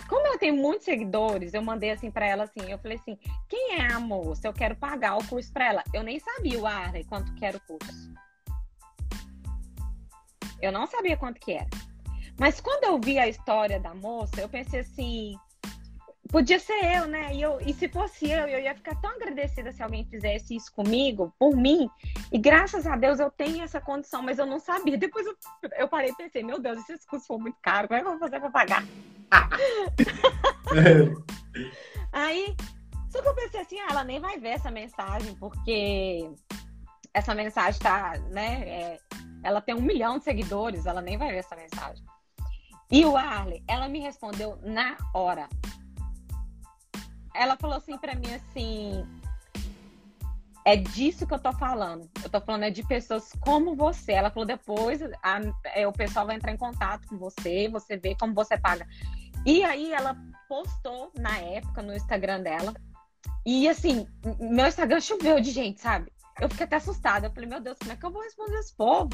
Como 0.09 0.27
ela 0.27 0.39
tem 0.39 0.53
muitos 0.53 0.85
seguidores, 0.85 1.53
eu 1.53 1.63
mandei 1.63 1.91
assim 1.91 2.11
para 2.11 2.27
ela 2.27 2.45
assim, 2.45 2.71
eu 2.71 2.79
falei 2.79 2.99
assim, 2.99 3.19
quem 3.49 3.77
é 3.79 3.93
a 3.93 4.01
moça? 4.01 4.47
Eu 4.47 4.53
quero 4.53 4.77
pagar 4.77 5.17
o 5.17 5.27
curso 5.27 5.53
para 5.53 5.67
ela. 5.67 5.85
Eu 5.93 6.03
nem 6.03 6.19
sabia 6.19 6.59
o 6.59 6.67
Arley 6.67 7.05
quanto 7.05 7.35
que 7.35 7.45
era 7.45 7.57
o 7.57 7.61
curso. 7.61 8.13
Eu 10.61 10.71
não 10.71 10.87
sabia 10.87 11.17
quanto 11.17 11.41
que 11.41 11.53
era. 11.53 11.69
Mas 12.39 12.61
quando 12.61 12.85
eu 12.85 13.01
vi 13.01 13.19
a 13.19 13.29
história 13.29 13.81
da 13.81 13.95
moça, 13.95 14.41
eu 14.41 14.49
pensei 14.49 14.81
assim, 14.81 15.37
podia 16.29 16.59
ser 16.59 16.97
eu, 16.97 17.07
né? 17.07 17.35
E, 17.35 17.43
eu, 17.43 17.61
e 17.61 17.75
se 17.75 17.89
fosse 17.89 18.31
eu, 18.31 18.47
eu 18.47 18.61
ia 18.61 18.75
ficar 18.75 18.95
tão 19.01 19.11
agradecida 19.11 19.73
se 19.73 19.83
alguém 19.83 20.05
fizesse 20.05 20.55
isso 20.55 20.73
comigo, 20.73 21.35
por 21.39 21.57
mim. 21.57 21.91
E 22.31 22.39
graças 22.39 22.87
a 22.87 22.97
Deus 22.97 23.19
eu 23.19 23.31
tenho 23.31 23.63
essa 23.63 23.81
condição, 23.81 24.23
mas 24.23 24.39
eu 24.39 24.47
não 24.47 24.61
sabia. 24.61 24.97
Depois 24.97 25.27
eu, 25.27 25.37
eu 25.77 25.89
parei 25.89 26.11
e 26.11 26.17
pensei, 26.17 26.43
meu 26.43 26.61
Deus, 26.61 26.81
se 26.85 26.93
esse 26.93 27.07
curso 27.07 27.27
for 27.27 27.39
muito 27.39 27.57
caro, 27.61 27.89
como 27.89 27.99
é 27.99 28.03
que 28.03 28.07
eu 28.07 28.13
vou 28.13 28.21
fazer 28.21 28.41
para 28.41 28.51
pagar? 28.51 28.85
Aí, 32.13 32.55
só 33.11 33.21
que 33.21 33.29
eu 33.29 33.35
pensei 33.35 33.61
assim, 33.61 33.81
ah, 33.81 33.89
ela 33.91 34.05
nem 34.05 34.21
vai 34.21 34.39
ver 34.39 34.51
essa 34.51 34.71
mensagem, 34.71 35.35
porque 35.37 36.31
essa 37.13 37.35
mensagem 37.35 37.81
tá, 37.81 38.15
né? 38.31 38.69
É, 38.69 38.99
ela 39.43 39.61
tem 39.61 39.75
um 39.75 39.83
milhão 39.83 40.19
de 40.19 40.25
seguidores, 40.25 40.87
ela 40.87 41.01
nem 41.01 41.19
vai 41.19 41.31
ver 41.31 41.39
essa 41.39 41.57
mensagem. 41.57 42.05
E 42.91 43.05
o 43.05 43.17
Arley, 43.17 43.63
ela 43.67 43.89
me 43.89 44.01
respondeu 44.01 44.59
na 44.63 44.97
hora 45.15 45.49
ela 47.35 47.57
falou 47.57 47.77
assim 47.77 47.97
para 47.99 48.15
mim 48.15 48.33
assim, 48.35 49.07
é 50.65 50.77
disso 50.77 51.27
que 51.27 51.35
eu 51.35 51.39
tô 51.39 51.53
falando. 51.53 52.09
Eu 52.23 52.31
tô 52.31 52.41
falando 52.41 52.65
é 52.65 52.71
de 52.71 52.87
pessoas 52.87 53.33
como 53.41 53.75
você. 53.75 54.13
Ela 54.13 54.31
falou 54.31 54.47
depois, 54.47 55.01
a, 55.23 55.41
é, 55.75 55.87
o 55.87 55.93
pessoal 55.93 56.27
vai 56.27 56.37
entrar 56.37 56.53
em 56.53 56.57
contato 56.57 57.07
com 57.09 57.19
você, 57.19 57.69
você 57.69 57.97
vê 57.97 58.15
como 58.15 58.35
você 58.35 58.57
paga. 58.57 58.87
E 59.45 59.65
aí 59.65 59.93
ela 59.93 60.17
postou 60.49 61.11
na 61.19 61.37
época 61.39 61.83
no 61.83 61.95
Instagram 61.95 62.43
dela. 62.43 62.73
E 63.45 63.69
assim, 63.69 64.07
meu 64.39 64.67
Instagram 64.67 65.01
choveu 65.01 65.41
de 65.41 65.51
gente, 65.51 65.81
sabe? 65.81 66.13
Eu 66.41 66.49
fiquei 66.49 66.65
até 66.65 66.77
assustada. 66.77 67.27
Eu 67.27 67.33
falei, 67.33 67.49
meu 67.49 67.61
Deus, 67.61 67.77
como 67.79 67.93
é 67.93 67.97
que 67.97 68.07
eu 68.07 68.11
vou 68.13 68.23
responder 68.23 68.59
esse 68.59 68.75
povo? 68.75 69.11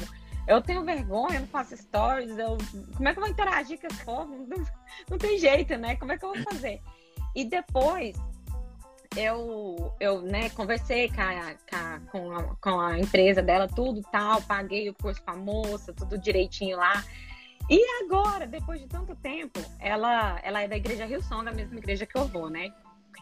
Eu 0.47 0.61
tenho 0.61 0.83
vergonha, 0.83 1.35
eu 1.35 1.41
não 1.41 1.47
faço 1.47 1.77
stories, 1.77 2.37
eu... 2.37 2.57
como 2.95 3.07
é 3.07 3.13
que 3.13 3.19
eu 3.19 3.23
vou 3.23 3.31
interagir 3.31 3.79
com 3.79 3.87
esse 3.87 4.03
povo? 4.03 4.47
Não, 4.47 4.57
não 5.09 5.17
tem 5.17 5.37
jeito, 5.37 5.77
né? 5.77 5.95
Como 5.95 6.11
é 6.11 6.17
que 6.17 6.25
eu 6.25 6.33
vou 6.33 6.43
fazer? 6.43 6.81
E 7.39 7.45
depois 7.45 8.17
eu, 9.15 9.95
eu 9.97 10.21
né, 10.21 10.49
conversei 10.49 11.07
com 11.07 11.21
a, 11.21 11.99
com, 12.11 12.31
a, 12.33 12.55
com 12.57 12.79
a 12.81 12.99
empresa 12.99 13.41
dela, 13.41 13.65
tudo 13.65 14.01
tal, 14.11 14.41
paguei 14.41 14.89
o 14.89 14.93
curso 14.93 15.21
a 15.25 15.37
moça, 15.37 15.93
tudo 15.93 16.17
direitinho 16.17 16.75
lá. 16.75 17.01
E 17.69 17.81
agora, 18.03 18.45
depois 18.45 18.81
de 18.81 18.87
tanto 18.87 19.15
tempo, 19.15 19.57
ela, 19.79 20.37
ela 20.43 20.63
é 20.63 20.67
da 20.67 20.75
igreja 20.75 21.05
Rio 21.05 21.23
Som, 21.23 21.45
da 21.45 21.53
mesma 21.53 21.77
igreja 21.77 22.05
que 22.05 22.17
eu 22.17 22.27
vou, 22.27 22.49
né? 22.49 22.73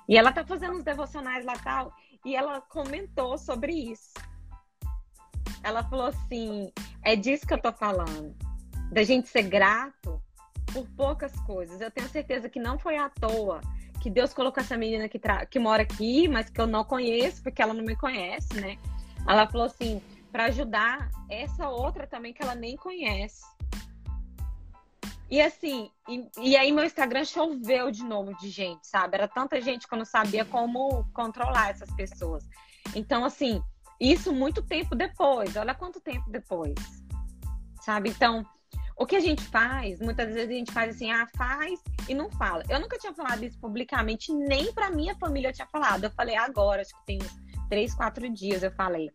E 0.09 0.17
ela 0.17 0.31
tá 0.31 0.43
fazendo 0.43 0.77
uns 0.77 0.83
devocionais 0.83 1.45
lá 1.45 1.53
tal, 1.53 1.93
e 2.25 2.35
ela 2.35 2.59
comentou 2.59 3.37
sobre 3.37 3.71
isso. 3.71 4.15
Ela 5.61 5.83
falou 5.83 6.07
assim: 6.07 6.71
é 7.03 7.15
disso 7.15 7.45
que 7.45 7.53
eu 7.53 7.61
tô 7.61 7.71
falando, 7.71 8.35
da 8.91 9.03
gente 9.03 9.29
ser 9.29 9.43
grato 9.43 10.19
por 10.73 10.87
poucas 10.97 11.33
coisas. 11.41 11.79
Eu 11.79 11.91
tenho 11.91 12.09
certeza 12.09 12.49
que 12.49 12.59
não 12.59 12.79
foi 12.79 12.97
à 12.97 13.09
toa 13.09 13.61
que 14.01 14.09
Deus 14.09 14.33
colocou 14.33 14.61
essa 14.61 14.77
menina 14.77 15.09
que, 15.09 15.19
que 15.49 15.59
mora 15.59 15.83
aqui, 15.83 16.27
mas 16.27 16.49
que 16.49 16.59
eu 16.59 16.67
não 16.67 16.83
conheço, 16.83 17.41
porque 17.41 17.61
ela 17.61 17.73
não 17.73 17.83
me 17.83 17.95
conhece, 17.95 18.53
né? 18.59 18.77
Ela 19.27 19.47
falou 19.47 19.67
assim, 19.67 20.01
para 20.31 20.45
ajudar 20.45 21.09
essa 21.29 21.69
outra 21.69 22.07
também 22.07 22.33
que 22.33 22.41
ela 22.41 22.55
nem 22.55 22.75
conhece. 22.75 23.43
E 25.29 25.41
assim, 25.41 25.91
e, 26.07 26.25
e, 26.39 26.55
aí 26.55 26.71
meu 26.71 26.85
Instagram 26.85 27.25
choveu 27.25 27.91
de 27.91 28.03
novo 28.03 28.33
de 28.37 28.49
gente, 28.49 28.87
sabe? 28.87 29.15
Era 29.15 29.27
tanta 29.27 29.59
gente 29.59 29.85
que 29.85 29.93
eu 29.93 29.97
não 29.97 30.05
sabia 30.05 30.45
como 30.45 31.05
controlar 31.13 31.71
essas 31.71 31.91
pessoas. 31.91 32.47
Então, 32.95 33.25
assim, 33.25 33.61
isso 33.99 34.31
muito 34.31 34.61
tempo 34.63 34.95
depois. 34.95 35.55
Olha 35.57 35.75
quanto 35.75 35.99
tempo 35.99 36.29
depois. 36.29 36.75
Sabe? 37.81 38.09
Então, 38.09 38.45
o 38.97 39.05
que 39.05 39.15
a 39.15 39.19
gente 39.19 39.43
faz, 39.43 39.99
muitas 39.99 40.33
vezes 40.33 40.49
a 40.49 40.53
gente 40.53 40.71
faz 40.71 40.95
assim, 40.95 41.11
ah, 41.11 41.27
faz 41.37 41.79
e 42.09 42.15
não 42.15 42.31
fala. 42.31 42.63
Eu 42.67 42.79
nunca 42.79 42.97
tinha 42.97 43.13
falado 43.13 43.45
isso 43.45 43.59
publicamente, 43.59 44.33
nem 44.33 44.73
para 44.73 44.89
minha 44.89 45.15
família 45.15 45.49
eu 45.49 45.53
tinha 45.53 45.67
falado. 45.67 46.05
Eu 46.05 46.11
falei 46.11 46.35
agora, 46.35 46.81
acho 46.81 46.97
que 46.99 47.05
tem 47.05 47.19
uns 47.21 47.67
três, 47.69 47.93
quatro 47.93 48.27
dias 48.33 48.63
eu 48.63 48.71
falei. 48.71 49.11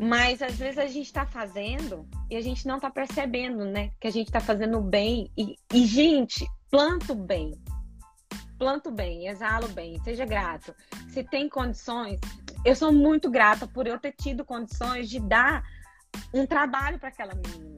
Mas 0.00 0.42
às 0.42 0.56
vezes 0.56 0.78
a 0.78 0.86
gente 0.86 1.06
está 1.06 1.24
fazendo 1.24 2.08
e 2.28 2.36
a 2.36 2.40
gente 2.40 2.66
não 2.66 2.76
está 2.76 2.90
percebendo, 2.90 3.64
né? 3.64 3.92
Que 4.00 4.08
a 4.08 4.12
gente 4.12 4.26
está 4.26 4.40
fazendo 4.40 4.80
bem. 4.80 5.30
E, 5.38 5.54
e, 5.72 5.86
gente, 5.86 6.44
planta 6.68 7.12
o 7.12 7.16
bem. 7.16 7.52
planto 8.58 8.90
bem, 8.90 9.28
exalo 9.28 9.68
bem, 9.68 10.02
seja 10.02 10.24
grato. 10.24 10.74
Se 11.08 11.22
tem 11.22 11.48
condições, 11.48 12.18
eu 12.64 12.74
sou 12.74 12.92
muito 12.92 13.30
grata 13.30 13.68
por 13.68 13.86
eu 13.86 13.96
ter 13.96 14.12
tido 14.12 14.44
condições 14.44 15.08
de 15.08 15.20
dar 15.20 15.62
um 16.32 16.44
trabalho 16.44 16.98
para 16.98 17.10
aquela 17.10 17.34
menina. 17.34 17.73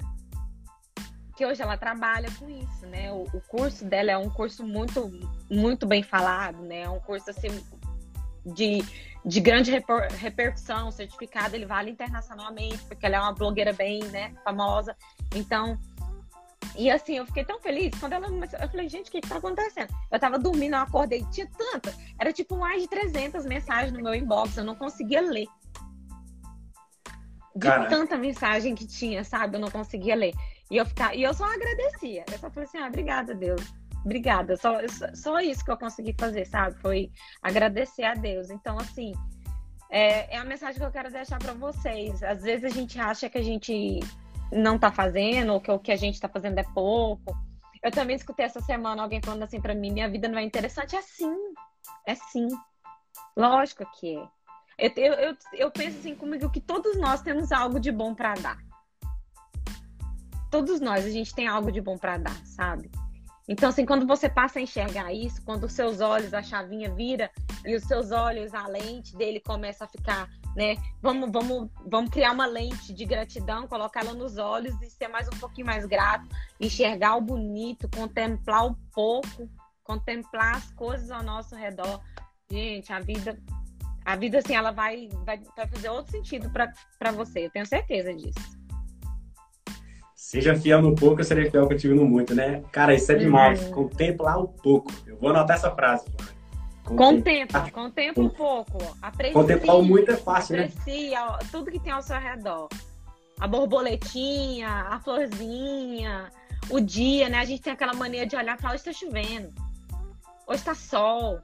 Que 1.36 1.44
hoje 1.44 1.62
ela 1.62 1.76
trabalha 1.76 2.28
com 2.38 2.48
isso, 2.48 2.86
né? 2.86 3.12
O, 3.12 3.24
o, 3.24 3.40
curso 3.42 3.84
dela 3.84 4.10
é 4.10 4.16
um 4.16 4.30
curso 4.30 4.66
muito, 4.66 5.10
muito 5.50 5.86
bem 5.86 6.02
falado, 6.02 6.62
né? 6.62 6.82
É 6.82 6.88
um 6.88 7.00
curso 7.00 7.30
assim 7.30 7.62
de, 8.44 8.82
de 9.24 9.40
grande 9.40 9.70
reper, 9.70 10.10
repercussão, 10.12 10.90
certificado, 10.90 11.56
ele 11.56 11.66
vale 11.66 11.90
internacionalmente, 11.90 12.78
porque 12.84 13.04
ela 13.04 13.16
é 13.16 13.20
uma 13.20 13.32
blogueira 13.32 13.72
bem, 13.72 14.02
né, 14.04 14.32
famosa. 14.44 14.96
Então, 15.34 15.78
e 16.76 16.90
assim, 16.90 17.16
eu 17.16 17.26
fiquei 17.26 17.44
tão 17.44 17.58
feliz 17.58 17.98
quando 17.98 18.12
ela. 18.12 18.28
Eu 18.28 18.68
falei, 18.68 18.88
gente, 18.88 19.08
o 19.08 19.12
que 19.12 19.20
que 19.20 19.28
tá 19.28 19.36
acontecendo? 19.36 19.92
Eu 20.10 20.18
tava 20.18 20.38
dormindo, 20.38 20.76
eu 20.76 20.80
acordei, 20.80 21.24
tinha 21.30 21.48
tanta. 21.56 21.94
Era 22.18 22.32
tipo 22.32 22.56
mais 22.56 22.82
de 22.82 22.88
300 22.88 23.46
mensagens 23.46 23.92
no 23.92 24.02
meu 24.02 24.14
inbox, 24.14 24.56
eu 24.56 24.64
não 24.64 24.74
conseguia 24.74 25.20
ler. 25.20 25.46
De 27.54 27.88
tanta 27.88 28.18
mensagem 28.18 28.74
que 28.74 28.86
tinha, 28.86 29.24
sabe? 29.24 29.56
Eu 29.56 29.60
não 29.60 29.70
conseguia 29.70 30.14
ler. 30.14 30.34
E 30.70 30.76
eu, 30.76 30.86
ficava, 30.86 31.14
e 31.14 31.22
eu 31.22 31.32
só 31.32 31.44
agradecia. 31.44 32.24
Eu 32.30 32.38
só 32.38 32.50
falei 32.50 32.68
assim, 32.68 32.78
ah, 32.78 32.88
obrigada, 32.88 33.34
Deus. 33.34 33.62
Obrigada. 34.04 34.56
Só, 34.56 34.74
só 35.14 35.40
isso 35.40 35.64
que 35.64 35.70
eu 35.70 35.76
consegui 35.76 36.14
fazer, 36.18 36.44
sabe? 36.44 36.76
Foi 36.80 37.10
agradecer 37.42 38.04
a 38.04 38.14
Deus. 38.14 38.50
Então, 38.50 38.78
assim, 38.78 39.12
é, 39.90 40.34
é 40.34 40.38
a 40.38 40.44
mensagem 40.44 40.80
que 40.80 40.84
eu 40.84 40.90
quero 40.90 41.10
deixar 41.10 41.38
para 41.38 41.52
vocês. 41.52 42.22
Às 42.22 42.42
vezes 42.42 42.64
a 42.64 42.74
gente 42.74 42.98
acha 42.98 43.28
que 43.30 43.38
a 43.38 43.42
gente 43.42 44.00
não 44.52 44.78
tá 44.78 44.90
fazendo, 44.90 45.52
ou 45.52 45.60
que 45.60 45.70
o 45.70 45.78
que 45.78 45.92
a 45.92 45.96
gente 45.96 46.20
tá 46.20 46.28
fazendo 46.28 46.58
é 46.58 46.64
pouco. 46.74 47.36
Eu 47.82 47.90
também 47.90 48.16
escutei 48.16 48.44
essa 48.44 48.60
semana 48.60 49.02
alguém 49.02 49.20
falando 49.22 49.44
assim 49.44 49.60
para 49.60 49.74
mim: 49.74 49.92
minha 49.92 50.08
vida 50.08 50.28
não 50.28 50.38
é 50.38 50.42
interessante. 50.42 50.96
É 50.96 51.02
sim, 51.02 51.36
é 52.06 52.14
sim. 52.14 52.48
Lógico 53.36 53.84
que 53.98 54.16
é. 54.16 54.28
Eu, 54.78 54.90
eu, 54.96 55.14
eu, 55.14 55.36
eu 55.52 55.70
penso 55.70 55.98
assim 55.98 56.14
comigo 56.14 56.50
que 56.50 56.60
todos 56.60 56.96
nós 56.98 57.22
temos 57.22 57.50
algo 57.50 57.80
de 57.80 57.90
bom 57.90 58.14
para 58.14 58.34
dar. 58.34 58.65
Todos 60.56 60.80
nós, 60.80 61.04
a 61.04 61.10
gente 61.10 61.34
tem 61.34 61.46
algo 61.46 61.70
de 61.70 61.82
bom 61.82 61.98
para 61.98 62.16
dar, 62.16 62.46
sabe? 62.46 62.90
Então, 63.46 63.68
assim, 63.68 63.84
quando 63.84 64.06
você 64.06 64.26
passa 64.26 64.58
a 64.58 64.62
enxergar 64.62 65.12
isso, 65.12 65.42
quando 65.44 65.64
os 65.64 65.72
seus 65.74 66.00
olhos, 66.00 66.32
a 66.32 66.42
chavinha 66.42 66.90
vira 66.90 67.30
e 67.62 67.76
os 67.76 67.82
seus 67.82 68.10
olhos, 68.10 68.54
a 68.54 68.66
lente 68.66 69.14
dele 69.14 69.38
começa 69.38 69.84
a 69.84 69.86
ficar, 69.86 70.30
né? 70.56 70.76
Vamos, 71.02 71.30
vamos, 71.30 71.70
vamos 71.84 72.10
criar 72.10 72.32
uma 72.32 72.46
lente 72.46 72.94
de 72.94 73.04
gratidão, 73.04 73.68
colocar 73.68 74.00
ela 74.00 74.14
nos 74.14 74.38
olhos 74.38 74.80
e 74.80 74.88
ser 74.88 75.08
mais 75.08 75.28
um 75.28 75.38
pouquinho 75.38 75.66
mais 75.66 75.84
grato, 75.84 76.26
enxergar 76.58 77.16
o 77.16 77.20
bonito, 77.20 77.86
contemplar 77.94 78.64
o 78.64 78.74
pouco, 78.94 79.50
contemplar 79.84 80.56
as 80.56 80.72
coisas 80.72 81.10
ao 81.10 81.22
nosso 81.22 81.54
redor. 81.54 82.00
Gente, 82.50 82.94
a 82.94 83.00
vida, 83.00 83.38
a 84.06 84.16
vida, 84.16 84.38
assim, 84.38 84.54
ela 84.54 84.70
vai, 84.70 85.10
vai, 85.22 85.38
vai 85.54 85.68
fazer 85.68 85.90
outro 85.90 86.12
sentido 86.12 86.50
para 86.50 87.12
você, 87.12 87.44
eu 87.44 87.50
tenho 87.50 87.66
certeza 87.66 88.14
disso. 88.14 88.55
Seja 90.26 90.56
fiel 90.56 90.82
no 90.82 90.92
pouco, 90.92 91.20
eu 91.20 91.24
serei 91.24 91.48
fiel 91.48 91.68
contigo 91.68 91.94
no 91.94 92.04
muito, 92.04 92.34
né? 92.34 92.60
Cara, 92.72 92.92
isso 92.92 93.12
é 93.12 93.14
demais. 93.14 93.62
Uhum. 93.66 93.70
Contemplar 93.70 94.40
o 94.40 94.48
pouco. 94.48 94.92
Eu 95.06 95.16
vou 95.18 95.30
anotar 95.30 95.54
essa 95.54 95.70
frase. 95.70 96.04
Contempla, 96.82 97.70
contempla 97.70 98.24
um 98.24 98.28
pouco. 98.28 98.76
Aprecia, 99.00 99.32
Contemplar 99.32 99.76
o 99.76 99.84
muito 99.84 100.10
é 100.10 100.16
fácil, 100.16 100.56
aprecia 100.56 101.24
né? 101.24 101.38
tudo 101.52 101.70
que 101.70 101.78
tem 101.78 101.92
ao 101.92 102.02
seu 102.02 102.18
redor. 102.18 102.68
A 103.38 103.46
borboletinha, 103.46 104.68
a 104.68 104.98
florzinha, 104.98 106.28
o 106.70 106.80
dia, 106.80 107.28
né? 107.28 107.38
A 107.38 107.44
gente 107.44 107.62
tem 107.62 107.72
aquela 107.72 107.94
mania 107.94 108.26
de 108.26 108.34
olhar 108.34 108.58
e 108.58 108.60
falar, 108.60 108.74
hoje 108.74 108.82
tá 108.82 108.92
chovendo. 108.92 109.52
Hoje 110.48 110.64
tá 110.64 110.74
sol. 110.74 111.38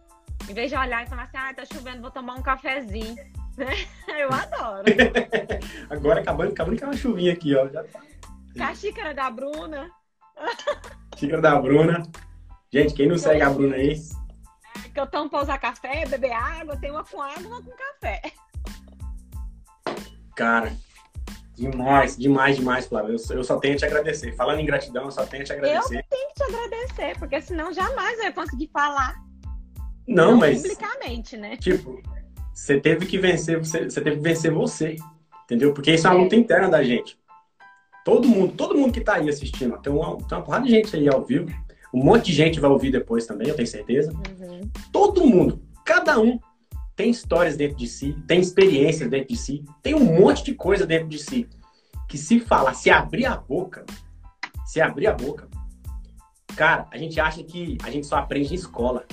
Em 0.50 0.54
vez 0.54 0.72
de 0.72 0.76
olhar 0.76 1.04
e 1.04 1.08
falar 1.08 1.22
assim, 1.22 1.36
ah, 1.36 1.54
tá 1.54 1.64
chovendo, 1.72 2.02
vou 2.02 2.10
tomar 2.10 2.34
um 2.34 2.42
cafezinho. 2.42 3.14
Eu 4.08 4.28
adoro. 4.32 4.82
Agora 5.88 6.20
acabando, 6.20 6.50
acabando 6.50 6.80
com 6.80 6.86
uma 6.86 6.96
chuvinha 6.96 7.32
aqui, 7.32 7.54
ó. 7.54 7.68
Já 7.68 7.84
tá. 7.84 8.00
Com 8.56 8.64
a 8.64 8.74
xícara 8.74 9.14
da 9.14 9.30
Bruna. 9.30 9.90
Xícara 11.16 11.40
da 11.40 11.60
Bruna. 11.60 12.02
Gente, 12.72 12.94
quem 12.94 13.08
não 13.08 13.18
segue 13.18 13.42
a 13.42 13.50
Bruna 13.50 13.76
aí? 13.76 14.00
É, 14.84 14.88
que 14.88 15.00
eu 15.00 15.06
tomo 15.06 15.28
pra 15.28 15.42
usar 15.42 15.58
café, 15.58 16.06
beber 16.06 16.32
água, 16.32 16.76
tem 16.76 16.90
uma 16.90 17.04
com 17.04 17.20
água, 17.20 17.46
uma 17.46 17.62
com 17.62 17.70
café. 17.70 18.22
Cara, 20.34 20.72
demais, 21.54 22.16
demais, 22.16 22.56
demais, 22.56 22.86
Flávio. 22.86 23.16
Eu, 23.16 23.36
eu 23.36 23.44
só 23.44 23.58
tenho 23.58 23.74
a 23.74 23.78
te 23.78 23.84
agradecer. 23.84 24.34
Falando 24.34 24.60
em 24.60 24.66
gratidão, 24.66 25.04
eu 25.04 25.10
só 25.10 25.26
tenho 25.26 25.42
a 25.42 25.46
te 25.46 25.52
agradecer. 25.52 25.98
Eu 25.98 26.04
tenho 26.08 26.28
que 26.28 26.34
te 26.34 26.42
agradecer, 26.44 27.18
porque 27.18 27.40
senão 27.42 27.72
jamais 27.72 28.18
eu 28.18 28.24
ia 28.24 28.32
conseguir 28.32 28.70
falar. 28.72 29.14
Não, 30.06 30.32
não 30.32 30.38
mas. 30.38 30.62
Publicamente, 30.62 31.36
né? 31.36 31.56
Tipo, 31.56 32.02
você 32.52 32.80
teve 32.80 33.06
que 33.06 33.18
vencer, 33.18 33.58
você, 33.58 33.84
você 33.84 34.00
teve 34.00 34.16
que 34.16 34.22
vencer 34.22 34.52
você. 34.52 34.96
Entendeu? 35.44 35.74
Porque 35.74 35.92
isso 35.92 36.06
é 36.06 36.10
uma 36.10 36.20
é. 36.20 36.22
luta 36.22 36.36
interna 36.36 36.68
da 36.68 36.82
gente. 36.82 37.18
Todo 38.04 38.28
mundo, 38.28 38.52
todo 38.54 38.76
mundo 38.76 38.92
que 38.92 38.98
está 38.98 39.14
aí 39.14 39.28
assistindo, 39.28 39.78
tem 39.78 39.92
uma, 39.92 40.16
tem 40.16 40.38
uma 40.38 40.42
porrada 40.42 40.64
de 40.64 40.70
gente 40.70 40.96
aí 40.96 41.08
ao 41.08 41.24
vivo. 41.24 41.46
Um 41.94 42.02
monte 42.02 42.26
de 42.26 42.32
gente 42.32 42.58
vai 42.58 42.70
ouvir 42.70 42.90
depois 42.90 43.26
também, 43.26 43.48
eu 43.48 43.54
tenho 43.54 43.68
certeza. 43.68 44.12
Uhum. 44.12 44.70
Todo 44.90 45.26
mundo, 45.26 45.62
cada 45.84 46.18
um 46.18 46.38
tem 46.96 47.10
histórias 47.10 47.56
dentro 47.56 47.76
de 47.76 47.86
si, 47.86 48.16
tem 48.26 48.40
experiências 48.40 49.08
dentro 49.08 49.28
de 49.28 49.36
si, 49.36 49.64
tem 49.82 49.94
um 49.94 50.04
monte 50.04 50.44
de 50.44 50.54
coisa 50.54 50.86
dentro 50.86 51.08
de 51.08 51.18
si. 51.18 51.48
Que 52.08 52.18
se 52.18 52.40
falar, 52.40 52.74
se 52.74 52.90
abrir 52.90 53.26
a 53.26 53.36
boca, 53.36 53.84
se 54.66 54.80
abrir 54.80 55.06
a 55.06 55.14
boca, 55.14 55.48
cara, 56.56 56.86
a 56.90 56.98
gente 56.98 57.18
acha 57.20 57.42
que 57.42 57.78
a 57.82 57.90
gente 57.90 58.06
só 58.06 58.16
aprende 58.16 58.52
em 58.52 58.56
escola. 58.56 59.04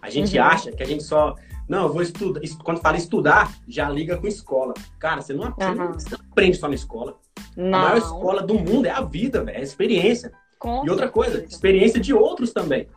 A 0.00 0.08
gente 0.08 0.38
uhum. 0.38 0.44
acha 0.44 0.72
que 0.72 0.82
a 0.82 0.86
gente 0.86 1.02
só. 1.02 1.34
Não, 1.68 1.84
eu 1.84 1.92
vou 1.92 2.02
estudar. 2.02 2.40
Quando 2.62 2.80
fala 2.80 2.96
estudar, 2.96 3.52
já 3.66 3.88
liga 3.90 4.16
com 4.16 4.26
escola. 4.26 4.72
Cara, 4.98 5.20
você 5.20 5.32
não 5.32 5.44
aprende, 5.44 5.80
uhum. 5.80 5.92
você 5.92 6.10
não 6.10 6.18
aprende 6.30 6.56
só 6.56 6.68
na 6.68 6.74
escola. 6.74 7.18
Não. 7.56 7.78
A 7.78 7.82
maior 7.82 7.98
escola 7.98 8.42
do 8.42 8.54
mundo 8.54 8.86
é 8.86 8.90
a 8.90 9.00
vida, 9.00 9.42
véio, 9.42 9.56
é 9.56 9.60
a 9.60 9.64
experiência. 9.64 10.32
Com 10.58 10.86
e 10.86 10.90
outra 10.90 11.08
coisa, 11.08 11.44
experiência 11.44 12.00
de 12.00 12.14
outros 12.14 12.52
também. 12.52 12.88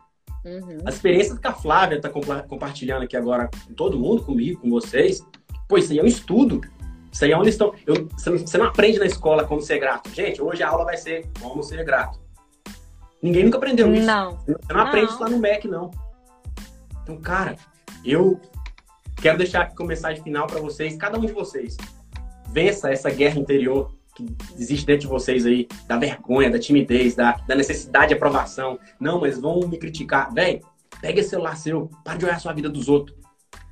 Uhum. 0.45 0.77
As 0.85 0.95
experiências 0.95 1.37
que 1.37 1.47
a 1.47 1.53
Flávia 1.53 1.97
está 1.97 2.09
compartilhando 2.09 3.03
aqui 3.03 3.17
agora 3.17 3.49
com 3.67 3.73
todo 3.73 3.99
mundo, 3.99 4.23
comigo, 4.23 4.61
com 4.61 4.69
vocês. 4.69 5.25
Pô, 5.67 5.77
isso 5.77 5.91
aí 5.91 5.99
é 5.99 6.03
um 6.03 6.07
estudo. 6.07 6.61
Isso 7.11 7.25
aí 7.25 7.31
é 7.31 7.37
onde 7.37 7.49
estão. 7.49 7.73
Eu, 7.85 8.07
você 8.17 8.57
não 8.57 8.65
aprende 8.65 8.99
na 8.99 9.05
escola 9.05 9.43
como 9.43 9.61
ser 9.61 9.79
grato. 9.79 10.09
Gente, 10.11 10.41
hoje 10.41 10.63
a 10.63 10.69
aula 10.69 10.85
vai 10.85 10.97
ser 10.97 11.27
como 11.39 11.61
ser 11.61 11.83
grato. 11.83 12.19
Ninguém 13.21 13.43
nunca 13.43 13.57
aprendeu 13.57 13.93
isso. 13.93 14.05
Não. 14.05 14.37
Você 14.37 14.51
não, 14.69 14.77
não. 14.77 14.87
aprende 14.87 15.11
isso 15.11 15.21
lá 15.21 15.29
no 15.29 15.39
MEC, 15.39 15.67
não. 15.67 15.91
Então, 17.03 17.17
cara, 17.17 17.57
eu 18.05 18.39
quero 19.21 19.37
deixar 19.37 19.63
aqui 19.63 19.83
mensagem 19.83 20.23
final 20.23 20.47
para 20.47 20.61
vocês, 20.61 20.95
cada 20.95 21.17
um 21.17 21.25
de 21.25 21.33
vocês. 21.33 21.75
Vença 22.51 22.91
essa 22.91 23.09
guerra 23.09 23.39
interior 23.39 23.93
que 24.19 24.61
existe 24.61 24.85
dentro 24.85 25.01
de 25.01 25.07
vocês 25.07 25.45
aí, 25.45 25.67
da 25.87 25.97
vergonha, 25.97 26.49
da 26.49 26.59
timidez, 26.59 27.15
da, 27.15 27.31
da 27.47 27.55
necessidade 27.55 28.09
de 28.09 28.13
aprovação. 28.15 28.77
Não, 28.99 29.19
mas 29.19 29.39
vão 29.39 29.67
me 29.67 29.77
criticar. 29.77 30.33
Véi, 30.33 30.61
pega 31.01 31.19
esse 31.19 31.29
celular 31.29 31.55
seu, 31.55 31.89
para 32.03 32.17
de 32.17 32.25
olhar 32.25 32.35
a 32.35 32.39
sua 32.39 32.53
vida 32.53 32.69
dos 32.69 32.89
outros. 32.89 33.17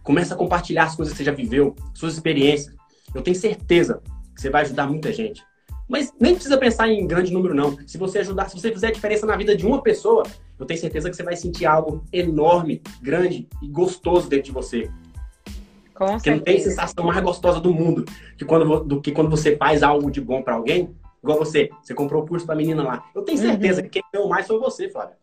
Começa 0.03 0.34
a 0.34 0.38
compartilhar 0.38 0.86
as 0.86 0.95
coisas 0.95 1.14
que 1.14 1.18
você 1.18 1.26
já 1.26 1.34
viveu, 1.34 1.76
suas 1.94 2.14
experiências. 2.14 2.74
Eu 3.14 3.22
tenho 3.22 3.36
certeza 3.36 4.02
que 4.34 4.41
você 4.41 4.49
vai 4.49 4.64
ajudar 4.64 4.88
muita 4.88 5.11
gente. 5.11 5.44
Mas 5.88 6.14
nem 6.19 6.34
precisa 6.34 6.57
pensar 6.57 6.90
em 6.90 7.06
grande 7.07 7.32
número, 7.32 7.53
não. 7.53 7.78
Se 7.88 7.98
você 7.98 8.19
ajudar, 8.19 8.49
se 8.49 8.60
você 8.60 8.72
fizer 8.72 8.91
diferença 8.91 9.26
na 9.26 9.36
vida 9.38 9.56
de 9.56 9.65
uma 9.65 9.82
pessoa, 9.82 10.24
eu 10.60 10.65
tenho 10.65 10.80
certeza 10.80 11.10
que 11.10 11.15
você 11.15 11.24
vai 11.24 11.36
sentir 11.36 11.65
algo 11.65 12.03
enorme, 12.11 12.82
grande 13.02 13.48
e 13.61 13.68
gostoso 13.68 14.28
dentro 14.28 14.45
de 14.45 14.52
você. 14.52 14.90
Com 15.98 16.06
Porque 16.06 16.30
certeza. 16.30 16.36
não 16.36 16.44
tem 16.44 16.60
sensação 16.60 17.06
mais 17.06 17.24
gostosa 17.24 17.60
do 17.60 17.74
mundo 17.74 18.06
que 18.38 18.45
quando, 18.45 18.84
do 18.84 19.02
que 19.02 19.11
quando 19.11 19.30
você 19.30 19.57
faz 19.57 19.82
algo 19.82 20.11
de 20.11 20.22
bom 20.22 20.44
para 20.44 20.53
alguém. 20.53 20.95
Igual 21.24 21.40
você, 21.40 21.69
você 21.82 21.95
comprou 21.95 22.24
o 22.24 22.28
curso 22.28 22.45
pra 22.45 22.56
menina 22.56 22.84
lá. 22.84 23.03
Eu 23.15 23.24
tenho 23.24 23.40
certeza 23.40 23.82
uhum. 23.82 23.90
que 23.90 23.99
quem 23.99 24.03
deu 24.14 24.28
mais 24.28 24.45
foi 24.45 24.60
você, 24.60 24.88
Flávia. 24.90 25.18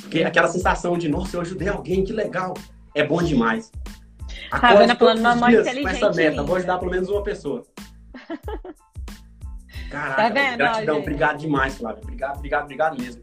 Porque 0.00 0.24
aquela 0.24 0.48
sensação 0.48 0.98
de, 0.98 1.08
nossa, 1.08 1.36
eu 1.36 1.40
ajudei 1.40 1.68
alguém, 1.68 2.02
que 2.02 2.12
legal. 2.12 2.54
É 2.94 3.06
bom 3.06 3.22
demais. 3.22 3.70
Tá 4.50 4.74
vendo 4.74 4.96
plano 4.96 5.22
mamãe 5.22 5.54
inteligente. 5.54 6.00
Com 6.00 6.06
essa 6.06 6.12
meta, 6.12 6.42
vou 6.42 6.56
ajudar 6.56 6.78
pelo 6.78 6.90
menos 6.90 7.08
uma 7.08 7.22
pessoa. 7.22 7.62
Caraca, 9.90 10.16
tá 10.16 10.28
vendo, 10.30 10.56
gratidão, 10.56 10.98
obrigado 10.98 11.38
demais, 11.38 11.76
Flávia. 11.76 12.00
Obrigado, 12.02 12.38
obrigado, 12.38 12.64
obrigado 12.64 13.00
mesmo. 13.00 13.22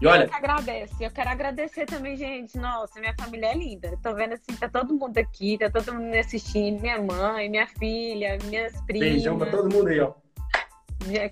E 0.00 0.06
olha. 0.06 0.24
Eu 0.24 0.28
que 0.28 0.34
agradeço. 0.34 0.94
Eu 1.00 1.10
quero 1.10 1.30
agradecer 1.30 1.86
também, 1.86 2.16
gente. 2.16 2.56
Nossa, 2.56 2.98
minha 2.98 3.14
família 3.18 3.48
é 3.48 3.54
linda. 3.54 3.98
Tô 4.02 4.14
vendo 4.14 4.32
assim, 4.32 4.56
tá 4.58 4.68
todo 4.68 4.94
mundo 4.94 5.18
aqui, 5.18 5.58
tá 5.58 5.70
todo 5.70 5.92
mundo 5.92 6.06
me 6.06 6.18
assistindo. 6.18 6.80
Minha 6.80 7.00
mãe, 7.00 7.50
minha 7.50 7.66
filha, 7.66 8.38
minhas 8.44 8.72
primas. 8.82 9.08
Beijão 9.08 9.38
pra 9.38 9.50
todo 9.50 9.72
mundo 9.72 9.88
aí, 9.88 10.00
ó. 10.00 10.12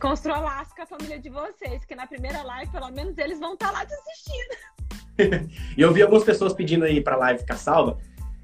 Construa 0.01 0.39
laço 0.39 0.75
com 0.75 0.83
a 0.83 0.87
família 0.87 1.19
de 1.19 1.29
vocês, 1.29 1.85
que 1.85 1.95
na 1.95 2.07
primeira 2.07 2.43
live, 2.43 2.71
pelo 2.71 2.91
menos, 2.91 3.17
eles 3.19 3.39
vão 3.39 3.55
estar 3.55 3.69
tá 3.69 3.73
lá 3.73 3.87
te 3.87 3.95
assistindo. 3.95 5.51
e 5.77 5.81
eu 5.81 5.93
vi 5.93 6.03
algumas 6.03 6.25
pessoas 6.25 6.53
pedindo 6.53 6.85
aí 6.85 7.01
pra 7.01 7.17
live 7.17 7.41
ficar 7.41 7.57
salva. 7.57 7.99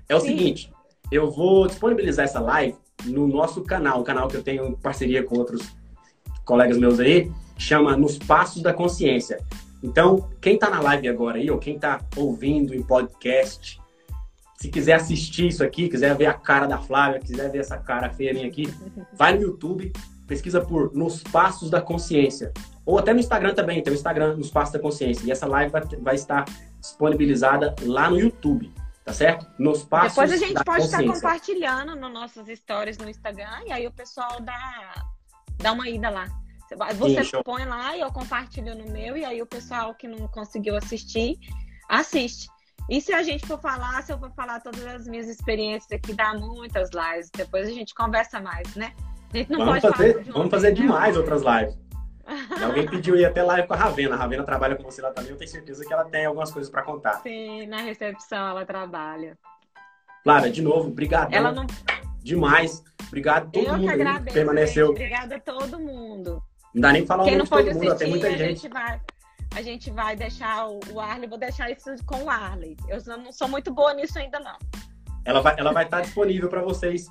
É 0.08 0.14
o 0.14 0.20
Sim. 0.20 0.28
seguinte, 0.28 0.72
eu 1.10 1.30
vou 1.30 1.66
disponibilizar 1.66 2.24
essa 2.24 2.40
live 2.40 2.76
no 3.04 3.26
nosso 3.26 3.62
canal, 3.62 4.00
um 4.00 4.04
canal 4.04 4.28
que 4.28 4.36
eu 4.36 4.42
tenho 4.42 4.66
em 4.66 4.74
parceria 4.74 5.22
com 5.22 5.36
outros 5.38 5.74
colegas 6.44 6.76
meus 6.76 7.00
aí, 7.00 7.30
chama 7.56 7.96
Nos 7.96 8.18
Passos 8.18 8.62
da 8.62 8.72
Consciência. 8.72 9.38
Então, 9.84 10.30
quem 10.40 10.58
tá 10.58 10.70
na 10.70 10.80
live 10.80 11.06
agora 11.10 11.36
aí, 11.36 11.50
ou 11.50 11.58
quem 11.58 11.78
tá 11.78 12.00
ouvindo 12.16 12.74
em 12.74 12.82
podcast, 12.82 13.78
se 14.56 14.70
quiser 14.70 14.94
assistir 14.94 15.48
isso 15.48 15.62
aqui, 15.62 15.90
quiser 15.90 16.16
ver 16.16 16.24
a 16.24 16.32
cara 16.32 16.66
da 16.66 16.78
Flávia, 16.78 17.20
quiser 17.20 17.50
ver 17.50 17.58
essa 17.58 17.76
cara 17.76 18.08
feia 18.08 18.32
minha 18.32 18.46
aqui, 18.46 18.66
vai 19.12 19.34
no 19.36 19.42
YouTube, 19.42 19.92
pesquisa 20.26 20.58
por 20.58 20.94
Nos 20.94 21.22
Passos 21.22 21.68
da 21.68 21.82
Consciência. 21.82 22.50
Ou 22.86 22.98
até 22.98 23.12
no 23.12 23.20
Instagram 23.20 23.52
também, 23.52 23.82
tem 23.82 23.92
o 23.92 23.94
Instagram 23.94 24.36
Nos 24.36 24.50
Passos 24.50 24.72
da 24.72 24.78
Consciência. 24.78 25.26
E 25.26 25.30
essa 25.30 25.46
live 25.46 25.70
vai, 25.70 25.82
vai 26.00 26.14
estar 26.14 26.46
disponibilizada 26.80 27.74
lá 27.82 28.08
no 28.08 28.18
YouTube, 28.18 28.72
tá 29.04 29.12
certo? 29.12 29.46
Nos 29.58 29.84
Passos 29.84 30.14
Depois 30.14 30.32
a 30.32 30.46
gente 30.46 30.64
pode 30.64 30.84
estar 30.86 31.04
compartilhando 31.04 31.94
nos 31.94 32.10
nossos 32.10 32.46
stories 32.48 32.96
no 32.96 33.06
Instagram 33.06 33.64
e 33.66 33.72
aí 33.72 33.86
o 33.86 33.92
pessoal 33.92 34.40
dá, 34.40 35.04
dá 35.58 35.72
uma 35.72 35.90
ida 35.90 36.08
lá. 36.08 36.43
Você 36.96 37.24
Sim, 37.24 37.42
põe 37.44 37.64
lá 37.64 37.96
e 37.96 38.00
eu 38.00 38.12
compartilho 38.12 38.74
no 38.74 38.90
meu 38.90 39.16
e 39.16 39.24
aí 39.24 39.40
o 39.42 39.46
pessoal 39.46 39.94
que 39.94 40.08
não 40.08 40.26
conseguiu 40.28 40.76
assistir, 40.76 41.38
assiste. 41.88 42.48
E 42.88 43.00
se 43.00 43.12
a 43.12 43.22
gente 43.22 43.46
for 43.46 43.58
falar, 43.58 44.02
se 44.02 44.12
eu 44.12 44.18
for 44.18 44.30
falar 44.32 44.60
todas 44.60 44.84
as 44.86 45.06
minhas 45.06 45.28
experiências 45.28 45.90
aqui, 45.90 46.12
dá 46.12 46.34
muitas 46.34 46.90
lives. 46.90 47.30
Depois 47.34 47.68
a 47.68 47.72
gente 47.72 47.94
conversa 47.94 48.40
mais, 48.40 48.74
né? 48.74 48.92
A 49.32 49.36
gente 49.38 49.50
não 49.50 49.64
vamos 49.64 49.80
pode 49.80 49.96
fazer, 49.96 50.12
falar 50.24 50.32
Vamos 50.32 50.50
fazer 50.50 50.68
né? 50.68 50.74
demais 50.74 51.16
outras 51.16 51.42
lives. 51.42 51.78
alguém 52.62 52.86
pediu 52.86 53.16
ir 53.16 53.24
até 53.24 53.42
live 53.42 53.66
com 53.66 53.74
a 53.74 53.76
Ravena. 53.76 54.14
A 54.14 54.18
Ravena 54.18 54.44
trabalha 54.44 54.76
com 54.76 54.82
você 54.82 55.00
lá 55.00 55.10
também. 55.10 55.30
Eu 55.30 55.36
tenho 55.36 55.50
certeza 55.50 55.84
que 55.84 55.92
ela 55.92 56.04
tem 56.04 56.26
algumas 56.26 56.50
coisas 56.50 56.70
para 56.70 56.82
contar. 56.82 57.20
Sim, 57.22 57.66
na 57.66 57.78
recepção 57.78 58.48
ela 58.48 58.64
trabalha. 58.64 59.38
Clara, 60.22 60.50
de 60.50 60.62
novo, 60.62 60.88
obrigado. 60.88 61.32
Ela 61.32 61.52
não... 61.52 61.66
Demais. 62.22 62.82
Obrigado 63.08 63.48
a 63.48 63.50
todo 63.50 63.66
eu 63.66 63.72
mundo 63.74 63.86
que 63.86 63.92
agradeço, 63.92 64.26
que 64.26 64.32
permaneceu. 64.32 64.86
Gente. 64.86 64.96
Obrigada 64.96 65.36
a 65.36 65.40
todo 65.40 65.78
mundo. 65.78 66.42
Não 66.74 66.80
dá 66.82 66.92
nem 66.92 67.06
falar 67.06 67.24
Quem 67.24 67.34
o 67.34 67.38
nome 67.38 67.48
de 67.48 67.50
todo 67.50 67.74
mundo, 67.74 67.96
tem 67.96 68.10
muita 68.10 68.26
a 68.26 68.30
gente. 68.30 68.62
gente 68.62 68.68
vai, 68.68 69.00
a 69.54 69.62
gente 69.62 69.90
vai 69.90 70.16
deixar 70.16 70.66
o, 70.66 70.80
o 70.92 71.00
Arley, 71.00 71.28
vou 71.28 71.38
deixar 71.38 71.70
isso 71.70 71.90
com 72.04 72.24
o 72.24 72.30
Arley. 72.30 72.76
Eu 72.88 73.00
não 73.16 73.30
sou 73.30 73.48
muito 73.48 73.72
boa 73.72 73.94
nisso 73.94 74.18
ainda, 74.18 74.40
não. 74.40 74.58
Ela 75.24 75.40
vai, 75.40 75.54
ela 75.56 75.72
vai 75.72 75.84
estar 75.84 76.00
disponível 76.00 76.48
para 76.48 76.62
vocês 76.62 77.06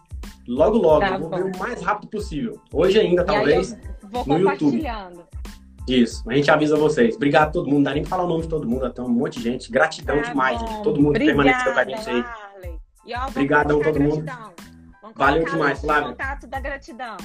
logo, 0.48 0.78
logo. 0.78 1.00
Tá, 1.00 1.16
eu 1.16 1.20
vou 1.20 1.30
ver 1.30 1.46
o 1.46 1.58
mais 1.58 1.82
rápido 1.82 2.10
possível. 2.10 2.62
Hoje 2.74 3.00
ainda, 3.00 3.24
talvez. 3.24 3.76
vou 4.04 4.26
no 4.26 4.38
compartilhando. 4.40 5.20
YouTube. 5.20 5.44
Isso, 5.88 6.30
a 6.30 6.34
gente 6.34 6.52
avisa 6.52 6.78
vocês. 6.78 7.16
Obrigado 7.16 7.50
a 7.50 7.52
todo 7.52 7.66
mundo. 7.66 7.76
Não 7.76 7.84
dá 7.84 7.94
nem 7.94 8.04
pra 8.04 8.10
falar 8.12 8.24
o 8.24 8.28
nome 8.28 8.44
de 8.44 8.50
todo 8.50 8.68
mundo, 8.68 8.90
tem 8.90 9.04
um 9.04 9.10
monte 9.10 9.40
de 9.40 9.44
gente. 9.44 9.72
Gratidão 9.72 10.22
tá 10.22 10.30
demais, 10.30 10.60
gente. 10.60 10.84
Todo 10.84 10.98
mundo 11.02 11.10
Obrigada, 11.10 11.20
que 11.20 11.46
permaneceu 11.46 11.74
com 11.74 11.80
a 11.80 11.84
gente 11.86 12.10
aí. 12.10 12.26
E, 13.06 13.16
ó, 13.16 13.28
Obrigadão 13.28 13.82
a 13.82 13.84
todo 13.84 14.00
mundo. 14.00 14.26
Valeu 15.16 15.46
demais, 15.46 15.82
Flávio. 15.82 16.10
contato 16.10 16.48
da 16.48 16.60
gratidão. 16.60 17.18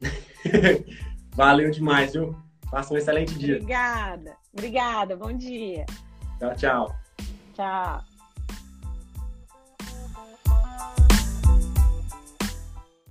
Valeu 1.40 1.70
demais, 1.70 2.12
viu? 2.12 2.36
Faça 2.70 2.92
um 2.92 2.98
excelente 2.98 3.38
dia. 3.38 3.54
Obrigada. 3.54 4.36
Obrigada. 4.52 5.16
Bom 5.16 5.32
dia. 5.32 5.86
Tchau, 6.38 6.54
tchau. 6.54 6.96
Tchau. 7.54 8.09